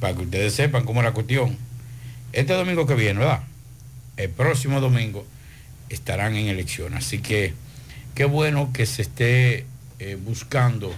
para 0.00 0.14
que 0.14 0.22
ustedes 0.22 0.52
sepan 0.54 0.84
cómo 0.84 1.00
es 1.00 1.04
la 1.06 1.12
cuestión. 1.12 1.56
Este 2.32 2.52
domingo 2.52 2.86
que 2.86 2.94
viene, 2.94 3.20
¿verdad? 3.20 3.44
El 4.16 4.30
próximo 4.30 4.80
domingo 4.80 5.26
estarán 5.88 6.36
en 6.36 6.46
elecciones. 6.46 7.06
Así 7.06 7.18
que 7.18 7.54
qué 8.14 8.24
bueno 8.24 8.72
que 8.72 8.86
se 8.86 9.02
esté 9.02 9.66
eh, 9.98 10.16
buscando 10.22 10.94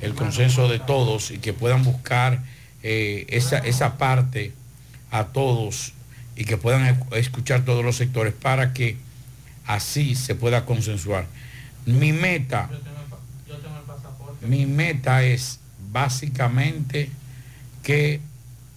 el 0.00 0.14
consenso 0.14 0.68
de 0.68 0.78
todos 0.78 1.30
y 1.30 1.38
que 1.38 1.52
puedan 1.52 1.84
buscar 1.84 2.42
eh, 2.82 3.26
esa, 3.28 3.58
esa 3.58 3.98
parte 3.98 4.52
a 5.10 5.24
todos 5.24 5.92
y 6.36 6.44
que 6.44 6.56
puedan 6.56 7.00
escuchar 7.12 7.64
todos 7.64 7.84
los 7.84 7.96
sectores 7.96 8.34
para 8.34 8.72
que 8.72 8.96
así 9.66 10.14
se 10.14 10.34
pueda 10.34 10.64
consensuar. 10.64 11.26
Mi 11.86 12.12
meta, 12.12 12.68
mi 14.42 14.66
meta 14.66 15.22
es 15.22 15.60
básicamente 15.92 17.10
que 17.82 18.20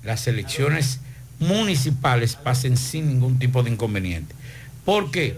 las 0.03 0.27
elecciones 0.27 0.99
municipales 1.39 2.35
pasen 2.35 2.77
sin 2.77 3.07
ningún 3.07 3.39
tipo 3.39 3.63
de 3.63 3.71
inconveniente. 3.71 4.35
¿Por 4.85 5.11
qué? 5.11 5.37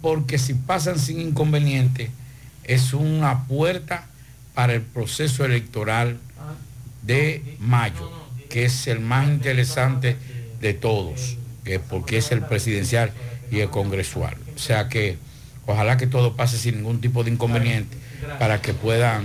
Porque 0.00 0.38
si 0.38 0.54
pasan 0.54 0.98
sin 0.98 1.20
inconveniente 1.20 2.10
es 2.64 2.92
una 2.92 3.44
puerta 3.46 4.06
para 4.54 4.74
el 4.74 4.82
proceso 4.82 5.44
electoral 5.44 6.18
de 7.02 7.56
mayo, 7.58 8.10
que 8.48 8.64
es 8.64 8.86
el 8.86 9.00
más 9.00 9.26
interesante 9.28 10.16
de 10.60 10.74
todos, 10.74 11.36
que 11.64 11.80
porque 11.80 12.18
es 12.18 12.30
el 12.32 12.42
presidencial 12.42 13.12
y 13.50 13.60
el 13.60 13.70
congresual. 13.70 14.36
O 14.54 14.58
sea 14.58 14.88
que 14.88 15.18
ojalá 15.66 15.96
que 15.96 16.06
todo 16.06 16.36
pase 16.36 16.58
sin 16.58 16.76
ningún 16.76 17.00
tipo 17.00 17.24
de 17.24 17.30
inconveniente 17.30 17.96
para 18.38 18.60
que 18.60 18.74
puedan, 18.74 19.24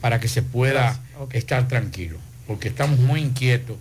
para 0.00 0.20
que 0.20 0.28
se 0.28 0.42
pueda 0.42 1.00
estar 1.32 1.68
tranquilo, 1.68 2.18
porque 2.46 2.68
estamos 2.68 2.98
muy 2.98 3.20
inquietos 3.20 3.76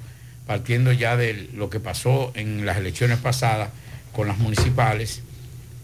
partiendo 0.46 0.92
ya 0.92 1.16
de 1.18 1.50
lo 1.54 1.70
que 1.70 1.80
pasó 1.80 2.32
en 2.36 2.66
las 2.66 2.78
elecciones 2.78 3.18
pasadas 3.20 3.70
con 4.12 4.28
las 4.28 4.38
municipales 4.38 5.22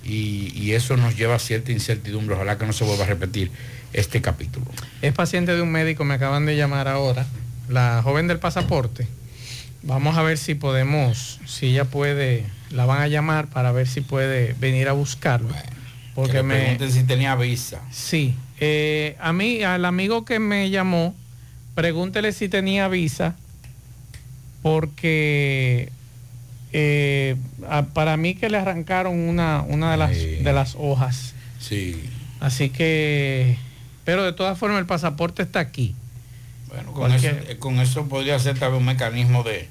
y, 0.04 0.52
y 0.56 0.74
eso 0.74 0.98
nos 0.98 1.16
lleva 1.18 1.36
a 1.36 1.40
cierta 1.40 1.72
incertidumbre. 1.72 2.36
Ojalá 2.36 2.58
que 2.58 2.66
no 2.66 2.74
se 2.74 2.84
vuelva 2.84 3.06
a 3.06 3.08
repetir 3.08 3.52
este 3.94 4.22
capítulo. 4.22 4.66
Es 5.02 5.14
paciente 5.14 5.56
de 5.56 5.62
un 5.62 5.72
médico, 5.72 6.04
me 6.04 6.14
acaban 6.16 6.46
de 6.46 6.56
llamar 6.56 6.88
ahora, 6.88 7.26
la 7.68 8.02
joven 8.04 8.28
del 8.28 8.40
pasaporte. 8.40 9.08
Vamos 9.82 10.18
a 10.18 10.24
ver 10.24 10.38
si 10.38 10.56
podemos, 10.56 11.40
si 11.46 11.68
ella 11.68 11.86
puede, 11.86 12.46
la 12.70 12.86
van 12.86 13.02
a 13.02 13.08
llamar 13.08 13.48
para 13.48 13.72
ver 13.72 13.88
si 13.88 14.02
puede 14.02 14.54
venir 14.60 14.90
a 14.90 14.92
buscarlo. 14.92 15.50
Porque 16.16 16.34
Que 16.34 16.44
me... 16.44 16.56
pregunten 16.56 16.92
si 16.92 17.04
tenía 17.04 17.36
visa. 17.36 17.82
Sí, 17.90 18.36
eh, 18.60 19.16
a 19.22 19.32
mí, 19.32 19.64
al 19.64 19.86
amigo 19.86 20.26
que 20.26 20.40
me 20.40 20.70
llamó, 20.70 21.16
pregúntele 21.76 22.34
si 22.34 22.50
tenía 22.50 22.90
visa, 22.90 23.36
porque 24.62 25.90
eh, 26.74 27.36
a- 27.68 27.84
para 27.84 28.18
mí 28.18 28.36
que 28.36 28.50
le 28.50 28.58
arrancaron 28.58 29.18
una, 29.18 29.62
una 29.68 29.92
de, 29.92 29.98
las, 29.98 30.12
de 30.12 30.54
las 30.54 30.76
hojas. 30.78 31.34
Sí. 31.60 32.00
Así 32.40 32.70
que, 32.70 33.58
pero 34.06 34.24
de 34.24 34.34
todas 34.34 34.58
formas 34.58 34.80
el 34.80 34.86
pasaporte 34.86 35.42
está 35.44 35.60
aquí. 35.60 35.96
Bueno, 36.70 36.94
con 36.94 37.12
eso, 37.12 37.28
eh, 37.28 37.58
con 37.58 37.80
eso 37.80 38.08
podría 38.08 38.38
ser 38.40 38.58
tal 38.60 38.72
vez 38.72 38.80
un 38.80 38.86
mecanismo 38.86 39.44
de, 39.44 39.68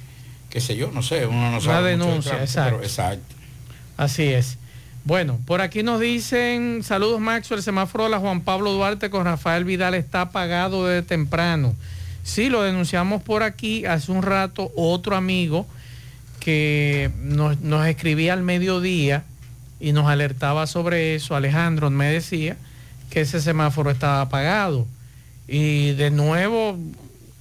qué 0.51 0.61
sé 0.61 0.77
yo, 0.77 0.91
no 0.93 1.03
sé, 1.03 1.27
uno 1.27 1.51
no 1.51 1.61
sabe. 1.61 1.95
Una 1.95 2.05
mucho 2.05 2.07
de 2.07 2.11
denuncia, 2.13 2.31
trámite, 2.33 2.53
pero 2.55 2.83
exacto. 2.83 2.85
exacto. 2.85 3.35
Así 3.97 4.25
es. 4.25 4.59
Bueno, 5.05 5.39
por 5.47 5.61
aquí 5.63 5.83
nos 5.83 6.01
dicen, 6.01 6.83
saludos 6.83 7.21
Maxo, 7.21 7.55
el 7.55 7.63
semáforo 7.63 8.05
de 8.05 8.11
la 8.11 8.19
Juan 8.19 8.43
Pablo 8.43 8.73
Duarte 8.73 9.09
con 9.09 9.25
Rafael 9.25 9.65
Vidal 9.65 9.95
está 9.95 10.23
apagado 10.23 10.87
desde 10.87 11.07
temprano. 11.07 11.75
Sí, 12.29 12.51
lo 12.51 12.63
denunciamos 12.63 13.23
por 13.23 13.43
aquí 13.43 13.87
hace 13.87 14.13
un 14.13 14.23
rato, 14.23 14.71
otro 14.77 15.17
amigo 15.17 15.67
que 16.41 17.11
nos, 17.23 17.59
nos 17.63 17.87
escribía 17.87 18.35
al 18.35 18.43
mediodía 18.43 19.25
y 19.81 19.93
nos 19.93 20.07
alertaba 20.09 20.67
sobre 20.67 21.15
eso, 21.15 21.35
Alejandro 21.35 21.89
me 21.89 22.13
decía 22.13 22.59
que 23.09 23.23
ese 23.23 23.41
semáforo 23.41 23.91
estaba 23.91 24.21
apagado. 24.21 24.87
Y 25.49 25.93
de 25.93 26.11
nuevo, 26.11 26.79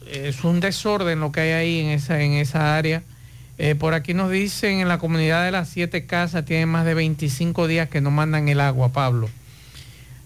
es 0.10 0.46
un 0.46 0.62
desorden 0.62 1.20
lo 1.20 1.34
que 1.34 1.42
hay 1.42 1.52
ahí 1.52 1.80
en 1.82 1.88
esa, 1.88 2.22
en 2.22 2.32
esa 2.32 2.78
área. 2.78 3.04
Eh, 3.58 3.76
por 3.76 3.94
aquí 3.94 4.14
nos 4.14 4.32
dicen 4.32 4.80
en 4.80 4.88
la 4.88 5.00
comunidad 5.00 5.44
de 5.44 5.52
las 5.52 5.68
siete 5.68 6.06
casas 6.06 6.46
tienen 6.46 6.70
más 6.70 6.86
de 6.86 6.94
25 6.94 7.68
días 7.68 7.90
que 7.90 8.00
no 8.00 8.10
mandan 8.10 8.48
el 8.48 8.62
agua, 8.62 8.94
Pablo. 8.94 9.30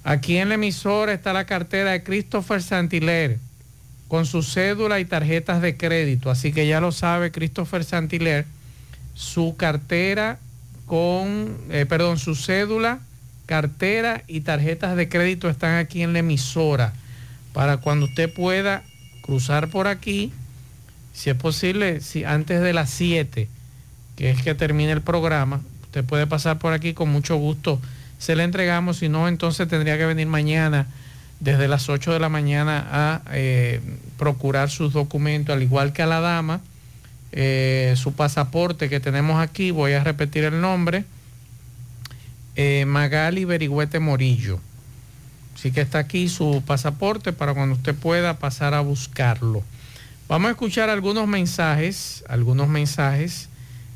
Aquí 0.03 0.37
en 0.37 0.49
la 0.49 0.55
emisora 0.55 1.13
está 1.13 1.33
la 1.33 1.45
cartera 1.45 1.93
de 1.93 2.03
Christopher 2.03 2.61
Santiler 2.61 3.39
con 4.11 4.25
su 4.25 4.43
cédula 4.43 4.99
y 4.99 5.05
tarjetas 5.05 5.61
de 5.61 5.77
crédito. 5.77 6.29
Así 6.29 6.51
que 6.51 6.67
ya 6.67 6.81
lo 6.81 6.91
sabe 6.91 7.31
Christopher 7.31 7.85
Santiler, 7.85 8.45
su 9.13 9.55
cartera 9.55 10.37
con, 10.85 11.57
eh, 11.69 11.85
perdón, 11.87 12.19
su 12.19 12.35
cédula, 12.35 12.99
cartera 13.45 14.23
y 14.27 14.41
tarjetas 14.41 14.97
de 14.97 15.07
crédito 15.07 15.49
están 15.49 15.77
aquí 15.77 16.01
en 16.01 16.11
la 16.11 16.19
emisora 16.19 16.91
para 17.53 17.77
cuando 17.77 18.05
usted 18.05 18.29
pueda 18.33 18.83
cruzar 19.21 19.69
por 19.69 19.87
aquí 19.87 20.33
si 21.13 21.29
es 21.29 21.37
posible, 21.37 22.01
si 22.01 22.25
antes 22.25 22.59
de 22.59 22.73
las 22.73 22.89
7, 22.89 23.47
que 24.17 24.29
es 24.29 24.41
que 24.41 24.53
termine 24.55 24.91
el 24.91 25.01
programa, 25.01 25.61
usted 25.83 26.03
puede 26.03 26.27
pasar 26.27 26.59
por 26.59 26.73
aquí 26.73 26.93
con 26.93 27.07
mucho 27.07 27.37
gusto. 27.37 27.79
Se 28.19 28.35
le 28.35 28.43
entregamos, 28.43 28.97
si 28.97 29.07
no, 29.07 29.29
entonces 29.29 29.69
tendría 29.69 29.97
que 29.97 30.05
venir 30.05 30.27
mañana 30.27 30.87
desde 31.41 31.67
las 31.67 31.89
8 31.89 32.13
de 32.13 32.19
la 32.19 32.29
mañana 32.29 32.87
a 32.91 33.21
eh, 33.33 33.81
procurar 34.17 34.69
sus 34.69 34.93
documentos, 34.93 35.53
al 35.53 35.63
igual 35.63 35.91
que 35.91 36.03
a 36.03 36.05
la 36.05 36.21
dama, 36.21 36.61
eh, 37.31 37.95
su 37.97 38.13
pasaporte 38.13 38.89
que 38.89 38.99
tenemos 38.99 39.41
aquí, 39.41 39.71
voy 39.71 39.93
a 39.93 40.03
repetir 40.03 40.43
el 40.43 40.61
nombre, 40.61 41.03
eh, 42.55 42.85
Magali 42.85 43.43
Berigüete 43.43 43.99
Morillo. 43.99 44.59
Así 45.55 45.71
que 45.71 45.81
está 45.81 45.99
aquí 45.99 46.29
su 46.29 46.63
pasaporte 46.65 47.33
para 47.33 47.53
cuando 47.53 47.75
usted 47.75 47.95
pueda 47.95 48.37
pasar 48.37 48.75
a 48.75 48.81
buscarlo. 48.81 49.63
Vamos 50.27 50.49
a 50.49 50.51
escuchar 50.51 50.89
algunos 50.89 51.27
mensajes, 51.27 52.23
algunos 52.29 52.67
mensajes 52.67 53.49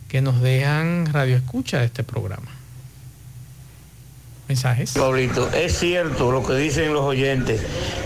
que 0.09 0.22
nos 0.22 0.41
dejan 0.41 1.05
radio 1.13 1.38
escucha 1.38 1.80
de 1.80 1.85
este 1.85 2.03
programa. 2.03 2.55
Mensajes. 4.47 4.93
Pablito, 4.93 5.49
es 5.53 5.80
cierto 5.80 6.31
lo 6.31 6.45
que 6.45 6.53
dicen 6.53 6.93
los 6.93 7.03
oyentes. 7.03 7.61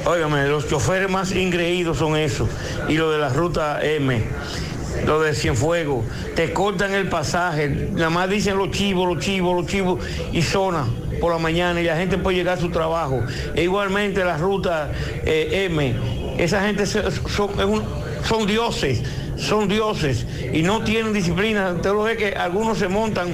Óigame, 0.06 0.48
los 0.48 0.70
choferes 0.70 1.10
más 1.10 1.34
ingreídos 1.34 1.98
son 1.98 2.16
esos. 2.16 2.50
Y 2.88 2.94
lo 2.94 3.12
de 3.12 3.18
la 3.18 3.30
ruta 3.30 3.80
M, 3.84 4.24
lo 5.06 5.22
de 5.22 5.36
Cienfuegos, 5.36 6.06
te 6.36 6.54
cortan 6.54 6.94
el 6.94 7.10
pasaje, 7.10 7.90
nada 7.92 8.10
más 8.10 8.30
dicen 8.30 8.58
los 8.58 8.72
chivos, 8.72 9.14
los 9.14 9.24
chivos, 9.24 9.56
los 9.56 9.66
chivos, 9.66 10.00
y 10.32 10.42
zona 10.42 10.86
por 11.20 11.34
la 11.34 11.40
mañana 11.40 11.82
y 11.82 11.84
la 11.84 11.98
gente 11.98 12.18
puede 12.18 12.38
llegar 12.38 12.58
a 12.58 12.62
su 12.62 12.70
trabajo. 12.70 13.22
E 13.54 13.64
igualmente 13.64 14.24
la 14.24 14.38
ruta 14.38 14.92
eh, 15.26 15.68
M, 15.70 15.94
esa 16.38 16.62
gente 16.66 16.86
son 16.86 18.48
dioses, 18.48 19.04
son 19.40 19.68
dioses 19.68 20.26
y 20.54 20.62
no 20.62 20.84
tienen 20.84 21.14
disciplina. 21.14 21.72
Usted 21.72 21.92
lo 21.92 22.04
ve 22.04 22.18
que 22.18 22.34
algunos 22.34 22.78
se 22.78 22.88
montan 22.88 23.30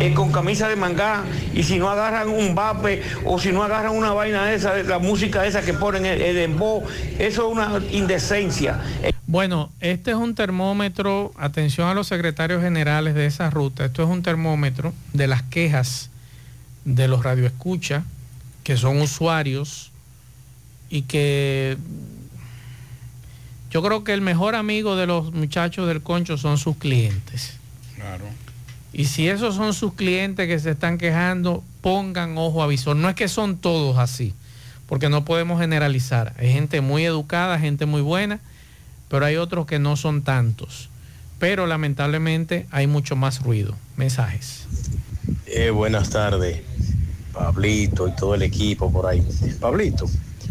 eh, 0.00 0.14
con 0.14 0.32
camisa 0.32 0.68
de 0.68 0.76
mangá 0.76 1.24
y 1.52 1.62
si 1.62 1.78
no 1.78 1.90
agarran 1.90 2.28
un 2.28 2.54
vape 2.54 3.02
o 3.24 3.38
si 3.38 3.52
no 3.52 3.62
agarran 3.62 3.94
una 3.94 4.12
vaina 4.12 4.52
esa, 4.52 4.76
la 4.82 4.98
música 4.98 5.46
esa 5.46 5.62
que 5.62 5.74
ponen 5.74 6.06
el, 6.06 6.22
el 6.22 6.34
dembow, 6.34 6.84
eso 7.18 7.46
es 7.46 7.52
una 7.52 7.80
indecencia. 7.90 8.80
Bueno, 9.26 9.70
este 9.80 10.12
es 10.12 10.16
un 10.16 10.34
termómetro, 10.34 11.32
atención 11.36 11.88
a 11.88 11.94
los 11.94 12.06
secretarios 12.06 12.62
generales 12.62 13.14
de 13.14 13.26
esa 13.26 13.50
ruta, 13.50 13.84
esto 13.84 14.02
es 14.02 14.08
un 14.08 14.22
termómetro 14.22 14.94
de 15.12 15.26
las 15.26 15.42
quejas 15.42 16.08
de 16.86 17.08
los 17.08 17.22
radioescucha, 17.22 18.04
que 18.64 18.78
son 18.78 19.02
usuarios 19.02 19.90
y 20.88 21.02
que 21.02 21.76
yo 23.70 23.82
creo 23.82 24.04
que 24.04 24.14
el 24.14 24.20
mejor 24.20 24.54
amigo 24.54 24.96
de 24.96 25.06
los 25.06 25.32
muchachos 25.32 25.86
del 25.88 26.02
concho 26.02 26.38
son 26.38 26.58
sus 26.58 26.76
clientes. 26.76 27.54
Claro. 27.96 28.24
Y 28.92 29.04
si 29.04 29.28
esos 29.28 29.54
son 29.54 29.74
sus 29.74 29.94
clientes 29.94 30.48
que 30.48 30.58
se 30.58 30.70
están 30.70 30.96
quejando, 30.96 31.62
pongan 31.82 32.38
ojo 32.38 32.62
a 32.62 32.66
visor. 32.66 32.96
No 32.96 33.08
es 33.08 33.14
que 33.14 33.28
son 33.28 33.58
todos 33.58 33.98
así, 33.98 34.34
porque 34.86 35.08
no 35.08 35.24
podemos 35.24 35.60
generalizar. 35.60 36.34
Hay 36.38 36.52
gente 36.52 36.80
muy 36.80 37.04
educada, 37.04 37.58
gente 37.58 37.84
muy 37.84 38.00
buena, 38.00 38.40
pero 39.08 39.26
hay 39.26 39.36
otros 39.36 39.66
que 39.66 39.78
no 39.78 39.96
son 39.96 40.22
tantos. 40.22 40.88
Pero 41.38 41.66
lamentablemente 41.66 42.66
hay 42.70 42.86
mucho 42.86 43.14
más 43.14 43.42
ruido. 43.42 43.76
Mensajes. 43.96 44.64
Eh, 45.46 45.70
buenas 45.70 46.10
tardes, 46.10 46.62
Pablito 47.32 48.08
y 48.08 48.12
todo 48.12 48.34
el 48.34 48.42
equipo 48.42 48.90
por 48.90 49.06
ahí. 49.06 49.22
Pablito, 49.60 50.06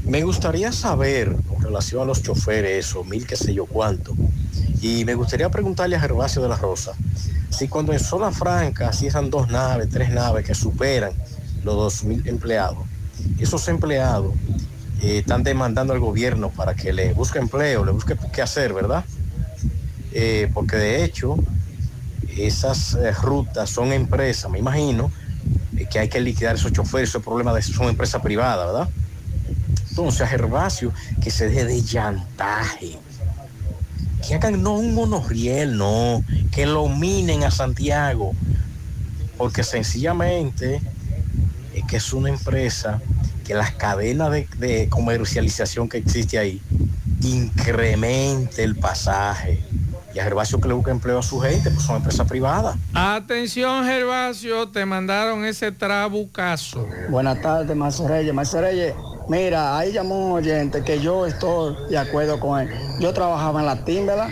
me 0.06 0.24
gustaría 0.24 0.72
saber 0.72 1.36
con 1.48 1.62
relación 1.62 2.02
a 2.02 2.06
los 2.06 2.24
choferes, 2.24 2.96
o 2.96 3.04
mil 3.04 3.26
qué 3.26 3.36
sé 3.36 3.54
yo 3.54 3.66
cuánto, 3.66 4.16
y 4.82 5.06
me 5.06 5.16
gustaría 5.16 5.50
preguntarle 5.50 5.96
a 5.96 6.00
Gervasio 6.00 6.42
de 6.42 6.50
la 6.50 6.58
Rosa, 6.58 6.94
si 7.50 7.68
cuando 7.68 7.94
en 7.94 8.00
zona 8.00 8.32
franca 8.32 8.94
cierran 8.94 9.30
dos 9.30 9.50
naves, 9.50 9.90
tres 9.90 10.10
naves 10.10 10.46
que 10.46 10.56
superan 10.56 11.12
los 11.64 11.76
dos 11.76 12.04
mil 12.04 12.28
empleados, 12.28 12.86
esos 13.40 13.68
empleados 13.68 14.34
eh, 15.02 15.20
están 15.20 15.44
demandando 15.44 15.94
al 15.94 16.00
gobierno 16.00 16.50
para 16.50 16.76
que 16.76 16.94
le 16.94 17.14
busque 17.14 17.40
empleo, 17.40 17.86
le 17.86 17.92
busque 17.92 18.16
qué 18.34 18.42
hacer, 18.42 18.74
¿verdad? 18.74 19.04
Eh, 20.12 20.50
porque 20.54 20.78
de 20.78 21.04
hecho 21.04 21.38
esas 22.38 22.94
eh, 22.96 23.12
rutas 23.12 23.70
son 23.70 23.92
empresas, 23.92 24.50
me 24.50 24.60
imagino, 24.60 25.12
que 25.92 26.00
hay 26.00 26.10
que 26.10 26.20
liquidar 26.20 26.56
esos 26.56 26.74
choferes, 26.74 27.10
esos 27.10 27.24
problemas 27.24 27.56
de 27.56 27.62
son 27.62 27.88
empresas 27.88 28.22
privadas, 28.22 28.68
¿verdad? 28.68 28.90
Entonces 29.98 30.22
a 30.22 30.28
Gervasio 30.28 30.94
que 31.24 31.32
se 31.32 31.50
deje 31.50 31.66
de 31.66 31.82
llantaje, 31.82 33.00
que 34.28 34.36
hagan 34.36 34.62
no 34.62 34.76
un 34.76 34.94
monorriel, 34.94 35.76
no, 35.76 36.24
que 36.52 36.68
lo 36.68 36.88
minen 36.88 37.44
a 37.44 37.50
Santiago, 37.50 38.34
porque 39.40 39.64
sencillamente 39.64 40.82
es 41.74 41.84
que 41.86 41.98
es 41.98 42.14
una 42.14 42.30
empresa 42.30 43.02
que 43.44 43.56
las 43.56 43.72
cadenas 43.72 44.30
de, 44.30 44.48
de 44.60 44.88
comercialización 44.88 45.90
que 45.90 45.98
existe 45.98 46.38
ahí 46.38 46.62
incremente 47.24 48.64
el 48.64 48.76
pasaje. 48.76 49.64
Y 50.14 50.20
a 50.20 50.24
Gervasio 50.24 50.62
que 50.62 50.68
le 50.68 50.76
busca 50.76 50.92
empleo 50.92 51.18
a 51.18 51.24
su 51.24 51.40
gente, 51.40 51.72
pues 51.72 51.84
son 51.84 51.96
empresas 51.96 52.28
privadas. 52.28 52.76
Atención, 52.94 53.84
Gervasio, 53.84 54.70
te 54.70 54.86
mandaron 54.86 55.44
ese 55.44 55.72
trabucazo. 55.72 56.88
Buenas 57.10 57.42
tardes, 57.42 57.76
Maestro 57.76 58.08
Reyes. 58.08 58.94
Mira, 59.30 59.78
ahí 59.78 59.92
llamó 59.92 60.28
un 60.28 60.32
oyente 60.34 60.84
que 60.84 61.00
yo 61.02 61.26
estoy 61.26 61.76
de 61.90 61.98
acuerdo 61.98 62.40
con 62.40 62.62
él. 62.62 62.70
Yo 63.00 63.14
trabajaba 63.14 63.60
en 63.60 63.66
la 63.66 63.84
Timbela 63.84 64.30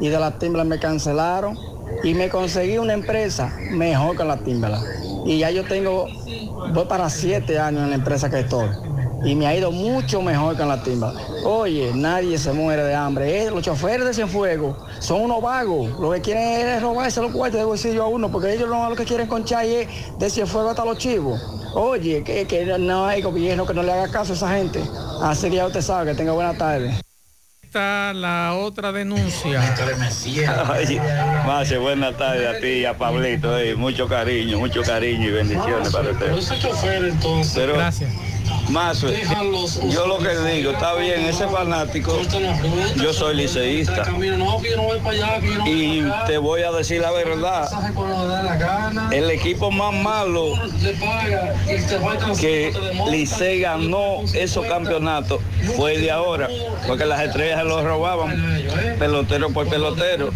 y 0.00 0.08
de 0.08 0.18
la 0.20 0.38
Timbela 0.38 0.62
me 0.62 0.78
cancelaron 0.78 1.58
y 2.04 2.14
me 2.14 2.28
conseguí 2.28 2.78
una 2.78 2.92
empresa 2.92 3.52
mejor 3.72 4.16
que 4.16 4.24
la 4.24 4.36
Timbela. 4.36 4.80
Y 5.24 5.38
ya 5.38 5.50
yo 5.50 5.64
tengo, 5.64 6.06
voy 6.72 6.84
para 6.84 7.10
siete 7.10 7.58
años 7.58 7.82
en 7.82 7.90
la 7.90 7.96
empresa 7.96 8.30
que 8.30 8.40
estoy. 8.40 8.68
Y 9.24 9.34
me 9.34 9.48
ha 9.48 9.56
ido 9.56 9.72
mucho 9.72 10.22
mejor 10.22 10.56
que 10.56 10.62
en 10.62 10.68
la 10.68 10.80
timba. 10.82 11.12
Oye, 11.44 11.90
nadie 11.94 12.38
se 12.38 12.52
muere 12.52 12.84
de 12.84 12.94
hambre. 12.94 13.44
Eh, 13.44 13.50
los 13.50 13.62
choferes 13.62 14.06
de 14.06 14.14
Cienfuegos 14.14 14.76
son 15.00 15.22
unos 15.22 15.42
vagos. 15.42 15.98
Lo 15.98 16.12
que 16.12 16.20
quieren 16.20 16.68
es 16.68 16.80
robarse 16.80 17.20
los 17.20 17.32
cuartos 17.32 17.58
de 17.58 17.64
bolsillo 17.64 18.04
a 18.04 18.06
uno, 18.06 18.30
porque 18.30 18.52
ellos 18.52 18.68
no, 18.68 18.88
lo 18.88 18.94
que 18.94 19.04
quieren 19.04 19.26
conchar 19.26 19.64
es 19.64 19.88
de 20.16 20.30
Cienfuegos 20.30 20.70
hasta 20.70 20.84
los 20.84 20.98
chivos. 20.98 21.40
Oye, 21.78 22.24
que, 22.24 22.46
que 22.46 22.64
no 22.78 23.04
hay 23.04 23.20
gobierno 23.20 23.66
que 23.66 23.74
no 23.74 23.82
le 23.82 23.92
haga 23.92 24.10
caso 24.10 24.32
a 24.32 24.36
esa 24.36 24.56
gente. 24.56 24.82
Así 25.20 25.50
que 25.50 25.56
ya 25.56 25.66
usted 25.66 25.82
sabe 25.82 26.10
que 26.10 26.16
tenga 26.16 26.32
buena 26.32 26.56
tarde. 26.56 26.90
está 27.62 28.14
la 28.14 28.54
otra 28.54 28.92
denuncia. 28.92 29.60
Ay, 30.72 30.98
Marce, 31.44 31.76
buenas 31.76 32.16
tardes 32.16 32.48
a 32.48 32.58
ti 32.60 32.66
y 32.68 32.84
a 32.86 32.96
Pablito. 32.96 33.58
eh, 33.58 33.74
mucho 33.74 34.08
cariño, 34.08 34.58
mucho 34.58 34.80
cariño 34.80 35.28
y 35.28 35.32
bendiciones 35.32 35.92
para 35.92 36.12
usted. 36.12 36.32
Pero, 37.54 37.74
Gracias. 37.74 38.10
Mazo, 38.70 39.08
yo 39.88 40.06
lo 40.06 40.18
que 40.18 40.36
digo, 40.50 40.72
está 40.72 40.94
bien, 40.94 41.24
ese 41.26 41.46
fanático, 41.48 42.18
yo 42.96 43.12
soy 43.12 43.36
liceísta. 43.36 44.04
Y 45.66 46.02
te 46.26 46.38
voy 46.38 46.62
a 46.62 46.72
decir 46.72 47.00
la 47.00 47.12
verdad, 47.12 47.68
el 49.12 49.30
equipo 49.30 49.70
más 49.70 49.94
malo 49.94 50.52
que 52.40 52.72
Licey 53.10 53.60
ganó 53.60 54.22
esos 54.34 54.66
campeonatos 54.66 55.40
fue 55.76 55.98
de 55.98 56.10
ahora, 56.10 56.48
porque 56.86 57.04
las 57.04 57.20
estrellas 57.22 57.64
los 57.64 57.84
robaban 57.84 58.36
pelotero 58.98 59.50
por 59.50 59.68
pelotero. 59.68 60.30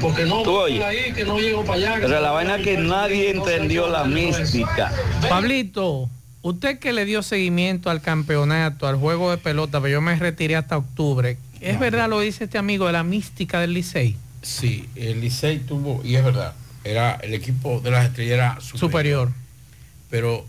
Porque 0.00 0.26
no 0.26 0.64
ahí, 0.64 1.12
que 1.12 1.24
no 1.24 1.40
llego 1.40 1.64
para 1.64 1.78
allá. 1.78 1.94
Pero 2.00 2.20
la 2.20 2.30
vaina 2.30 2.56
es 2.56 2.62
que 2.62 2.76
nadie 2.76 3.30
entendió 3.30 3.88
la 3.88 4.04
mística. 4.04 4.92
Pablito, 5.28 6.08
usted 6.42 6.78
que 6.78 6.92
le 6.92 7.04
dio 7.04 7.22
seguimiento 7.22 7.90
al 7.90 8.00
campeonato, 8.00 8.86
al 8.86 8.96
juego 8.96 9.30
de 9.30 9.38
pelota, 9.38 9.80
pero 9.80 9.92
yo 9.94 10.00
me 10.00 10.16
retiré 10.16 10.56
hasta 10.56 10.76
octubre. 10.76 11.36
¿Es 11.60 11.78
verdad 11.78 12.08
lo 12.08 12.20
dice 12.20 12.44
este 12.44 12.58
amigo 12.58 12.86
de 12.86 12.92
la 12.92 13.02
mística 13.02 13.60
del 13.60 13.74
Licey? 13.74 14.16
Sí, 14.42 14.88
el 14.94 15.20
Licey 15.20 15.58
tuvo, 15.58 16.00
y 16.04 16.14
es 16.14 16.24
verdad, 16.24 16.54
era 16.84 17.14
el 17.22 17.34
equipo 17.34 17.80
de 17.80 17.90
las 17.90 18.06
estrellas 18.06 18.34
era 18.34 18.60
superior. 18.60 19.28
Superior. 19.28 19.32
Pero 20.10 20.46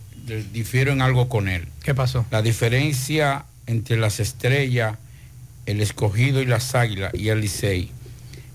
difiero 0.53 0.91
en 0.91 1.01
algo 1.01 1.27
con 1.27 1.47
él. 1.47 1.67
¿Qué 1.83 1.95
pasó? 1.95 2.25
La 2.31 2.41
diferencia 2.41 3.45
entre 3.65 3.97
las 3.97 4.19
estrellas, 4.19 4.97
el 5.65 5.81
escogido 5.81 6.41
y 6.41 6.45
las 6.45 6.75
águilas 6.75 7.13
y 7.13 7.29
el 7.29 7.41
Licey 7.41 7.91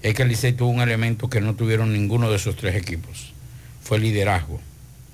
es 0.03 0.15
que 0.15 0.23
el 0.23 0.29
Licey 0.29 0.53
tuvo 0.53 0.69
un 0.69 0.83
elemento 0.83 1.31
que 1.31 1.41
no 1.41 1.55
tuvieron 1.55 1.93
ninguno 1.93 2.31
de 2.31 2.37
esos 2.37 2.57
tres 2.57 2.77
equipos. 2.77 3.33
Fue 3.83 3.97
el 3.97 4.03
liderazgo. 4.03 4.61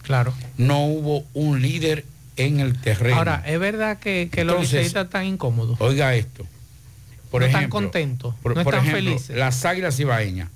Claro. 0.02 0.34
No 0.56 0.84
hubo 0.86 1.24
un 1.34 1.62
líder 1.62 2.04
en 2.36 2.60
el 2.60 2.80
terreno. 2.80 3.16
Ahora, 3.16 3.42
¿es 3.46 3.58
verdad 3.58 3.98
que, 3.98 4.28
que 4.32 4.44
los 4.44 4.60
liceístas 4.60 5.06
están 5.06 5.26
incómodos? 5.26 5.80
Oiga 5.80 6.14
esto. 6.14 6.46
Por 7.30 7.42
no 7.42 7.46
ejemplo, 7.46 7.66
están 7.66 7.70
contentos, 7.70 8.34
por, 8.42 8.56
no 8.56 8.64
por 8.64 8.74
están 8.74 8.88
ejemplo, 8.88 9.12
felices. 9.12 9.36
las 9.36 9.64
águilas 9.64 10.00
ibaeñas. 10.00 10.48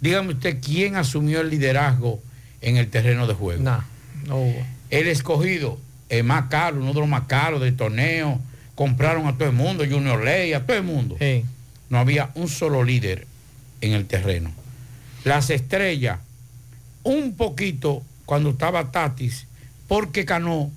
Dígame 0.00 0.34
usted 0.34 0.58
quién 0.62 0.96
asumió 0.96 1.40
el 1.40 1.50
liderazgo 1.50 2.20
en 2.60 2.76
el 2.76 2.88
terreno 2.88 3.26
de 3.26 3.34
juego. 3.34 3.62
No, 3.62 3.82
no 4.26 4.36
hubo. 4.36 4.66
El 4.90 5.08
escogido 5.08 5.78
es 6.08 6.22
más 6.22 6.44
caro, 6.48 6.76
uno 6.76 6.92
de 6.92 7.00
los 7.00 7.08
más 7.08 7.22
caros 7.22 7.60
del 7.60 7.74
torneo. 7.76 8.40
Compraron 8.74 9.26
a 9.26 9.34
todo 9.34 9.48
el 9.48 9.54
mundo, 9.54 9.84
Junior 9.88 10.22
Ley, 10.22 10.52
a 10.52 10.64
todo 10.64 10.76
el 10.76 10.82
mundo. 10.82 11.16
No 11.88 11.98
había 11.98 12.30
un 12.34 12.48
solo 12.48 12.84
líder 12.84 13.26
en 13.80 13.92
el 13.92 14.06
terreno. 14.06 14.50
Las 15.24 15.50
estrellas, 15.50 16.18
un 17.02 17.34
poquito 17.36 18.02
cuando 18.32 18.48
estaba 18.48 18.90
Tatis, 18.90 19.46
porque 19.88 20.24
Cano, 20.24 20.70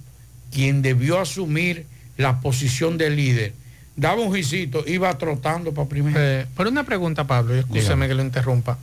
quien 0.52 0.82
debió 0.82 1.22
asumir 1.22 1.86
la 2.18 2.42
posición 2.42 2.98
de 2.98 3.10
líder, 3.10 3.54
daba 3.96 4.20
un 4.22 4.36
gisito, 4.36 4.84
iba 4.86 5.18
trotando 5.18 5.74
para 5.74 5.88
primero. 5.88 6.20
Eh, 6.20 6.48
pero 6.58 6.70
una 6.70 6.84
pregunta, 6.84 7.24
Pablo, 7.26 7.56
y 7.56 7.60
escúchame 7.60 8.10
que 8.10 8.14
lo 8.14 8.24
interrumpa. 8.24 8.78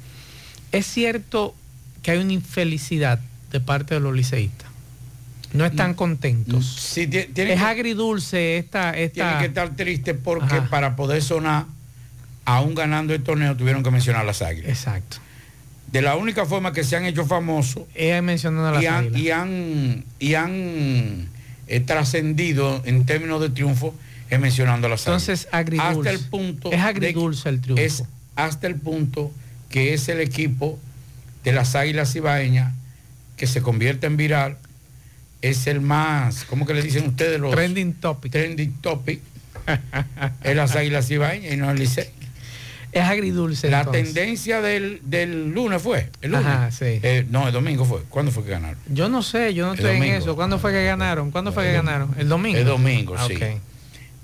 ¿Es 0.72 0.86
cierto 0.86 1.54
que 2.02 2.12
hay 2.12 2.18
una 2.20 2.32
infelicidad 2.32 3.20
de 3.50 3.60
parte 3.60 3.92
de 3.92 4.00
los 4.00 4.14
liceístas? 4.16 4.70
No 5.52 5.66
están 5.66 5.92
contentos. 5.92 6.64
Sí, 6.80 7.06
ti- 7.06 7.24
tiene 7.34 7.52
es 7.52 7.58
que- 7.60 7.66
agridulce 7.66 8.56
esta... 8.56 8.96
esta... 8.96 9.12
Tiene 9.14 9.38
que 9.38 9.44
estar 9.48 9.76
triste 9.76 10.14
porque 10.14 10.54
Ajá. 10.56 10.70
para 10.70 10.96
poder 10.96 11.20
sonar, 11.22 11.66
aún 12.46 12.74
ganando 12.74 13.12
el 13.12 13.22
torneo, 13.22 13.54
tuvieron 13.54 13.82
que 13.82 13.90
mencionar 13.90 14.24
las 14.24 14.40
águilas. 14.40 14.70
Exacto. 14.70 15.18
De 15.92 16.00
la 16.02 16.16
única 16.16 16.46
forma 16.46 16.72
que 16.72 16.84
se 16.84 16.96
han 16.96 17.04
hecho 17.04 17.26
famosos 17.26 17.84
y 17.94 18.08
han, 18.08 18.28
y 19.14 19.28
han, 19.30 20.04
y 20.18 20.34
han, 20.34 21.28
eh, 21.68 21.80
trascendido 21.80 22.82
en 22.86 23.04
términos 23.06 23.40
de 23.42 23.50
triunfo 23.50 23.94
es 24.30 24.40
mencionando 24.40 24.86
a 24.86 24.90
las 24.90 25.06
Entonces, 25.06 25.48
águilas. 25.52 25.84
agridulce. 25.86 26.08
Hasta 26.10 26.10
el 26.24 26.30
punto 26.30 26.72
Es 26.72 26.78
de- 26.78 26.86
agridulce 26.86 27.48
el 27.50 27.60
triunfo. 27.60 27.82
es 27.84 28.04
hasta 28.36 28.66
el 28.66 28.76
punto 28.76 29.30
que 29.68 29.92
es 29.92 30.08
el 30.08 30.20
equipo 30.20 30.78
de 31.44 31.52
las 31.52 31.74
águilas 31.74 32.14
ibaeñas 32.16 32.72
que 33.36 33.46
se 33.46 33.60
convierte 33.60 34.06
en 34.06 34.16
viral. 34.16 34.56
Es 35.42 35.66
el 35.66 35.80
más, 35.82 36.44
¿cómo 36.44 36.64
que 36.66 36.72
le 36.72 36.82
dicen 36.82 37.06
ustedes 37.08 37.38
los? 37.40 37.50
Trending 37.52 37.94
topic. 37.94 38.32
Trending 38.32 38.72
topic. 38.80 39.20
es 40.42 40.56
las 40.56 40.74
águilas 40.76 41.10
ibaeñas 41.10 41.52
y 41.52 41.56
no 41.58 41.70
el 41.70 41.78
Licey. 41.78 42.06
Es 42.92 43.02
agridulce. 43.02 43.70
La 43.70 43.78
entonces. 43.80 44.12
tendencia 44.12 44.60
del, 44.60 45.00
del 45.04 45.50
lunes 45.50 45.80
fue. 45.80 46.10
El 46.20 46.32
lunes. 46.32 46.46
Ajá, 46.46 46.70
sí. 46.70 47.00
Eh, 47.02 47.26
no, 47.30 47.46
el 47.46 47.52
domingo 47.54 47.84
fue. 47.86 48.00
¿Cuándo 48.10 48.30
fue 48.30 48.44
que 48.44 48.50
ganaron? 48.50 48.78
Yo 48.92 49.08
no 49.08 49.22
sé, 49.22 49.54
yo 49.54 49.64
no 49.66 49.72
El 49.72 49.78
estoy 49.78 49.96
en 49.96 50.02
eso. 50.14 50.36
¿Cuándo 50.36 50.58
fue 50.58 50.72
que 50.72 50.84
ganaron? 50.84 51.30
¿Cuándo 51.30 51.52
fue 51.52 51.64
que 51.64 51.72
ganaron? 51.72 52.14
¿El 52.18 52.28
domingo? 52.28 52.58
El 52.58 52.66
domingo, 52.66 53.14
Ah, 53.18 53.26
sí. 53.26 53.36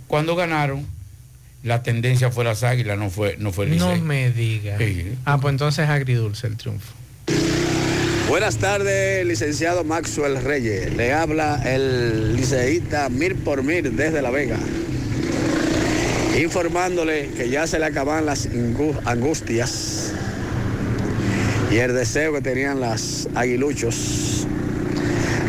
Cuando 0.07 0.37
ganaron, 0.37 0.87
la 1.63 1.83
tendencia 1.83 2.31
fue 2.31 2.45
las 2.45 2.63
águilas, 2.63 2.99
no 2.99 3.09
fue, 3.11 3.37
no 3.39 3.53
fue 3.53 3.65
el 3.67 3.79
No 3.79 3.97
me 3.97 4.31
diga. 4.31 4.77
Sí. 4.79 5.13
Ah, 5.25 5.39
pues 5.39 5.53
entonces 5.53 5.85
es 5.85 5.91
agridulce 5.91 6.47
el 6.47 6.57
triunfo. 6.57 6.93
Buenas 8.29 8.57
tardes, 8.59 9.25
licenciado 9.27 9.85
Maxwell 9.85 10.43
Reyes. 10.43 10.95
Le 10.95 11.15
habla 11.15 11.63
el 11.65 12.37
liceísta 12.37 13.09
Mir 13.09 13.37
por 13.37 13.63
Mir 13.63 13.91
desde 13.93 14.21
La 14.21 14.31
Vega. 14.31 14.59
Informándole 16.41 17.31
que 17.37 17.49
ya 17.49 17.67
se 17.67 17.79
le 17.79 17.87
acaban 17.87 18.25
las 18.27 18.49
angustias 19.05 20.13
y 21.71 21.77
el 21.77 21.95
deseo 21.95 22.33
que 22.33 22.41
tenían 22.41 22.81
las 22.81 23.29
aguiluchos 23.35 24.47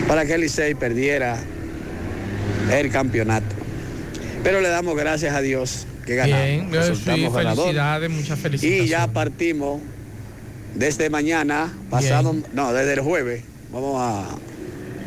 para 0.08 0.26
que 0.26 0.34
el 0.34 0.42
Licey 0.42 0.74
perdiera 0.76 1.38
el 2.72 2.92
campeonato. 2.92 3.56
Pero 4.44 4.62
le 4.62 4.70
damos 4.70 4.96
gracias 4.96 5.36
a 5.36 5.42
Dios 5.42 5.86
que 6.06 6.16
ganamos. 6.16 6.72
Bien, 6.72 6.96
sí, 6.96 7.30
felicidades, 7.32 8.10
muchas 8.10 8.40
felicidades. 8.40 8.86
Y 8.86 8.88
ya 8.88 9.08
partimos 9.08 9.82
desde 10.76 11.10
mañana, 11.10 11.74
pasado, 11.90 12.36
no, 12.54 12.74
desde 12.74 12.94
el 12.94 13.02
jueves, 13.02 13.44
vamos 13.72 14.02
a 14.02 14.26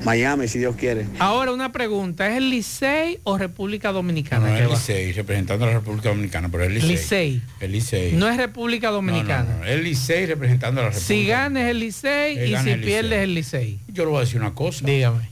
Miami 0.05 0.49
si 0.49 0.59
Dios 0.59 0.75
quiere. 0.77 1.07
Ahora 1.19 1.53
una 1.53 1.71
pregunta, 1.71 2.29
¿es 2.29 2.37
el 2.39 2.51
Licey 2.51 3.21
o 3.25 3.39
República 3.39 3.93
Dominicana 3.93 4.49
No, 4.49 4.57
el 4.57 4.69
va? 4.69 4.75
Licey, 4.75 5.13
representando 5.13 5.65
a 5.65 5.69
la 5.69 5.75
República 5.75 6.09
Dominicana, 6.09 6.49
pero 6.51 6.65
el 6.65 6.75
Licey. 6.75 6.91
Licey. 6.91 7.43
El 7.61 7.73
Licey. 7.73 8.13
No 8.15 8.29
es 8.29 8.37
República 8.37 8.91
Dominicana. 8.91 9.45
No, 9.45 9.59
no, 9.59 9.59
no, 9.61 9.65
El 9.67 9.85
Licey 9.85 10.27
representando 10.27 10.81
a 10.81 10.85
la 10.85 10.91
República. 10.91 11.07
Si 11.15 11.27
ganes 11.27 11.69
el 11.71 11.79
Licey 11.79 12.35
Que 12.37 12.47
y 12.49 12.57
si 12.57 12.75
pierdes 12.77 13.23
el 13.23 13.35
Licey. 13.35 13.79
Yo 13.89 14.05
le 14.05 14.11
voy 14.11 14.19
a 14.19 14.21
decir 14.25 14.41
una 14.41 14.55
cosa. 14.55 14.85
Dígame. 14.85 15.31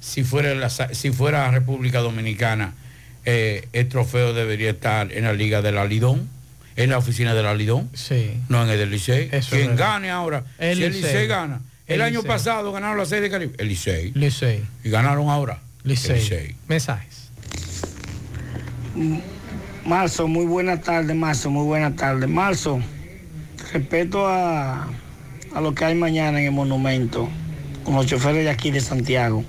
Si 0.00 0.24
fuera, 0.24 0.54
la, 0.54 0.70
si 0.70 1.10
fuera 1.10 1.50
República 1.50 2.00
Dominicana, 2.00 2.72
eh, 3.24 3.68
el 3.72 3.88
trofeo 3.88 4.32
debería 4.32 4.70
estar 4.70 5.12
en 5.12 5.24
la 5.24 5.32
Liga 5.34 5.60
del 5.60 5.76
Alidón, 5.78 6.28
en 6.76 6.90
la 6.90 6.98
oficina 6.98 7.34
del 7.34 7.46
Alidón, 7.46 7.90
Sí. 7.92 8.32
no 8.48 8.62
en 8.64 8.70
el 8.70 8.78
del 8.78 8.90
Licey. 8.90 9.28
Es 9.32 9.48
Quien 9.48 9.76
gane 9.76 10.10
ahora, 10.10 10.44
El 10.58 10.78
si 10.78 10.84
el. 10.84 10.92
Licey 10.94 11.26
gana. 11.26 11.60
El, 11.88 11.96
El 11.96 12.02
año 12.02 12.18
Licey. 12.20 12.28
pasado 12.28 12.70
ganaron 12.72 12.98
la 12.98 13.06
serie 13.06 13.22
de 13.24 13.30
Caribe. 13.30 13.54
El 13.58 13.68
Licey. 13.68 14.12
Licey. 14.14 14.62
Y 14.84 14.90
ganaron 14.90 15.28
ahora. 15.30 15.58
El 15.84 15.90
Licey. 15.90 16.16
Licey. 16.20 16.54
Mensajes. 16.68 17.30
Marzo, 19.84 20.28
muy 20.28 20.44
buena 20.46 20.80
tarde, 20.80 21.14
Marzo, 21.14 21.50
muy 21.50 21.64
buena 21.64 21.94
tarde. 21.96 22.26
Marzo, 22.26 22.80
respeto 23.72 24.26
a, 24.26 24.88
a 25.54 25.60
lo 25.60 25.74
que 25.74 25.84
hay 25.84 25.94
mañana 25.94 26.40
en 26.40 26.46
el 26.46 26.52
monumento, 26.52 27.28
con 27.84 27.94
los 27.94 28.06
choferes 28.06 28.44
de 28.44 28.50
aquí 28.50 28.70
de 28.70 28.80
Santiago. 28.80 29.44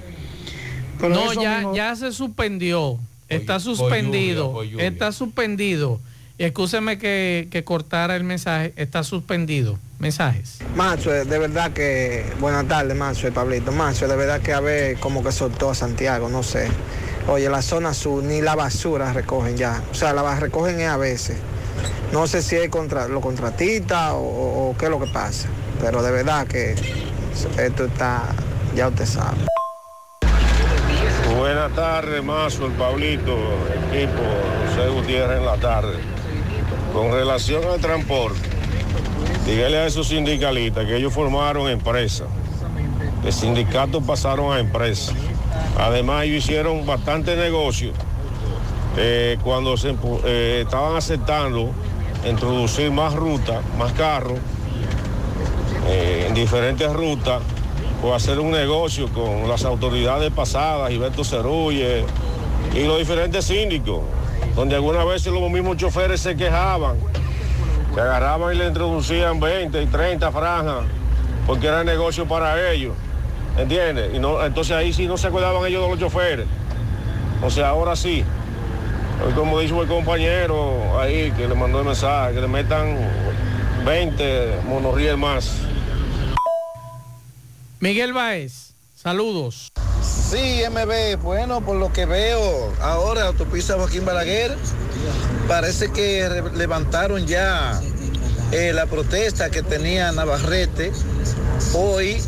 Pero 1.00 1.10
no, 1.16 1.34
ya, 1.34 1.58
mismo- 1.60 1.76
ya 1.76 1.96
se 1.96 2.12
suspendió. 2.12 3.00
Está 3.28 3.60
suspendido. 3.60 4.52
por 4.54 4.66
lluvia. 4.66 4.88
está 4.88 5.12
suspendido. 5.12 6.00
Y 6.38 6.44
escúcheme 6.46 6.98
que, 6.98 7.48
que 7.52 7.64
cortara 7.64 8.16
el 8.16 8.24
mensaje. 8.24 8.74
Está 8.76 9.04
suspendido. 9.04 9.78
Mensajes. 10.00 10.60
Macho, 10.76 11.12
de 11.12 11.40
verdad 11.40 11.72
que. 11.74 12.26
Buenas 12.40 12.68
tardes, 12.68 12.96
Macho 12.96 13.28
y 13.28 13.32
Pablito. 13.32 13.72
Macho, 13.74 14.08
de 14.08 14.16
verdad 14.16 14.40
que 14.42 14.54
a 14.54 14.62
ver 14.62 14.98
como 15.00 15.24
que 15.24 15.32
soltó 15.32 15.70
a 15.72 15.76
Santiago, 15.76 16.30
no 16.30 16.42
sé. 16.42 16.68
Oye, 17.28 17.50
la 17.50 17.62
zona 17.62 17.94
sur 17.94 18.24
ni 18.24 18.42
la 18.42 18.56
basura 18.56 19.12
recogen 19.14 19.58
ya. 19.58 19.84
O 19.92 19.94
sea, 19.94 20.14
la 20.14 20.40
recogen 20.40 20.80
es 20.80 20.88
a 20.88 20.98
veces. 20.98 21.38
No 22.14 22.28
sé 22.28 22.42
si 22.42 22.56
es 22.56 22.70
contra 22.70 23.08
los 23.08 23.22
contratistas 23.22 24.14
o, 24.14 24.18
o- 24.20 24.70
o 24.72 24.78
qué 24.78 24.86
es 24.86 24.92
lo 24.92 25.00
que 25.00 25.12
pasa. 25.12 25.48
Pero 25.82 26.02
de 26.02 26.12
verdad 26.12 26.48
que 26.48 26.76
esto 27.58 27.86
está. 27.86 28.24
Ya 28.76 28.88
usted 28.88 29.06
sabe. 29.06 29.38
Buenas 31.38 31.74
tardes, 31.76 32.24
Mazo, 32.24 32.66
el 32.66 32.72
Pablito, 32.74 33.36
equipo, 33.92 34.22
José 34.70 34.90
Gutiérrez 34.90 35.38
en 35.40 35.46
la 35.46 35.58
tarde. 35.58 35.98
Con 36.94 37.12
relación 37.12 37.64
al 37.66 37.80
transporte, 37.80 38.49
dígale 39.50 39.78
a 39.80 39.88
esos 39.88 40.08
sindicalistas 40.08 40.86
que 40.86 40.98
ellos 40.98 41.12
formaron 41.12 41.70
empresas. 41.70 42.28
De 43.24 43.32
sindicatos 43.32 44.04
pasaron 44.04 44.54
a 44.54 44.60
empresas. 44.60 45.16
Además, 45.78 46.26
ellos 46.26 46.44
hicieron 46.46 46.86
bastante 46.86 47.36
negocio 47.36 47.92
eh, 48.96 49.38
cuando 49.44 49.76
eh, 50.26 50.62
estaban 50.64 50.96
aceptando 50.96 51.72
introducir 52.28 52.92
más 52.92 53.14
rutas, 53.14 53.64
más 53.78 53.94
carros 53.94 54.40
eh, 55.88 56.26
en 56.28 56.34
diferentes 56.34 56.92
rutas, 56.94 57.42
o 58.04 58.14
hacer 58.14 58.40
un 58.40 58.52
negocio 58.52 59.08
con 59.10 59.50
las 59.50 59.66
autoridades 59.66 60.32
pasadas, 60.32 60.90
Gilberto 60.90 61.24
Cerulle 61.24 62.06
y 62.74 62.84
los 62.84 62.98
diferentes 62.98 63.46
síndicos, 63.46 64.02
donde 64.56 64.76
algunas 64.76 65.06
veces 65.06 65.34
los 65.34 65.50
mismos 65.50 65.78
choferes 65.78 66.22
se 66.22 66.36
quejaban, 66.36 66.98
que 67.94 68.02
agarraban 68.02 68.54
y 68.54 68.58
le 68.58 68.68
introducían 68.68 69.40
20 69.40 69.82
y 69.82 69.86
30 69.88 70.32
franjas, 70.32 70.86
porque 71.48 71.68
era 71.68 71.84
negocio 71.84 72.28
para 72.28 72.72
ellos, 72.72 72.94
¿entiendes? 73.58 74.14
Y 74.14 74.20
no, 74.20 74.44
entonces 74.44 74.76
ahí 74.76 74.94
sí 74.94 75.08
no 75.08 75.18
se 75.18 75.28
acordaban 75.28 75.66
ellos 75.66 75.84
de 75.84 75.90
los 75.90 76.00
choferes. 76.00 76.48
O 77.42 77.50
sea, 77.50 77.70
ahora 77.70 77.96
sí. 77.96 78.24
Hoy, 79.26 79.34
Como 79.34 79.60
dijo 79.60 79.82
el 79.82 79.88
compañero 79.88 81.00
ahí 81.00 81.32
que 81.32 81.48
le 81.48 81.54
mandó 81.54 81.80
el 81.80 81.86
mensaje, 81.86 82.36
que 82.36 82.42
le 82.42 82.48
metan 82.48 82.98
20 83.86 84.62
monorriel 84.66 85.18
más. 85.18 85.52
Miguel 87.80 88.14
Baez, 88.14 88.74
saludos. 88.96 89.72
Sí, 90.02 90.62
MB, 90.70 91.18
bueno, 91.22 91.62
por 91.62 91.78
lo 91.78 91.92
que 91.92 92.06
veo 92.06 92.74
ahora, 92.82 93.28
autopista 93.28 93.76
Joaquín 93.76 94.06
Balaguer, 94.06 94.56
parece 95.48 95.92
que 95.92 96.44
levantaron 96.56 97.26
ya 97.26 97.80
eh, 98.52 98.74
la 98.74 98.86
protesta 98.86 99.50
que 99.50 99.62
tenía 99.62 100.12
Navarrete 100.12 100.92
hoy 101.74 102.22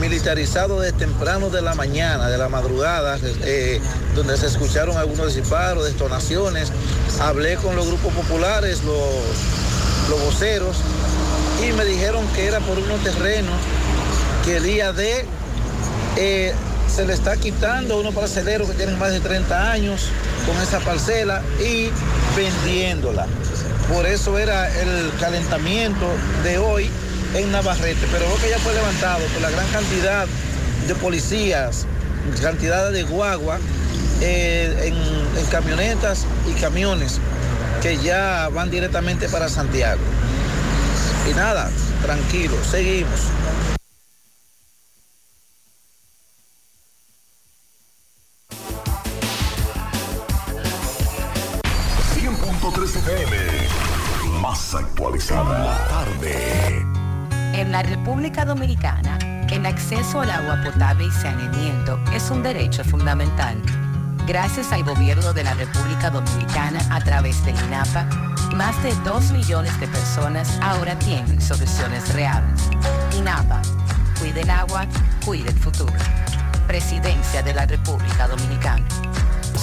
militarizado 0.00 0.80
desde 0.80 0.98
temprano 0.98 1.50
de 1.50 1.62
la 1.62 1.74
mañana, 1.74 2.28
de 2.28 2.38
la 2.38 2.48
madrugada, 2.48 3.18
eh, 3.44 3.80
donde 4.14 4.36
se 4.36 4.46
escucharon 4.46 4.96
algunos 4.96 5.34
disparos, 5.34 5.84
detonaciones. 5.84 6.72
Hablé 7.20 7.56
con 7.56 7.76
los 7.76 7.86
grupos 7.86 8.12
populares, 8.14 8.82
los, 8.84 10.08
los 10.08 10.24
voceros, 10.24 10.76
y 11.68 11.72
me 11.72 11.84
dijeron 11.84 12.26
que 12.34 12.46
era 12.46 12.60
por 12.60 12.78
unos 12.78 13.02
terrenos 13.02 13.54
que 14.44 14.56
el 14.56 14.66
IAD 14.66 15.00
eh, 16.16 16.54
se 16.90 17.06
le 17.06 17.12
está 17.12 17.36
quitando 17.36 17.94
a 17.94 18.00
unos 18.00 18.14
parceleros 18.14 18.68
que 18.68 18.74
tienen 18.74 18.98
más 18.98 19.12
de 19.12 19.20
30 19.20 19.70
años 19.70 20.08
con 20.46 20.60
esa 20.60 20.80
parcela 20.80 21.42
y 21.60 21.88
vendiéndola. 22.36 23.26
Por 23.92 24.06
eso 24.06 24.38
era 24.38 24.68
el 24.80 25.10
calentamiento 25.20 26.06
de 26.42 26.58
hoy 26.58 26.90
en 27.34 27.52
Navarrete. 27.52 28.06
Pero 28.12 28.28
lo 28.28 28.36
que 28.36 28.50
ya 28.50 28.58
fue 28.58 28.74
levantado 28.74 29.24
por 29.32 29.42
la 29.42 29.50
gran 29.50 29.66
cantidad 29.68 30.26
de 30.86 30.94
policías, 30.96 31.86
cantidad 32.42 32.90
de 32.90 33.04
guagua 33.04 33.58
eh, 34.20 34.74
en, 34.84 35.38
en 35.38 35.46
camionetas 35.50 36.26
y 36.48 36.60
camiones 36.60 37.18
que 37.82 37.98
ya 37.98 38.48
van 38.52 38.70
directamente 38.70 39.28
para 39.28 39.48
Santiago. 39.48 40.00
Y 41.30 41.34
nada, 41.34 41.70
tranquilo, 42.02 42.56
seguimos. 42.68 43.20
Y 61.02 61.10
saneamiento 61.10 61.98
es 62.12 62.30
un 62.30 62.42
derecho 62.42 62.84
fundamental. 62.84 63.60
Gracias 64.26 64.72
al 64.72 64.84
gobierno 64.84 65.32
de 65.32 65.44
la 65.44 65.54
República 65.54 66.10
Dominicana 66.10 66.80
a 66.90 67.00
través 67.00 67.44
del 67.44 67.56
INAPA, 67.66 68.04
más 68.54 68.80
de 68.82 68.94
2 69.04 69.32
millones 69.32 69.78
de 69.80 69.88
personas 69.88 70.58
ahora 70.62 70.98
tienen 70.98 71.40
soluciones 71.40 72.12
reales. 72.12 72.60
INAPA, 73.16 73.62
cuide 74.18 74.42
el 74.42 74.50
agua, 74.50 74.86
cuide 75.24 75.48
el 75.48 75.58
futuro. 75.58 75.92
Presidencia 76.66 77.42
de 77.42 77.54
la 77.54 77.66
República 77.66 78.28
Dominicana. 78.28 78.84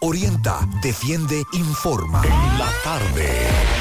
Orienta, 0.00 0.60
defiende, 0.80 1.42
informa. 1.52 2.22
En 2.22 2.58
la 2.58 2.68
tarde. 2.84 3.28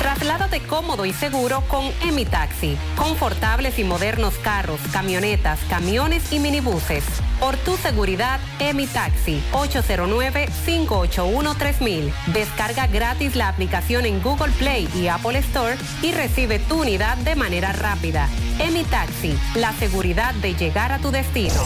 Trasládate 0.02 0.62
cómodo 0.62 1.06
y 1.06 1.14
seguro 1.14 1.62
con 1.68 1.86
Emi 2.02 2.26
Taxi. 2.26 2.76
Confortables 2.96 3.78
y 3.78 3.84
modernos 3.84 4.34
carros, 4.40 4.80
camionetas, 4.92 5.60
camiones 5.70 6.34
y 6.34 6.40
minibuses. 6.40 7.04
Por 7.40 7.56
tu 7.58 7.78
seguridad, 7.78 8.40
Emi 8.58 8.88
Taxi. 8.88 9.44
809-581-3000. 9.52 12.12
Descarga 12.34 12.88
gratis 12.88 13.36
la 13.36 13.50
aplicación 13.50 14.08
en 14.08 14.20
Google 14.24 14.54
Play 14.54 14.90
y 14.96 15.10
Apple 15.10 15.38
Store 15.38 15.78
y 16.02 16.14
recibe 16.14 16.58
tu 16.58 16.82
unidad 16.82 17.18
de 17.18 17.36
manera 17.36 17.74
rápida. 17.74 18.28
Emi 18.58 18.86
Taxi. 18.86 19.38
La 19.54 19.72
seguridad 19.74 20.34
de 20.36 20.56
llegar 20.56 20.92
a 20.92 20.98
tu 20.98 21.12
destino. 21.12 21.62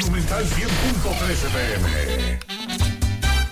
Monumental 0.00 0.46
100.13 0.46 1.50
PM. 1.52 2.38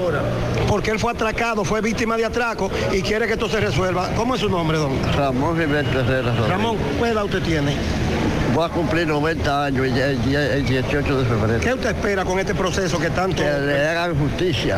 porque 0.68 0.92
él 0.92 1.00
fue 1.00 1.12
atracado, 1.12 1.66
fue 1.66 1.82
víctima 1.82 2.16
de 2.16 2.26
atraco 2.26 2.70
y 2.94 3.02
quiere 3.02 3.26
que 3.26 3.34
esto 3.34 3.50
se 3.50 3.60
resuelva. 3.60 4.10
¿Cómo 4.16 4.36
es 4.36 4.42
su 4.42 4.50
nombre, 4.50 4.78
don? 4.78 4.92
Ramón 5.18 5.58
Gilberto 5.58 6.00
Herrera. 6.00 6.32
Ramón, 6.48 6.78
¿cuál 7.00 7.12
edad 7.12 7.26
usted 7.26 7.42
tiene? 7.42 7.76
Voy 8.54 8.66
a 8.66 8.70
cumplir 8.70 9.08
90 9.08 9.66
años 9.66 9.86
el, 9.86 9.98
el 9.98 10.22
día- 10.26 10.54
el 10.56 10.66
18 10.66 11.20
de 11.20 11.26
febrero. 11.26 11.60
¿Qué 11.62 11.74
usted 11.74 11.90
espera 11.90 12.26
con 12.26 12.40
este 12.40 12.56
proceso 12.56 13.00
que 13.00 13.10
tanto... 13.10 13.42
Que 13.44 13.50
le 13.60 13.88
hagan 13.88 14.16
justicia. 14.18 14.78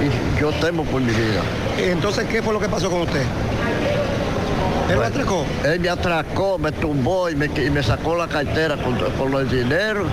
Y 0.00 0.40
yo 0.40 0.50
temo 0.52 0.84
por 0.84 1.00
mi 1.00 1.12
vida. 1.12 1.40
Entonces, 1.78 2.24
¿qué 2.26 2.42
fue 2.42 2.52
lo 2.54 2.60
que 2.60 2.68
pasó 2.68 2.90
con 2.90 3.02
usted? 3.02 3.22
¿Él 4.90 4.96
lo 4.96 5.04
atracó? 5.04 5.44
Él 5.64 5.80
me 5.80 5.88
atracó, 5.88 6.58
me 6.58 6.72
tumbó 6.72 7.28
y 7.30 7.36
me, 7.36 7.46
y 7.46 7.70
me 7.70 7.82
sacó 7.82 8.16
la 8.16 8.26
cartera 8.28 8.76
con, 8.76 8.96
con 8.96 9.30
los 9.30 9.50
dinero 9.50 10.04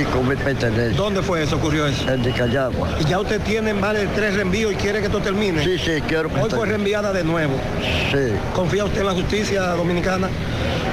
y 0.00 0.04
con 0.04 0.26
mi 0.28 0.36
pertenencia. 0.36 0.96
¿Dónde 0.96 1.20
fue 1.22 1.42
eso, 1.42 1.56
ocurrió 1.56 1.86
eso? 1.86 2.08
En 2.10 2.22
Nicayagua. 2.22 2.88
Y 3.00 3.04
ya 3.04 3.18
usted 3.20 3.40
tiene 3.42 3.74
más 3.74 3.94
de 3.94 4.06
tres 4.08 4.34
reenvíos 4.34 4.72
y 4.72 4.76
quiere 4.76 5.00
que 5.00 5.06
esto 5.06 5.20
termine. 5.20 5.62
Sí, 5.64 5.76
sí, 5.78 6.00
quiero 6.06 6.28
que 6.32 6.40
Hoy 6.40 6.50
fue 6.50 6.66
reenviada 6.66 7.12
de 7.12 7.24
nuevo. 7.24 7.54
Sí. 8.12 8.32
¿Confía 8.54 8.84
usted 8.84 9.00
en 9.00 9.06
la 9.06 9.12
justicia 9.12 9.62
dominicana? 9.72 10.28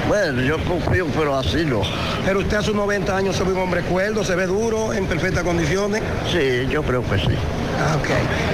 Bueno, 0.10 0.41
yo 0.41 0.57
confío, 0.65 1.06
pero 1.15 1.36
así 1.36 1.64
no. 1.64 1.84
Pero 2.26 2.40
usted 2.40 2.57
a 2.57 2.64
sus 2.64 2.73
90 2.73 3.15
años 3.15 3.36
se 3.36 3.44
ve 3.44 3.53
un 3.53 3.60
hombre 3.60 3.84
cuerdo, 3.84 4.23
se 4.23 4.36
ve 4.36 4.48
duro, 4.48 4.91
en 4.91 5.06
perfectas 5.06 5.44
condiciones. 5.44 6.02
Sí, 6.31 6.68
yo 6.68 6.81
creo 6.81 7.03
que 7.07 7.19
sí. 7.19 7.36
Ah. 7.81 7.97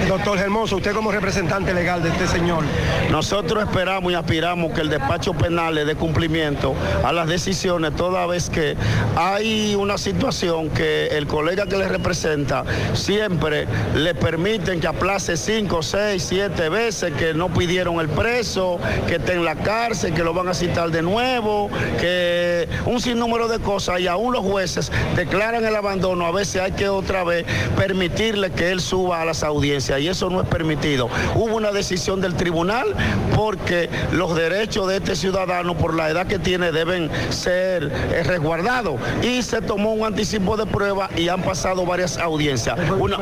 Doctor 0.07 0.37
Hermoso, 0.37 0.75
usted 0.75 0.93
como 0.93 1.11
representante 1.11 1.73
legal 1.73 2.03
de 2.03 2.09
este 2.09 2.27
señor. 2.27 2.63
Nosotros 3.09 3.63
esperamos 3.63 4.11
y 4.11 4.15
aspiramos 4.15 4.71
que 4.71 4.81
el 4.81 4.89
despacho 4.89 5.33
penal 5.33 5.73
le 5.73 5.83
dé 5.83 5.95
cumplimiento 5.95 6.75
a 7.03 7.11
las 7.11 7.27
decisiones 7.27 7.95
toda 7.95 8.27
vez 8.27 8.49
que 8.49 8.75
hay 9.15 9.73
una 9.73 9.97
situación 9.97 10.69
que 10.69 11.07
el 11.07 11.25
colega 11.25 11.65
que 11.65 11.77
le 11.77 11.87
representa 11.87 12.63
siempre 12.93 13.67
le 13.95 14.13
permiten 14.13 14.79
que 14.79 14.87
aplace 14.87 15.37
cinco, 15.37 15.81
seis, 15.81 16.25
siete 16.29 16.69
veces, 16.69 17.11
que 17.13 17.33
no 17.33 17.51
pidieron 17.51 17.99
el 17.99 18.09
preso, 18.09 18.79
que 19.07 19.15
esté 19.15 19.33
en 19.33 19.43
la 19.43 19.55
cárcel, 19.55 20.13
que 20.13 20.23
lo 20.23 20.33
van 20.33 20.49
a 20.49 20.53
citar 20.53 20.91
de 20.91 21.01
nuevo, 21.01 21.69
que 21.99 22.69
un 22.85 23.01
sinnúmero 23.01 23.47
de 23.47 23.59
cosas 23.59 23.99
y 23.99 24.07
aún 24.07 24.33
los 24.33 24.43
jueces 24.43 24.91
declaran 25.15 25.65
el 25.65 25.75
abandono, 25.75 26.25
a 26.27 26.31
veces 26.31 26.61
hay 26.61 26.71
que 26.73 26.89
otra 26.89 27.23
vez 27.23 27.45
permitirle 27.75 28.51
que 28.51 28.71
él 28.71 28.81
suba 28.81 29.14
a 29.21 29.25
las 29.25 29.43
audiencias 29.43 29.99
y 29.99 30.07
eso 30.07 30.29
no 30.29 30.41
es 30.41 30.47
permitido. 30.47 31.09
Hubo 31.35 31.55
una 31.55 31.71
decisión 31.71 32.21
del 32.21 32.35
tribunal 32.35 32.95
porque 33.35 33.89
los 34.11 34.35
derechos 34.35 34.87
de 34.87 34.97
este 34.97 35.15
ciudadano 35.15 35.75
por 35.77 35.93
la 35.93 36.09
edad 36.09 36.27
que 36.27 36.39
tiene 36.39 36.71
deben 36.71 37.09
ser 37.29 37.91
eh, 38.11 38.23
resguardados 38.23 38.99
y 39.21 39.41
se 39.41 39.61
tomó 39.61 39.93
un 39.93 40.05
anticipo 40.05 40.57
de 40.57 40.65
prueba 40.65 41.09
y 41.15 41.29
han 41.29 41.41
pasado 41.41 41.85
varias 41.85 42.17
audiencias. 42.17 42.77
Una 42.99 43.17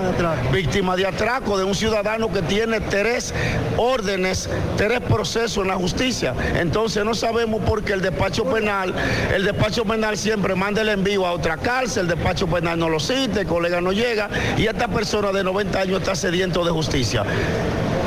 víctima 0.52 0.96
de 0.96 1.08
atraco 1.08 1.58
de 1.58 1.64
un 1.64 1.76
ciudadano 1.76 2.32
que 2.32 2.42
tiene 2.42 2.80
tres 2.80 3.34
órdenes, 3.78 4.50
tres 4.78 5.00
procesos 5.02 5.64
en 5.64 5.68
la 5.68 5.76
justicia. 5.76 6.34
Entonces 6.60 7.04
no 7.04 7.14
sabemos 7.14 7.62
por 7.64 7.84
qué 7.84 7.94
el 7.94 8.02
despacho 8.02 8.46
penal, 8.46 8.94
el 9.34 9.46
despacho 9.46 9.86
penal 9.86 10.18
siempre 10.18 10.56
manda 10.56 10.82
el 10.82 10.90
envío 10.90 11.26
a 11.26 11.32
otra 11.32 11.58
cárcel, 11.58 12.04
el 12.04 12.16
despacho 12.16 12.48
penal 12.48 12.80
no 12.80 12.90
lo 12.90 13.00
cita, 13.00 13.42
el 13.42 13.48
colega 13.48 13.82
no 13.82 13.92
llega 13.92 14.30
y 14.58 14.68
esta 14.68 14.88
persona 14.88 15.32
de 15.32 15.44
90 15.44 15.83
años 15.84 16.00
está 16.00 16.16
sediento 16.16 16.64
de 16.64 16.72
justicia. 16.72 17.24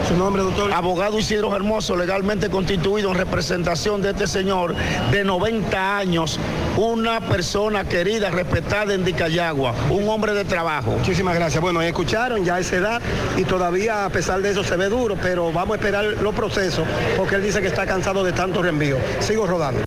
Su 0.09 0.17
nombre, 0.17 0.43
doctor. 0.43 0.73
Abogado 0.73 1.19
Isidro 1.19 1.55
Hermoso, 1.55 1.97
legalmente 1.97 2.49
constituido 2.49 3.11
en 3.11 3.19
representación 3.19 4.01
de 4.01 4.11
este 4.11 4.27
señor 4.27 4.75
de 5.11 5.25
90 5.25 5.99
años, 5.99 6.39
una 6.77 7.21
persona 7.21 7.85
querida, 7.85 8.31
respetada 8.31 8.95
en 8.95 9.05
Dicayagua, 9.05 9.75
un 9.91 10.09
hombre 10.09 10.33
de 10.33 10.45
trabajo. 10.45 10.93
Muchísimas 10.93 11.35
gracias. 11.35 11.61
Bueno, 11.61 11.83
escucharon 11.83 12.45
ya 12.45 12.55
a 12.55 12.61
esa 12.61 12.77
edad 12.77 13.03
y 13.37 13.45
todavía 13.45 14.07
a 14.07 14.11
pesar 14.11 14.41
de 14.41 14.51
eso 14.51 14.65
se 14.65 14.77
ve 14.77 14.89
duro, 14.89 15.17
pero 15.21 15.53
vamos 15.53 15.77
a 15.77 15.81
esperar 15.81 16.05
los 16.05 16.35
procesos 16.35 16.87
porque 17.17 17.35
él 17.35 17.43
dice 17.43 17.61
que 17.61 17.67
está 17.67 17.85
cansado 17.85 18.25
de 18.25 18.33
tantos 18.33 18.63
reenvíos. 18.63 19.01
Sigo 19.21 19.47
rodando. 19.47 19.85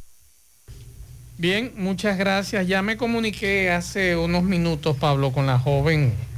Bien, 1.37 1.71
muchas 1.77 2.17
gracias. 2.17 2.67
Ya 2.67 2.81
me 2.81 2.97
comuniqué 2.97 3.71
hace 3.71 4.15
unos 4.15 4.43
minutos, 4.43 4.97
Pablo, 4.97 5.31
con 5.31 5.47
la 5.47 5.57
joven 5.57 6.28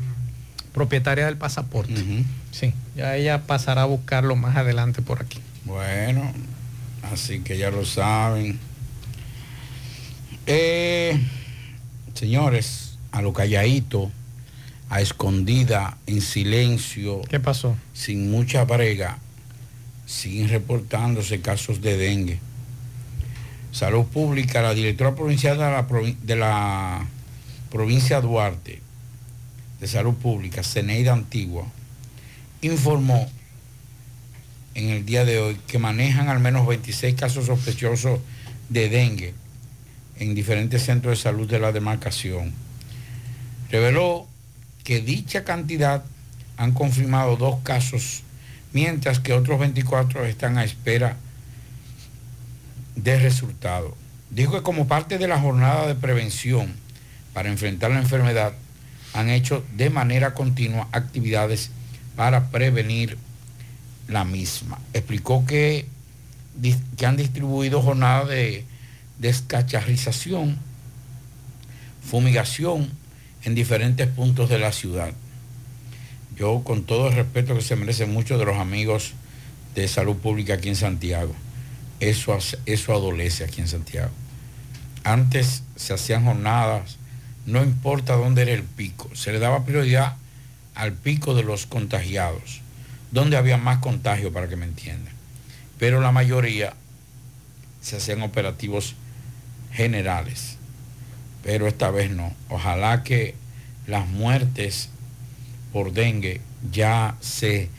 propietaria 0.74 1.26
del 1.26 1.38
pasaporte. 1.38 2.04
Sí, 2.52 2.74
ya 2.96 3.16
ella 3.16 3.44
pasará 3.44 3.84
a 3.84 3.86
buscarlo 3.86 4.36
más 4.36 4.56
adelante 4.56 5.02
por 5.02 5.22
aquí. 5.22 5.40
Bueno, 5.66 6.32
así 7.12 7.40
que 7.40 7.58
ya 7.58 7.70
lo 7.72 7.86
saben. 7.86 8.60
Eh, 10.48 11.20
señores, 12.14 12.98
a 13.12 13.22
lo 13.22 13.34
calladito, 13.34 14.12
a 14.90 15.02
escondida, 15.02 15.98
en 16.08 16.22
silencio. 16.22 17.22
¿Qué 17.30 17.40
pasó? 17.40 17.78
Sin 17.94 18.32
mucha 18.32 18.66
brega, 18.66 19.20
siguen 20.06 20.50
reportándose 20.50 21.42
casos 21.42 21.82
de 21.82 21.98
dengue. 21.98 22.40
Salud 23.72 24.06
Pública, 24.06 24.62
la 24.62 24.74
directora 24.74 25.16
provincial 25.16 25.58
de 25.58 25.64
la, 25.64 25.88
de 26.22 26.36
la 26.36 27.06
provincia 27.70 28.20
Duarte 28.20 28.81
de 29.82 29.88
Salud 29.88 30.14
Pública, 30.14 30.64
Ceneida 30.64 31.12
Antigua, 31.12 31.66
informó 32.62 33.30
en 34.76 34.90
el 34.90 35.06
día 35.06 35.26
de 35.26 35.40
hoy 35.40 35.60
que 35.68 35.80
manejan 35.80 36.30
al 36.30 36.40
menos 36.40 36.68
26 36.68 37.16
casos 37.16 37.48
sospechosos 37.48 38.20
de 38.70 38.90
dengue 38.90 39.34
en 40.18 40.36
diferentes 40.36 40.84
centros 40.84 41.18
de 41.18 41.24
salud 41.24 41.50
de 41.50 41.60
la 41.60 41.72
demarcación. 41.72 42.54
Reveló 43.72 44.28
que 44.84 45.02
dicha 45.02 45.44
cantidad 45.44 46.04
han 46.58 46.74
confirmado 46.74 47.36
dos 47.36 47.60
casos, 47.64 48.22
mientras 48.74 49.20
que 49.20 49.34
otros 49.34 49.60
24 49.60 50.26
están 50.26 50.60
a 50.60 50.64
espera 50.64 51.18
de 52.96 53.20
resultados. 53.20 53.94
Dijo 54.30 54.54
que 54.54 54.62
como 54.62 54.88
parte 54.88 55.18
de 55.18 55.28
la 55.28 55.40
jornada 55.40 55.88
de 55.88 55.96
prevención 55.96 56.72
para 57.34 57.50
enfrentar 57.50 57.90
la 57.90 58.00
enfermedad, 58.00 58.54
han 59.14 59.30
hecho 59.30 59.64
de 59.76 59.90
manera 59.90 60.34
continua 60.34 60.88
actividades 60.92 61.72
para 62.16 62.50
prevenir 62.50 63.18
la 64.08 64.24
misma. 64.24 64.80
Explicó 64.94 65.46
que, 65.46 65.86
que 66.98 67.06
han 67.06 67.18
distribuido 67.18 67.82
jornadas 67.82 68.30
de 68.30 68.66
descacharrización, 69.20 70.58
fumigación 72.04 72.90
en 73.44 73.56
diferentes 73.56 74.08
puntos 74.08 74.50
de 74.50 74.60
la 74.60 74.72
ciudad. 74.72 75.14
Yo, 76.36 76.64
con 76.64 76.84
todo 76.84 77.08
el 77.08 77.16
respeto 77.16 77.56
que 77.56 77.62
se 77.62 77.76
merecen 77.76 78.12
muchos 78.12 78.40
de 78.40 78.46
los 78.46 78.58
amigos 78.58 79.14
de 79.76 79.88
salud 79.88 80.16
pública 80.16 80.56
aquí 80.56 80.70
en 80.70 80.76
Santiago, 80.76 81.34
eso, 82.00 82.38
eso 82.66 82.94
adolece 82.94 83.44
aquí 83.44 83.62
en 83.62 83.68
Santiago. 83.68 84.12
Antes 85.04 85.64
se 85.76 85.94
hacían 85.94 86.26
jornadas, 86.26 86.98
no 87.46 87.64
importa 87.64 88.16
dónde 88.16 88.44
era 88.44 88.52
el 88.52 88.64
pico, 88.64 89.10
se 89.16 89.32
le 89.32 89.40
daba 89.40 89.66
prioridad 89.66 90.16
al 90.76 90.94
pico 90.94 91.34
de 91.34 91.44
los 91.44 91.66
contagiados, 91.66 92.62
donde 93.12 93.38
había 93.38 93.58
más 93.58 93.80
contagio 93.80 94.32
para 94.32 94.48
que 94.48 94.56
me 94.56 94.66
entiendan. 94.66 95.14
Pero 95.78 96.02
la 96.02 96.12
mayoría 96.12 96.74
se 97.82 97.98
hacían 97.98 98.22
operativos 98.22 98.96
generales. 99.72 100.58
Pero 101.44 101.68
esta 101.68 101.90
vez 101.90 102.12
no. 102.12 102.34
Ojalá 102.50 103.04
que 103.04 103.36
las 103.88 104.08
muertes 104.08 104.90
por 105.74 105.92
dengue 105.92 106.42
ya 106.72 107.16
se 107.20 107.70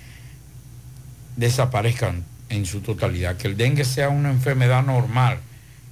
desaparezcan 1.36 2.24
en 2.48 2.66
su 2.66 2.80
totalidad. 2.80 3.36
Que 3.36 3.48
el 3.48 3.56
dengue 3.56 3.84
sea 3.84 4.09
una 4.09 4.30
enfermedad 4.30 4.82
normal, 4.82 5.39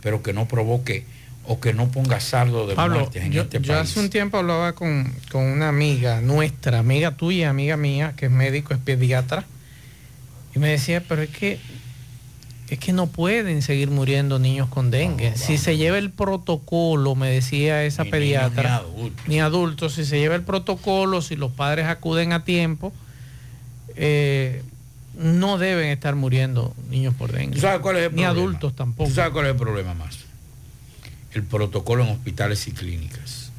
pero 0.03 0.23
que 0.23 0.33
no 0.33 0.49
provoque 0.49 1.05
o 1.47 1.59
que 1.59 1.73
no 1.73 1.89
ponga 1.91 2.21
saldo 2.21 2.67
de 2.67 2.75
Pablo, 2.75 3.01
muertes 3.01 3.25
en 3.25 3.33
yo, 3.33 3.43
este 3.43 3.61
yo 3.61 3.73
país. 3.75 3.91
hace 3.91 4.01
un 4.01 4.11
tiempo 4.11 4.37
hablaba 4.39 4.75
con, 4.75 5.13
con 5.33 5.43
una 5.45 5.69
amiga 5.69 6.21
nuestra, 6.21 6.79
amiga 6.79 7.17
tuya, 7.17 7.51
amiga 7.51 7.77
mía, 7.77 8.15
que 8.17 8.27
es 8.27 8.33
médico, 8.33 8.73
es 8.75 8.81
pediatra, 8.81 9.45
y 10.55 10.59
me 10.59 10.69
decía, 10.69 11.03
pero 11.09 11.23
es 11.23 11.31
que 11.31 11.59
es 12.69 12.79
que 12.79 12.93
no 12.93 13.09
pueden 13.09 13.63
seguir 13.63 13.91
muriendo 13.91 14.39
niños 14.39 14.69
con 14.69 14.93
dengue. 14.93 15.33
si 15.37 15.59
se 15.59 15.77
lleva 15.77 15.99
el 15.99 16.11
protocolo, 16.11 17.17
me 17.17 17.29
decía 17.29 17.83
esa 17.85 18.05
Ni 18.05 18.11
pediatra, 18.13 18.83
niños 18.83 18.93
ni 18.95 18.95
adultos. 19.01 19.29
ni 19.29 19.41
adultos, 19.41 19.95
si 19.95 20.05
se 20.05 20.21
lleva 20.21 20.37
el 20.37 20.43
protocolo, 20.43 21.21
si 21.21 21.35
los 21.35 21.51
padres 21.51 21.87
acuden 21.87 22.33
a 22.33 22.45
tiempo, 22.45 22.93
eh, 23.97 24.63
no 25.19 25.59
deben 25.59 25.89
estar 25.89 26.15
muriendo 26.15 26.73
niños 26.91 27.13
por 27.17 27.33
dengue. 27.33 27.57
¿Tú 27.57 27.61
sabes 27.61 27.81
cuál 27.81 27.97
es 27.97 28.03
el 28.05 28.11
ni 28.15 28.23
problema? 28.23 28.31
adultos 28.41 28.77
tampoco. 28.77 29.09
¿Tú 29.09 29.17
sabes 29.17 29.33
cuál 29.33 29.47
es 29.47 29.51
el 29.53 29.59
problema 29.59 29.95
más? 29.95 30.19
El 31.33 31.45
protocolo 31.45 32.05
en 32.05 32.11
hospitales 32.11 32.67
y 32.67 32.73
clínicas. 32.73 33.51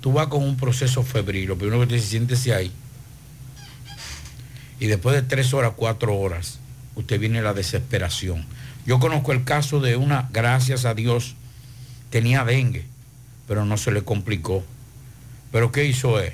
Tú 0.00 0.12
vas 0.12 0.28
con 0.28 0.42
un 0.42 0.56
proceso 0.56 1.02
febril, 1.02 1.48
lo 1.48 1.58
primero 1.58 1.80
que 1.80 1.86
te 1.86 1.94
dice, 1.96 2.06
siéntese 2.06 2.54
ahí. 2.54 2.72
Y 4.78 4.86
después 4.86 5.14
de 5.14 5.22
tres 5.22 5.52
horas, 5.52 5.72
cuatro 5.76 6.16
horas, 6.16 6.58
usted 6.94 7.20
viene 7.20 7.42
la 7.42 7.52
desesperación. 7.52 8.46
Yo 8.86 8.98
conozco 8.98 9.32
el 9.32 9.44
caso 9.44 9.80
de 9.80 9.96
una, 9.96 10.28
gracias 10.32 10.86
a 10.86 10.94
Dios, 10.94 11.34
tenía 12.08 12.44
dengue, 12.44 12.86
pero 13.46 13.64
no 13.64 13.76
se 13.76 13.92
le 13.92 14.02
complicó. 14.02 14.64
Pero 15.52 15.70
¿qué 15.70 15.84
hizo 15.84 16.18
él? 16.18 16.32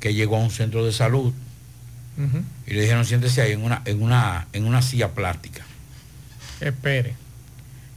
Que 0.00 0.14
llegó 0.14 0.36
a 0.36 0.40
un 0.40 0.50
centro 0.50 0.84
de 0.84 0.92
salud 0.92 1.34
y 2.66 2.74
le 2.74 2.82
dijeron 2.82 3.04
siéntese 3.04 3.40
ahí 3.42 3.52
en 3.52 3.62
una, 3.62 3.82
en 3.84 4.02
una, 4.02 4.46
en 4.52 4.64
una 4.64 4.82
silla 4.82 5.10
plástica. 5.10 5.64
Espere. 6.60 7.14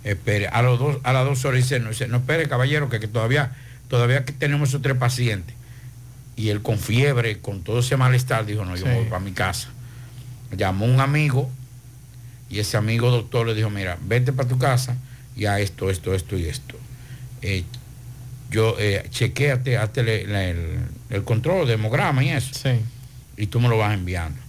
Espere, 0.05 0.47
a, 0.47 0.61
los 0.61 0.79
dos, 0.79 0.97
a 1.03 1.11
las 1.11 1.25
dos 1.25 1.43
horas 1.45 1.61
dice, 1.61 1.79
no, 1.81 1.89
dice, 1.89 2.07
no 2.07 2.17
espere 2.17 2.47
caballero, 2.47 2.87
que, 2.89 2.99
que 3.01 3.07
todavía, 3.09 3.51
todavía 3.89 4.23
que 4.23 4.31
tenemos 4.31 4.69
esos 4.69 4.81
tres 4.81 4.95
pacientes. 4.95 5.53
Y 6.37 6.49
él 6.49 6.61
con 6.61 6.77
fiebre, 6.79 7.39
con 7.39 7.61
todo 7.63 7.79
ese 7.79 7.97
malestar, 7.97 8.45
dijo, 8.45 8.63
no, 8.65 8.75
yo 8.77 8.85
Sí. 8.85 8.91
voy 8.93 9.05
para 9.05 9.19
mi 9.19 9.31
casa. 9.31 9.69
Llamó 10.55 10.85
un 10.85 10.99
amigo 11.01 11.49
y 12.49 12.59
ese 12.59 12.77
amigo 12.77 13.09
doctor 13.11 13.47
le 13.47 13.55
dijo, 13.55 13.69
mira, 13.69 13.97
vete 14.01 14.31
para 14.31 14.47
tu 14.47 14.57
casa 14.59 14.95
y 15.35 15.45
a 15.45 15.59
esto, 15.59 15.89
esto, 15.89 16.13
esto 16.13 16.37
y 16.37 16.45
esto. 16.45 16.75
Eh, 17.41 17.63
yo, 18.51 18.75
eh, 18.79 19.07
chequéate, 19.09 19.77
hazte 19.77 20.01
el, 20.01 20.09
el- 20.35 20.77
el 21.09 21.23
control, 21.23 21.65
el 21.67 21.71
hemograma 21.73 22.23
y 22.23 22.29
eso. 22.29 22.51
Y 23.37 23.47
tú 23.47 23.59
me 23.59 23.67
lo 23.69 23.77
vas 23.77 23.93
enviando. 23.93 24.39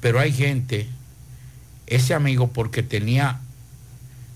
Pero 0.00 0.18
hay 0.18 0.32
gente, 0.32 0.88
ese 1.86 2.14
amigo 2.14 2.52
porque 2.52 2.82
tenía, 2.82 3.38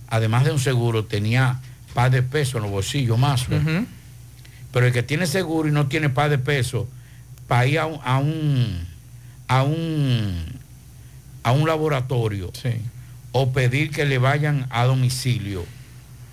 además 0.09 0.45
de 0.45 0.53
un 0.53 0.61
seguro, 0.61 1.05
tenía 1.05 1.61
par 1.95 2.11
de 2.11 2.23
pesos 2.23 2.57
en 2.57 2.63
los 2.63 2.71
bolsillos 2.71 3.19
más. 3.19 3.47
Pero 4.73 4.87
el 4.87 4.93
que 4.93 5.03
tiene 5.03 5.27
seguro 5.27 5.69
y 5.69 5.73
no 5.73 5.87
tiene 5.87 6.09
par 6.11 6.31
de 6.31 6.39
pesos, 6.39 6.87
para 7.47 7.67
ir 7.67 7.79
a 7.79 7.87
un, 7.87 8.01
a 8.05 8.19
un, 8.19 8.87
a 9.49 9.63
un, 9.63 10.45
a 11.43 11.53
un 11.53 11.67
laboratorio 11.67 12.53
o 13.33 13.53
pedir 13.53 13.91
que 13.91 14.05
le 14.05 14.19
vayan 14.19 14.67
a 14.71 14.85
domicilio 14.85 15.65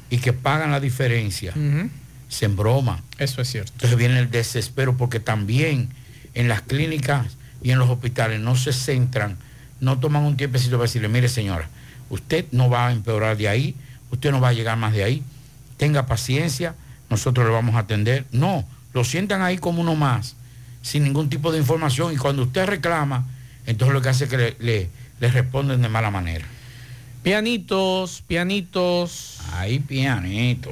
y 0.09 0.17
que 0.17 0.33
pagan 0.33 0.71
la 0.71 0.79
diferencia, 0.79 1.51
Ujú. 1.55 1.89
se 2.29 2.45
embroma. 2.45 3.01
Eso 3.17 3.41
es 3.41 3.49
cierto. 3.49 3.71
Entonces 3.73 3.97
viene 3.97 4.19
el 4.19 4.29
desespero 4.29 4.95
porque 4.97 5.19
también 5.19 5.89
en 6.33 6.47
las 6.49 6.61
clínicas 6.61 7.37
y 7.63 7.71
en 7.71 7.79
los 7.79 7.89
hospitales 7.89 8.39
no 8.41 8.55
se 8.55 8.73
centran, 8.73 9.37
no 9.79 9.97
toman 9.99 10.23
un 10.23 10.35
tiempecito 10.37 10.71
para 10.77 10.83
decirle, 10.83 11.07
mire 11.07 11.29
señora, 11.29 11.69
usted 12.15 12.45
no 12.51 12.69
va 12.69 12.87
a 12.87 12.91
empeorar 12.91 13.37
de 13.37 13.47
ahí, 13.47 13.75
usted 14.11 14.31
no 14.31 14.41
va 14.41 14.49
a 14.49 14.53
llegar 14.53 14.77
más 14.77 14.93
de 14.93 15.03
ahí, 15.03 15.23
tenga 15.77 16.05
paciencia, 16.07 16.73
nosotros 17.09 17.45
le 17.45 17.53
vamos 17.53 17.75
a 17.75 17.79
atender. 17.79 18.25
No, 18.31 18.65
lo 18.93 19.03
sientan 19.03 19.41
ahí 19.41 19.57
como 19.57 19.81
uno 19.81 19.95
más, 19.95 20.35
sin 20.81 21.03
ningún 21.03 21.29
tipo 21.29 21.51
de 21.51 21.59
información 21.59 22.13
y 22.13 22.17
cuando 22.17 22.43
usted 22.43 22.65
reclama, 22.65 23.25
entonces 23.65 23.93
lo 23.93 24.01
que 24.01 24.09
hace 24.09 24.23
es 24.25 24.29
que 24.29 24.37
le, 24.37 24.55
le- 24.59 24.89
le 25.19 25.31
responden 25.31 25.81
de 25.81 25.87
mala 25.89 26.11
manera. 26.11 26.45
Pianitos, 27.23 28.21
pianitos. 28.27 29.37
Ahí 29.53 29.79
pianito. 29.79 30.71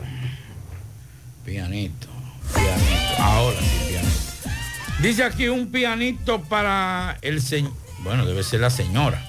Pianito. 1.46 2.08
Pianito. 2.54 3.22
Ahora 3.22 3.58
sí, 3.60 3.86
pianito. 3.90 5.00
Dice 5.02 5.24
aquí 5.24 5.48
un 5.48 5.68
pianito 5.72 6.42
para 6.44 7.18
el 7.22 7.42
señor. 7.42 7.74
Bueno, 8.04 8.26
debe 8.26 8.44
ser 8.44 8.60
la 8.60 8.70
señora. 8.70 9.24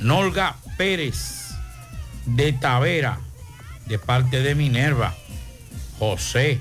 Nolga 0.00 0.56
Pérez 0.76 1.54
de 2.26 2.52
Tavera, 2.52 3.18
de 3.86 3.98
parte 3.98 4.42
de 4.42 4.54
Minerva. 4.54 5.14
José, 5.98 6.60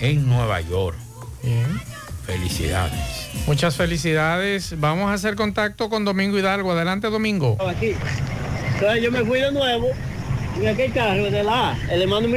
en 0.00 0.28
Nueva 0.28 0.60
York. 0.60 0.96
Bien. 1.42 1.80
Felicidades. 2.26 3.28
Muchas 3.46 3.76
felicidades. 3.76 4.78
Vamos 4.78 5.10
a 5.10 5.14
hacer 5.14 5.34
contacto 5.34 5.88
con 5.90 6.04
Domingo 6.04 6.38
Hidalgo. 6.38 6.72
Adelante, 6.72 7.08
Domingo. 7.10 7.56
Aquí. 7.66 7.94
Entonces 8.74 9.02
yo 9.02 9.10
me 9.10 9.24
fui 9.24 9.40
de 9.40 9.52
nuevo 9.52 9.88
y 10.60 10.66
aquel 10.66 10.92
carro 10.92 11.30
de 11.30 11.42
la 11.42 11.70
A, 11.70 11.78
el 11.90 12.02
hermano 12.02 12.28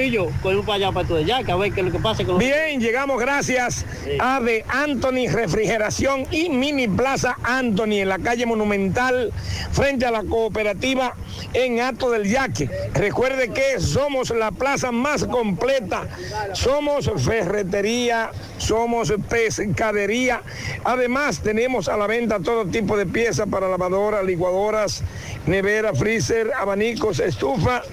cogimos 0.41 0.65
para 0.65 0.76
allá, 0.76 0.91
para 0.91 1.07
todo 1.07 1.18
allá, 1.18 1.44
que 1.44 1.52
a 1.52 1.56
ver 1.56 1.72
qué 1.72 1.81
es 1.81 1.85
lo 1.85 1.91
que 1.91 1.99
pasa 1.99 2.23
con 2.23 2.35
los... 2.35 2.39
Bien, 2.39 2.80
llegamos 2.80 3.19
gracias 3.19 3.85
a 4.19 4.39
de 4.39 4.65
Anthony 4.68 5.27
Refrigeración 5.31 6.26
y 6.31 6.49
Mini 6.49 6.88
Plaza 6.88 7.38
Anthony 7.44 8.02
en 8.02 8.10
la 8.10 8.19
calle 8.19 8.45
Monumental 8.45 9.31
frente 9.72 10.06
a 10.06 10.11
la 10.11 10.23
cooperativa 10.23 11.15
en 11.53 11.80
Ato 11.80 12.10
del 12.10 12.30
Yaque. 12.30 12.69
Recuerde 12.94 13.49
que 13.49 13.80
somos 13.80 14.31
la 14.31 14.52
plaza 14.52 14.91
más 14.91 15.26
completa, 15.26 16.07
somos 16.53 17.10
ferretería, 17.23 18.31
somos 18.57 19.14
pescadería. 19.30 20.41
Además 20.84 21.41
tenemos 21.41 21.88
a 21.88 21.98
la 21.98 22.07
venta 22.07 22.39
todo 22.39 22.65
tipo 22.65 22.98
de 22.98 23.06
piezas 23.06 23.48
para 23.48 23.69
lavadoras, 23.69 24.23
licuadoras, 24.23 25.03
nevera, 25.45 25.94
freezer, 25.94 26.52
abanicos, 26.53 27.19
estufa 27.19 27.84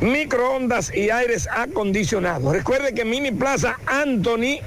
microondas 0.00 0.94
y 0.94 1.10
aires 1.10 1.48
acondicionados. 1.50 2.52
Recuerde 2.52 2.94
que 2.94 3.04
Mini 3.04 3.32
Plaza 3.32 3.78
Anthony, 3.86 4.60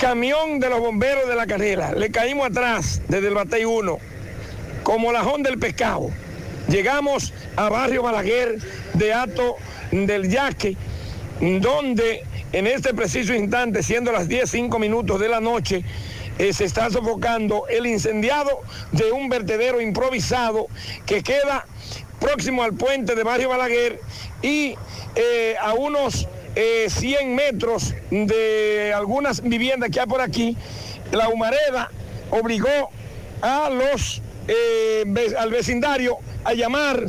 camión 0.00 0.60
de 0.60 0.70
los 0.70 0.78
bomberos 0.78 1.28
de 1.28 1.34
la 1.34 1.46
carrera, 1.46 1.92
le 1.92 2.12
caímos 2.12 2.46
atrás 2.46 3.02
desde 3.08 3.26
el 3.28 3.34
Batey 3.34 3.64
1 3.64 4.11
como 4.82 5.12
lajón 5.12 5.42
del 5.42 5.58
pescado. 5.58 6.10
Llegamos 6.68 7.32
a 7.56 7.68
Barrio 7.68 8.02
Balaguer 8.02 8.58
de 8.94 9.12
Ato 9.12 9.56
del 9.90 10.28
Yaque, 10.30 10.76
donde 11.40 12.24
en 12.52 12.66
este 12.66 12.94
preciso 12.94 13.34
instante, 13.34 13.82
siendo 13.82 14.12
las 14.12 14.28
10, 14.28 14.48
5 14.48 14.78
minutos 14.78 15.18
de 15.18 15.28
la 15.28 15.40
noche, 15.40 15.84
eh, 16.38 16.52
se 16.52 16.64
está 16.64 16.90
sofocando 16.90 17.66
el 17.68 17.86
incendiado 17.86 18.60
de 18.92 19.12
un 19.12 19.28
vertedero 19.28 19.80
improvisado 19.80 20.66
que 21.04 21.22
queda 21.22 21.66
próximo 22.20 22.62
al 22.62 22.74
puente 22.74 23.14
de 23.14 23.22
Barrio 23.22 23.48
Balaguer 23.48 24.00
y 24.40 24.76
eh, 25.14 25.56
a 25.60 25.74
unos 25.74 26.28
eh, 26.54 26.86
100 26.88 27.34
metros 27.34 27.94
de 28.10 28.92
algunas 28.94 29.42
viviendas 29.42 29.90
que 29.90 30.00
hay 30.00 30.06
por 30.06 30.20
aquí, 30.20 30.56
la 31.10 31.28
humareda 31.28 31.90
obligó 32.30 32.90
a 33.42 33.68
los 33.70 34.22
eh, 34.48 35.04
al 35.38 35.50
vecindario 35.50 36.18
a 36.44 36.52
llamar 36.54 37.06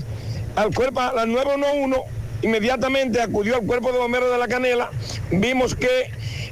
al 0.55 0.73
cuerpo, 0.73 0.99
a 0.99 1.14
la 1.14 1.26
911, 1.26 2.01
inmediatamente 2.43 3.21
acudió 3.21 3.55
al 3.55 3.65
cuerpo 3.65 3.91
de 3.91 3.97
bomberos 3.97 4.31
de 4.31 4.37
la 4.37 4.47
Canela, 4.47 4.91
vimos 5.31 5.75
que 5.75 6.11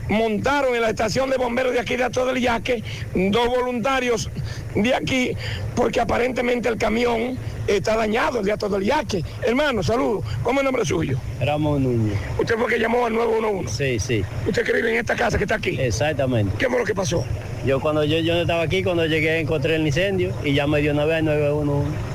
montaron 0.10 0.76
en 0.76 0.82
la 0.82 0.90
estación 0.90 1.30
de 1.30 1.38
bomberos 1.38 1.74
de 1.74 1.80
aquí 1.80 1.96
de 1.96 2.04
Ato 2.04 2.26
del 2.26 2.42
Yaque 2.42 2.84
dos 3.14 3.48
voluntarios 3.48 4.30
de 4.76 4.96
aquí, 4.96 5.32
porque 5.76 6.00
aparentemente 6.00 6.70
el 6.70 6.78
camión 6.78 7.38
está 7.68 7.96
dañado, 7.96 8.40
el 8.40 8.46
de 8.46 8.52
Ato 8.52 8.70
del 8.70 8.84
Yaque. 8.84 9.24
Hermano, 9.44 9.84
saludos. 9.84 10.24
¿Cómo 10.44 10.60
es 10.60 10.60
el 10.60 10.66
nombre 10.66 10.86
suyo? 10.86 11.18
Ramón 11.40 11.84
Núñez. 11.84 12.18
¿Usted 12.40 12.56
fue 12.56 12.68
que 12.68 12.80
llamó 12.80 13.06
al 13.06 13.14
911? 13.14 14.00
Sí, 14.00 14.00
sí. 14.00 14.26
¿Usted 14.48 14.64
que 14.64 14.74
vive 14.74 14.92
en 14.92 14.98
esta 14.98 15.16
casa 15.16 15.38
que 15.38 15.44
está 15.44 15.56
aquí? 15.56 15.80
Exactamente. 15.80 16.56
¿Qué 16.58 16.68
fue 16.68 16.80
lo 16.80 16.86
que 16.86 16.96
pasó? 16.96 17.26
Yo 17.66 17.80
cuando 17.80 18.04
yo, 18.04 18.18
yo 18.20 18.34
no 18.34 18.42
estaba 18.42 18.64
aquí, 18.64 18.84
cuando 18.84 19.06
llegué 19.06 19.40
encontré 19.40 19.76
el 19.76 19.86
incendio 19.86 20.34
y 20.44 20.54
ya 20.54 20.68
me 20.68 20.82
dio 20.82 20.94
una 20.94 21.06
vez 21.06 21.18
al 21.18 21.26
911. 21.26 22.11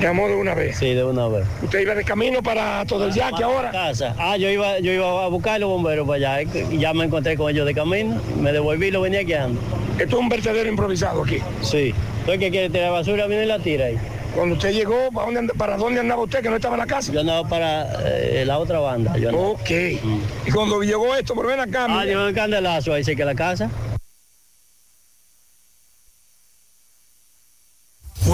Llamó 0.00 0.28
de 0.28 0.36
una 0.36 0.54
vez. 0.54 0.76
Sí, 0.76 0.94
de 0.94 1.04
una 1.04 1.28
vez. 1.28 1.46
¿Usted 1.62 1.80
iba 1.80 1.94
de 1.94 2.04
camino 2.04 2.42
para 2.42 2.84
todo 2.86 3.06
el 3.06 3.12
yaque 3.12 3.42
ahora? 3.42 3.70
Casa. 3.70 4.14
Ah, 4.18 4.36
yo 4.36 4.48
iba, 4.48 4.78
yo 4.78 4.92
iba 4.92 5.24
a 5.24 5.28
buscar 5.28 5.60
los 5.60 5.68
bomberos 5.68 6.06
para 6.06 6.38
allá 6.38 6.42
y 6.42 6.78
ya 6.78 6.92
me 6.94 7.04
encontré 7.04 7.36
con 7.36 7.50
ellos 7.50 7.66
de 7.66 7.74
camino, 7.74 8.20
me 8.40 8.52
devolví 8.52 8.88
y 8.88 8.90
lo 8.90 9.00
venía 9.00 9.22
guiando. 9.22 9.60
Esto 9.98 10.16
es 10.16 10.22
un 10.22 10.28
vertedero 10.28 10.68
improvisado 10.68 11.22
aquí. 11.24 11.38
Sí. 11.62 11.92
Entonces 12.20 12.38
que 12.38 12.50
quiere 12.50 12.70
tirar 12.70 12.92
basura, 12.92 13.26
viene 13.26 13.44
y 13.44 13.46
la 13.46 13.58
tira 13.58 13.86
ahí. 13.86 13.98
Cuando 14.34 14.54
usted 14.54 14.72
llegó, 14.72 15.10
¿para 15.12 15.32
dónde, 15.32 15.54
para 15.54 15.76
dónde 15.76 16.00
andaba 16.00 16.22
usted 16.22 16.42
que 16.42 16.50
no 16.50 16.56
estaba 16.56 16.74
en 16.74 16.80
la 16.80 16.86
casa? 16.86 17.12
Yo 17.12 17.20
andaba 17.20 17.48
para 17.48 17.88
eh, 18.04 18.44
la 18.46 18.58
otra 18.58 18.78
banda. 18.78 19.16
Yo 19.16 19.30
andaba. 19.30 19.48
Ok. 19.48 19.70
Y 20.46 20.50
cuando 20.52 20.80
llegó 20.82 21.14
esto, 21.16 21.34
por 21.34 21.46
ven 21.46 21.58
acá. 21.58 21.86
Ah, 21.88 22.04
en 22.06 22.18
el 22.18 22.34
candelazo, 22.34 22.92
ahí 22.92 23.02
sé 23.02 23.16
que 23.16 23.24
la 23.24 23.34
casa. 23.34 23.70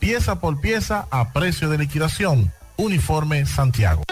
pieza 0.00 0.40
por 0.40 0.60
pieza 0.60 1.06
a 1.10 1.32
precio 1.32 1.68
de 1.68 1.78
liquidación. 1.78 2.50
Uniforme 2.76 3.46
Santiago. 3.46 4.02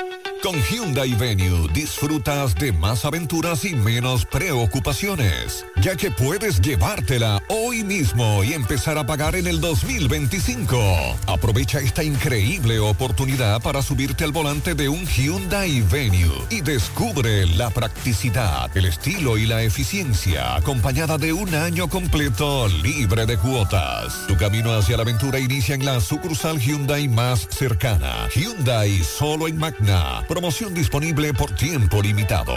Con 0.43 0.55
Hyundai 0.55 1.15
Venue 1.15 1.69
disfrutas 1.73 2.55
de 2.55 2.73
más 2.73 3.05
aventuras 3.05 3.65
y 3.65 3.75
menos 3.75 4.25
preocupaciones, 4.25 5.67
ya 5.83 5.97
que 5.97 6.13
puedes 6.13 6.61
llevártela 6.61 7.43
hoy 7.49 7.83
mismo 7.83 8.45
y 8.45 8.53
empezar 8.53 8.99
a 8.99 9.07
pagar 9.07 9.35
en 9.35 9.49
el 9.49 9.61
2025. 9.61 10.79
Aprovecha 11.27 11.81
esta 11.81 12.05
increíble 12.05 12.79
oportunidad 12.79 13.61
para 13.61 13.83
subirte 13.83 14.23
al 14.23 14.31
volante 14.31 14.77
de 14.77 14.89
un 14.89 15.05
Hyundai 15.07 15.81
Venue 15.81 16.47
y 16.51 16.61
descubre 16.61 17.45
la 17.47 17.71
practicidad, 17.71 18.75
el 18.77 18.85
estilo 18.85 19.39
y 19.39 19.47
la 19.47 19.65
eficiencia 19.65 20.55
acompañada 20.55 21.19
de 21.19 21.33
un 21.33 21.53
año 21.53 21.89
completo 21.89 22.69
libre 22.69 23.27
de 23.27 23.37
cuotas. 23.39 24.27
Tu 24.29 24.37
camino 24.37 24.73
hacia 24.73 24.97
la 24.97 25.03
aventura 25.03 25.41
inicia 25.41 25.75
en 25.75 25.85
la 25.85 26.01
sucursal 26.01 26.61
Hyundai 26.61 27.09
más 27.09 27.49
cercana. 27.51 28.29
Hyundai 28.33 29.03
solo 29.03 29.49
en 29.49 29.59
Magna. 29.59 30.25
Promoción 30.29 30.75
disponible 30.75 31.33
por 31.33 31.51
tiempo 31.53 32.03
limitado. 32.03 32.55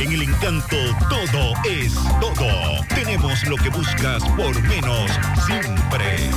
En 0.00 0.12
el 0.12 0.22
encanto 0.22 0.76
todo 1.10 1.52
es 1.68 1.92
todo. 2.20 2.84
Tenemos 2.88 3.46
lo 3.46 3.56
que 3.56 3.68
buscas 3.68 4.24
por 4.30 4.60
menos 4.62 5.10
siempre. 5.46 6.30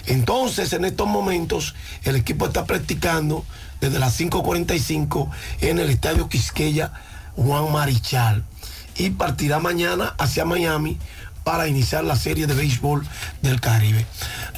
Entonces, 0.07 0.73
en 0.73 0.87
estos 0.87 1.07
momentos, 1.07 1.75
el 2.05 2.17
equipo 2.17 2.47
está 2.47 2.65
practicando 2.65 3.45
desde 3.83 3.99
las 3.99 4.19
5.45 4.19 5.29
en 5.61 5.79
el 5.79 5.91
Estadio 5.91 6.31
Quisqueya 6.31 6.91
Juan 7.39 7.73
Marichal 7.73 8.45
y 8.97 9.11
partirá 9.11 9.61
mañana 9.61 10.15
hacia 10.19 10.45
Miami 10.45 10.99
para 11.45 11.69
iniciar 11.69 12.05
la 12.05 12.17
serie 12.17 12.47
de 12.47 12.53
béisbol 12.53 13.07
del 13.43 13.61
Caribe. 13.61 14.05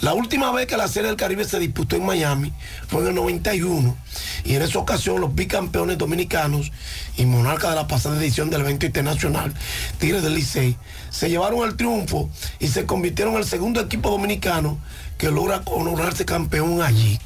La 0.00 0.14
última 0.14 0.50
vez 0.50 0.66
que 0.66 0.78
la 0.78 0.88
serie 0.88 1.08
del 1.08 1.16
Caribe 1.16 1.44
se 1.44 1.58
disputó 1.58 1.94
en 1.94 2.06
Miami 2.06 2.52
fue 2.88 3.02
en 3.02 3.08
el 3.08 3.14
91 3.14 3.96
y 4.44 4.54
en 4.54 4.62
esa 4.62 4.78
ocasión 4.78 5.20
los 5.20 5.34
bicampeones 5.34 5.98
dominicanos 5.98 6.72
y 7.16 7.26
monarcas 7.26 7.70
de 7.70 7.76
la 7.76 7.86
pasada 7.86 8.16
edición 8.16 8.48
del 8.48 8.62
evento 8.62 8.86
internacional 8.86 9.52
Tigres 9.98 10.22
del 10.22 10.34
Licey 10.34 10.76
se 11.10 11.28
llevaron 11.28 11.68
el 11.68 11.76
triunfo 11.76 12.30
y 12.58 12.68
se 12.68 12.86
convirtieron 12.86 13.34
en 13.34 13.40
el 13.40 13.46
segundo 13.46 13.80
equipo 13.80 14.10
dominicano 14.10 14.78
que 15.18 15.30
logra 15.30 15.62
honorarse 15.66 16.24
campeón 16.24 16.80
allí. 16.80 17.20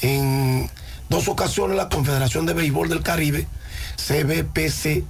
En 0.00 0.70
dos 1.08 1.28
ocasiones 1.28 1.76
la 1.76 1.88
Confederación 1.88 2.46
de 2.46 2.54
Béisbol 2.54 2.88
del 2.88 3.02
Caribe, 3.02 3.48
CBPC, 3.96 5.04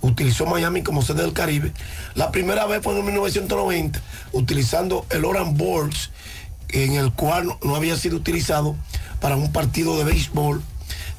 utilizó 0.00 0.46
Miami 0.46 0.82
como 0.82 1.02
sede 1.02 1.22
del 1.22 1.32
Caribe. 1.32 1.72
La 2.14 2.30
primera 2.30 2.66
vez 2.66 2.82
fue 2.82 2.98
en 2.98 3.04
1990, 3.04 4.00
utilizando 4.32 5.06
el 5.10 5.24
Oran 5.24 5.56
Boards, 5.56 6.10
en 6.68 6.94
el 6.94 7.12
cual 7.12 7.48
no, 7.62 7.76
había 7.76 7.96
sido 7.96 8.16
utilizado 8.16 8.76
para 9.20 9.36
un 9.36 9.52
partido 9.52 9.96
de 9.98 10.04
béisbol 10.04 10.62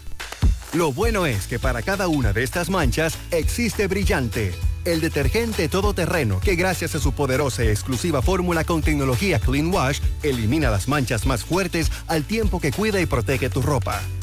Lo 0.73 0.91
bueno 0.91 1.27
es 1.27 1.47
que 1.47 1.59
para 1.59 1.82
cada 1.82 2.09
una 2.09 2.32
de 2.32 2.45
estas 2.45 2.70
manchas 2.70 3.19
existe 3.31 3.89
Brillante, 3.89 4.55
el 4.85 5.01
detergente 5.01 5.69
todoterreno 5.69 6.40
que 6.40 6.57
gracias 6.57 6.94
a 6.94 7.01
su 7.01 7.12
poderosa 7.12 7.65
y 7.65 7.69
exclusiva 7.69 8.23
fórmula 8.23 8.65
con 8.65 8.82
tecnología 8.82 9.39
Clean 9.39 9.73
Wash 9.73 10.01
elimina 10.23 10.70
las 10.70 10.89
manchas 10.89 11.27
más 11.27 11.44
fuertes 11.44 11.90
al 12.07 12.24
tiempo 12.24 12.61
que 12.61 12.73
cuida 12.73 13.01
y 13.01 13.07
protege 13.07 13.51
tu 13.51 13.62
ropa. 13.62 14.01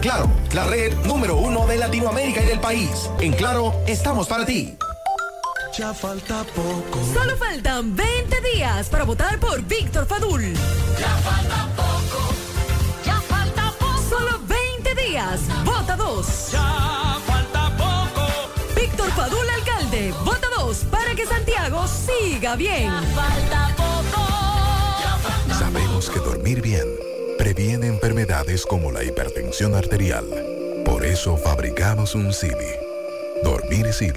Claro, 0.00 0.30
la 0.52 0.64
red 0.66 0.94
número 1.06 1.36
uno 1.36 1.66
de 1.66 1.76
Latinoamérica 1.76 2.42
y 2.42 2.46
del 2.46 2.60
país. 2.60 3.10
En 3.20 3.32
Claro, 3.32 3.74
estamos 3.86 4.28
para 4.28 4.44
ti. 4.44 4.76
Ya 5.76 5.92
falta 5.92 6.44
poco. 6.54 7.00
Solo 7.12 7.36
faltan 7.36 7.96
20 7.96 8.40
días 8.54 8.88
para 8.88 9.04
votar 9.04 9.40
por 9.40 9.60
Víctor 9.62 10.06
Fadul. 10.06 10.52
Ya 10.98 11.16
falta 11.16 11.68
poco. 11.74 12.34
Ya 13.04 13.20
falta 13.22 13.72
poco. 13.78 14.02
Solo 14.08 14.40
20 14.46 14.94
días. 15.02 15.40
Vota 15.64 15.96
2. 15.96 16.52
Ya 16.52 17.18
falta 17.26 17.76
poco. 17.76 18.80
Víctor 18.80 19.10
Fadul, 19.12 19.50
alcalde. 19.50 20.14
Vota 20.24 20.46
2 20.58 20.84
para 20.90 21.14
que 21.14 21.26
Santiago 21.26 21.86
siga 21.88 22.54
bien. 22.54 22.92
falta 23.14 23.74
poco. 23.76 25.58
Sabemos 25.58 26.08
que 26.08 26.20
dormir 26.20 26.62
bien 26.62 27.13
previene 27.44 27.88
enfermedades 27.88 28.64
como 28.64 28.90
la 28.90 29.04
hipertensión 29.04 29.74
arterial. 29.74 30.24
Por 30.86 31.04
eso 31.04 31.36
fabricamos 31.36 32.14
un 32.14 32.32
Civi. 32.32 32.72
Dormir 33.42 33.84
Easy 33.84 34.10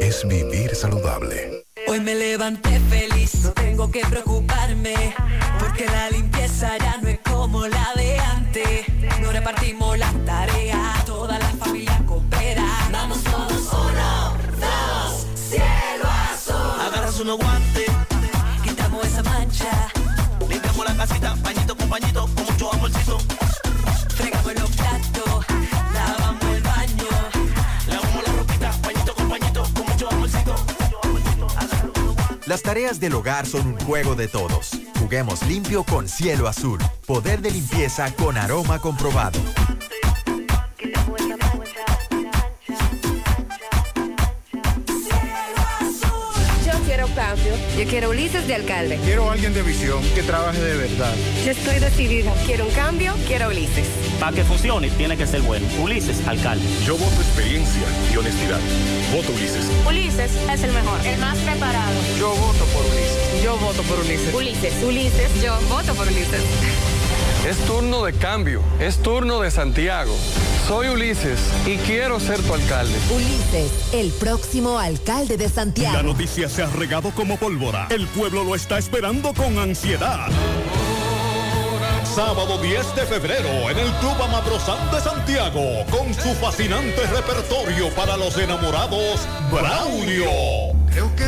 es 0.00 0.26
vivir 0.26 0.74
saludable. 0.74 1.66
Hoy 1.86 2.00
me 2.00 2.14
levanté 2.14 2.80
feliz, 2.88 3.34
no 3.42 3.52
tengo 3.52 3.90
que 3.90 4.00
preocuparme, 4.06 5.14
porque 5.58 5.84
la 5.84 6.08
limpieza 6.08 6.78
ya 6.78 6.96
no 7.02 7.08
es 7.08 7.18
como 7.30 7.66
la 7.68 7.92
de 7.94 8.18
antes. 8.20 8.86
No 9.20 9.32
repartimos 9.32 9.98
las 9.98 10.14
tareas, 10.24 11.04
toda 11.04 11.38
la 11.38 11.50
familia 11.50 12.02
coopera. 12.06 12.64
Vamos 12.90 13.22
todos, 13.22 13.68
uno, 13.70 14.34
dos, 14.58 15.26
cielo 15.34 16.08
azul. 16.32 16.80
Agarras 16.80 17.20
unos 17.20 17.36
guantes, 17.36 17.90
quitamos 18.64 19.04
esa 19.04 19.22
mancha, 19.24 19.92
limpiamos 20.48 20.86
la 20.86 20.96
casita, 20.96 21.36
pañito 21.42 21.65
con 21.86 22.00
pañito, 22.00 22.28
con 22.34 22.44
mucho 22.44 22.72
amorcito. 22.72 23.18
fregamos 24.08 24.54
los 24.54 24.70
platos, 24.70 25.46
lavamos 25.94 26.44
el 26.44 26.62
baño. 26.62 27.04
Lavamos 27.88 28.26
la 28.26 28.32
ropita, 28.32 28.72
pañito 28.82 29.14
con 29.14 29.28
pañito, 29.28 29.62
con 29.74 29.86
mucho 29.86 30.08
amorcito. 30.10 30.54
Las 32.46 32.62
tareas 32.62 33.00
del 33.00 33.14
hogar 33.14 33.46
son 33.46 33.66
un 33.66 33.80
juego 33.80 34.14
de 34.14 34.28
todos. 34.28 34.70
Juguemos 34.98 35.42
limpio 35.46 35.84
con 35.84 36.08
cielo 36.08 36.48
azul. 36.48 36.78
Poder 37.06 37.40
de 37.40 37.50
limpieza 37.50 38.12
con 38.14 38.36
aroma 38.36 38.80
comprobado. 38.80 39.38
Cambio. 47.16 47.54
Yo 47.76 47.84
quiero 47.88 48.10
Ulises 48.10 48.46
de 48.46 48.54
alcalde. 48.54 48.98
Quiero 49.02 49.30
alguien 49.30 49.54
de 49.54 49.62
visión 49.62 50.02
que 50.14 50.22
trabaje 50.22 50.60
de 50.60 50.76
verdad. 50.76 51.12
Yo 51.44 51.50
estoy 51.50 51.78
decidida. 51.78 52.32
Quiero 52.44 52.66
un 52.66 52.72
cambio, 52.72 53.14
quiero 53.26 53.48
Ulises. 53.48 53.88
Para 54.20 54.36
que 54.36 54.44
funcione, 54.44 54.90
tiene 54.90 55.16
que 55.16 55.26
ser 55.26 55.40
bueno. 55.40 55.66
Ulises, 55.80 56.24
alcalde. 56.28 56.64
Yo 56.84 56.96
voto 56.96 57.20
experiencia 57.22 57.82
y 58.12 58.16
honestidad. 58.18 58.60
Voto 59.12 59.32
Ulises. 59.32 59.64
Ulises 59.88 60.30
es 60.52 60.62
el 60.62 60.72
mejor, 60.72 61.04
el 61.06 61.18
más 61.18 61.38
preparado. 61.38 61.94
Yo 62.18 62.30
voto 62.36 62.64
por 62.66 62.84
Ulises. 62.84 63.42
Yo 63.42 63.56
voto 63.56 63.82
por 63.82 63.98
Ulises. 64.00 64.34
Ulises, 64.34 64.84
Ulises, 64.84 65.42
yo 65.42 65.58
voto 65.68 65.94
por 65.94 66.06
Ulises. 66.06 66.42
Es 67.46 67.58
turno 67.58 68.04
de 68.04 68.12
cambio. 68.12 68.60
Es 68.80 69.00
turno 69.00 69.40
de 69.40 69.52
Santiago. 69.52 70.12
Soy 70.66 70.88
Ulises 70.88 71.38
y 71.64 71.76
quiero 71.76 72.18
ser 72.18 72.42
tu 72.42 72.54
alcalde. 72.54 72.92
Ulises, 73.14 73.70
el 73.94 74.10
próximo 74.10 74.80
alcalde 74.80 75.36
de 75.36 75.48
Santiago. 75.48 75.94
La 75.96 76.02
noticia 76.02 76.48
se 76.48 76.64
ha 76.64 76.66
regado 76.66 77.12
como 77.12 77.36
pólvora. 77.36 77.86
El 77.90 78.08
pueblo 78.08 78.42
lo 78.42 78.56
está 78.56 78.78
esperando 78.78 79.32
con 79.32 79.60
ansiedad. 79.60 80.26
Sábado 82.16 82.60
10 82.60 82.96
de 82.96 83.02
febrero 83.02 83.70
en 83.70 83.78
el 83.78 83.92
Club 84.00 84.20
Amaprozán 84.20 84.90
de 84.90 85.00
Santiago, 85.00 85.84
con 85.88 86.12
su 86.14 86.34
fascinante 86.40 87.06
repertorio 87.06 87.90
para 87.90 88.16
los 88.16 88.36
enamorados, 88.38 89.20
Braulio. 89.52 90.74
Creo 90.90 91.14
que 91.14 91.25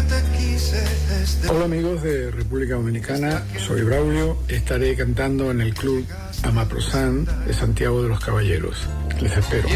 Hola 1.48 1.64
amigos 1.64 2.02
de 2.02 2.30
República 2.30 2.74
Dominicana, 2.74 3.44
soy 3.66 3.82
Braulio. 3.82 4.36
Estaré 4.48 4.96
cantando 4.96 5.50
en 5.50 5.60
el 5.60 5.74
Club 5.74 6.06
Amaprozán 6.42 7.26
de 7.46 7.54
Santiago 7.54 8.02
de 8.02 8.08
los 8.08 8.20
Caballeros. 8.20 8.76
Les 9.20 9.36
espero. 9.36 9.68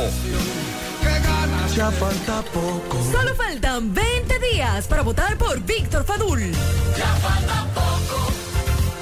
Ya 1.76 1.92
falta 1.92 2.42
poco. 2.52 2.98
Solo 3.12 3.32
faltan 3.36 3.94
20 3.94 4.40
días 4.40 4.88
para 4.88 5.02
votar 5.02 5.38
por 5.38 5.60
Víctor 5.60 6.04
Fadul. 6.04 6.50
Ya 6.98 7.14
falta 7.22 7.64
poco. 7.76 8.32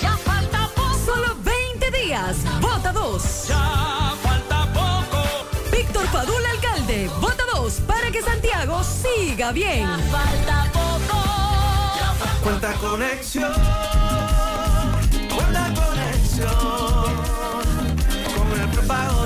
Ya 0.02 0.14
falta 0.18 0.68
poco. 0.76 0.98
Solo 1.06 1.34
20 1.42 1.90
días. 1.92 2.36
Vota 2.60 2.92
2. 2.92 3.48
Ya. 3.48 4.05
Fadul, 6.12 6.44
alcalde. 6.46 7.10
Vota 7.20 7.44
2 7.54 7.80
para 7.86 8.10
que 8.10 8.22
Santiago 8.22 8.82
siga 8.84 9.52
bien. 9.52 9.86
falta 10.10 10.70
poco. 10.72 11.18
Cuenta 12.42 12.72
conexión. 12.74 13.52
Cuenta 15.34 15.72
conexión. 15.74 17.16
Con 18.36 18.60
el 18.60 18.68
prepago 18.70 19.26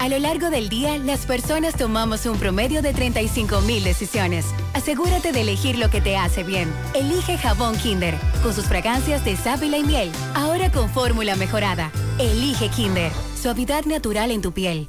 A 0.00 0.08
lo 0.08 0.18
largo 0.18 0.48
del 0.48 0.70
día, 0.70 0.96
las 0.96 1.26
personas 1.26 1.76
tomamos 1.76 2.24
un 2.24 2.38
promedio 2.38 2.80
de 2.80 2.94
35 2.94 3.60
mil 3.60 3.84
decisiones. 3.84 4.46
Asegúrate 4.72 5.30
de 5.30 5.42
elegir 5.42 5.76
lo 5.76 5.90
que 5.90 6.00
te 6.00 6.16
hace 6.16 6.42
bien. 6.42 6.72
Elige 6.94 7.36
jabón 7.36 7.76
Kinder, 7.76 8.14
con 8.42 8.54
sus 8.54 8.64
fragancias 8.64 9.26
de 9.26 9.36
sábila 9.36 9.76
y 9.76 9.84
miel. 9.84 10.10
Ahora 10.34 10.72
con 10.72 10.88
fórmula 10.88 11.36
mejorada. 11.36 11.92
Elige 12.18 12.70
Kinder, 12.70 13.12
suavidad 13.38 13.84
natural 13.84 14.30
en 14.30 14.40
tu 14.40 14.52
piel. 14.52 14.88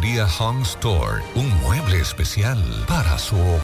Home 0.03 0.63
Store. 0.63 1.21
Un 1.35 1.47
mueble 1.61 1.99
especial 1.99 2.57
para 2.87 3.19
su 3.19 3.35
hogar. 3.35 3.59